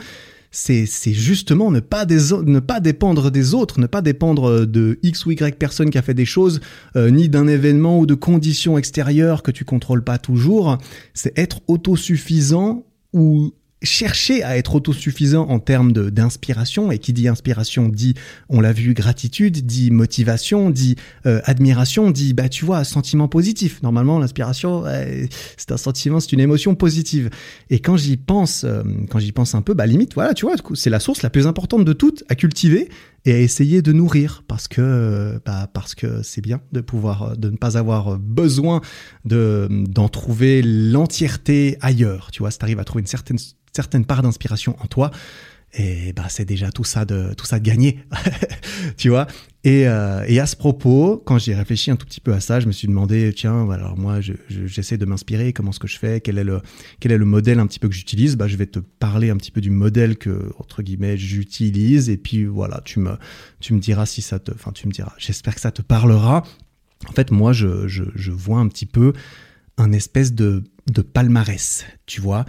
c'est 0.52 0.86
justement 1.14 1.70
ne 1.70 1.82
pas, 1.82 2.06
ne 2.06 2.60
pas 2.60 2.80
dépendre 2.80 3.30
des 3.30 3.54
autres, 3.54 3.80
ne 3.80 3.88
pas 3.88 4.02
dépendre 4.02 4.66
de 4.66 5.00
X 5.04 5.26
ou 5.26 5.32
Y 5.32 5.58
personne 5.58 5.90
qui 5.90 5.98
a 5.98 6.02
fait 6.02 6.14
des 6.14 6.26
choses, 6.26 6.62
euh, 6.96 7.10
ni 7.10 7.28
d'un 7.28 7.48
événement 7.48 8.00
ou 8.00 8.06
de 8.06 8.14
conditions 8.14 8.78
extérieures 8.78 9.44
que 9.44 9.52
tu 9.52 9.66
contrôles 9.66 10.04
pas 10.04 10.18
toujours. 10.18 10.78
C'est 11.14 11.38
être 11.38 11.60
autosuffisant 11.68 12.86
ou 13.14 13.54
chercher 13.86 14.44
à 14.44 14.58
être 14.58 14.76
autosuffisant 14.76 15.48
en 15.48 15.60
termes 15.60 15.94
d'inspiration, 15.94 16.92
et 16.92 17.00
qui 17.00 17.14
dit 17.14 17.28
inspiration 17.28 17.88
dit, 17.88 18.16
on 18.50 18.62
l'a 18.62 18.74
vu, 18.74 18.94
gratitude, 18.94 19.66
dit 19.66 19.92
motivation, 19.92 20.70
dit 20.70 20.96
euh, 21.26 21.42
admiration, 21.46 22.12
dit, 22.12 22.34
bah 22.34 22.50
tu 22.50 22.66
vois, 22.66 22.84
sentiment 22.84 23.28
positif. 23.28 23.82
Normalement, 23.84 24.20
l'inspiration, 24.20 24.84
c'est 25.58 25.72
un 25.72 25.78
sentiment, 25.78 26.20
c'est 26.20 26.34
une 26.34 26.40
émotion 26.40 26.76
positive. 26.76 27.30
Et 27.70 27.80
quand 27.80 27.98
j'y 27.98 28.18
pense, 28.18 28.64
euh, 28.64 28.84
quand 29.10 29.20
j'y 29.20 29.32
pense 29.32 29.56
un 29.56 29.62
peu, 29.62 29.74
bah 29.74 29.86
limite, 29.86 30.14
voilà, 30.16 30.34
tu 30.34 30.46
vois, 30.46 30.56
c'est 30.74 30.90
la 30.90 31.00
source 31.00 31.22
la 31.22 31.30
plus 31.30 31.48
importante 31.48 31.86
de 31.86 31.94
toutes 31.94 32.24
à 32.30 32.36
cultiver 32.36 32.90
et 33.26 33.34
à 33.34 33.40
essayer 33.40 33.82
de 33.82 33.92
nourrir 33.92 34.44
parce 34.48 34.68
que 34.68 35.42
bah, 35.46 35.68
parce 35.74 35.96
que 35.96 36.22
c'est 36.24 36.42
bien 36.42 36.62
de 36.72 36.82
pouvoir 36.82 37.38
de 37.38 37.50
ne 37.50 37.58
pas 37.58 37.78
avoir 37.78 38.18
besoin 38.20 38.82
de 39.26 39.68
d'en 39.70 40.10
trouver 40.10 40.62
l'entièreté 40.62 41.78
ailleurs. 41.82 42.30
Tu 42.32 42.40
vois 42.40 42.52
si 42.52 42.60
t'arrives 42.60 42.80
à 42.80 42.84
trouver 42.84 43.02
une 43.02 43.08
certaine 43.08 43.40
certaine 43.74 44.06
part 44.06 44.22
d'inspiration 44.22 44.76
en 44.80 44.88
toi, 44.88 45.12
et 45.78 46.14
bah 46.14 46.26
c'est 46.30 46.46
déjà 46.46 46.72
tout 46.72 46.84
ça 46.84 47.06
de 47.06 47.34
tout 47.36 47.46
ça 47.46 47.60
de 47.60 47.66
gagné, 47.66 48.00
tu 48.98 49.10
vois. 49.10 49.28
Et, 49.64 49.88
euh, 49.88 50.24
et, 50.28 50.40
à 50.40 50.46
ce 50.46 50.56
propos, 50.56 51.22
quand 51.26 51.40
j'ai 51.40 51.56
réfléchi 51.56 51.90
un 51.90 51.96
tout 51.96 52.06
petit 52.06 52.22
peu 52.22 52.34
à 52.34 52.40
ça, 52.40 52.60
je 52.60 52.68
me 52.68 52.72
suis 52.72 52.88
demandé 52.88 53.34
tiens, 53.36 53.70
alors 53.72 53.98
moi 53.98 54.20
j'essaie 54.22 54.98
de 54.98 55.06
m'inspirer, 55.06 55.54
comment 55.54 55.72
est-ce 55.72 55.80
que 55.80 55.88
je 55.88 55.98
fais, 55.98 56.22
quel 56.22 56.38
est 56.38 56.44
le 56.44 56.62
quel 57.00 57.12
est 57.12 57.18
le 57.18 57.26
modèle 57.26 57.60
un 57.60 57.68
petit 57.68 57.80
peu 57.80 57.90
que 57.90 57.96
j'utilise? 57.96 58.38
Bah 58.38 58.48
je 58.48 58.56
vais 58.58 58.68
te 58.68 58.80
parler 58.80 59.32
un 59.32 59.38
petit 59.38 59.52
peu 59.52 59.62
du 59.62 59.72
modèle 59.72 60.18
que 60.18 60.52
entre 60.60 60.84
guillemets 60.84 61.18
j'utilise 61.18 62.10
et 62.10 62.18
puis 62.18 62.46
voilà, 62.46 62.82
tu 62.86 63.00
me 63.00 63.18
tu 63.60 63.74
me 63.74 63.80
diras 63.80 64.06
si 64.06 64.22
ça 64.22 64.40
te, 64.40 64.52
enfin 64.52 64.72
tu 64.72 64.88
me 64.88 64.94
diras. 64.94 65.14
J'espère 65.18 65.56
que 65.56 65.62
ça 65.62 65.72
te 65.72 65.82
parlera. 65.82 66.44
En 67.10 67.12
fait, 67.12 67.32
moi 67.32 67.52
je, 67.52 67.88
je, 67.88 68.04
je 68.16 68.32
vois 68.32 68.60
un 68.60 68.68
petit 68.68 68.86
peu 68.86 69.14
un 69.78 69.92
espèce 69.92 70.34
de 70.34 70.64
de 70.92 71.02
palmarès, 71.02 71.86
tu 72.06 72.22
vois 72.22 72.46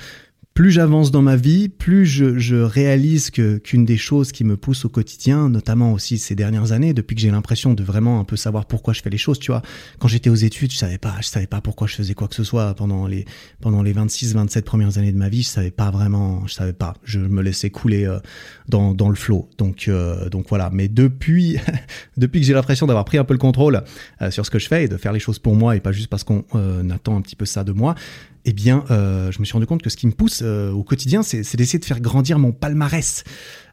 plus 0.57 0.71
j'avance 0.71 1.11
dans 1.11 1.21
ma 1.21 1.37
vie, 1.37 1.69
plus 1.69 2.07
je, 2.07 2.55
réalise 2.63 3.31
que 3.31 3.59
qu'une 3.59 3.85
des 3.85 3.99
choses 3.99 4.33
qui 4.33 4.43
me 4.43 4.57
pousse 4.57 4.87
au 4.87 4.89
quotidien, 4.89 5.51
notamment 5.51 5.93
aussi 5.93 6.17
ces 6.17 6.35
dernières 6.35 6.73
années, 6.73 6.95
depuis 6.95 7.15
que 7.15 7.21
j'ai 7.21 7.31
l'impression 7.31 7.75
de 7.75 7.85
vraiment 7.85 8.21
un 8.21 8.25
peu 8.25 8.37
savoir 8.37 8.65
pourquoi 8.65 8.95
je 8.95 9.03
fais 9.03 9.11
les 9.11 9.19
choses, 9.19 9.39
tu 9.39 9.51
vois. 9.51 9.61
Quand 9.99 10.09
j'étais 10.09 10.31
aux 10.31 10.35
études, 10.35 10.73
je 10.73 10.79
savais 10.79 10.97
pas, 10.97 11.15
je 11.21 11.27
savais 11.27 11.47
pas 11.47 11.61
pourquoi 11.61 11.87
je 11.87 11.95
faisais 11.95 12.15
quoi 12.15 12.27
que 12.27 12.35
ce 12.35 12.43
soit 12.43 12.73
pendant 12.73 13.07
les 13.07 13.27
pendant 13.61 13.83
les 13.83 13.93
26 13.93 14.33
27 14.33 14.65
premières 14.65 14.97
années 14.97 15.13
de 15.13 15.19
ma 15.19 15.29
vie, 15.29 15.43
je 15.43 15.49
savais 15.49 15.71
pas 15.71 15.91
vraiment, 15.91 16.47
je 16.47 16.55
savais 16.55 16.73
pas, 16.73 16.95
je 17.05 17.21
me 17.21 17.43
laissais 17.43 17.69
couler 17.69 18.07
euh, 18.07 18.19
dans 18.67 18.95
dans 18.95 19.11
le 19.11 19.15
flot. 19.15 19.51
Donc 19.59 19.89
euh, 19.89 20.31
donc 20.31 20.47
voilà, 20.49 20.71
mais 20.73 20.89
depuis 20.89 21.59
depuis 22.17 22.41
que 22.41 22.47
j'ai 22.47 22.55
l'impression 22.55 22.87
d'avoir 22.87 23.05
pris 23.05 23.19
un 23.19 23.25
peu 23.25 23.35
le 23.35 23.39
contrôle 23.39 23.85
euh, 24.23 24.31
sur 24.31 24.47
ce 24.47 24.51
que 24.51 24.59
je 24.59 24.69
fais 24.69 24.85
et 24.85 24.89
de 24.89 24.97
faire 24.97 25.13
les 25.13 25.21
choses 25.21 25.39
pour 25.39 25.55
moi 25.55 25.77
et 25.77 25.81
pas 25.81 25.93
juste 25.93 26.09
parce 26.09 26.25
qu'on 26.25 26.45
attend 26.91 27.15
un 27.15 27.21
petit 27.21 27.37
peu 27.37 27.45
ça 27.45 27.63
de 27.63 27.73
moi, 27.73 27.95
eh 28.49 28.53
bien, 28.53 28.85
euh, 28.93 29.33
je 29.33 29.41
me 29.41 29.45
suis 29.45 29.55
rendu 29.55 29.67
compte 29.67 29.83
que 29.83 29.91
ce 29.91 29.97
qui 29.97 30.07
me 30.07 30.13
pousse 30.13 30.41
euh, 30.45 30.71
au 30.71 30.85
quotidien, 30.85 31.25
c'est 31.25 31.57
d'essayer 31.57 31.81
de 31.81 31.85
faire 31.85 32.01
grandir 32.01 32.39
mon 32.39 32.53
palmarès. 32.53 33.25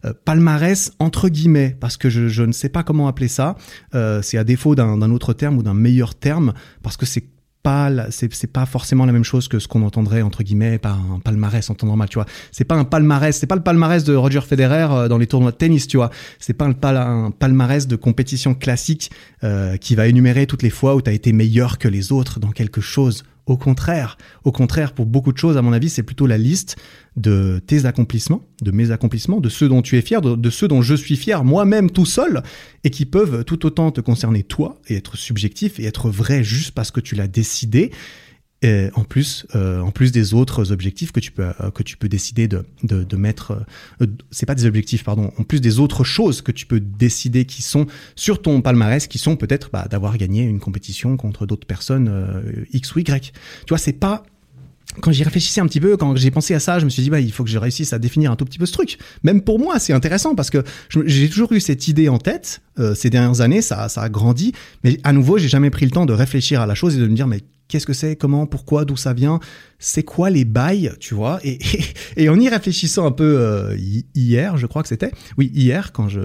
Euh, 0.04 0.14
palmarès 0.26 0.92
entre 0.98 1.30
guillemets, 1.30 1.78
parce 1.80 1.96
que 1.96 2.10
je, 2.10 2.42
ne 2.44 2.52
sais 2.52 2.70
pas 2.70 2.82
comment 2.82 3.08
appeler 3.08 3.28
ça. 3.28 3.56
c'est 3.94 4.38
à 4.38 4.44
défaut 4.44 4.74
d'un 4.74 5.12
autre 5.12 5.34
terme 5.34 5.58
ou 5.58 5.64
d'un 5.64 5.76
meilleur 5.76 6.16
terme, 6.16 6.54
parce 6.82 6.98
que 6.98 7.06
c'est 7.06 7.26
pas 7.62 7.90
c'est 8.10 8.52
pas 8.52 8.66
forcément 8.66 9.06
la 9.06 9.14
même 9.14 9.24
chose 9.24 9.48
que 9.48 9.58
ce 9.58 9.70
qu'on 9.70 9.84
entendrait 9.84 10.22
entre 10.22 10.44
guillemets 10.44 10.80
par 10.80 11.00
un 11.00 11.20
palmarès 11.20 11.70
en 11.70 11.76
temps 11.76 11.88
normal 11.88 12.10
tu 12.10 12.16
vois 12.16 12.26
c'est 12.52 12.66
pas 12.66 12.76
un 12.76 12.84
palmarès 12.84 13.38
c'est 13.38 13.48
pas 13.48 13.56
le 13.56 13.64
palmarès 13.64 14.04
de 14.04 14.14
Roger 14.16 14.42
Federer 14.42 15.08
dans 15.08 15.18
les 15.18 15.28
tournois 15.28 15.52
de 15.52 15.56
tennis 15.56 15.88
tu 15.88 15.96
vois 15.96 16.10
c'est 16.40 16.52
pas 16.52 16.66
un, 16.66 17.32
palmarès 17.32 17.88
de 17.88 17.96
compétition 17.96 18.54
classique 18.54 19.12
qui 19.80 19.96
va 19.96 20.08
énumérer 20.08 20.46
toutes 20.46 20.62
les 20.62 20.70
fois 20.70 20.94
où 20.96 21.02
tu 21.02 21.10
as 21.10 21.14
été 21.14 21.32
meilleur 21.32 21.78
que 21.78 21.88
les 21.88 22.12
autres 22.12 22.42
dans 22.42 22.52
quelque 22.52 22.82
chose 22.82 23.24
au 23.46 23.58
contraire, 23.58 24.18
au 24.46 24.52
contraire, 24.52 24.94
pour 24.94 25.06
beaucoup 25.06 25.34
de 25.34 25.38
choses, 25.38 25.58
à 25.58 25.62
mon 25.62 25.74
avis, 25.74 25.90
c'est 25.90 26.04
plutôt 26.04 26.28
la 26.28 26.38
liste 26.38 26.78
de 27.18 27.62
tes 27.66 27.86
accomplissements, 27.86 28.48
de 28.62 28.72
mes 28.72 28.92
accomplissements, 28.92 29.42
de 29.42 29.50
ceux 29.50 29.68
dont 29.68 29.82
tu 29.82 29.98
es 29.98 30.02
fier, 30.02 30.22
de, 30.22 30.50
ceux 30.50 30.68
dont 30.68 30.82
je 30.82 30.96
suis 30.96 31.18
fier 31.18 31.44
moi-même 31.44 31.92
tout 31.92 32.06
seul, 32.06 32.42
et 32.84 32.90
qui 32.90 33.06
peuvent 33.06 33.44
tout 33.44 33.66
autant 33.66 33.92
te 33.92 34.02
concerner 34.02 34.44
toi 34.44 34.82
et 34.88 34.96
être 34.96 35.18
subjectifs 35.18 35.80
et 35.80 35.86
être 35.86 36.10
vrais 36.10 36.44
juste 36.44 36.72
parce 36.72 36.92
que 36.92 37.02
tu 37.02 37.16
l'as 37.16 37.28
décidé, 37.28 37.92
en 38.96 39.04
plus, 39.04 39.46
euh, 39.56 39.82
en 39.82 39.92
plus 39.92 40.12
des 40.12 40.34
autres 40.34 40.72
objectifs 40.72 41.12
que 41.12 41.20
tu 41.20 41.32
peux 41.32 41.44
euh, 41.44 41.72
que 41.72 41.84
tu 41.84 41.98
peux 41.98 42.08
décider 42.08 42.48
de 42.48 42.66
de, 42.84 43.04
de 43.04 43.18
mettre, 43.18 43.66
euh, 44.02 44.08
c'est 44.32 44.46
pas 44.46 44.56
des 44.56 44.66
objectifs 44.66 45.04
pardon, 45.04 45.32
en 45.38 45.44
plus 45.44 45.60
des 45.60 45.80
autres 45.80 46.04
choses 46.04 46.42
que 46.42 46.52
tu 46.52 46.66
peux 46.66 46.80
décider 46.80 47.46
qui 47.46 47.62
sont 47.62 47.88
sur 48.16 48.42
ton 48.42 48.62
palmarès, 48.62 49.08
qui 49.08 49.18
sont 49.18 49.36
peut-être 49.36 49.70
bah, 49.72 49.88
d'avoir 49.90 50.18
gagné 50.18 50.44
une 50.44 50.60
compétition 50.60 51.18
contre 51.18 51.46
d'autres 51.46 51.68
personnes 51.68 52.12
x 52.72 52.96
ou 52.96 53.00
y. 53.00 53.04
Tu 53.06 53.34
vois, 53.70 53.78
c'est 53.78 53.94
pas 53.94 54.24
quand 55.02 55.12
j'y 55.12 55.24
réfléchissais 55.24 55.60
un 55.60 55.66
petit 55.66 55.80
peu, 55.80 55.98
quand 55.98 56.16
j'ai 56.16 56.30
pensé 56.30 56.54
à 56.54 56.60
ça, 56.60 56.78
je 56.78 56.86
me 56.86 56.90
suis 56.90 57.02
dit, 57.02 57.10
bah, 57.10 57.20
il 57.20 57.32
faut 57.32 57.44
que 57.44 57.50
je 57.50 57.58
réussisse 57.58 57.94
à 57.94 58.00
définir 58.00 58.32
un 58.32 58.36
tout 58.36 58.46
petit 58.46 58.60
peu 58.60 58.68
ce 58.68 58.74
truc. 58.74 59.00
Même 59.24 59.42
pour 59.42 59.58
moi, 59.58 59.80
c'est 59.80 59.94
intéressant 59.94 60.36
parce 60.36 60.52
que 60.52 60.64
j'ai 61.06 61.30
toujours 61.30 61.52
eu 61.54 61.60
cette 61.60 61.88
idée 61.88 62.10
en 62.10 62.20
tête. 62.20 62.62
ces 62.96 63.10
dernières 63.10 63.42
années, 63.42 63.64
ça, 63.64 63.90
ça 63.90 64.04
a 64.04 64.10
grandi, 64.10 64.54
mais 64.84 65.00
à 65.04 65.12
nouveau, 65.12 65.40
j'ai 65.40 65.48
jamais 65.48 65.72
pris 65.72 65.86
le 65.86 65.92
temps 65.92 66.06
de 66.06 66.14
réfléchir 66.14 66.62
à 66.62 66.68
la 66.68 66.76
chose 66.76 66.96
et 66.96 67.00
de 67.00 67.08
me 67.08 67.16
dire, 67.16 67.28
mais 67.28 67.42
qu'est-ce 67.74 67.88
que 67.88 67.94
c'est, 67.94 68.16
comment, 68.16 68.46
pourquoi, 68.46 68.86
d'où 68.86 68.96
ça 68.96 69.14
vient, 69.14 69.40
c'est 69.80 70.04
quoi 70.04 70.30
les 70.30 70.46
bails, 70.46 70.92
tu 71.00 71.16
vois. 71.16 71.40
Et, 71.44 71.58
en 72.30 72.40
y 72.40 72.48
réfléchissant 72.48 73.04
un 73.08 73.12
peu 73.12 73.40
euh, 73.40 73.76
hier, 74.14 74.58
je 74.58 74.68
crois 74.68 74.84
que 74.84 74.88
c'était, 74.88 75.10
oui, 75.40 75.52
hier, 75.56 75.92
quand 75.92 76.08
je, 76.08 76.20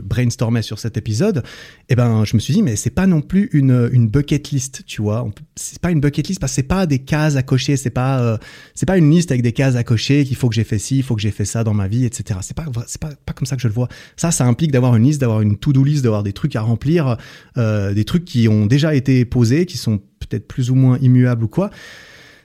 brainstormais 0.00 0.62
sur 0.62 0.78
cet 0.78 0.96
épisode, 0.96 1.42
eh 1.90 1.96
ben, 1.96 2.24
je 2.24 2.34
me 2.34 2.40
suis 2.40 2.54
dit, 2.54 2.62
mais 2.62 2.76
c'est 2.76 2.88
pas 2.88 3.06
non 3.06 3.20
plus 3.20 3.50
une, 3.52 4.08
bucket 4.08 4.52
list, 4.52 4.84
tu 4.86 5.02
vois. 5.02 5.28
C'est 5.54 5.80
pas 5.80 5.90
une 5.90 6.00
bucket 6.00 6.28
list 6.28 6.40
parce 6.40 6.52
que 6.52 6.56
c'est 6.56 6.62
pas 6.62 6.86
des 6.86 7.00
cases 7.00 7.36
à 7.36 7.42
cocher, 7.42 7.76
c'est 7.76 7.90
pas, 7.90 8.22
euh, 8.22 8.38
pas 8.86 8.96
une 8.96 9.10
liste 9.10 9.32
avec 9.32 9.42
des 9.42 9.52
cases 9.52 9.76
à 9.76 9.84
cocher 9.84 10.24
qu'il 10.24 10.36
faut 10.36 10.48
que 10.48 10.54
j'ai 10.54 10.64
fait 10.64 10.78
ci, 10.78 10.96
il 10.96 11.02
faut 11.02 11.14
que 11.14 11.20
j'ai 11.20 11.30
fait 11.30 11.44
ça 11.44 11.62
dans 11.62 11.74
ma 11.74 11.88
vie, 11.88 12.06
etc. 12.06 12.40
C'est 12.42 12.56
pas, 12.56 12.64
pas, 13.00 13.10
pas 13.26 13.32
comme 13.34 13.46
ça 13.46 13.56
que 13.56 13.62
je 13.62 13.68
le 13.68 13.74
vois. 13.74 13.88
Ça, 14.16 14.30
ça 14.30 14.46
implique 14.46 14.72
d'avoir 14.72 14.96
une 14.96 15.04
liste, 15.04 15.20
d'avoir 15.20 15.42
une 15.42 15.58
to-do 15.58 15.84
list, 15.84 16.02
d'avoir 16.02 16.22
des 16.22 16.32
trucs 16.32 16.56
à 16.56 16.62
remplir, 16.62 17.18
euh, 17.58 17.92
des 17.92 18.06
trucs 18.06 18.24
qui 18.24 18.48
ont 18.48 18.64
déjà 18.64 18.94
été 18.94 19.26
posés, 19.26 19.66
qui 19.66 19.76
sont 19.76 20.00
peut-être 20.26 20.46
plus 20.46 20.70
ou 20.70 20.74
moins 20.74 20.98
immuable 20.98 21.44
ou 21.44 21.48
quoi. 21.48 21.70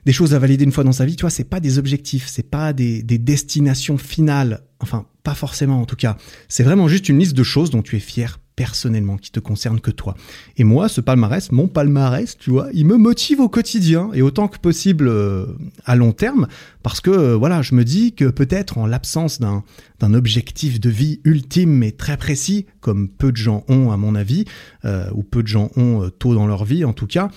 Des 0.06 0.14
choses 0.14 0.34
à 0.34 0.40
valider 0.40 0.64
une 0.64 0.72
fois 0.72 0.84
dans 0.84 0.92
sa 0.92 1.06
vie, 1.06 1.16
tu 1.16 1.22
vois, 1.22 1.30
c'est 1.30 1.44
pas 1.44 1.60
des 1.60 1.78
objectifs, 1.78 2.28
c'est 2.28 2.50
pas 2.50 2.74
des, 2.74 3.04
destinations 3.04 3.98
finales. 3.98 4.62
Enfin, 4.80 5.06
pas 5.24 5.36
forcément 5.36 5.82
en 5.82 5.86
tout 5.86 5.98
cas. 5.98 6.18
C'est 6.48 6.64
vraiment 6.64 6.88
juste 6.88 7.10
une 7.10 7.20
liste 7.20 7.36
de 7.36 7.44
choses 7.44 7.70
dont 7.70 7.82
tu 7.82 7.98
es 7.98 8.00
fier 8.00 8.40
personnellement, 8.56 9.16
qui 9.16 9.32
te 9.32 9.40
concerne 9.40 9.80
que 9.80 9.90
toi. 9.90 10.16
Et 10.58 10.66
moi, 10.66 10.90
ce 10.90 11.00
palmarès, 11.00 11.50
mon 11.54 11.70
palmarès, 11.70 12.38
tu 12.38 12.50
vois, 12.50 12.68
il 12.74 12.86
me 12.88 12.98
motive 12.98 13.40
au 13.40 13.48
quotidien 13.48 14.10
et 14.14 14.22
autant 14.22 14.50
que 14.50 14.58
possible 14.58 15.08
euh, 15.08 15.46
à 15.86 15.96
long 15.96 16.12
terme, 16.12 16.46
parce 16.84 17.00
que 17.00 17.10
euh, 17.10 17.36
voilà, 17.38 17.62
je 17.62 17.74
me 17.74 17.86
dis 17.86 18.12
que 18.12 18.26
peut-être 18.26 18.78
en 18.78 18.86
l'absence 18.86 19.40
d'un 19.40 19.64
d'un 20.02 20.14
objectif 20.14 20.82
de 20.82 20.90
vie 20.90 21.22
ultime 21.24 21.84
et 21.84 21.94
très 21.94 22.18
précis, 22.18 22.66
comme 22.82 23.08
peu 23.08 23.32
de 23.32 23.38
gens 23.38 23.64
ont 23.70 23.92
à 23.92 23.98
mon 23.98 24.14
avis, 24.14 24.44
euh, 24.84 25.10
ou 25.14 25.24
peu 25.24 25.42
de 25.42 25.48
gens 25.48 25.72
ont 25.78 26.10
tôt 26.10 26.36
dans 26.36 26.46
leur 26.46 26.66
vie 26.66 26.84
en 26.84 26.92
tout 26.92 27.08
cas, 27.08 27.30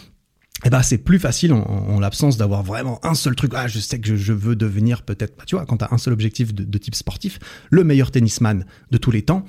eh 0.65 0.71
ben 0.71 0.83
c'est 0.83 0.99
plus 0.99 1.19
facile 1.19 1.53
en, 1.53 1.99
l'absence 1.99 2.37
d'avoir 2.37 2.63
vraiment 2.63 3.05
un 3.05 3.15
seul 3.15 3.35
truc. 3.35 3.53
Ah, 3.55 3.67
je 3.69 3.79
sais 3.79 3.99
que 3.99 4.17
je, 4.17 4.33
veux 4.33 4.55
devenir 4.55 5.03
peut-être, 5.03 5.37
bah, 5.37 5.45
tu 5.47 5.57
vois, 5.57 5.67
quand 5.67 5.79
tu 5.79 5.85
as 5.85 5.89
un 5.93 5.99
seul 5.99 6.13
objectif 6.13 6.55
de, 6.55 6.79
type 6.79 6.95
sportif, 6.95 7.39
le 7.71 7.85
meilleur 7.85 8.11
tennisman 8.11 8.65
de 8.91 8.99
tous 8.99 9.11
les 9.11 9.23
temps. 9.23 9.45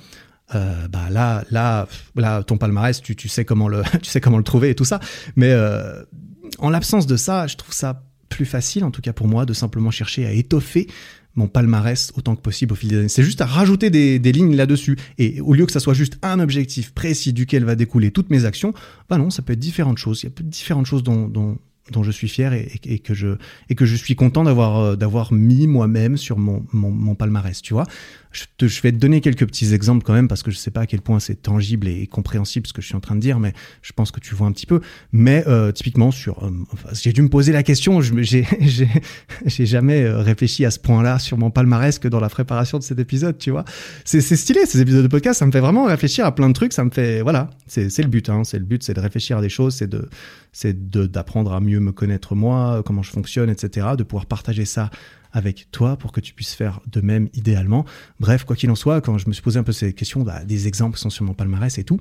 Euh, 0.55 0.87
bah 0.87 1.09
là, 1.09 1.43
là, 1.51 1.87
là, 2.15 2.43
ton 2.43 2.57
palmarès, 2.57 3.01
tu, 3.01 3.15
tu 3.15 3.27
sais 3.27 3.45
comment 3.45 3.67
le, 3.67 3.83
tu 4.01 4.09
sais 4.09 4.21
comment 4.21 4.37
le 4.37 4.43
trouver 4.43 4.71
et 4.71 4.75
tout 4.75 4.85
ça. 4.85 4.99
Mais 5.35 5.51
euh, 5.51 6.03
en 6.57 6.69
l'absence 6.69 7.05
de 7.07 7.15
ça, 7.15 7.47
je 7.47 7.57
trouve 7.57 7.73
ça 7.73 8.03
plus 8.29 8.45
facile, 8.45 8.83
en 8.83 8.91
tout 8.91 9.01
cas 9.01 9.13
pour 9.13 9.27
moi, 9.27 9.45
de 9.45 9.53
simplement 9.53 9.91
chercher 9.91 10.25
à 10.25 10.31
étoffer 10.31 10.87
mon 11.35 11.47
palmarès 11.47 12.11
autant 12.15 12.35
que 12.35 12.41
possible 12.41 12.73
au 12.73 12.75
fil 12.75 12.89
des 12.89 12.97
années. 12.97 13.09
C'est 13.09 13.23
juste 13.23 13.41
à 13.41 13.45
rajouter 13.45 13.89
des, 13.89 14.31
lignes 14.31 14.55
là-dessus. 14.55 14.97
Et 15.17 15.41
au 15.41 15.53
lieu 15.53 15.65
que 15.65 15.71
ça 15.71 15.79
soit 15.79 15.93
juste 15.93 16.17
un 16.21 16.39
objectif 16.39 16.93
précis 16.93 17.33
duquel 17.33 17.63
va 17.65 17.75
découler 17.75 18.11
toutes 18.11 18.29
mes 18.29 18.45
actions, 18.45 18.73
bah 19.09 19.17
non, 19.17 19.29
ça 19.29 19.41
peut 19.41 19.53
être 19.53 19.59
différentes 19.59 19.97
choses. 19.97 20.23
Il 20.23 20.25
y 20.27 20.29
a 20.29 20.43
différentes 20.43 20.85
choses 20.85 21.03
dont, 21.03 21.27
dont, 21.27 21.57
dont 21.91 22.03
je 22.03 22.11
suis 22.11 22.29
fier 22.29 22.53
et, 22.53 22.71
et, 22.85 22.99
que 22.99 23.13
je 23.13 23.35
et 23.69 23.75
que 23.75 23.85
je 23.85 23.95
suis 23.95 24.15
content 24.15 24.43
d'avoir 24.43 24.79
euh, 24.79 24.95
d'avoir 24.95 25.33
mis 25.33 25.67
moi-même 25.67 26.17
sur 26.17 26.37
mon, 26.37 26.65
mon, 26.71 26.91
mon, 26.91 27.15
palmarès 27.15 27.61
tu 27.61 27.73
vois 27.73 27.85
je, 28.33 28.81
vais 28.81 28.91
te 28.91 28.97
donner 28.97 29.21
quelques 29.21 29.45
petits 29.45 29.73
exemples 29.73 30.03
quand 30.03 30.13
même 30.13 30.27
parce 30.27 30.43
que 30.43 30.51
je 30.51 30.57
sais 30.57 30.71
pas 30.71 30.81
à 30.81 30.85
quel 30.85 31.01
point 31.01 31.19
c'est 31.19 31.41
tangible 31.41 31.87
et 31.87 32.07
compréhensible 32.07 32.67
ce 32.67 32.73
que 32.73 32.81
je 32.81 32.87
suis 32.87 32.95
en 32.95 32.99
train 32.99 33.15
de 33.15 33.21
dire 33.21 33.39
mais 33.39 33.53
je 33.81 33.93
pense 33.93 34.11
que 34.11 34.19
tu 34.19 34.35
vois 34.35 34.47
un 34.47 34.51
petit 34.51 34.65
peu 34.65 34.81
mais 35.11 35.43
euh, 35.47 35.71
typiquement 35.71 36.11
sur 36.11 36.43
euh, 36.43 36.51
j'ai 36.93 37.13
dû 37.13 37.21
me 37.21 37.29
poser 37.29 37.51
la 37.51 37.63
question 37.63 38.01
j'ai 38.17 38.45
j'ai 39.45 39.65
jamais 39.65 40.03
euh, 40.03 40.21
réfléchi 40.21 40.65
à 40.65 40.71
ce 40.71 40.79
point-là 40.79 41.19
sur 41.19 41.37
mon 41.37 41.51
palmarès 41.51 41.99
que 41.99 42.07
dans 42.07 42.19
la 42.19 42.29
préparation 42.29 42.77
de 42.79 42.83
cet 42.83 42.99
épisode 42.99 43.37
tu 43.37 43.51
vois 43.51 43.65
c'est 44.03 44.21
stylé 44.21 44.65
ces 44.65 44.81
épisodes 44.81 45.03
de 45.03 45.07
podcast 45.07 45.39
ça 45.39 45.45
me 45.45 45.51
fait 45.51 45.59
vraiment 45.59 45.85
réfléchir 45.85 46.25
à 46.25 46.33
plein 46.33 46.49
de 46.49 46.53
trucs 46.53 46.73
ça 46.73 46.83
me 46.83 46.89
fait 46.89 47.21
voilà 47.21 47.49
c'est 47.67 47.97
le 47.99 48.07
but 48.07 48.29
hein, 48.29 48.43
c'est 48.43 48.59
le 48.59 48.65
but 48.65 48.83
c'est 48.83 48.93
de 48.93 48.99
réfléchir 48.99 49.37
à 49.37 49.41
des 49.41 49.49
choses 49.49 49.75
c'est 49.75 49.87
de 49.87 50.09
c'est 50.53 50.91
d'apprendre 50.91 51.51
à 51.53 51.59
mieux 51.59 51.79
me 51.79 51.91
connaître 51.91 52.35
moi, 52.35 52.81
comment 52.85 53.01
je 53.01 53.11
fonctionne, 53.11 53.49
etc., 53.49 53.87
de 53.97 54.03
pouvoir 54.03 54.27
partager 54.27 54.65
ça 54.65 54.91
avec 55.33 55.67
toi 55.71 55.97
pour 55.97 56.11
que 56.11 56.21
tu 56.21 56.33
puisses 56.33 56.53
faire 56.53 56.79
de 56.87 57.01
même 57.01 57.27
idéalement. 57.33 57.85
Bref, 58.19 58.45
quoi 58.45 58.55
qu'il 58.55 58.71
en 58.71 58.75
soit, 58.75 59.01
quand 59.01 59.17
je 59.17 59.27
me 59.27 59.33
suis 59.33 59.41
posé 59.41 59.59
un 59.59 59.63
peu 59.63 59.73
ces 59.73 59.93
questions, 59.93 60.21
bah, 60.21 60.43
des 60.45 60.67
exemples 60.67 60.97
sont 60.97 61.09
sur 61.09 61.25
mon 61.25 61.33
palmarès 61.33 61.77
et 61.77 61.83
tout. 61.83 61.99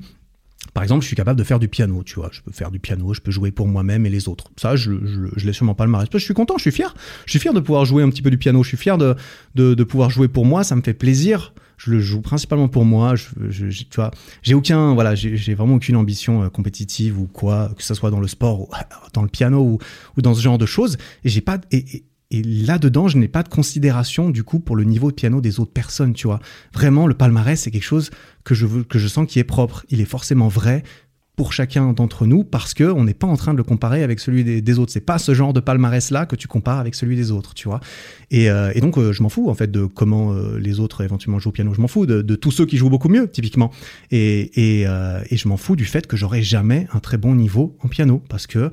Par 0.75 0.85
exemple, 0.85 1.03
je 1.03 1.09
suis 1.09 1.17
capable 1.17 1.39
de 1.39 1.45
faire 1.45 1.59
du 1.59 1.69
piano, 1.69 2.03
tu 2.05 2.15
vois. 2.15 2.31
Je 2.33 2.41
peux 2.41 2.53
faire 2.53 2.71
du 2.71 2.79
piano, 2.79 3.13
je 3.15 3.21
peux 3.21 3.33
jouer 3.33 3.51
pour 3.51 3.67
moi-même 3.67 4.07
et 4.07 4.11
les 4.11 4.29
autres. 4.29 4.45
Ça, 4.57 4.77
je, 4.77 4.93
je, 5.37 5.45
l'ai 5.45 5.53
sur 5.53 5.67
mon 5.67 5.75
palmarès. 5.75 6.09
Je 6.13 6.19
suis 6.19 6.35
content, 6.35 6.55
je 6.57 6.63
suis 6.63 6.71
fier. 6.71 6.95
Je 7.27 7.33
suis 7.33 7.41
fier 7.41 7.53
de 7.53 7.61
pouvoir 7.61 7.85
jouer 7.85 8.03
un 8.03 8.11
petit 8.11 8.23
peu 8.23 8.31
du 8.31 8.39
piano. 8.39 8.63
Je 8.63 8.69
suis 8.69 8.77
fier 8.77 8.97
de, 8.97 9.17
de, 9.55 9.85
pouvoir 9.85 10.11
jouer 10.11 10.29
pour 10.29 10.47
moi. 10.47 10.63
Ça 10.63 10.77
me 10.77 10.83
fait 10.83 10.95
plaisir 10.95 11.53
je 11.79 11.91
le 11.91 11.99
joue 11.99 12.21
principalement 12.21 12.69
pour 12.69 12.85
moi. 12.85 13.17
Je, 13.17 13.27
je, 13.49 13.83
tu 13.83 13.97
vois, 13.97 14.13
j'ai 14.43 14.55
aucun, 14.55 14.95
voilà, 14.95 15.17
j'ai 15.17 15.55
vraiment 15.55 15.75
aucune 15.75 15.97
ambition 15.97 16.45
euh, 16.45 16.49
compétitive 16.49 17.19
ou 17.19 17.27
quoi, 17.27 17.73
que 17.77 17.83
ce 17.83 17.93
soit 17.95 18.13
dans 18.13 18.21
le 18.21 18.29
sport 18.29 18.69
dans 19.15 19.23
le 19.23 19.29
piano 19.29 19.61
ou, 19.61 19.79
ou 20.17 20.23
dans 20.23 20.33
ce 20.33 20.41
genre 20.41 20.59
de 20.59 20.67
choses. 20.67 20.97
Et 21.25 21.29
j'ai 21.29 21.41
pas, 21.41 21.59
là-dedans, 22.41 23.09
je 23.09 23.19
n'ai 23.19 23.29
pas 23.29 23.43
de 23.43 23.49
considération 23.49 24.31
du 24.31 24.45
coup 24.45 24.61
pour 24.61 24.77
le 24.77 24.85
niveau 24.85 25.11
de 25.11 25.17
piano 25.17 25.41
des 25.41 25.61
autres 25.61 25.73
personnes, 25.73 26.15
tu 26.15 26.27
vois. 26.27 26.41
Vraiment, 26.73 27.07
le 27.07 27.15
palmarès, 27.15 27.61
c'est 27.61 27.71
quelque 27.71 27.83
chose 27.83 28.11
que 28.45 28.55
je 28.55 28.65
veux, 28.65 28.85
que 28.85 28.99
je 28.99 29.09
sens 29.09 29.27
qui 29.27 29.39
est 29.39 29.45
propre. 29.45 29.85
Il 29.91 30.01
est 30.01 30.07
forcément 30.07 30.49
vrai 30.49 30.83
pour 31.37 31.53
chacun 31.53 31.93
d'entre 31.93 32.27
nous 32.27 32.45
parce 32.45 32.75
que 32.75 32.85
on 32.85 33.05
n'est 33.05 33.15
pas 33.15 33.27
en 33.27 33.37
train 33.37 33.53
de 33.53 33.59
le 33.59 33.65
comparer 33.65 34.03
avec 34.03 34.21
celui 34.21 34.63
des, 34.63 34.79
autres. 34.79 34.93
C'est 34.93 35.01
pas 35.01 35.19
ce 35.19 35.33
genre 35.33 35.53
de 35.53 35.61
palmarès 35.61 36.11
là 36.11 36.27
que 36.27 36.37
tu 36.37 36.47
compares 36.47 36.79
avec 36.79 36.95
celui 36.95 37.17
des 37.17 37.31
autres, 37.31 37.55
tu 37.55 37.69
vois. 37.69 37.81
Et, 38.31 38.51
euh, 38.51 38.71
et 38.75 38.81
donc 38.81 38.99
euh, 38.99 39.13
je 39.13 39.23
m'en 39.23 39.29
fous 39.29 39.49
en 39.49 39.55
fait 39.55 39.71
de 39.71 39.87
comment 39.87 40.33
euh, 40.33 40.59
les 40.59 40.79
autres 40.79 41.03
éventuellement 41.03 41.39
jouent 41.39 41.49
au 41.49 41.53
piano. 41.53 41.73
Je 41.75 41.81
m'en 41.81 41.89
fous 41.89 42.07
de, 42.07 42.21
de, 42.21 42.35
tous 42.35 42.51
ceux 42.51 42.67
qui 42.67 42.77
jouent 42.77 42.91
beaucoup 42.91 43.09
mieux 43.09 43.29
typiquement. 43.29 43.71
Et, 44.11 44.83
et, 44.83 44.83
et 44.83 45.37
je 45.37 45.49
m'en 45.49 45.57
fous 45.57 45.77
du 45.77 45.85
fait 45.85 46.07
que 46.07 46.17
j'aurai 46.17 46.43
jamais 46.43 46.87
un 46.93 47.01
très 47.01 47.17
bon 47.17 47.35
niveau 47.35 47.77
en 47.81 47.89
piano 47.89 48.23
parce 48.29 48.47
que 48.47 48.71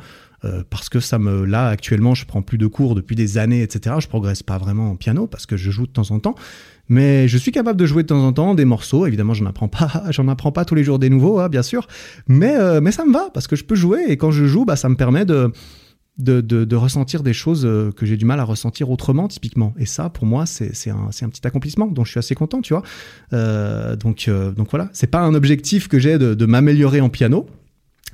parce 0.69 0.89
que 0.89 0.99
ça 0.99 1.19
me 1.19 1.45
là 1.45 1.67
actuellement 1.67 2.15
je 2.15 2.25
prends 2.25 2.41
plus 2.41 2.57
de 2.57 2.67
cours 2.67 2.95
depuis 2.95 3.15
des 3.15 3.37
années 3.37 3.61
etc 3.61 3.97
je 3.99 4.07
progresse 4.07 4.41
pas 4.41 4.57
vraiment 4.57 4.91
en 4.91 4.95
piano 4.95 5.27
parce 5.27 5.45
que 5.45 5.57
je 5.57 5.69
joue 5.69 5.85
de 5.85 5.91
temps 5.91 6.11
en 6.11 6.19
temps 6.19 6.35
mais 6.89 7.27
je 7.27 7.37
suis 7.37 7.51
capable 7.51 7.79
de 7.79 7.85
jouer 7.85 8.01
de 8.03 8.07
temps 8.07 8.25
en 8.25 8.33
temps 8.33 8.55
des 8.55 8.65
morceaux. 8.65 9.05
Évidemment, 9.05 9.35
j'en 9.35 9.45
apprends 9.45 9.67
pas, 9.67 10.05
j'en 10.09 10.27
apprends 10.27 10.51
pas 10.51 10.65
tous 10.65 10.73
les 10.73 10.83
jours 10.83 10.97
des 10.97 11.09
nouveaux, 11.09 11.39
hein, 11.39 11.47
bien 11.47 11.61
sûr. 11.61 11.87
Mais, 12.27 12.55
euh, 12.57 12.81
mais 12.81 12.91
ça 12.91 13.05
me 13.05 13.13
va 13.13 13.29
parce 13.31 13.45
que 13.45 13.55
je 13.55 13.63
peux 13.63 13.75
jouer 13.75 14.05
et 14.07 14.17
quand 14.17 14.31
je 14.31 14.45
joue, 14.45 14.65
bah, 14.65 14.75
ça 14.75 14.89
me 14.89 14.95
permet 14.95 15.23
de, 15.23 15.53
de, 16.17 16.41
de, 16.41 16.75
ressentir 16.75 17.23
des 17.23 17.33
choses 17.33 17.65
euh, 17.65 17.91
que 17.91 18.05
j'ai 18.05 18.17
du 18.17 18.25
mal 18.25 18.39
à 18.39 18.43
ressentir 18.43 18.89
autrement, 18.89 19.27
typiquement. 19.27 19.73
Et 19.77 19.85
ça, 19.85 20.09
pour 20.09 20.25
moi, 20.25 20.45
c'est 20.45 20.89
un, 20.89 21.09
un, 21.21 21.29
petit 21.29 21.47
accomplissement 21.47 21.87
dont 21.87 22.03
je 22.03 22.11
suis 22.11 22.19
assez 22.19 22.35
content, 22.35 22.61
tu 22.61 22.73
vois. 22.73 22.83
Euh, 23.33 23.95
donc, 23.95 24.25
euh, 24.27 24.51
donc 24.51 24.69
voilà, 24.69 24.89
c'est 24.91 25.07
pas 25.07 25.21
un 25.21 25.33
objectif 25.33 25.87
que 25.87 25.99
j'ai 25.99 26.17
de 26.17 26.45
m'améliorer 26.45 27.01
en 27.01 27.09
piano. 27.09 27.47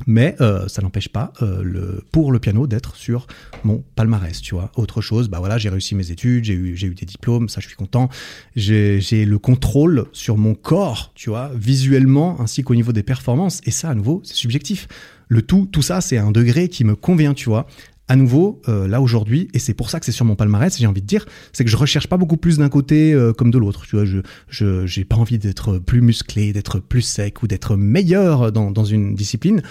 Mais 0.08 0.36
euh, 0.42 0.68
ça 0.68 0.82
n'empêche 0.82 1.10
pas 1.10 1.34
euh, 1.42 1.64
le, 1.64 2.04
pour 2.12 2.32
le 2.32 2.40
piano 2.40 2.68
d'être 2.68 2.96
sur 2.96 3.28
mon 3.64 3.84
palmarès, 3.96 4.42
tu 4.42 4.56
vois. 4.56 4.72
Autre 4.76 5.02
chose, 5.02 5.30
bah 5.30 5.40
voilà, 5.40 5.58
j'ai 5.58 5.70
réussi 5.70 5.96
mes 5.96 6.12
études, 6.12 6.44
j'ai 6.44 6.54
eu, 6.54 6.76
j'ai 6.76 6.88
eu 6.88 6.94
des 6.94 7.06
diplômes, 7.06 7.50
ça 7.50 7.62
je 7.62 7.68
suis 7.68 7.76
content. 7.76 8.10
J'ai, 8.56 9.00
j'ai 9.00 9.26
le 9.26 9.40
contrôle 9.40 10.06
sur 10.12 10.38
mon 10.38 10.54
corps, 10.54 11.12
tu 11.16 11.30
vois, 11.30 11.52
visuellement 11.56 12.40
ainsi 12.42 12.64
qu'au 12.64 12.76
niveau 12.76 12.92
des 12.92 13.04
performances. 13.04 13.62
Et 13.66 13.72
ça, 13.72 13.90
à 13.90 13.96
nouveau, 13.96 14.22
c'est 14.24 14.36
subjectif. 14.36 14.88
Le 15.28 15.42
tout, 15.42 15.68
tout 15.72 15.82
ça, 15.82 16.02
c'est 16.02 16.18
un 16.18 16.32
degré 16.32 16.70
qui 16.70 16.84
me 16.84 16.96
convient, 16.96 17.34
tu 17.34 17.50
vois. 17.50 17.66
À 18.08 18.16
nouveau, 18.16 18.62
euh, 18.68 18.88
là 18.88 19.02
aujourd'hui, 19.02 19.48
et 19.54 19.60
c'est 19.60 19.74
pour 19.74 19.90
ça 19.90 20.00
que 20.00 20.06
c'est 20.06 20.12
sur 20.12 20.26
mon 20.26 20.36
palmarès, 20.36 20.78
j'ai 20.78 20.86
envie 20.86 21.02
de 21.02 21.08
dire, 21.08 21.26
c'est 21.54 21.64
que 21.64 21.72
je 21.72 21.78
recherche 21.78 22.08
pas 22.08 22.18
beaucoup 22.18 22.38
plus 22.38 22.60
d'un 22.60 22.70
côté 22.70 23.14
euh, 23.14 23.34
comme 23.34 23.50
de 23.50 23.58
l'autre. 23.58 23.86
Tu 23.88 23.96
vois, 23.96 24.06
je 24.06 24.20
je 24.48 24.86
j'ai 24.86 25.06
pas 25.06 25.16
envie 25.16 25.40
d'être 25.40 25.80
plus 25.80 26.02
musclé, 26.02 26.54
d'être 26.54 26.80
plus 26.80 27.02
sec 27.02 27.42
ou 27.42 27.48
d'être 27.48 27.76
meilleur 27.76 28.52
dans, 28.52 28.70
dans 28.70 28.86
une 28.86 29.16
discipline. 29.16 29.64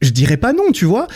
Je 0.00 0.10
dirais 0.10 0.36
pas 0.36 0.52
non, 0.52 0.72
tu 0.72 0.84
vois. 0.84 1.06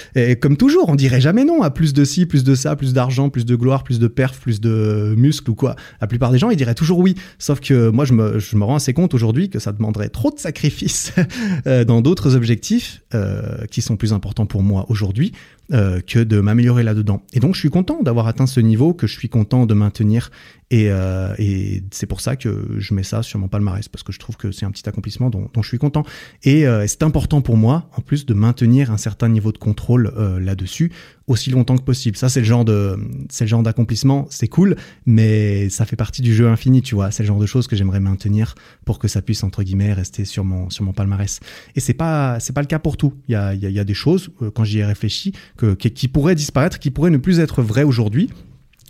Comme 0.40 0.56
toujours, 0.56 0.88
on 0.88 0.94
dirait 0.94 1.20
jamais 1.20 1.44
non 1.44 1.62
à 1.62 1.70
plus 1.70 1.92
de 1.92 2.04
ci, 2.04 2.26
plus 2.26 2.44
de 2.44 2.54
ça, 2.54 2.76
plus 2.76 2.92
d'argent, 2.92 3.30
plus 3.30 3.44
de 3.44 3.56
gloire, 3.56 3.84
plus 3.84 3.98
de 3.98 4.08
perf, 4.08 4.38
plus 4.38 4.60
de 4.60 5.14
muscles 5.16 5.50
ou 5.50 5.54
quoi. 5.54 5.76
La 6.00 6.06
plupart 6.06 6.30
des 6.30 6.38
gens, 6.38 6.50
ils 6.50 6.56
diraient 6.56 6.74
toujours 6.74 6.98
oui. 6.98 7.14
Sauf 7.38 7.60
que 7.60 7.88
moi, 7.90 8.04
je 8.04 8.12
me, 8.12 8.38
je 8.38 8.56
me 8.56 8.64
rends 8.64 8.76
assez 8.76 8.92
compte 8.92 9.14
aujourd'hui 9.14 9.50
que 9.50 9.58
ça 9.58 9.72
demanderait 9.72 10.08
trop 10.08 10.30
de 10.30 10.38
sacrifices 10.38 11.12
euh, 11.66 11.84
dans 11.84 12.00
d'autres 12.00 12.36
objectifs 12.36 13.02
euh, 13.14 13.64
qui 13.70 13.82
sont 13.82 13.96
plus 13.96 14.12
importants 14.12 14.46
pour 14.46 14.62
moi 14.62 14.86
aujourd'hui 14.88 15.32
euh, 15.72 16.00
que 16.00 16.18
de 16.18 16.40
m'améliorer 16.40 16.82
là-dedans. 16.82 17.22
Et 17.34 17.40
donc 17.40 17.54
je 17.54 17.60
suis 17.60 17.68
content 17.68 18.02
d'avoir 18.02 18.26
atteint 18.26 18.46
ce 18.46 18.60
niveau 18.60 18.94
que 18.94 19.06
je 19.06 19.12
suis 19.12 19.28
content 19.28 19.66
de 19.66 19.74
maintenir 19.74 20.30
et, 20.70 20.90
euh, 20.90 21.34
et 21.38 21.82
c'est 21.90 22.06
pour 22.06 22.20
ça 22.20 22.36
que 22.36 22.76
je 22.76 22.92
mets 22.92 23.02
ça 23.02 23.22
sur 23.22 23.38
mon 23.38 23.48
palmarès 23.48 23.88
parce 23.88 24.02
que 24.02 24.12
je 24.12 24.18
trouve 24.18 24.36
que 24.36 24.52
c'est 24.52 24.66
un 24.66 24.70
petit 24.70 24.86
accomplissement 24.88 25.30
dont, 25.30 25.48
dont 25.52 25.62
je 25.62 25.68
suis 25.68 25.78
content. 25.78 26.04
Et 26.42 26.66
euh, 26.66 26.86
c'est 26.86 27.02
important 27.02 27.40
pour 27.40 27.56
moi 27.56 27.88
en 27.96 28.02
plus 28.02 28.26
de 28.26 28.34
maintenir 28.34 28.90
un 28.90 28.98
certain 28.98 29.28
niveau 29.28 29.50
de 29.50 29.58
contrôle 29.58 30.12
euh, 30.16 30.38
là-dessus 30.38 30.92
aussi 31.26 31.50
longtemps 31.50 31.76
que 31.76 31.82
possible. 31.82 32.16
Ça 32.16 32.28
c'est 32.28 32.40
le 32.40 32.46
genre 32.46 32.64
de 32.64 32.98
c'est 33.30 33.44
le 33.44 33.48
genre 33.48 33.62
d'accomplissement, 33.62 34.26
c'est 34.30 34.48
cool, 34.48 34.76
mais 35.06 35.68
ça 35.68 35.84
fait 35.84 35.96
partie 35.96 36.22
du 36.22 36.34
jeu 36.34 36.48
infini, 36.48 36.82
tu 36.82 36.94
vois. 36.94 37.10
C'est 37.10 37.22
le 37.22 37.26
genre 37.26 37.38
de 37.38 37.46
choses 37.46 37.66
que 37.66 37.76
j'aimerais 37.76 38.00
maintenir 38.00 38.54
pour 38.84 38.98
que 38.98 39.08
ça 39.08 39.22
puisse 39.22 39.42
entre 39.44 39.62
guillemets 39.62 39.92
rester 39.92 40.24
sur 40.24 40.44
mon 40.44 40.70
sur 40.70 40.84
mon 40.84 40.92
palmarès. 40.92 41.40
Et 41.76 41.80
c'est 41.80 41.94
pas 41.94 42.40
c'est 42.40 42.54
pas 42.54 42.62
le 42.62 42.66
cas 42.66 42.78
pour 42.78 42.96
tout. 42.96 43.14
Il 43.28 43.32
y 43.32 43.36
a 43.36 43.54
y 43.54 43.60
y 43.60 43.78
a 43.78 43.84
des 43.84 43.94
choses 43.94 44.30
quand 44.54 44.64
j'y 44.64 44.78
ai 44.78 44.84
réfléchi 44.84 45.32
que, 45.56 45.74
qui 45.74 46.08
pourraient 46.08 46.34
disparaître, 46.34 46.78
qui 46.78 46.90
pourraient 46.90 47.10
ne 47.10 47.18
plus 47.18 47.40
être 47.40 47.62
vraies 47.62 47.84
aujourd'hui, 47.84 48.30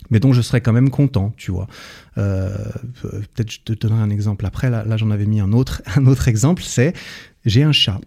mais 0.09 0.19
dont 0.19 0.33
je 0.33 0.41
serais 0.41 0.61
quand 0.61 0.73
même 0.73 0.89
content, 0.89 1.33
tu 1.37 1.51
vois. 1.51 1.67
Euh, 2.17 2.55
Peut-être 3.01 3.51
je 3.51 3.59
te 3.63 3.73
donnerai 3.73 4.01
un 4.01 4.09
exemple 4.09 4.45
après. 4.45 4.69
Là, 4.69 4.97
j'en 4.97 5.11
avais 5.11 5.25
mis 5.25 5.39
un 5.39 5.53
autre, 5.53 5.81
un 5.95 6.05
autre 6.05 6.27
exemple. 6.27 6.63
C'est 6.63 6.93
j'ai 7.45 7.63
un 7.63 7.71
chat. 7.71 7.99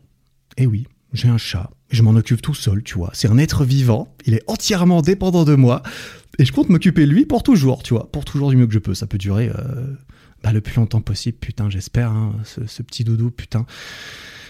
Et 0.57 0.67
oui, 0.67 0.87
j'ai 1.13 1.29
un 1.29 1.39
chat. 1.39 1.71
Je 1.91 2.03
m'en 2.03 2.13
occupe 2.13 2.43
tout 2.43 2.55
seul, 2.55 2.83
tu 2.83 2.95
vois. 2.95 3.11
C'est 3.13 3.29
un 3.29 3.39
être 3.39 3.65
vivant. 3.65 4.15
Il 4.27 4.35
est 4.35 4.43
entièrement 4.47 5.03
dépendant 5.03 5.45
de 5.45 5.55
moi. 5.55 5.83
Et 6.39 6.45
je 6.45 6.53
compte 6.53 6.71
m'occuper 6.71 7.05
de 7.07 7.11
lui 7.11 7.27
pour 7.27 7.43
toujours, 7.43 7.83
tu 7.83 7.95
vois. 7.95 8.11
Pour 8.11 8.25
toujours 8.25 8.51
du 8.51 8.57
mieux 8.57 8.67
que 8.67 8.73
je 8.73 8.79
peux. 8.79 8.95
Ça 8.95 9.07
peut 9.07 9.19
durer 9.19 9.51
euh, 9.51 9.87
bah, 10.43 10.53
le 10.53 10.61
plus 10.61 10.77
longtemps 10.77 11.03
possible, 11.03 11.37
putain, 11.39 11.69
j'espère. 11.69 12.11
Hein, 12.11 12.35
ce 12.45 12.83
petit 12.83 13.05
doudou, 13.05 13.31
putain. 13.31 13.67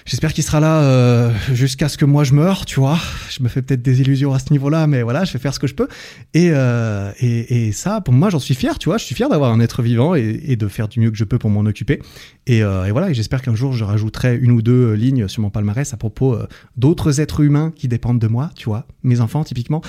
J'espère 0.04 0.32
qu'il 0.32 0.42
sera 0.42 0.58
là 0.58 0.82
euh, 0.82 1.30
jusqu'à 1.52 1.88
ce 1.88 1.96
que 1.96 2.04
moi 2.04 2.24
je 2.24 2.34
meure, 2.34 2.66
tu 2.66 2.80
vois. 2.80 2.98
Je 3.30 3.42
me 3.42 3.48
fais 3.48 3.62
peut-être 3.62 3.82
des 3.82 4.00
illusions 4.00 4.34
à 4.34 4.38
ce 4.38 4.52
niveau-là, 4.52 4.86
mais 4.86 5.02
voilà, 5.02 5.24
je 5.24 5.32
vais 5.32 5.38
faire 5.38 5.54
ce 5.54 5.60
que 5.60 5.66
je 5.66 5.74
peux. 5.74 5.86
Et, 6.34 6.50
euh, 6.52 7.12
et, 7.20 7.68
et, 7.68 7.72
ça, 7.72 8.00
pour 8.00 8.12
moi, 8.12 8.28
j'en 8.28 8.40
suis 8.40 8.54
fier, 8.54 8.78
tu 8.78 8.88
vois. 8.88 8.98
Je 8.98 9.04
suis 9.04 9.14
fier 9.14 9.28
d'avoir 9.28 9.52
un 9.52 9.60
être 9.60 9.82
vivant 9.82 10.14
et, 10.14 10.56
de 10.56 10.68
faire 10.68 10.88
du 10.88 11.00
mieux 11.00 11.10
que 11.10 11.16
je 11.16 11.24
peux 11.24 11.38
pour 11.38 11.50
m'en 11.50 11.60
occuper. 11.60 12.00
Et, 12.46 12.62
euh, 12.62 12.84
et 12.84 12.90
voilà, 12.90 13.10
et 13.10 13.14
j'espère 13.14 13.42
qu'un 13.42 13.54
jour, 13.54 13.72
je 13.72 13.84
rajouterai 13.84 14.36
une 14.36 14.50
ou 14.50 14.62
deux 14.62 14.94
lignes 14.94 15.28
sur 15.28 15.42
mon 15.42 15.50
palmarès 15.50 15.92
à 15.92 15.96
propos 15.96 16.36
d'autres 16.76 17.20
êtres 17.20 17.40
humains 17.40 17.72
qui 17.74 17.86
dépendent 17.86 18.18
de 18.18 18.28
moi, 18.28 18.50
tu 18.56 18.64
vois. 18.64 18.86
Mes 19.04 19.20
enfants, 19.20 19.44
typiquement. 19.44 19.82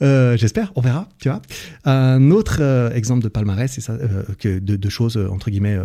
J'espère, 0.00 0.72
on 0.74 0.80
verra, 0.80 1.08
tu 1.20 1.28
vois. 1.28 1.40
Un 1.84 2.30
autre 2.30 2.60
exemple 2.94 3.22
de 3.22 3.28
palmarès, 3.28 3.70
c'est 3.70 3.80
ça, 3.80 3.96
que 4.38 4.58
de, 4.58 4.88
choses, 4.88 5.16
entre 5.16 5.50
guillemets, 5.50 5.78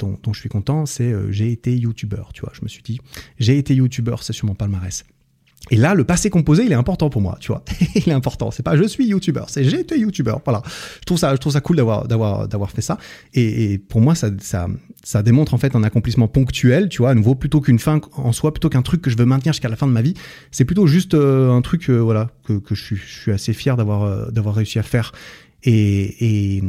dont, 0.00 0.32
je 0.32 0.40
suis 0.40 0.48
content, 0.48 0.86
c'est 0.86 1.12
euh, 1.12 1.30
j'ai 1.30 1.52
été 1.52 1.76
youtubeur, 1.76 2.32
tu 2.32 2.40
vois. 2.42 2.52
Je 2.54 2.62
me 2.62 2.68
suis 2.68 2.82
dit, 2.82 2.98
j'ai 3.38 3.58
été 3.58 3.74
youtubeur, 3.74 4.22
c'est 4.22 4.32
sur 4.32 4.46
mon 4.46 4.54
palmarès. 4.54 5.04
Et 5.70 5.76
là, 5.76 5.94
le 5.94 6.04
passé 6.04 6.30
composé, 6.30 6.64
il 6.64 6.72
est 6.72 6.76
important 6.76 7.10
pour 7.10 7.20
moi, 7.20 7.36
tu 7.38 7.48
vois. 7.48 7.62
il 7.94 8.08
est 8.08 8.12
important. 8.12 8.50
C'est 8.50 8.62
pas 8.62 8.76
je 8.76 8.84
suis 8.84 9.06
youtubeur, 9.06 9.50
c'est 9.50 9.62
j'ai 9.62 9.80
été 9.80 9.98
youtubeur. 9.98 10.40
Voilà. 10.44 10.62
Je 11.00 11.04
trouve 11.04 11.18
ça, 11.18 11.32
je 11.32 11.36
trouve 11.36 11.52
ça 11.52 11.60
cool 11.60 11.76
d'avoir, 11.76 12.08
d'avoir, 12.08 12.48
d'avoir 12.48 12.70
fait 12.70 12.80
ça. 12.80 12.96
Et, 13.34 13.78
pour 13.78 14.00
moi, 14.00 14.14
ça, 14.14 14.30
ça, 14.40 14.68
ça 15.04 15.22
démontre 15.22 15.52
en 15.52 15.58
fait 15.58 15.76
un 15.76 15.82
accomplissement 15.84 16.28
ponctuel, 16.28 16.88
tu 16.88 16.98
vois, 16.98 17.10
à 17.10 17.14
nouveau, 17.14 17.34
plutôt 17.34 17.60
qu'une 17.60 17.78
fin 17.78 18.00
en 18.16 18.32
soi, 18.32 18.54
plutôt 18.54 18.70
qu'un 18.70 18.82
truc 18.82 19.02
que 19.02 19.10
je 19.10 19.18
veux 19.18 19.26
maintenir 19.26 19.52
jusqu'à 19.52 19.68
la 19.68 19.76
fin 19.76 19.86
de 19.86 19.92
ma 19.92 20.02
vie. 20.02 20.14
C'est 20.50 20.64
plutôt 20.64 20.86
juste 20.86 21.12
euh, 21.12 21.52
un 21.52 21.60
truc, 21.60 21.90
euh, 21.90 21.98
voilà, 21.98 22.30
que, 22.44 22.54
que 22.54 22.74
je 22.74 22.94
suis, 22.94 23.30
assez 23.30 23.52
fier 23.52 23.76
d'avoir, 23.76 24.32
d'avoir 24.32 24.54
réussi 24.54 24.78
à 24.78 24.82
faire. 24.82 25.12
Et, 25.64 26.62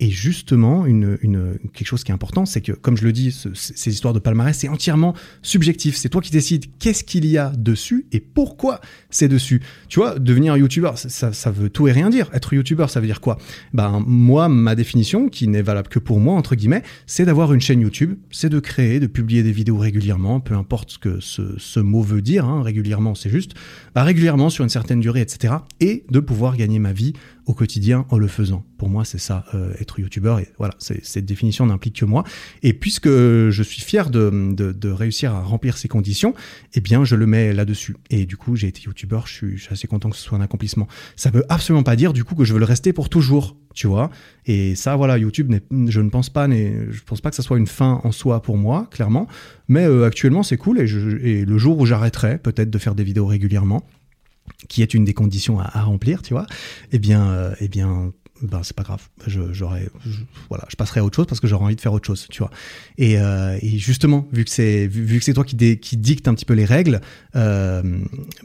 justement, 0.00 0.84
quelque 0.84 1.86
chose 1.86 2.04
qui 2.04 2.10
est 2.10 2.14
important, 2.14 2.46
c'est 2.46 2.60
que, 2.60 2.72
comme 2.72 2.96
je 2.96 3.04
le 3.04 3.12
dis, 3.12 3.32
ce, 3.32 3.48
ces 3.54 3.90
histoires 3.90 4.12
de 4.12 4.18
palmarès, 4.18 4.56
c'est 4.56 4.68
entièrement 4.68 5.14
subjectif. 5.42 5.96
C'est 5.96 6.08
toi 6.08 6.20
qui 6.20 6.30
décides 6.30 6.66
qu'est-ce 6.78 7.04
qu'il 7.04 7.26
y 7.26 7.38
a 7.38 7.50
dessus 7.50 8.06
et 8.12 8.20
pourquoi 8.20 8.80
c'est 9.10 9.28
dessus. 9.28 9.62
Tu 9.88 10.00
vois, 10.00 10.18
devenir 10.18 10.56
youtubeur, 10.56 10.98
ça, 10.98 11.32
ça, 11.32 11.50
veut 11.50 11.70
tout 11.70 11.88
et 11.88 11.92
rien 11.92 12.10
dire. 12.10 12.28
Être 12.32 12.54
youtubeur, 12.54 12.90
ça 12.90 13.00
veut 13.00 13.06
dire 13.06 13.20
quoi? 13.20 13.38
Ben 13.72 14.02
moi, 14.06 14.48
ma 14.48 14.74
définition, 14.74 15.28
qui 15.28 15.48
n'est 15.48 15.62
valable 15.62 15.88
que 15.88 15.98
pour 15.98 16.20
moi 16.20 16.34
entre 16.34 16.54
guillemets, 16.54 16.82
c'est 17.06 17.24
d'avoir 17.24 17.52
une 17.52 17.60
chaîne 17.60 17.80
YouTube, 17.80 18.14
c'est 18.30 18.48
de 18.48 18.58
créer, 18.60 19.00
de 19.00 19.06
publier 19.06 19.42
des 19.42 19.52
vidéos 19.52 19.78
régulièrement, 19.78 20.40
peu 20.40 20.54
importe 20.54 20.90
ce 20.90 20.98
que 20.98 21.20
ce, 21.20 21.54
ce 21.58 21.80
mot 21.80 22.02
veut 22.02 22.22
dire. 22.22 22.44
Hein, 22.44 22.62
régulièrement, 22.62 23.14
c'est 23.14 23.30
juste, 23.30 23.52
bah, 23.94 24.02
régulièrement 24.02 24.50
sur 24.50 24.64
une 24.64 24.70
certaine 24.70 25.00
durée, 25.00 25.20
etc. 25.20 25.54
Et 25.80 26.04
de 26.10 26.20
pouvoir 26.20 26.56
gagner 26.56 26.78
ma 26.78 26.92
vie 26.92 27.14
au 27.46 27.54
quotidien 27.54 28.06
en 28.10 28.18
le 28.18 28.28
faisant. 28.28 28.64
Pour 28.78 28.88
moi, 28.88 29.04
c'est 29.04 29.18
ça, 29.18 29.44
euh, 29.54 29.74
être 29.78 30.00
youtubeur. 30.00 30.38
Et 30.38 30.48
voilà, 30.58 30.74
cette 30.78 31.26
définition 31.26 31.66
n'implique 31.66 31.96
que 31.96 32.04
moi. 32.04 32.24
Et 32.62 32.72
puisque 32.72 33.08
je 33.08 33.62
suis 33.62 33.82
fier 33.82 34.10
de, 34.10 34.90
réussir 34.90 35.34
à 35.34 35.42
remplir 35.42 35.76
ces 35.76 35.88
conditions, 35.88 36.34
eh 36.74 36.80
bien, 36.80 37.04
je 37.04 37.16
le 37.16 37.26
mets 37.26 37.52
là-dessus. 37.52 37.96
Et 38.10 38.26
du 38.26 38.36
coup, 38.36 38.56
j'ai 38.56 38.68
été 38.68 38.82
youtubeur. 38.82 39.26
Je 39.26 39.56
suis, 39.56 39.68
assez 39.70 39.86
content 39.86 40.10
que 40.10 40.16
ce 40.16 40.22
soit 40.22 40.38
un 40.38 40.40
accomplissement. 40.40 40.88
Ça 41.16 41.30
veut 41.30 41.44
absolument 41.48 41.82
pas 41.82 41.96
dire 41.96 42.12
du 42.12 42.24
coup 42.24 42.34
que 42.34 42.44
je 42.44 42.52
veux 42.52 42.58
le 42.58 42.64
rester 42.64 42.92
pour 42.92 43.08
toujours, 43.08 43.56
tu 43.74 43.86
vois. 43.86 44.10
Et 44.46 44.74
ça, 44.74 44.96
voilà, 44.96 45.18
YouTube, 45.18 45.52
je 45.88 46.00
ne 46.00 46.10
pense 46.10 46.30
pas, 46.30 46.48
je 46.48 47.00
pense 47.04 47.20
pas 47.20 47.30
que 47.30 47.36
ça 47.36 47.42
soit 47.42 47.58
une 47.58 47.66
fin 47.66 48.00
en 48.04 48.12
soi 48.12 48.40
pour 48.42 48.56
moi, 48.56 48.88
clairement. 48.90 49.26
Mais 49.68 49.84
euh, 49.84 50.04
actuellement, 50.04 50.42
c'est 50.42 50.56
cool. 50.56 50.80
Et, 50.80 50.84
et 50.84 51.44
le 51.44 51.58
jour 51.58 51.78
où 51.78 51.86
j'arrêterai 51.86 52.38
peut-être 52.38 52.70
de 52.70 52.78
faire 52.78 52.94
des 52.94 53.04
vidéos 53.04 53.26
régulièrement 53.26 53.84
qui 54.68 54.82
est 54.82 54.94
une 54.94 55.04
des 55.04 55.14
conditions 55.14 55.60
à, 55.60 55.82
remplir, 55.82 56.22
tu 56.22 56.34
vois, 56.34 56.46
eh 56.92 56.98
bien, 56.98 57.28
euh, 57.28 57.54
eh 57.60 57.68
bien, 57.68 58.12
ben 58.42 58.62
c'est 58.62 58.76
pas 58.76 58.82
grave. 58.82 59.08
Je, 59.26 59.40
voilà, 60.48 60.64
je 60.68 60.76
passerai 60.76 61.00
à 61.00 61.04
autre 61.04 61.16
chose 61.16 61.26
parce 61.26 61.40
que 61.40 61.46
j'aurais 61.46 61.64
envie 61.64 61.76
de 61.76 61.80
faire 61.80 61.92
autre 61.92 62.06
chose, 62.06 62.26
tu 62.30 62.38
vois. 62.40 62.50
Et, 62.98 63.18
euh, 63.18 63.58
justement, 63.62 64.28
vu 64.32 64.44
que 64.44 64.50
c'est, 64.50 64.86
vu, 64.86 65.18
que 65.18 65.24
c'est 65.24 65.34
toi 65.34 65.44
qui, 65.44 65.56
dé, 65.56 65.76
dicte 65.76 66.28
un 66.28 66.34
petit 66.34 66.44
peu 66.44 66.54
les 66.54 66.64
règles, 66.64 67.00
euh, 67.36 67.82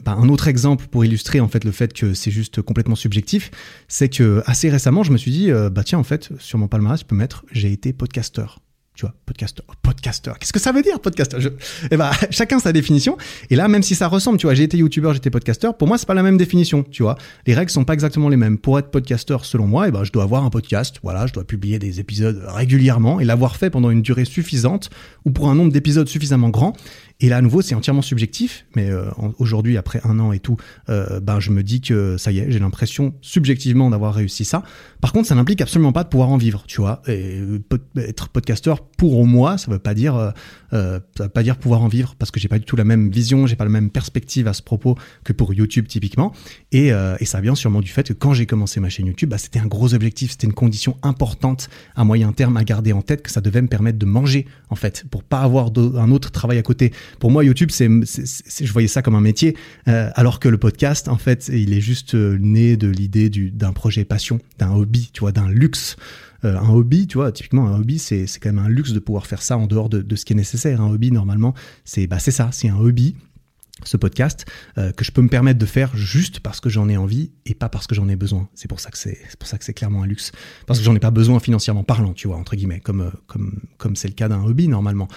ben 0.04 0.12
un 0.12 0.28
autre 0.28 0.48
exemple 0.48 0.86
pour 0.86 1.04
illustrer 1.04 1.40
en 1.40 1.48
fait 1.48 1.64
le 1.64 1.72
fait 1.72 1.92
que 1.92 2.14
c'est 2.14 2.30
juste 2.30 2.62
complètement 2.62 2.96
subjectif, 2.96 3.50
c'est 3.88 4.08
que 4.08 4.42
assez 4.46 4.70
récemment, 4.70 5.02
je 5.02 5.12
me 5.12 5.18
suis 5.18 5.30
dit, 5.30 5.50
bah 5.72 5.84
tiens, 5.84 5.98
en 5.98 6.04
fait, 6.04 6.30
sur 6.38 6.58
mon 6.58 6.68
palmarès, 6.68 7.00
je 7.00 7.04
peux 7.04 7.16
mettre, 7.16 7.44
j'ai 7.52 7.72
été 7.72 7.92
podcasteur 7.92 8.60
tu 9.00 9.06
vois, 9.06 9.14
podcaster, 9.24 9.62
podcaster. 9.80 10.32
Qu'est-ce 10.38 10.52
que 10.52 10.60
ça 10.60 10.72
veut 10.72 10.82
dire, 10.82 11.00
podcaster? 11.00 11.40
Je... 11.40 11.48
Eh 11.90 11.96
ben, 11.96 12.10
chacun 12.30 12.58
sa 12.58 12.70
définition. 12.70 13.16
Et 13.48 13.56
là, 13.56 13.66
même 13.66 13.82
si 13.82 13.94
ça 13.94 14.08
ressemble, 14.08 14.36
tu 14.36 14.46
vois, 14.46 14.52
j'ai 14.52 14.64
été 14.64 14.76
youtubeur, 14.76 15.14
j'étais 15.14 15.30
podcaster, 15.30 15.70
pour 15.78 15.88
moi, 15.88 15.96
c'est 15.96 16.06
pas 16.06 16.12
la 16.12 16.22
même 16.22 16.36
définition, 16.36 16.82
tu 16.82 17.02
vois. 17.02 17.16
Les 17.46 17.54
règles 17.54 17.70
sont 17.70 17.84
pas 17.84 17.94
exactement 17.94 18.28
les 18.28 18.36
mêmes. 18.36 18.58
Pour 18.58 18.78
être 18.78 18.90
podcaster, 18.90 19.38
selon 19.42 19.66
moi, 19.66 19.88
eh 19.88 19.90
ben, 19.90 20.04
je 20.04 20.12
dois 20.12 20.24
avoir 20.24 20.44
un 20.44 20.50
podcast, 20.50 20.96
voilà, 21.02 21.26
je 21.26 21.32
dois 21.32 21.44
publier 21.44 21.78
des 21.78 21.98
épisodes 21.98 22.44
régulièrement 22.46 23.20
et 23.20 23.24
l'avoir 23.24 23.56
fait 23.56 23.70
pendant 23.70 23.88
une 23.88 24.02
durée 24.02 24.26
suffisante 24.26 24.90
ou 25.24 25.30
pour 25.30 25.48
un 25.48 25.54
nombre 25.54 25.72
d'épisodes 25.72 26.06
suffisamment 26.06 26.50
grand. 26.50 26.76
Et 27.20 27.28
là, 27.28 27.36
à 27.36 27.42
nouveau, 27.42 27.60
c'est 27.62 27.74
entièrement 27.74 28.02
subjectif, 28.02 28.64
mais 28.76 28.90
euh, 28.90 29.04
aujourd'hui, 29.38 29.76
après 29.76 30.00
un 30.04 30.18
an 30.18 30.32
et 30.32 30.38
tout, 30.38 30.56
euh, 30.88 31.20
ben, 31.20 31.38
je 31.38 31.50
me 31.50 31.62
dis 31.62 31.80
que 31.80 32.16
ça 32.16 32.32
y 32.32 32.38
est, 32.38 32.50
j'ai 32.50 32.58
l'impression 32.58 33.14
subjectivement 33.20 33.90
d'avoir 33.90 34.14
réussi 34.14 34.44
ça. 34.44 34.62
Par 35.00 35.12
contre, 35.12 35.28
ça 35.28 35.34
n'implique 35.34 35.60
absolument 35.60 35.92
pas 35.92 36.04
de 36.04 36.08
pouvoir 36.08 36.30
en 36.30 36.38
vivre, 36.38 36.64
tu 36.66 36.80
vois. 36.80 37.02
Et 37.06 37.40
être 37.96 38.28
podcasteur 38.28 38.80
pour 38.80 39.26
moi, 39.26 39.58
ça 39.58 39.70
veut 39.70 39.78
pas 39.78 39.94
dire, 39.94 40.32
euh, 40.72 41.00
ça 41.16 41.24
veut 41.24 41.28
pas 41.28 41.42
dire 41.42 41.56
pouvoir 41.56 41.82
en 41.82 41.88
vivre, 41.88 42.14
parce 42.18 42.30
que 42.30 42.40
j'ai 42.40 42.48
pas 42.48 42.58
du 42.58 42.64
tout 42.64 42.76
la 42.76 42.84
même 42.84 43.10
vision, 43.10 43.46
j'ai 43.46 43.56
pas 43.56 43.64
la 43.64 43.70
même 43.70 43.90
perspective 43.90 44.46
à 44.48 44.52
ce 44.52 44.62
propos 44.62 44.96
que 45.24 45.32
pour 45.32 45.52
YouTube 45.52 45.86
typiquement. 45.88 46.32
Et, 46.72 46.92
euh, 46.92 47.16
et 47.20 47.24
ça 47.24 47.40
vient 47.40 47.54
sûrement 47.54 47.80
du 47.80 47.90
fait 47.90 48.08
que 48.08 48.12
quand 48.12 48.32
j'ai 48.32 48.46
commencé 48.46 48.80
ma 48.80 48.88
chaîne 48.88 49.06
YouTube, 49.06 49.30
bah, 49.30 49.38
c'était 49.38 49.58
un 49.58 49.66
gros 49.66 49.94
objectif, 49.94 50.32
c'était 50.32 50.46
une 50.46 50.54
condition 50.54 50.96
importante 51.02 51.68
à 51.96 52.04
moyen 52.04 52.32
terme 52.32 52.56
à 52.56 52.64
garder 52.64 52.92
en 52.92 53.02
tête 53.02 53.22
que 53.22 53.30
ça 53.30 53.40
devait 53.40 53.62
me 53.62 53.68
permettre 53.68 53.98
de 53.98 54.06
manger, 54.06 54.46
en 54.68 54.76
fait, 54.76 55.04
pour 55.10 55.22
pas 55.22 55.40
avoir 55.40 55.70
un 55.76 56.10
autre 56.10 56.30
travail 56.30 56.58
à 56.58 56.62
côté 56.62 56.92
pour 57.18 57.30
moi, 57.30 57.44
YouTube, 57.44 57.70
c'est, 57.70 57.88
je 57.88 58.72
voyais 58.72 58.88
ça 58.88 59.02
comme 59.02 59.14
un 59.14 59.20
métier, 59.20 59.56
euh, 59.88 60.10
alors 60.14 60.40
que 60.40 60.48
le 60.48 60.58
podcast, 60.58 61.08
en 61.08 61.16
fait, 61.16 61.50
il 61.52 61.72
est 61.72 61.80
juste 61.80 62.14
euh, 62.14 62.38
né 62.38 62.76
de 62.76 62.88
l'idée 62.88 63.30
d'un 63.30 63.72
projet 63.72 64.04
passion, 64.04 64.40
d'un 64.58 64.72
hobby, 64.72 65.10
tu 65.12 65.20
vois, 65.20 65.32
d'un 65.32 65.48
luxe. 65.48 65.96
Euh, 66.44 66.56
un 66.58 66.70
hobby, 66.70 67.06
tu 67.06 67.18
vois, 67.18 67.32
typiquement 67.32 67.68
un 67.68 67.78
hobby, 67.78 67.98
c'est 67.98 68.26
quand 68.40 68.52
même 68.52 68.64
un 68.64 68.68
luxe 68.68 68.92
de 68.92 68.98
pouvoir 68.98 69.26
faire 69.26 69.42
ça 69.42 69.58
en 69.58 69.66
dehors 69.66 69.88
de, 69.88 70.16
ce 70.16 70.24
qui 70.24 70.32
est 70.32 70.36
nécessaire. 70.36 70.80
Un 70.80 70.90
hobby, 70.90 71.10
normalement, 71.10 71.54
c'est 71.84 72.06
bah, 72.06 72.18
ça, 72.18 72.50
c'est 72.52 72.68
un 72.68 72.78
hobby 72.78 73.16
ce 73.82 73.96
podcast 73.96 74.44
que 74.76 75.04
je 75.04 75.10
peux 75.10 75.22
me 75.22 75.30
permettre 75.30 75.58
de 75.58 75.64
faire 75.64 75.96
juste 75.96 76.40
parce 76.40 76.60
que 76.60 76.68
j'en 76.68 76.90
ai 76.90 76.98
envie 76.98 77.32
et 77.46 77.54
pas 77.54 77.70
parce 77.70 77.86
que 77.86 77.94
j'en 77.94 78.10
ai 78.10 78.16
besoin. 78.16 78.46
C'est 78.54 78.68
pour 78.68 78.78
ça 78.78 78.90
que 78.90 78.98
c'est 78.98 79.16
pour 79.38 79.48
ça 79.48 79.56
que 79.56 79.64
c'est 79.64 79.72
clairement 79.72 80.02
un 80.02 80.06
luxe 80.06 80.32
parce 80.66 80.78
que 80.78 80.84
j'en 80.84 80.94
ai 80.94 80.98
pas 80.98 81.10
besoin 81.10 81.40
financièrement 81.40 81.82
parlant, 81.82 82.12
tu 82.12 82.28
vois 82.28 82.36
entre 82.36 82.56
guillemets, 82.56 82.80
comme 82.80 83.10
comme 83.26 83.62
comme 83.78 83.96
c'est 83.96 84.08
le 84.08 84.12
cas 84.12 84.28
d'un 84.28 84.44
hobby 84.44 84.68
normalement. 84.68 85.08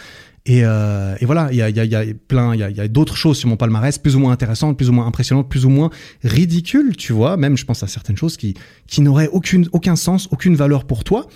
Et, 0.45 0.65
euh, 0.65 1.15
et 1.21 1.25
voilà, 1.25 1.47
il 1.51 1.57
y 1.57 1.61
a, 1.61 1.69
y, 1.69 1.79
a, 1.79 1.85
y 1.85 1.95
a 1.95 2.03
plein, 2.27 2.53
il 2.53 2.59
y 2.59 2.63
a, 2.63 2.85
y 2.85 2.89
d'autres 2.89 3.15
choses 3.15 3.37
sur 3.37 3.47
mon 3.47 3.55
palmarès, 3.55 3.97
plus 3.97 4.15
ou 4.15 4.19
moins 4.19 4.33
intéressantes, 4.33 4.75
plus 4.75 4.89
ou 4.89 4.93
moins 4.93 5.07
impressionnantes, 5.07 5.47
plus 5.47 5.65
ou 5.65 5.69
moins 5.69 5.89
ridicules, 6.23 6.97
tu 6.97 7.13
vois. 7.13 7.37
Même, 7.37 7.55
je 7.55 7.65
pense 7.65 7.81
à 7.81 7.87
certaines 7.87 8.17
choses 8.17 8.35
qui, 8.35 8.53
qui 8.87 9.01
n'auraient 9.01 9.29
aucune, 9.29 9.69
aucun 9.71 9.95
sens, 9.95 10.27
aucune 10.31 10.55
valeur 10.55 10.85
pour 10.85 11.05
toi. 11.05 11.27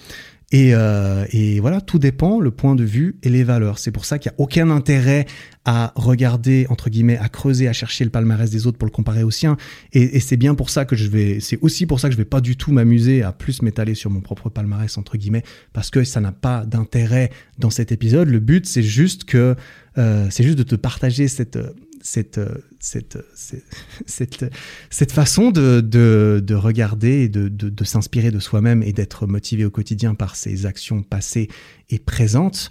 Et, 0.54 0.74
euh, 0.74 1.26
et, 1.32 1.60
voilà, 1.60 1.82
tout 1.82 2.00
dépend 2.00 2.40
le 2.40 2.52
point 2.52 2.76
de 2.76 2.86
vue 2.86 3.18
et 3.22 3.30
les 3.30 3.44
valeurs. 3.44 3.80
C'est 3.80 3.92
pour 3.92 4.06
ça 4.06 4.18
qu'il 4.18 4.32
n'y 4.32 4.36
a 4.36 4.42
aucun 4.42 4.70
intérêt 4.70 5.26
à 5.66 5.92
regarder, 5.96 6.66
entre 6.70 6.90
guillemets, 6.90 7.18
à 7.18 7.28
creuser, 7.28 7.68
à 7.68 7.74
chercher 7.74 8.06
le 8.06 8.10
palmarès 8.10 8.50
des 8.50 8.66
autres 8.66 8.78
pour 8.78 8.86
le 8.86 8.92
comparer 8.92 9.24
au 9.24 9.32
sien. 9.32 9.58
Et, 9.92 10.22
c'est 10.22 10.38
bien 10.38 10.56
pour 10.56 10.70
ça 10.70 10.86
que 10.86 10.96
je 10.96 11.10
vais, 11.10 11.42
c'est 11.42 11.60
aussi 11.62 11.86
pour 11.86 12.00
ça 12.00 12.08
que 12.08 12.14
je 12.14 12.18
vais 12.18 12.24
pas 12.24 12.40
du 12.40 12.56
tout 12.56 12.72
m'amuser 12.72 13.24
à 13.24 13.34
plus 13.34 13.62
m'étaler 13.62 13.94
sur 13.94 14.10
mon 14.10 14.22
propre 14.22 14.48
palmarès, 14.48 14.98
entre 14.98 15.18
guillemets, 15.18 15.44
parce 15.74 15.90
que 15.90 16.06
ça 16.06 16.22
n'a 16.22 16.32
pas 16.32 16.66
d'intérêt 16.66 17.30
dans 17.60 17.70
cet 17.70 17.92
épisode. 17.92 18.30
Le 18.30 18.40
but, 18.40 18.66
c'est 18.66 18.84
juste 18.84 19.26
que, 19.26 19.56
euh, 19.98 20.28
c'est 20.30 20.44
juste 20.44 20.58
de 20.58 20.64
te 20.64 20.76
partager 20.76 21.28
cette, 21.28 21.60
cette, 22.08 22.40
cette, 22.80 23.18
cette, 24.06 24.46
cette, 24.90 25.12
façon 25.12 25.52
de, 25.52 25.82
de, 25.82 26.42
de 26.44 26.56
regarder 26.56 27.24
et 27.24 27.30
de, 27.30 27.50
de, 27.50 27.70
de 27.70 27.84
s'inspirer 27.84 28.32
de 28.32 28.40
soi-même 28.40 28.82
et 28.82 28.94
d'être 28.94 29.28
motivé 29.28 29.66
au 29.66 29.70
quotidien 29.70 30.16
par 30.16 30.36
ses 30.36 30.66
actions 30.66 31.04
passées 31.04 31.50
et 31.90 32.00
présentes 32.00 32.70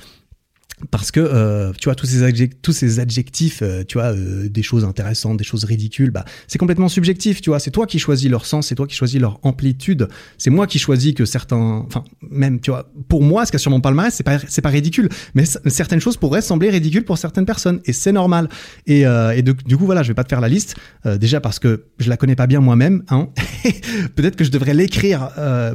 parce 0.90 1.10
que 1.10 1.20
euh, 1.20 1.72
tu 1.78 1.86
vois 1.86 1.94
tous 1.94 2.04
ces 2.04 2.22
adjectifs, 2.22 2.60
tous 2.60 2.72
ces 2.72 3.00
adjectifs 3.00 3.60
euh, 3.62 3.82
tu 3.82 3.96
vois 3.96 4.12
euh, 4.12 4.48
des 4.50 4.62
choses 4.62 4.84
intéressantes 4.84 5.38
des 5.38 5.44
choses 5.44 5.64
ridicules 5.64 6.10
bah 6.10 6.26
c'est 6.48 6.58
complètement 6.58 6.90
subjectif 6.90 7.40
tu 7.40 7.48
vois. 7.48 7.60
C'est 7.60 7.70
toi 7.70 7.86
qui 7.86 7.98
choisis 7.98 8.30
leur 8.30 8.44
sens 8.44 8.66
c'est 8.66 8.74
toi 8.74 8.86
qui 8.86 8.94
choisis 8.94 9.18
leur 9.18 9.40
amplitude. 9.42 10.08
C'est 10.36 10.50
moi 10.50 10.66
qui 10.66 10.78
choisis 10.78 11.14
que 11.14 11.24
certains 11.24 11.84
enfin 11.86 12.04
même 12.30 12.60
tu 12.60 12.70
vois 12.70 12.90
pour 13.08 13.22
moi 13.22 13.46
ce 13.46 13.52
qu'il 13.52 13.58
y 13.58 13.60
a 13.60 13.62
sur 13.62 13.70
mon 13.70 13.80
palmarès 13.80 14.12
c'est 14.12 14.22
pas 14.22 14.38
c'est 14.46 14.60
pas 14.60 14.68
ridicule. 14.68 15.08
Mais 15.34 15.44
certaines 15.46 16.00
choses 16.00 16.18
pourraient 16.18 16.42
sembler 16.42 16.68
ridicules 16.68 17.04
pour 17.04 17.16
certaines 17.16 17.46
personnes 17.46 17.80
et 17.86 17.94
c'est 17.94 18.12
normal. 18.12 18.48
Et, 18.86 19.00
et 19.00 19.42
de, 19.42 19.52
du 19.52 19.78
coup 19.78 19.86
voilà 19.86 20.02
je 20.02 20.08
vais 20.08 20.14
pas 20.14 20.24
te 20.24 20.28
faire 20.28 20.42
la 20.42 20.48
liste 20.48 20.76
déjà 21.06 21.40
parce 21.40 21.58
que 21.58 21.86
je 21.98 22.10
la 22.10 22.18
connais 22.18 22.36
pas 22.36 22.46
bien 22.46 22.60
moi-même 22.60 23.02
hein. 23.08 23.30
Peut-être 24.14 24.36
que 24.36 24.44
je 24.44 24.50
devrais 24.50 24.74
l'écrire 24.74 25.30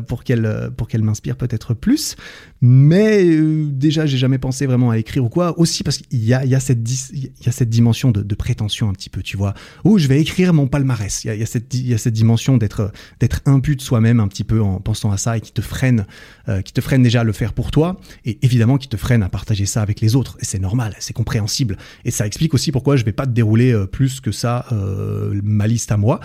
pour 0.08 0.24
qu'elle 0.24 0.72
pour 0.78 0.88
qu'elle 0.88 1.02
m'inspire 1.02 1.38
peut-être 1.38 1.74
plus. 1.74 2.16
Mais 2.62 3.26
déjà 3.72 4.06
j'ai 4.06 4.18
jamais 4.18 4.38
pensé 4.38 4.68
vraiment 4.68 4.91
à 4.92 4.98
écrire 4.98 5.24
ou 5.24 5.30
quoi, 5.30 5.58
aussi 5.60 5.84
parce 5.84 5.98
qu'il 5.98 6.24
y 6.24 6.34
a, 6.34 6.60
cette 6.60 6.80
y 7.16 7.48
a 7.48 7.52
cette 7.52 7.70
dimension 7.70 8.12
de, 8.12 8.36
prétention 8.36 8.89
un 8.89 8.94
petit 8.94 9.10
peu, 9.10 9.22
tu 9.22 9.38
vois. 9.38 9.54
Ou 9.84 9.98
je 9.98 10.08
vais 10.08 10.20
écrire 10.20 10.54
mon 10.54 10.68
palmarès. 10.68 11.24
Il 11.24 11.36
y 11.36 11.44
a, 11.44 11.46
cette, 11.46 11.74
y 11.74 11.94
a 11.94 11.98
cette 11.98 12.14
dimension 12.14 12.58
d'être, 12.58 12.92
d'être 13.20 13.42
impu 13.46 13.76
de 13.76 13.82
soi-même 13.82 14.20
un 14.20 14.28
petit 14.28 14.44
peu 14.44 14.62
en 14.62 14.80
pensant 14.80 15.12
à 15.12 15.18
ça 15.18 15.38
et 15.38 15.42
qui 15.42 15.52
te 15.52 15.62
freine, 15.62 16.06
euh, 16.50 16.62
qui 16.62 16.74
te 16.74 16.82
freine 16.82 17.04
déjà 17.04 17.22
à 17.22 17.24
le 17.24 17.34
faire 17.34 17.54
pour 17.54 17.72
toi 17.72 18.00
et 18.26 18.39
évidemment 18.42 18.78
qui 18.78 18.88
te 18.88 18.98
freine 18.98 19.24
à 19.24 19.30
partager 19.30 19.66
ça 19.66 19.82
avec 19.82 20.02
les 20.02 20.16
autres. 20.16 20.38
Et 20.42 20.46
c'est 20.46 20.60
normal, 20.60 20.96
c'est 21.00 21.14
compréhensible. 21.14 21.78
Et 22.06 22.12
ça 22.12 22.26
explique 22.26 22.54
aussi 22.54 22.72
pourquoi 22.72 22.96
je 22.96 23.06
vais 23.06 23.12
pas 23.12 23.26
te 23.26 23.32
dérouler 23.32 23.72
euh, 23.74 23.86
plus 23.86 24.22
que 24.22 24.32
ça 24.32 24.66
euh, 24.72 25.39
ma 25.44 25.68
liste 25.68 25.92
à 25.92 25.98
moi, 25.98 26.20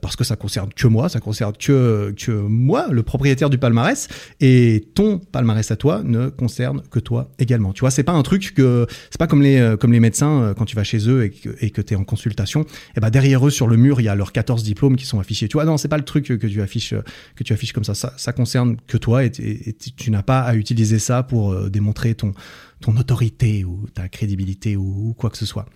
parce 0.00 0.16
que 0.16 0.24
ça 0.24 0.36
concerne 0.36 0.70
que 0.74 0.86
moi, 0.86 1.08
ça 1.08 1.20
concerne 1.20 1.52
que, 1.52 2.14
que 2.16 2.32
moi, 2.32 2.86
le 2.90 3.02
propriétaire 3.02 3.50
du 3.50 3.58
palmarès, 3.58 4.08
et 4.40 4.88
ton 4.94 5.18
palmarès 5.18 5.70
à 5.70 5.76
toi 5.76 6.02
ne 6.04 6.28
concerne 6.28 6.82
que 6.90 6.98
toi 6.98 7.30
également. 7.38 7.72
Tu 7.72 7.80
vois, 7.80 7.90
c'est 7.90 8.04
pas 8.06 8.12
un 8.12 8.22
truc 8.22 8.54
que 8.54 8.86
c'est 9.10 9.18
pas 9.18 9.26
comme 9.26 9.42
les 9.42 9.58
euh, 9.58 9.76
comme 9.76 9.92
les 9.92 10.00
médecins 10.00 10.42
euh, 10.42 10.54
quand 10.54 10.64
tu 10.64 10.74
vas 10.74 10.84
chez 10.84 11.08
eux 11.08 11.24
et 11.24 11.30
que 11.30 11.50
et 11.60 11.70
que 11.70 11.82
tu 11.82 11.92
es 11.92 11.96
en 11.96 12.04
consultation, 12.04 12.62
et 12.62 12.66
eh 12.96 13.00
ben 13.00 13.10
derrière 13.10 13.46
eux 13.46 13.50
sur 13.50 13.66
le 13.66 13.76
mur, 13.76 14.00
il 14.00 14.04
y 14.04 14.08
a 14.08 14.14
leurs 14.14 14.32
14 14.32 14.62
diplômes 14.62 14.96
qui 14.96 15.04
sont 15.04 15.20
affichés. 15.20 15.48
Tu 15.48 15.54
vois, 15.58 15.66
non, 15.66 15.76
c'est 15.76 15.88
pas 15.88 15.98
le 15.98 16.04
truc 16.04 16.26
que 16.26 16.46
tu 16.46 16.62
affiches 16.62 16.94
que 17.34 17.44
tu 17.44 17.52
affiches 17.52 17.72
comme 17.72 17.84
ça. 17.84 17.94
Ça, 17.94 18.32
concerne 18.32 18.76
que 18.86 18.96
toi 18.96 19.24
et, 19.24 19.30
tu 19.30 20.10
n'as 20.10 20.22
pas 20.22 20.40
à 20.40 20.54
utiliser 20.54 20.98
ça 20.98 21.22
pour 21.22 21.52
euh, 21.52 21.68
démontrer 21.68 22.14
ton 22.14 22.32
ton 22.80 22.96
autorité 22.96 23.64
ou 23.64 23.86
ta 23.92 24.08
crédibilité 24.08 24.76
ou, 24.76 25.14
quoi 25.16 25.30
que 25.30 25.38
ce 25.38 25.46
soit. 25.46 25.66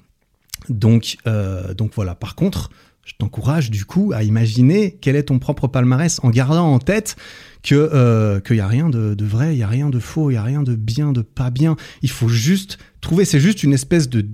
Donc 0.69 1.17
euh, 1.27 1.75
donc 1.75 1.93
voilà. 1.95 2.15
Par 2.15 2.35
contre, 2.35 2.71
je 3.05 3.15
t'encourage 3.19 3.71
du 3.71 3.85
coup 3.85 4.13
à 4.15 4.23
imaginer 4.23 4.99
quel 5.01 5.17
est 5.17 5.25
ton 5.25 5.39
propre 5.39 5.67
palmarès 5.67 6.21
en 6.23 6.31
gardant 6.31 6.73
en 6.73 6.79
tête 6.79 7.17
que 7.63 7.75
euh, 7.75 8.41
qu'il 8.41 8.57
y 8.57 8.61
a 8.61 8.67
rien 8.67 8.89
de, 8.89 9.25
vrai, 9.25 9.55
il 9.55 9.59
y 9.59 9.63
a 9.63 9.69
rien 9.69 9.91
de 9.91 9.99
faux, 9.99 10.31
il 10.31 10.35
y 10.35 10.37
a 10.37 10.43
rien 10.43 10.63
de 10.63 10.75
bien, 10.75 11.13
de 11.13 11.23
pas 11.23 11.51
bien. 11.51 11.77
Il 12.03 12.11
faut 12.11 12.29
juste 12.29 12.79
trouver, 13.01 13.25
c'est 13.25 13.41
juste 13.41 13.63
une 13.63 13.73
espèce 13.73 14.09
de 14.09 14.27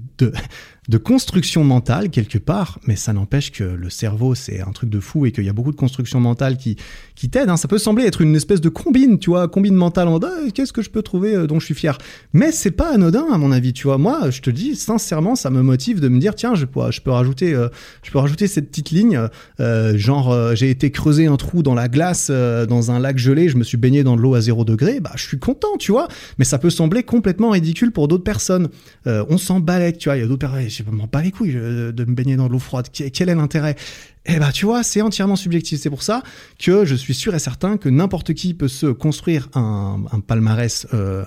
de 0.88 0.98
construction 0.98 1.64
mentale 1.64 2.10
quelque 2.10 2.38
part, 2.38 2.78
mais 2.86 2.96
ça 2.96 3.12
n'empêche 3.12 3.50
que 3.50 3.64
le 3.64 3.90
cerveau 3.90 4.34
c'est 4.34 4.60
un 4.60 4.70
truc 4.70 4.88
de 4.88 5.00
fou 5.00 5.26
et 5.26 5.32
qu'il 5.32 5.44
y 5.44 5.48
a 5.48 5.52
beaucoup 5.52 5.72
de 5.72 5.76
construction 5.76 6.20
mentale 6.20 6.56
qui 6.56 6.76
qui 7.14 7.28
t'aide. 7.28 7.48
Hein. 7.48 7.56
Ça 7.56 7.66
peut 7.66 7.78
sembler 7.78 8.04
être 8.04 8.20
une 8.20 8.36
espèce 8.36 8.60
de 8.60 8.68
combine, 8.68 9.18
tu 9.18 9.30
vois, 9.30 9.48
combine 9.48 9.74
mentale 9.74 10.08
en 10.08 10.18
ah, 10.22 10.50
qu'est-ce 10.54 10.72
que 10.72 10.82
je 10.82 10.90
peux 10.90 11.02
trouver 11.02 11.34
euh, 11.34 11.46
dont 11.46 11.58
je 11.58 11.64
suis 11.66 11.74
fier? 11.74 11.98
Mais 12.32 12.52
c'est 12.52 12.70
pas 12.70 12.92
anodin 12.92 13.26
à 13.32 13.38
mon 13.38 13.52
avis, 13.52 13.72
tu 13.72 13.84
vois. 13.84 13.98
Moi, 13.98 14.30
je 14.30 14.40
te 14.40 14.50
dis 14.50 14.76
sincèrement, 14.76 15.34
ça 15.34 15.50
me 15.50 15.62
motive 15.62 16.00
de 16.00 16.08
me 16.08 16.18
dire 16.18 16.34
tiens, 16.34 16.54
je 16.54 16.64
peux 16.64 16.90
je 16.90 17.00
peux 17.00 17.10
rajouter 17.10 17.54
euh, 17.54 17.68
je 18.02 18.10
peux 18.10 18.18
rajouter 18.18 18.46
cette 18.46 18.68
petite 18.68 18.90
ligne 18.90 19.20
euh, 19.60 19.96
genre 19.98 20.54
j'ai 20.54 20.70
été 20.70 20.90
creuser 20.90 21.26
un 21.26 21.36
trou 21.36 21.62
dans 21.62 21.74
la 21.74 21.88
glace 21.88 22.30
dans 22.30 22.90
un 22.90 22.98
lac 22.98 23.18
gelé, 23.18 23.48
je 23.48 23.56
me 23.56 23.64
suis 23.64 23.76
baigné 23.76 24.04
dans 24.04 24.16
de 24.16 24.20
l'eau 24.20 24.34
à 24.34 24.40
zéro 24.40 24.64
degré, 24.64 25.00
bah 25.00 25.12
je 25.16 25.26
suis 25.26 25.38
content, 25.38 25.76
tu 25.78 25.90
vois. 25.92 26.08
Mais 26.38 26.44
ça 26.44 26.58
peut 26.58 26.70
sembler 26.70 27.02
complètement 27.02 27.50
ridicule 27.50 27.92
pour 27.92 28.08
d'autres 28.08 28.24
personnes. 28.24 28.68
on 29.06 29.38
s'en 29.38 29.60
tu 29.60 30.08
vois. 30.08 30.16
Il 30.16 30.20
y 30.20 30.22
a 30.22 30.26
d'autres 30.26 30.38
personnes 30.38 30.75
je 30.76 30.90
m'en 30.90 31.06
bats 31.06 31.22
les 31.22 31.30
couilles 31.30 31.52
de 31.52 32.04
me 32.04 32.14
baigner 32.14 32.36
dans 32.36 32.46
de 32.46 32.52
l'eau 32.52 32.58
froide. 32.58 32.88
Quel 32.92 33.28
est 33.28 33.34
l'intérêt? 33.34 33.76
Eh 34.26 34.38
ben, 34.38 34.50
tu 34.50 34.66
vois, 34.66 34.82
c'est 34.82 35.02
entièrement 35.02 35.36
subjectif. 35.36 35.80
C'est 35.80 35.90
pour 35.90 36.02
ça 36.02 36.22
que 36.58 36.84
je 36.84 36.94
suis 36.94 37.14
sûr 37.14 37.34
et 37.34 37.38
certain 37.38 37.76
que 37.76 37.88
n'importe 37.88 38.34
qui 38.34 38.54
peut 38.54 38.68
se 38.68 38.86
construire 38.86 39.48
un, 39.54 40.20
palmarès 40.26 40.86
euh, 40.94 41.24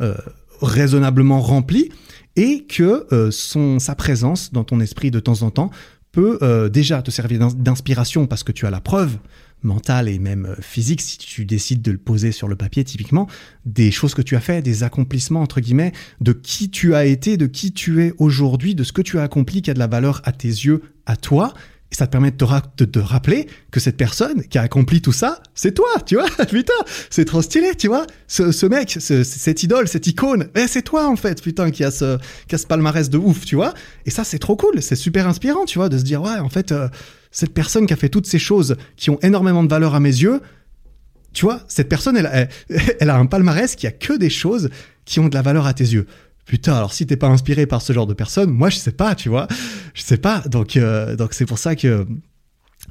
euh, 0.00 0.14
raisonnablement 0.62 1.40
rempli 1.40 1.90
et 2.36 2.64
que 2.64 3.06
euh, 3.12 3.30
son 3.30 3.78
sa 3.78 3.94
présence 3.94 4.52
dans 4.52 4.64
ton 4.64 4.80
esprit 4.80 5.10
de 5.10 5.20
temps 5.20 5.42
en 5.42 5.50
temps 5.50 5.70
peut 6.12 6.38
euh, 6.42 6.68
déjà 6.68 7.02
te 7.02 7.10
servir 7.10 7.52
d'inspiration 7.54 8.26
parce 8.26 8.42
que 8.42 8.52
tu 8.52 8.66
as 8.66 8.70
la 8.70 8.80
preuve 8.80 9.18
mentale 9.62 10.08
et 10.08 10.18
même 10.18 10.56
physique, 10.60 11.00
si 11.00 11.18
tu 11.18 11.44
décides 11.44 11.82
de 11.82 11.92
le 11.92 11.98
poser 11.98 12.32
sur 12.32 12.48
le 12.48 12.56
papier, 12.56 12.84
typiquement, 12.84 13.26
des 13.64 13.90
choses 13.90 14.14
que 14.14 14.22
tu 14.22 14.36
as 14.36 14.40
fait, 14.40 14.62
des 14.62 14.82
accomplissements, 14.82 15.42
entre 15.42 15.60
guillemets, 15.60 15.92
de 16.20 16.32
qui 16.32 16.70
tu 16.70 16.94
as 16.94 17.04
été, 17.04 17.36
de 17.36 17.46
qui 17.46 17.72
tu 17.72 18.02
es 18.02 18.12
aujourd'hui, 18.18 18.74
de 18.74 18.84
ce 18.84 18.92
que 18.92 19.02
tu 19.02 19.18
as 19.18 19.22
accompli 19.22 19.62
qui 19.62 19.70
a 19.70 19.74
de 19.74 19.78
la 19.78 19.86
valeur 19.86 20.22
à 20.24 20.32
tes 20.32 20.48
yeux, 20.48 20.82
à 21.06 21.16
toi, 21.16 21.54
et 21.92 21.94
ça 21.94 22.06
te 22.06 22.12
permet 22.12 22.30
de 22.30 22.36
te, 22.76 22.84
de 22.84 23.00
rappeler 23.00 23.48
que 23.70 23.80
cette 23.80 23.96
personne 23.96 24.44
qui 24.44 24.58
a 24.58 24.62
accompli 24.62 25.02
tout 25.02 25.12
ça, 25.12 25.42
c'est 25.54 25.74
toi, 25.74 25.88
tu 26.06 26.14
vois. 26.14 26.28
Putain, 26.48 26.72
c'est 27.10 27.24
trop 27.24 27.42
stylé, 27.42 27.74
tu 27.74 27.88
vois. 27.88 28.06
Ce, 28.28 28.52
ce 28.52 28.66
mec, 28.66 28.96
ce, 29.00 29.24
cette 29.24 29.62
idole, 29.64 29.88
cette 29.88 30.06
icône, 30.06 30.48
eh, 30.54 30.68
c'est 30.68 30.82
toi 30.82 31.08
en 31.08 31.16
fait, 31.16 31.42
putain, 31.42 31.70
qui 31.70 31.82
a 31.82 31.90
ce, 31.90 32.18
qui 32.46 32.54
a 32.54 32.58
ce 32.58 32.66
palmarès 32.66 33.10
de 33.10 33.18
ouf, 33.18 33.44
tu 33.44 33.56
vois. 33.56 33.74
Et 34.06 34.10
ça, 34.10 34.22
c'est 34.22 34.38
trop 34.38 34.56
cool, 34.56 34.82
c'est 34.82 34.96
super 34.96 35.26
inspirant, 35.26 35.64
tu 35.64 35.78
vois, 35.78 35.88
de 35.88 35.98
se 35.98 36.04
dire 36.04 36.22
ouais, 36.22 36.38
en 36.38 36.48
fait, 36.48 36.70
euh, 36.70 36.88
cette 37.30 37.54
personne 37.54 37.86
qui 37.86 37.92
a 37.92 37.96
fait 37.96 38.08
toutes 38.08 38.26
ces 38.26 38.38
choses 38.38 38.76
qui 38.96 39.10
ont 39.10 39.18
énormément 39.22 39.62
de 39.62 39.68
valeur 39.68 39.94
à 39.94 40.00
mes 40.00 40.08
yeux, 40.08 40.40
tu 41.32 41.44
vois, 41.44 41.60
cette 41.68 41.88
personne, 41.88 42.16
elle, 43.00 43.10
a 43.10 43.16
un 43.16 43.26
palmarès 43.26 43.76
qui 43.76 43.86
a 43.86 43.92
que 43.92 44.16
des 44.16 44.30
choses 44.30 44.70
qui 45.04 45.20
ont 45.20 45.28
de 45.28 45.34
la 45.34 45.42
valeur 45.42 45.66
à 45.66 45.74
tes 45.74 45.84
yeux. 45.84 46.06
Putain, 46.44 46.74
alors 46.74 46.92
si 46.92 47.06
t'es 47.06 47.16
pas 47.16 47.28
inspiré 47.28 47.66
par 47.66 47.80
ce 47.80 47.92
genre 47.92 48.06
de 48.06 48.14
personne, 48.14 48.50
moi 48.50 48.70
je 48.70 48.76
sais 48.76 48.90
pas, 48.90 49.14
tu 49.14 49.28
vois, 49.28 49.46
je 49.94 50.02
sais 50.02 50.16
pas. 50.16 50.40
Donc 50.48 50.76
euh, 50.76 51.14
donc 51.14 51.32
c'est 51.32 51.46
pour 51.46 51.58
ça 51.58 51.76
que 51.76 52.06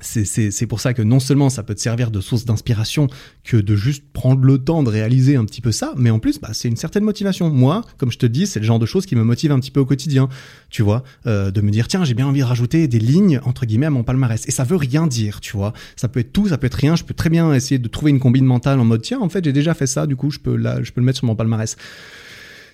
c'est 0.01 0.67
pour 0.67 0.79
ça 0.79 0.93
que 0.93 1.01
non 1.01 1.19
seulement 1.19 1.49
ça 1.49 1.63
peut 1.63 1.75
te 1.75 1.81
servir 1.81 2.11
de 2.11 2.21
source 2.21 2.45
d'inspiration 2.45 3.07
que 3.43 3.57
de 3.57 3.75
juste 3.75 4.03
prendre 4.13 4.43
le 4.43 4.57
temps 4.57 4.83
de 4.83 4.89
réaliser 4.89 5.35
un 5.35 5.45
petit 5.45 5.61
peu 5.61 5.71
ça, 5.71 5.93
mais 5.97 6.09
en 6.09 6.19
plus, 6.19 6.39
bah, 6.39 6.49
c'est 6.53 6.67
une 6.67 6.75
certaine 6.75 7.03
motivation. 7.03 7.49
Moi, 7.49 7.83
comme 7.97 8.11
je 8.11 8.17
te 8.17 8.25
dis, 8.25 8.47
c'est 8.47 8.59
le 8.59 8.65
genre 8.65 8.79
de 8.79 8.85
choses 8.85 9.05
qui 9.05 9.15
me 9.15 9.23
motive 9.23 9.51
un 9.51 9.59
petit 9.59 9.71
peu 9.71 9.79
au 9.79 9.85
quotidien, 9.85 10.29
tu 10.69 10.83
vois, 10.83 11.03
euh, 11.27 11.51
de 11.51 11.61
me 11.61 11.71
dire, 11.71 11.87
tiens, 11.87 12.03
j'ai 12.03 12.13
bien 12.13 12.27
envie 12.27 12.41
de 12.41 12.45
rajouter 12.45 12.87
des 12.87 12.99
lignes, 12.99 13.39
entre 13.43 13.65
guillemets, 13.65 13.87
à 13.87 13.91
mon 13.91 14.03
palmarès. 14.03 14.47
Et 14.47 14.51
ça 14.51 14.63
veut 14.63 14.75
rien 14.77 15.07
dire, 15.07 15.39
tu 15.41 15.55
vois. 15.55 15.73
Ça 15.95 16.07
peut 16.07 16.19
être 16.19 16.33
tout, 16.33 16.47
ça 16.47 16.57
peut 16.57 16.67
être 16.67 16.75
rien. 16.75 16.95
Je 16.95 17.03
peux 17.03 17.13
très 17.13 17.29
bien 17.29 17.53
essayer 17.53 17.79
de 17.79 17.87
trouver 17.87 18.11
une 18.11 18.19
combine 18.19 18.45
mentale 18.45 18.79
en 18.79 18.85
mode, 18.85 19.01
tiens, 19.01 19.19
en 19.19 19.29
fait, 19.29 19.43
j'ai 19.43 19.53
déjà 19.53 19.73
fait 19.73 19.87
ça, 19.87 20.07
du 20.07 20.15
coup, 20.15 20.31
je 20.31 20.39
peux, 20.39 20.55
là, 20.55 20.81
je 20.83 20.91
peux 20.91 21.01
le 21.01 21.05
mettre 21.05 21.19
sur 21.19 21.27
mon 21.27 21.35
palmarès. 21.35 21.75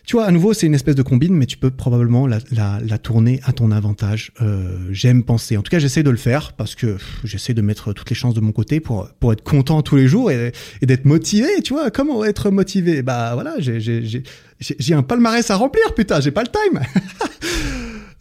Tu 0.05 0.15
vois, 0.15 0.25
à 0.25 0.31
nouveau, 0.31 0.53
c'est 0.53 0.67
une 0.67 0.75
espèce 0.75 0.95
de 0.95 1.01
combine, 1.01 1.33
mais 1.33 1.45
tu 1.45 1.57
peux 1.57 1.71
probablement 1.71 2.27
la, 2.27 2.37
la, 2.51 2.79
la 2.85 2.97
tourner 2.97 3.39
à 3.43 3.53
ton 3.53 3.71
avantage. 3.71 4.31
Euh, 4.41 4.87
J'aime 4.91 5.23
penser. 5.23 5.57
En 5.57 5.61
tout 5.61 5.71
cas, 5.71 5.79
j'essaie 5.79 6.03
de 6.03 6.09
le 6.11 6.17
faire 6.17 6.53
parce 6.53 6.75
que 6.75 6.97
j'essaie 7.23 7.53
de 7.53 7.61
mettre 7.61 7.93
toutes 7.93 8.09
les 8.09 8.15
chances 8.15 8.33
de 8.35 8.41
mon 8.41 8.51
côté 8.51 8.79
pour, 8.79 9.09
pour 9.19 9.33
être 9.33 9.43
content 9.43 9.81
tous 9.81 9.95
les 9.95 10.07
jours 10.07 10.29
et, 10.31 10.51
et 10.81 10.85
d'être 10.85 11.05
motivé. 11.05 11.47
Tu 11.63 11.73
vois, 11.73 11.89
comment 11.89 12.23
être 12.23 12.51
motivé? 12.51 13.01
Bah 13.01 13.31
voilà, 13.33 13.55
j'ai 13.59 14.93
un 14.93 15.03
palmarès 15.03 15.49
à 15.49 15.55
remplir, 15.55 15.93
putain, 15.95 16.19
j'ai 16.21 16.31
pas 16.31 16.43
le 16.43 16.49
time. 16.49 16.81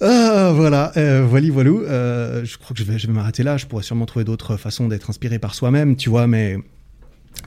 Ah, 0.01 0.53
voilà, 0.55 0.93
euh, 0.97 1.25
voilà, 1.27 1.49
voilà. 1.51 1.71
Euh, 1.71 2.45
je 2.45 2.59
crois 2.59 2.75
que 2.75 2.83
je 2.83 2.85
vais, 2.85 2.99
je 2.99 3.07
vais 3.07 3.13
m'arrêter 3.13 3.43
là. 3.43 3.57
Je 3.57 3.65
pourrais 3.67 3.85
sûrement 3.85 4.07
trouver 4.07 4.25
d'autres 4.25 4.57
façons 4.57 4.89
d'être 4.89 5.09
inspiré 5.09 5.39
par 5.39 5.55
soi-même, 5.55 5.97
tu 5.97 6.11
vois, 6.11 6.27
mais 6.27 6.59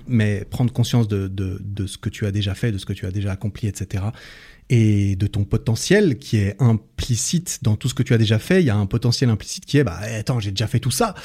mais 0.07 0.45
prendre 0.49 0.71
conscience 0.71 1.07
de, 1.07 1.27
de, 1.27 1.59
de, 1.63 1.87
ce 1.87 1.97
que 1.97 2.09
tu 2.09 2.25
as 2.25 2.31
déjà 2.31 2.55
fait, 2.55 2.71
de 2.71 2.77
ce 2.77 2.85
que 2.85 2.93
tu 2.93 3.05
as 3.05 3.11
déjà 3.11 3.31
accompli, 3.31 3.67
etc. 3.67 4.05
Et 4.69 5.15
de 5.15 5.27
ton 5.27 5.43
potentiel 5.45 6.17
qui 6.17 6.37
est 6.37 6.61
implicite 6.61 7.59
dans 7.61 7.75
tout 7.75 7.87
ce 7.89 7.93
que 7.93 8.03
tu 8.03 8.13
as 8.13 8.17
déjà 8.17 8.39
fait. 8.39 8.61
Il 8.61 8.65
y 8.65 8.69
a 8.69 8.75
un 8.75 8.85
potentiel 8.85 9.29
implicite 9.29 9.65
qui 9.65 9.77
est, 9.77 9.83
bah 9.83 9.99
attends, 9.99 10.39
j'ai 10.39 10.51
déjà 10.51 10.67
fait 10.67 10.79
tout 10.79 10.91
ça. 10.91 11.15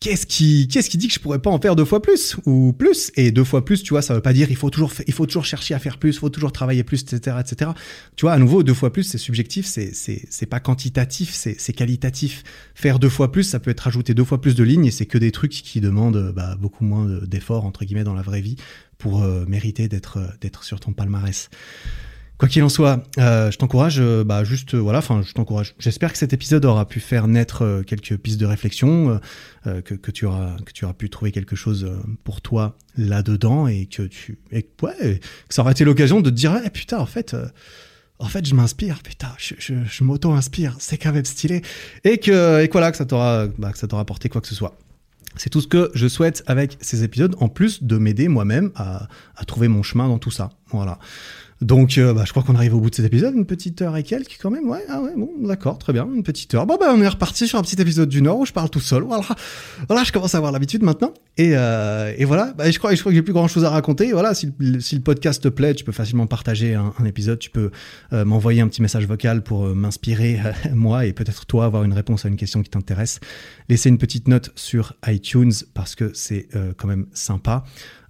Qu'est-ce 0.00 0.26
qui, 0.26 0.68
qu'est-ce 0.68 0.88
qui 0.88 0.98
dit 0.98 1.08
que 1.08 1.14
je 1.14 1.18
pourrais 1.18 1.40
pas 1.40 1.50
en 1.50 1.60
faire 1.60 1.76
deux 1.76 1.84
fois 1.84 2.00
plus 2.00 2.36
ou 2.46 2.72
plus? 2.72 3.10
Et 3.16 3.30
deux 3.32 3.44
fois 3.44 3.64
plus, 3.64 3.82
tu 3.82 3.94
vois, 3.94 4.02
ça 4.02 4.14
veut 4.14 4.20
pas 4.20 4.32
dire 4.32 4.50
il 4.50 4.56
faut 4.56 4.70
toujours, 4.70 4.92
il 5.06 5.12
faut 5.12 5.26
toujours 5.26 5.44
chercher 5.44 5.74
à 5.74 5.78
faire 5.78 5.98
plus, 5.98 6.10
il 6.10 6.18
faut 6.18 6.28
toujours 6.28 6.52
travailler 6.52 6.84
plus, 6.84 7.02
etc., 7.02 7.36
etc. 7.40 7.72
Tu 8.16 8.22
vois, 8.22 8.32
à 8.32 8.38
nouveau, 8.38 8.62
deux 8.62 8.74
fois 8.74 8.92
plus, 8.92 9.02
c'est 9.02 9.18
subjectif, 9.18 9.66
c'est, 9.66 9.94
c'est, 9.94 10.26
c'est 10.30 10.46
pas 10.46 10.60
quantitatif, 10.60 11.32
c'est, 11.32 11.56
c'est 11.58 11.72
qualitatif. 11.72 12.42
Faire 12.74 12.98
deux 12.98 13.08
fois 13.08 13.32
plus, 13.32 13.44
ça 13.44 13.60
peut 13.60 13.70
être 13.70 13.80
rajouter 13.80 14.14
deux 14.14 14.24
fois 14.24 14.40
plus 14.40 14.54
de 14.54 14.64
lignes 14.64 14.86
et 14.86 14.90
c'est 14.90 15.06
que 15.06 15.18
des 15.18 15.32
trucs 15.32 15.52
qui 15.52 15.80
demandent 15.80 16.32
bah, 16.34 16.56
beaucoup 16.56 16.84
moins 16.84 17.06
d'efforts 17.26 17.64
entre 17.64 17.84
guillemets 17.84 18.04
dans 18.04 18.14
la 18.14 18.22
vraie 18.22 18.40
vie 18.40 18.56
pour 18.98 19.22
euh, 19.22 19.44
mériter 19.46 19.88
d'être, 19.88 20.18
d'être 20.40 20.64
sur 20.64 20.80
ton 20.80 20.92
palmarès. 20.92 21.50
Quoi 22.38 22.48
qu'il 22.48 22.62
en 22.62 22.68
soit, 22.68 23.02
euh, 23.18 23.50
je 23.50 23.58
t'encourage, 23.58 23.96
euh, 23.98 24.22
bah 24.22 24.44
juste 24.44 24.74
euh, 24.74 24.78
voilà, 24.78 24.98
enfin 24.98 25.22
je 25.26 25.32
t'encourage. 25.32 25.74
J'espère 25.80 26.12
que 26.12 26.18
cet 26.18 26.32
épisode 26.32 26.64
aura 26.64 26.86
pu 26.86 27.00
faire 27.00 27.26
naître 27.26 27.82
quelques 27.84 28.16
pistes 28.16 28.38
de 28.38 28.46
réflexion, 28.46 29.20
que, 29.64 29.94
que, 29.94 30.10
tu 30.12 30.24
auras 30.24 30.56
que 30.64 30.72
tu 30.72 30.84
auras 30.84 30.94
pu 30.94 31.10
trouver 31.10 31.32
quelque 31.32 31.56
chose 31.56 31.90
pour 32.22 32.40
toi 32.40 32.76
là-dedans 32.96 33.66
et 33.66 33.86
que 33.86 34.02
tu 34.02 34.38
et 34.52 34.68
ouais, 34.82 35.20
que 35.48 35.54
ça 35.54 35.62
aura 35.62 35.72
été 35.72 35.84
l'occasion 35.84 36.20
de 36.20 36.30
te 36.30 36.34
dire 36.34 36.60
eh, 36.64 36.70
putain 36.70 36.98
en 36.98 37.06
fait 37.06 37.36
en 38.18 38.26
fait 38.26 38.46
je 38.46 38.54
m'inspire 38.54 39.02
putain 39.02 39.34
je, 39.36 39.54
je, 39.58 39.74
je 39.84 40.04
m'auto-inspire 40.04 40.76
c'est 40.78 40.96
quand 40.96 41.12
même 41.12 41.24
stylé 41.24 41.62
et 42.04 42.18
que 42.18 42.62
et 42.62 42.68
voilà 42.72 42.92
que 42.92 42.96
ça 42.96 43.04
t'aura 43.04 43.48
bah, 43.58 43.72
apporté 43.92 44.28
quoi 44.28 44.40
que 44.40 44.48
ce 44.48 44.54
soit. 44.54 44.78
C'est 45.36 45.50
tout 45.50 45.60
ce 45.60 45.68
que 45.68 45.90
je 45.94 46.08
souhaite 46.08 46.42
avec 46.46 46.78
ces 46.80 47.04
épisodes, 47.04 47.36
en 47.38 47.48
plus 47.48 47.84
de 47.84 47.96
m'aider 47.96 48.28
moi-même 48.28 48.72
à, 48.74 49.08
à 49.36 49.44
trouver 49.44 49.68
mon 49.68 49.82
chemin 49.82 50.08
dans 50.08 50.18
tout 50.18 50.30
ça. 50.30 50.50
Voilà. 50.70 50.98
Donc, 51.60 51.98
euh, 51.98 52.14
bah, 52.14 52.22
je 52.24 52.30
crois 52.30 52.44
qu'on 52.44 52.54
arrive 52.54 52.74
au 52.74 52.80
bout 52.80 52.88
de 52.88 52.94
cet 52.94 53.04
épisode, 53.04 53.34
une 53.34 53.44
petite 53.44 53.82
heure 53.82 53.96
et 53.96 54.04
quelques 54.04 54.38
quand 54.40 54.50
même. 54.50 54.68
Ouais, 54.68 54.84
ah 54.88 55.00
ouais, 55.00 55.12
bon, 55.16 55.28
d'accord, 55.40 55.78
très 55.78 55.92
bien, 55.92 56.08
une 56.14 56.22
petite 56.22 56.54
heure. 56.54 56.66
Bon, 56.66 56.76
bah, 56.78 56.92
on 56.94 57.02
est 57.02 57.08
reparti 57.08 57.48
sur 57.48 57.58
un 57.58 57.62
petit 57.62 57.80
épisode 57.80 58.08
du 58.08 58.22
Nord 58.22 58.38
où 58.38 58.46
je 58.46 58.52
parle 58.52 58.70
tout 58.70 58.80
seul. 58.80 59.02
Voilà, 59.02 59.24
voilà, 59.88 60.04
je 60.04 60.12
commence 60.12 60.34
à 60.34 60.38
avoir 60.38 60.52
l'habitude 60.52 60.82
maintenant. 60.84 61.12
Et, 61.36 61.52
euh, 61.54 62.14
voilà, 62.26 62.52
bah, 62.56 62.70
je 62.70 62.78
crois, 62.78 62.94
je 62.94 63.00
crois 63.00 63.10
que 63.10 63.16
j'ai 63.16 63.22
plus 63.22 63.32
grand 63.32 63.48
chose 63.48 63.64
à 63.64 63.70
raconter. 63.70 64.12
Voilà, 64.12 64.34
si 64.34 64.52
le, 64.58 65.00
podcast 65.00 65.42
te 65.42 65.48
plaît, 65.48 65.74
tu 65.74 65.84
peux 65.84 65.92
facilement 65.92 66.26
partager 66.28 66.74
un, 66.74 66.92
épisode. 67.04 67.38
Tu 67.40 67.50
peux 67.50 67.70
euh, 68.12 68.24
m'envoyer 68.24 68.60
un 68.60 68.68
petit 68.68 68.82
message 68.82 69.06
vocal 69.06 69.42
pour 69.42 69.66
m'inspirer 69.66 70.38
moi 70.74 71.06
et 71.06 71.12
peut-être 71.12 71.46
toi 71.46 71.64
avoir 71.64 71.82
une 71.82 71.92
réponse 71.92 72.24
à 72.24 72.28
une 72.28 72.36
question 72.36 72.62
qui 72.62 72.70
t'intéresse. 72.70 73.18
Laissez 73.68 73.88
une 73.88 73.98
petite 73.98 74.28
note 74.28 74.52
sur 74.54 74.94
iTunes 75.06 75.52
parce 75.74 75.94
que 75.94 76.12
c'est 76.14 76.48
quand 76.76 76.88
même 76.88 77.06
sympa. 77.12 77.64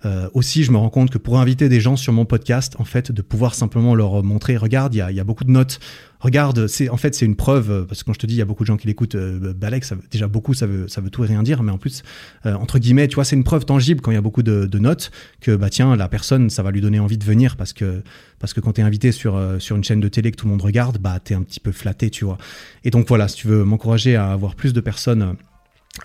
Euh, 0.04 0.28
aussi, 0.34 0.64
je 0.64 0.70
me 0.70 0.76
rends 0.76 0.90
compte 0.90 1.10
que 1.10 1.18
pour 1.18 1.38
inviter 1.38 1.68
des 1.68 1.80
gens 1.80 1.96
sur 1.96 2.12
mon 2.12 2.24
podcast, 2.24 2.74
en 2.78 2.84
fait, 2.84 3.10
de 3.12 3.22
pouvoir 3.22 3.54
simplement 3.54 3.94
leur 3.94 4.22
montrer, 4.22 4.56
regarde, 4.56 4.94
il 4.94 4.98
y 4.98 5.20
a, 5.20 5.24
beaucoup 5.24 5.44
de 5.44 5.50
notes. 5.50 5.80
Regarde, 6.20 6.66
c'est 6.66 6.88
en 6.88 6.96
fait 6.96 7.14
c'est 7.14 7.26
une 7.26 7.36
preuve 7.36 7.70
euh, 7.70 7.84
parce 7.84 8.02
que 8.02 8.06
quand 8.06 8.12
je 8.12 8.18
te 8.18 8.26
dis 8.26 8.34
il 8.34 8.38
y 8.38 8.42
a 8.42 8.44
beaucoup 8.44 8.64
de 8.64 8.66
gens 8.66 8.76
qui 8.76 8.88
l'écoutent, 8.88 9.14
euh, 9.14 9.54
Balek, 9.54 9.84
déjà 10.10 10.26
beaucoup, 10.26 10.52
ça 10.52 10.66
veut 10.66 11.10
tout 11.12 11.22
et 11.22 11.28
rien 11.28 11.44
dire, 11.44 11.62
mais 11.62 11.70
en 11.70 11.78
plus 11.78 12.02
euh, 12.44 12.54
entre 12.54 12.80
guillemets, 12.80 13.06
tu 13.06 13.14
vois, 13.14 13.24
c'est 13.24 13.36
une 13.36 13.44
preuve 13.44 13.64
tangible 13.64 14.00
quand 14.00 14.10
il 14.10 14.14
y 14.14 14.18
a 14.18 14.22
beaucoup 14.22 14.42
de, 14.42 14.66
de, 14.66 14.78
notes 14.80 15.12
que 15.40 15.54
bah 15.54 15.70
tiens 15.70 15.94
la 15.94 16.08
personne, 16.08 16.50
ça 16.50 16.64
va 16.64 16.72
lui 16.72 16.80
donner 16.80 16.98
envie 16.98 17.18
de 17.18 17.24
venir 17.24 17.56
parce 17.56 17.72
que 17.72 18.02
parce 18.40 18.52
que 18.52 18.60
quand 18.60 18.72
t'es 18.72 18.82
invité 18.82 19.12
sur 19.12 19.36
euh, 19.36 19.60
sur 19.60 19.76
une 19.76 19.84
chaîne 19.84 20.00
de 20.00 20.08
télé 20.08 20.32
que 20.32 20.36
tout 20.36 20.46
le 20.46 20.50
monde 20.50 20.62
regarde, 20.62 20.98
bah 20.98 21.20
t'es 21.22 21.34
un 21.34 21.42
petit 21.42 21.60
peu 21.60 21.70
flatté, 21.70 22.10
tu 22.10 22.24
vois. 22.24 22.38
Et 22.82 22.90
donc 22.90 23.06
voilà, 23.06 23.28
si 23.28 23.36
tu 23.36 23.46
veux 23.46 23.62
m'encourager 23.62 24.16
à 24.16 24.32
avoir 24.32 24.56
plus 24.56 24.72
de 24.72 24.80
personnes 24.80 25.36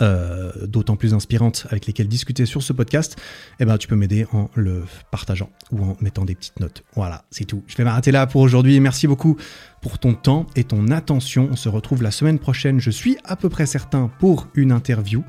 euh, 0.01 0.51
d'autant 0.65 0.95
plus 0.95 1.13
inspirantes 1.13 1.67
avec 1.69 1.85
lesquelles 1.85 2.07
discuter 2.07 2.45
sur 2.45 2.63
ce 2.63 2.73
podcast, 2.73 3.17
eh 3.59 3.65
ben, 3.65 3.77
tu 3.77 3.87
peux 3.87 3.95
m'aider 3.95 4.25
en 4.31 4.49
le 4.55 4.83
partageant 5.11 5.49
ou 5.71 5.83
en 5.83 5.97
mettant 6.01 6.25
des 6.25 6.35
petites 6.35 6.59
notes. 6.59 6.83
Voilà, 6.95 7.25
c'est 7.31 7.45
tout. 7.45 7.63
Je 7.67 7.77
vais 7.77 7.83
m'arrêter 7.83 8.11
là 8.11 8.25
pour 8.25 8.41
aujourd'hui. 8.41 8.79
Merci 8.79 9.07
beaucoup 9.07 9.37
pour 9.81 9.99
ton 9.99 10.13
temps 10.13 10.47
et 10.55 10.63
ton 10.63 10.87
attention. 10.89 11.49
On 11.51 11.55
se 11.55 11.69
retrouve 11.69 12.01
la 12.01 12.11
semaine 12.11 12.39
prochaine. 12.39 12.79
Je 12.79 12.89
suis 12.89 13.17
à 13.23 13.35
peu 13.35 13.49
près 13.49 13.65
certain 13.65 14.09
pour 14.19 14.47
une 14.55 14.71
interview. 14.71 15.23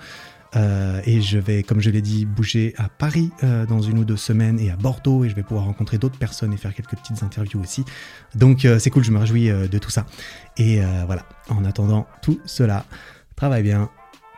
Euh, 0.57 1.01
et 1.05 1.20
je 1.20 1.39
vais, 1.39 1.65
comme 1.65 1.81
je 1.81 1.91
l'ai 1.91 2.01
dit, 2.01 2.27
bouger 2.27 2.74
à 2.78 2.89
Paris 2.89 3.31
euh, 3.43 3.66
dans 3.66 3.82
une 3.82 3.99
ou 3.99 4.05
deux 4.05 4.16
semaines 4.16 4.61
et 4.61 4.70
à 4.70 4.77
Bordeaux 4.77 5.24
et 5.24 5.28
je 5.28 5.35
vais 5.35 5.43
pouvoir 5.43 5.66
rencontrer 5.66 5.99
d'autres 5.99 6.19
personnes 6.19 6.53
et 6.53 6.57
faire 6.57 6.73
quelques 6.73 6.95
petites 6.95 7.24
interviews 7.24 7.61
aussi. 7.61 7.85
Donc 8.36 8.66
c'est 8.78 8.91
cool, 8.91 9.03
je 9.03 9.11
me 9.11 9.19
réjouis 9.19 9.49
de 9.49 9.78
tout 9.78 9.91
ça. 9.91 10.07
Et 10.57 10.81
voilà, 11.07 11.27
en 11.49 11.65
attendant 11.65 12.07
tout 12.23 12.41
cela, 12.45 12.85
travaille 13.36 13.65
bien, 13.65 13.91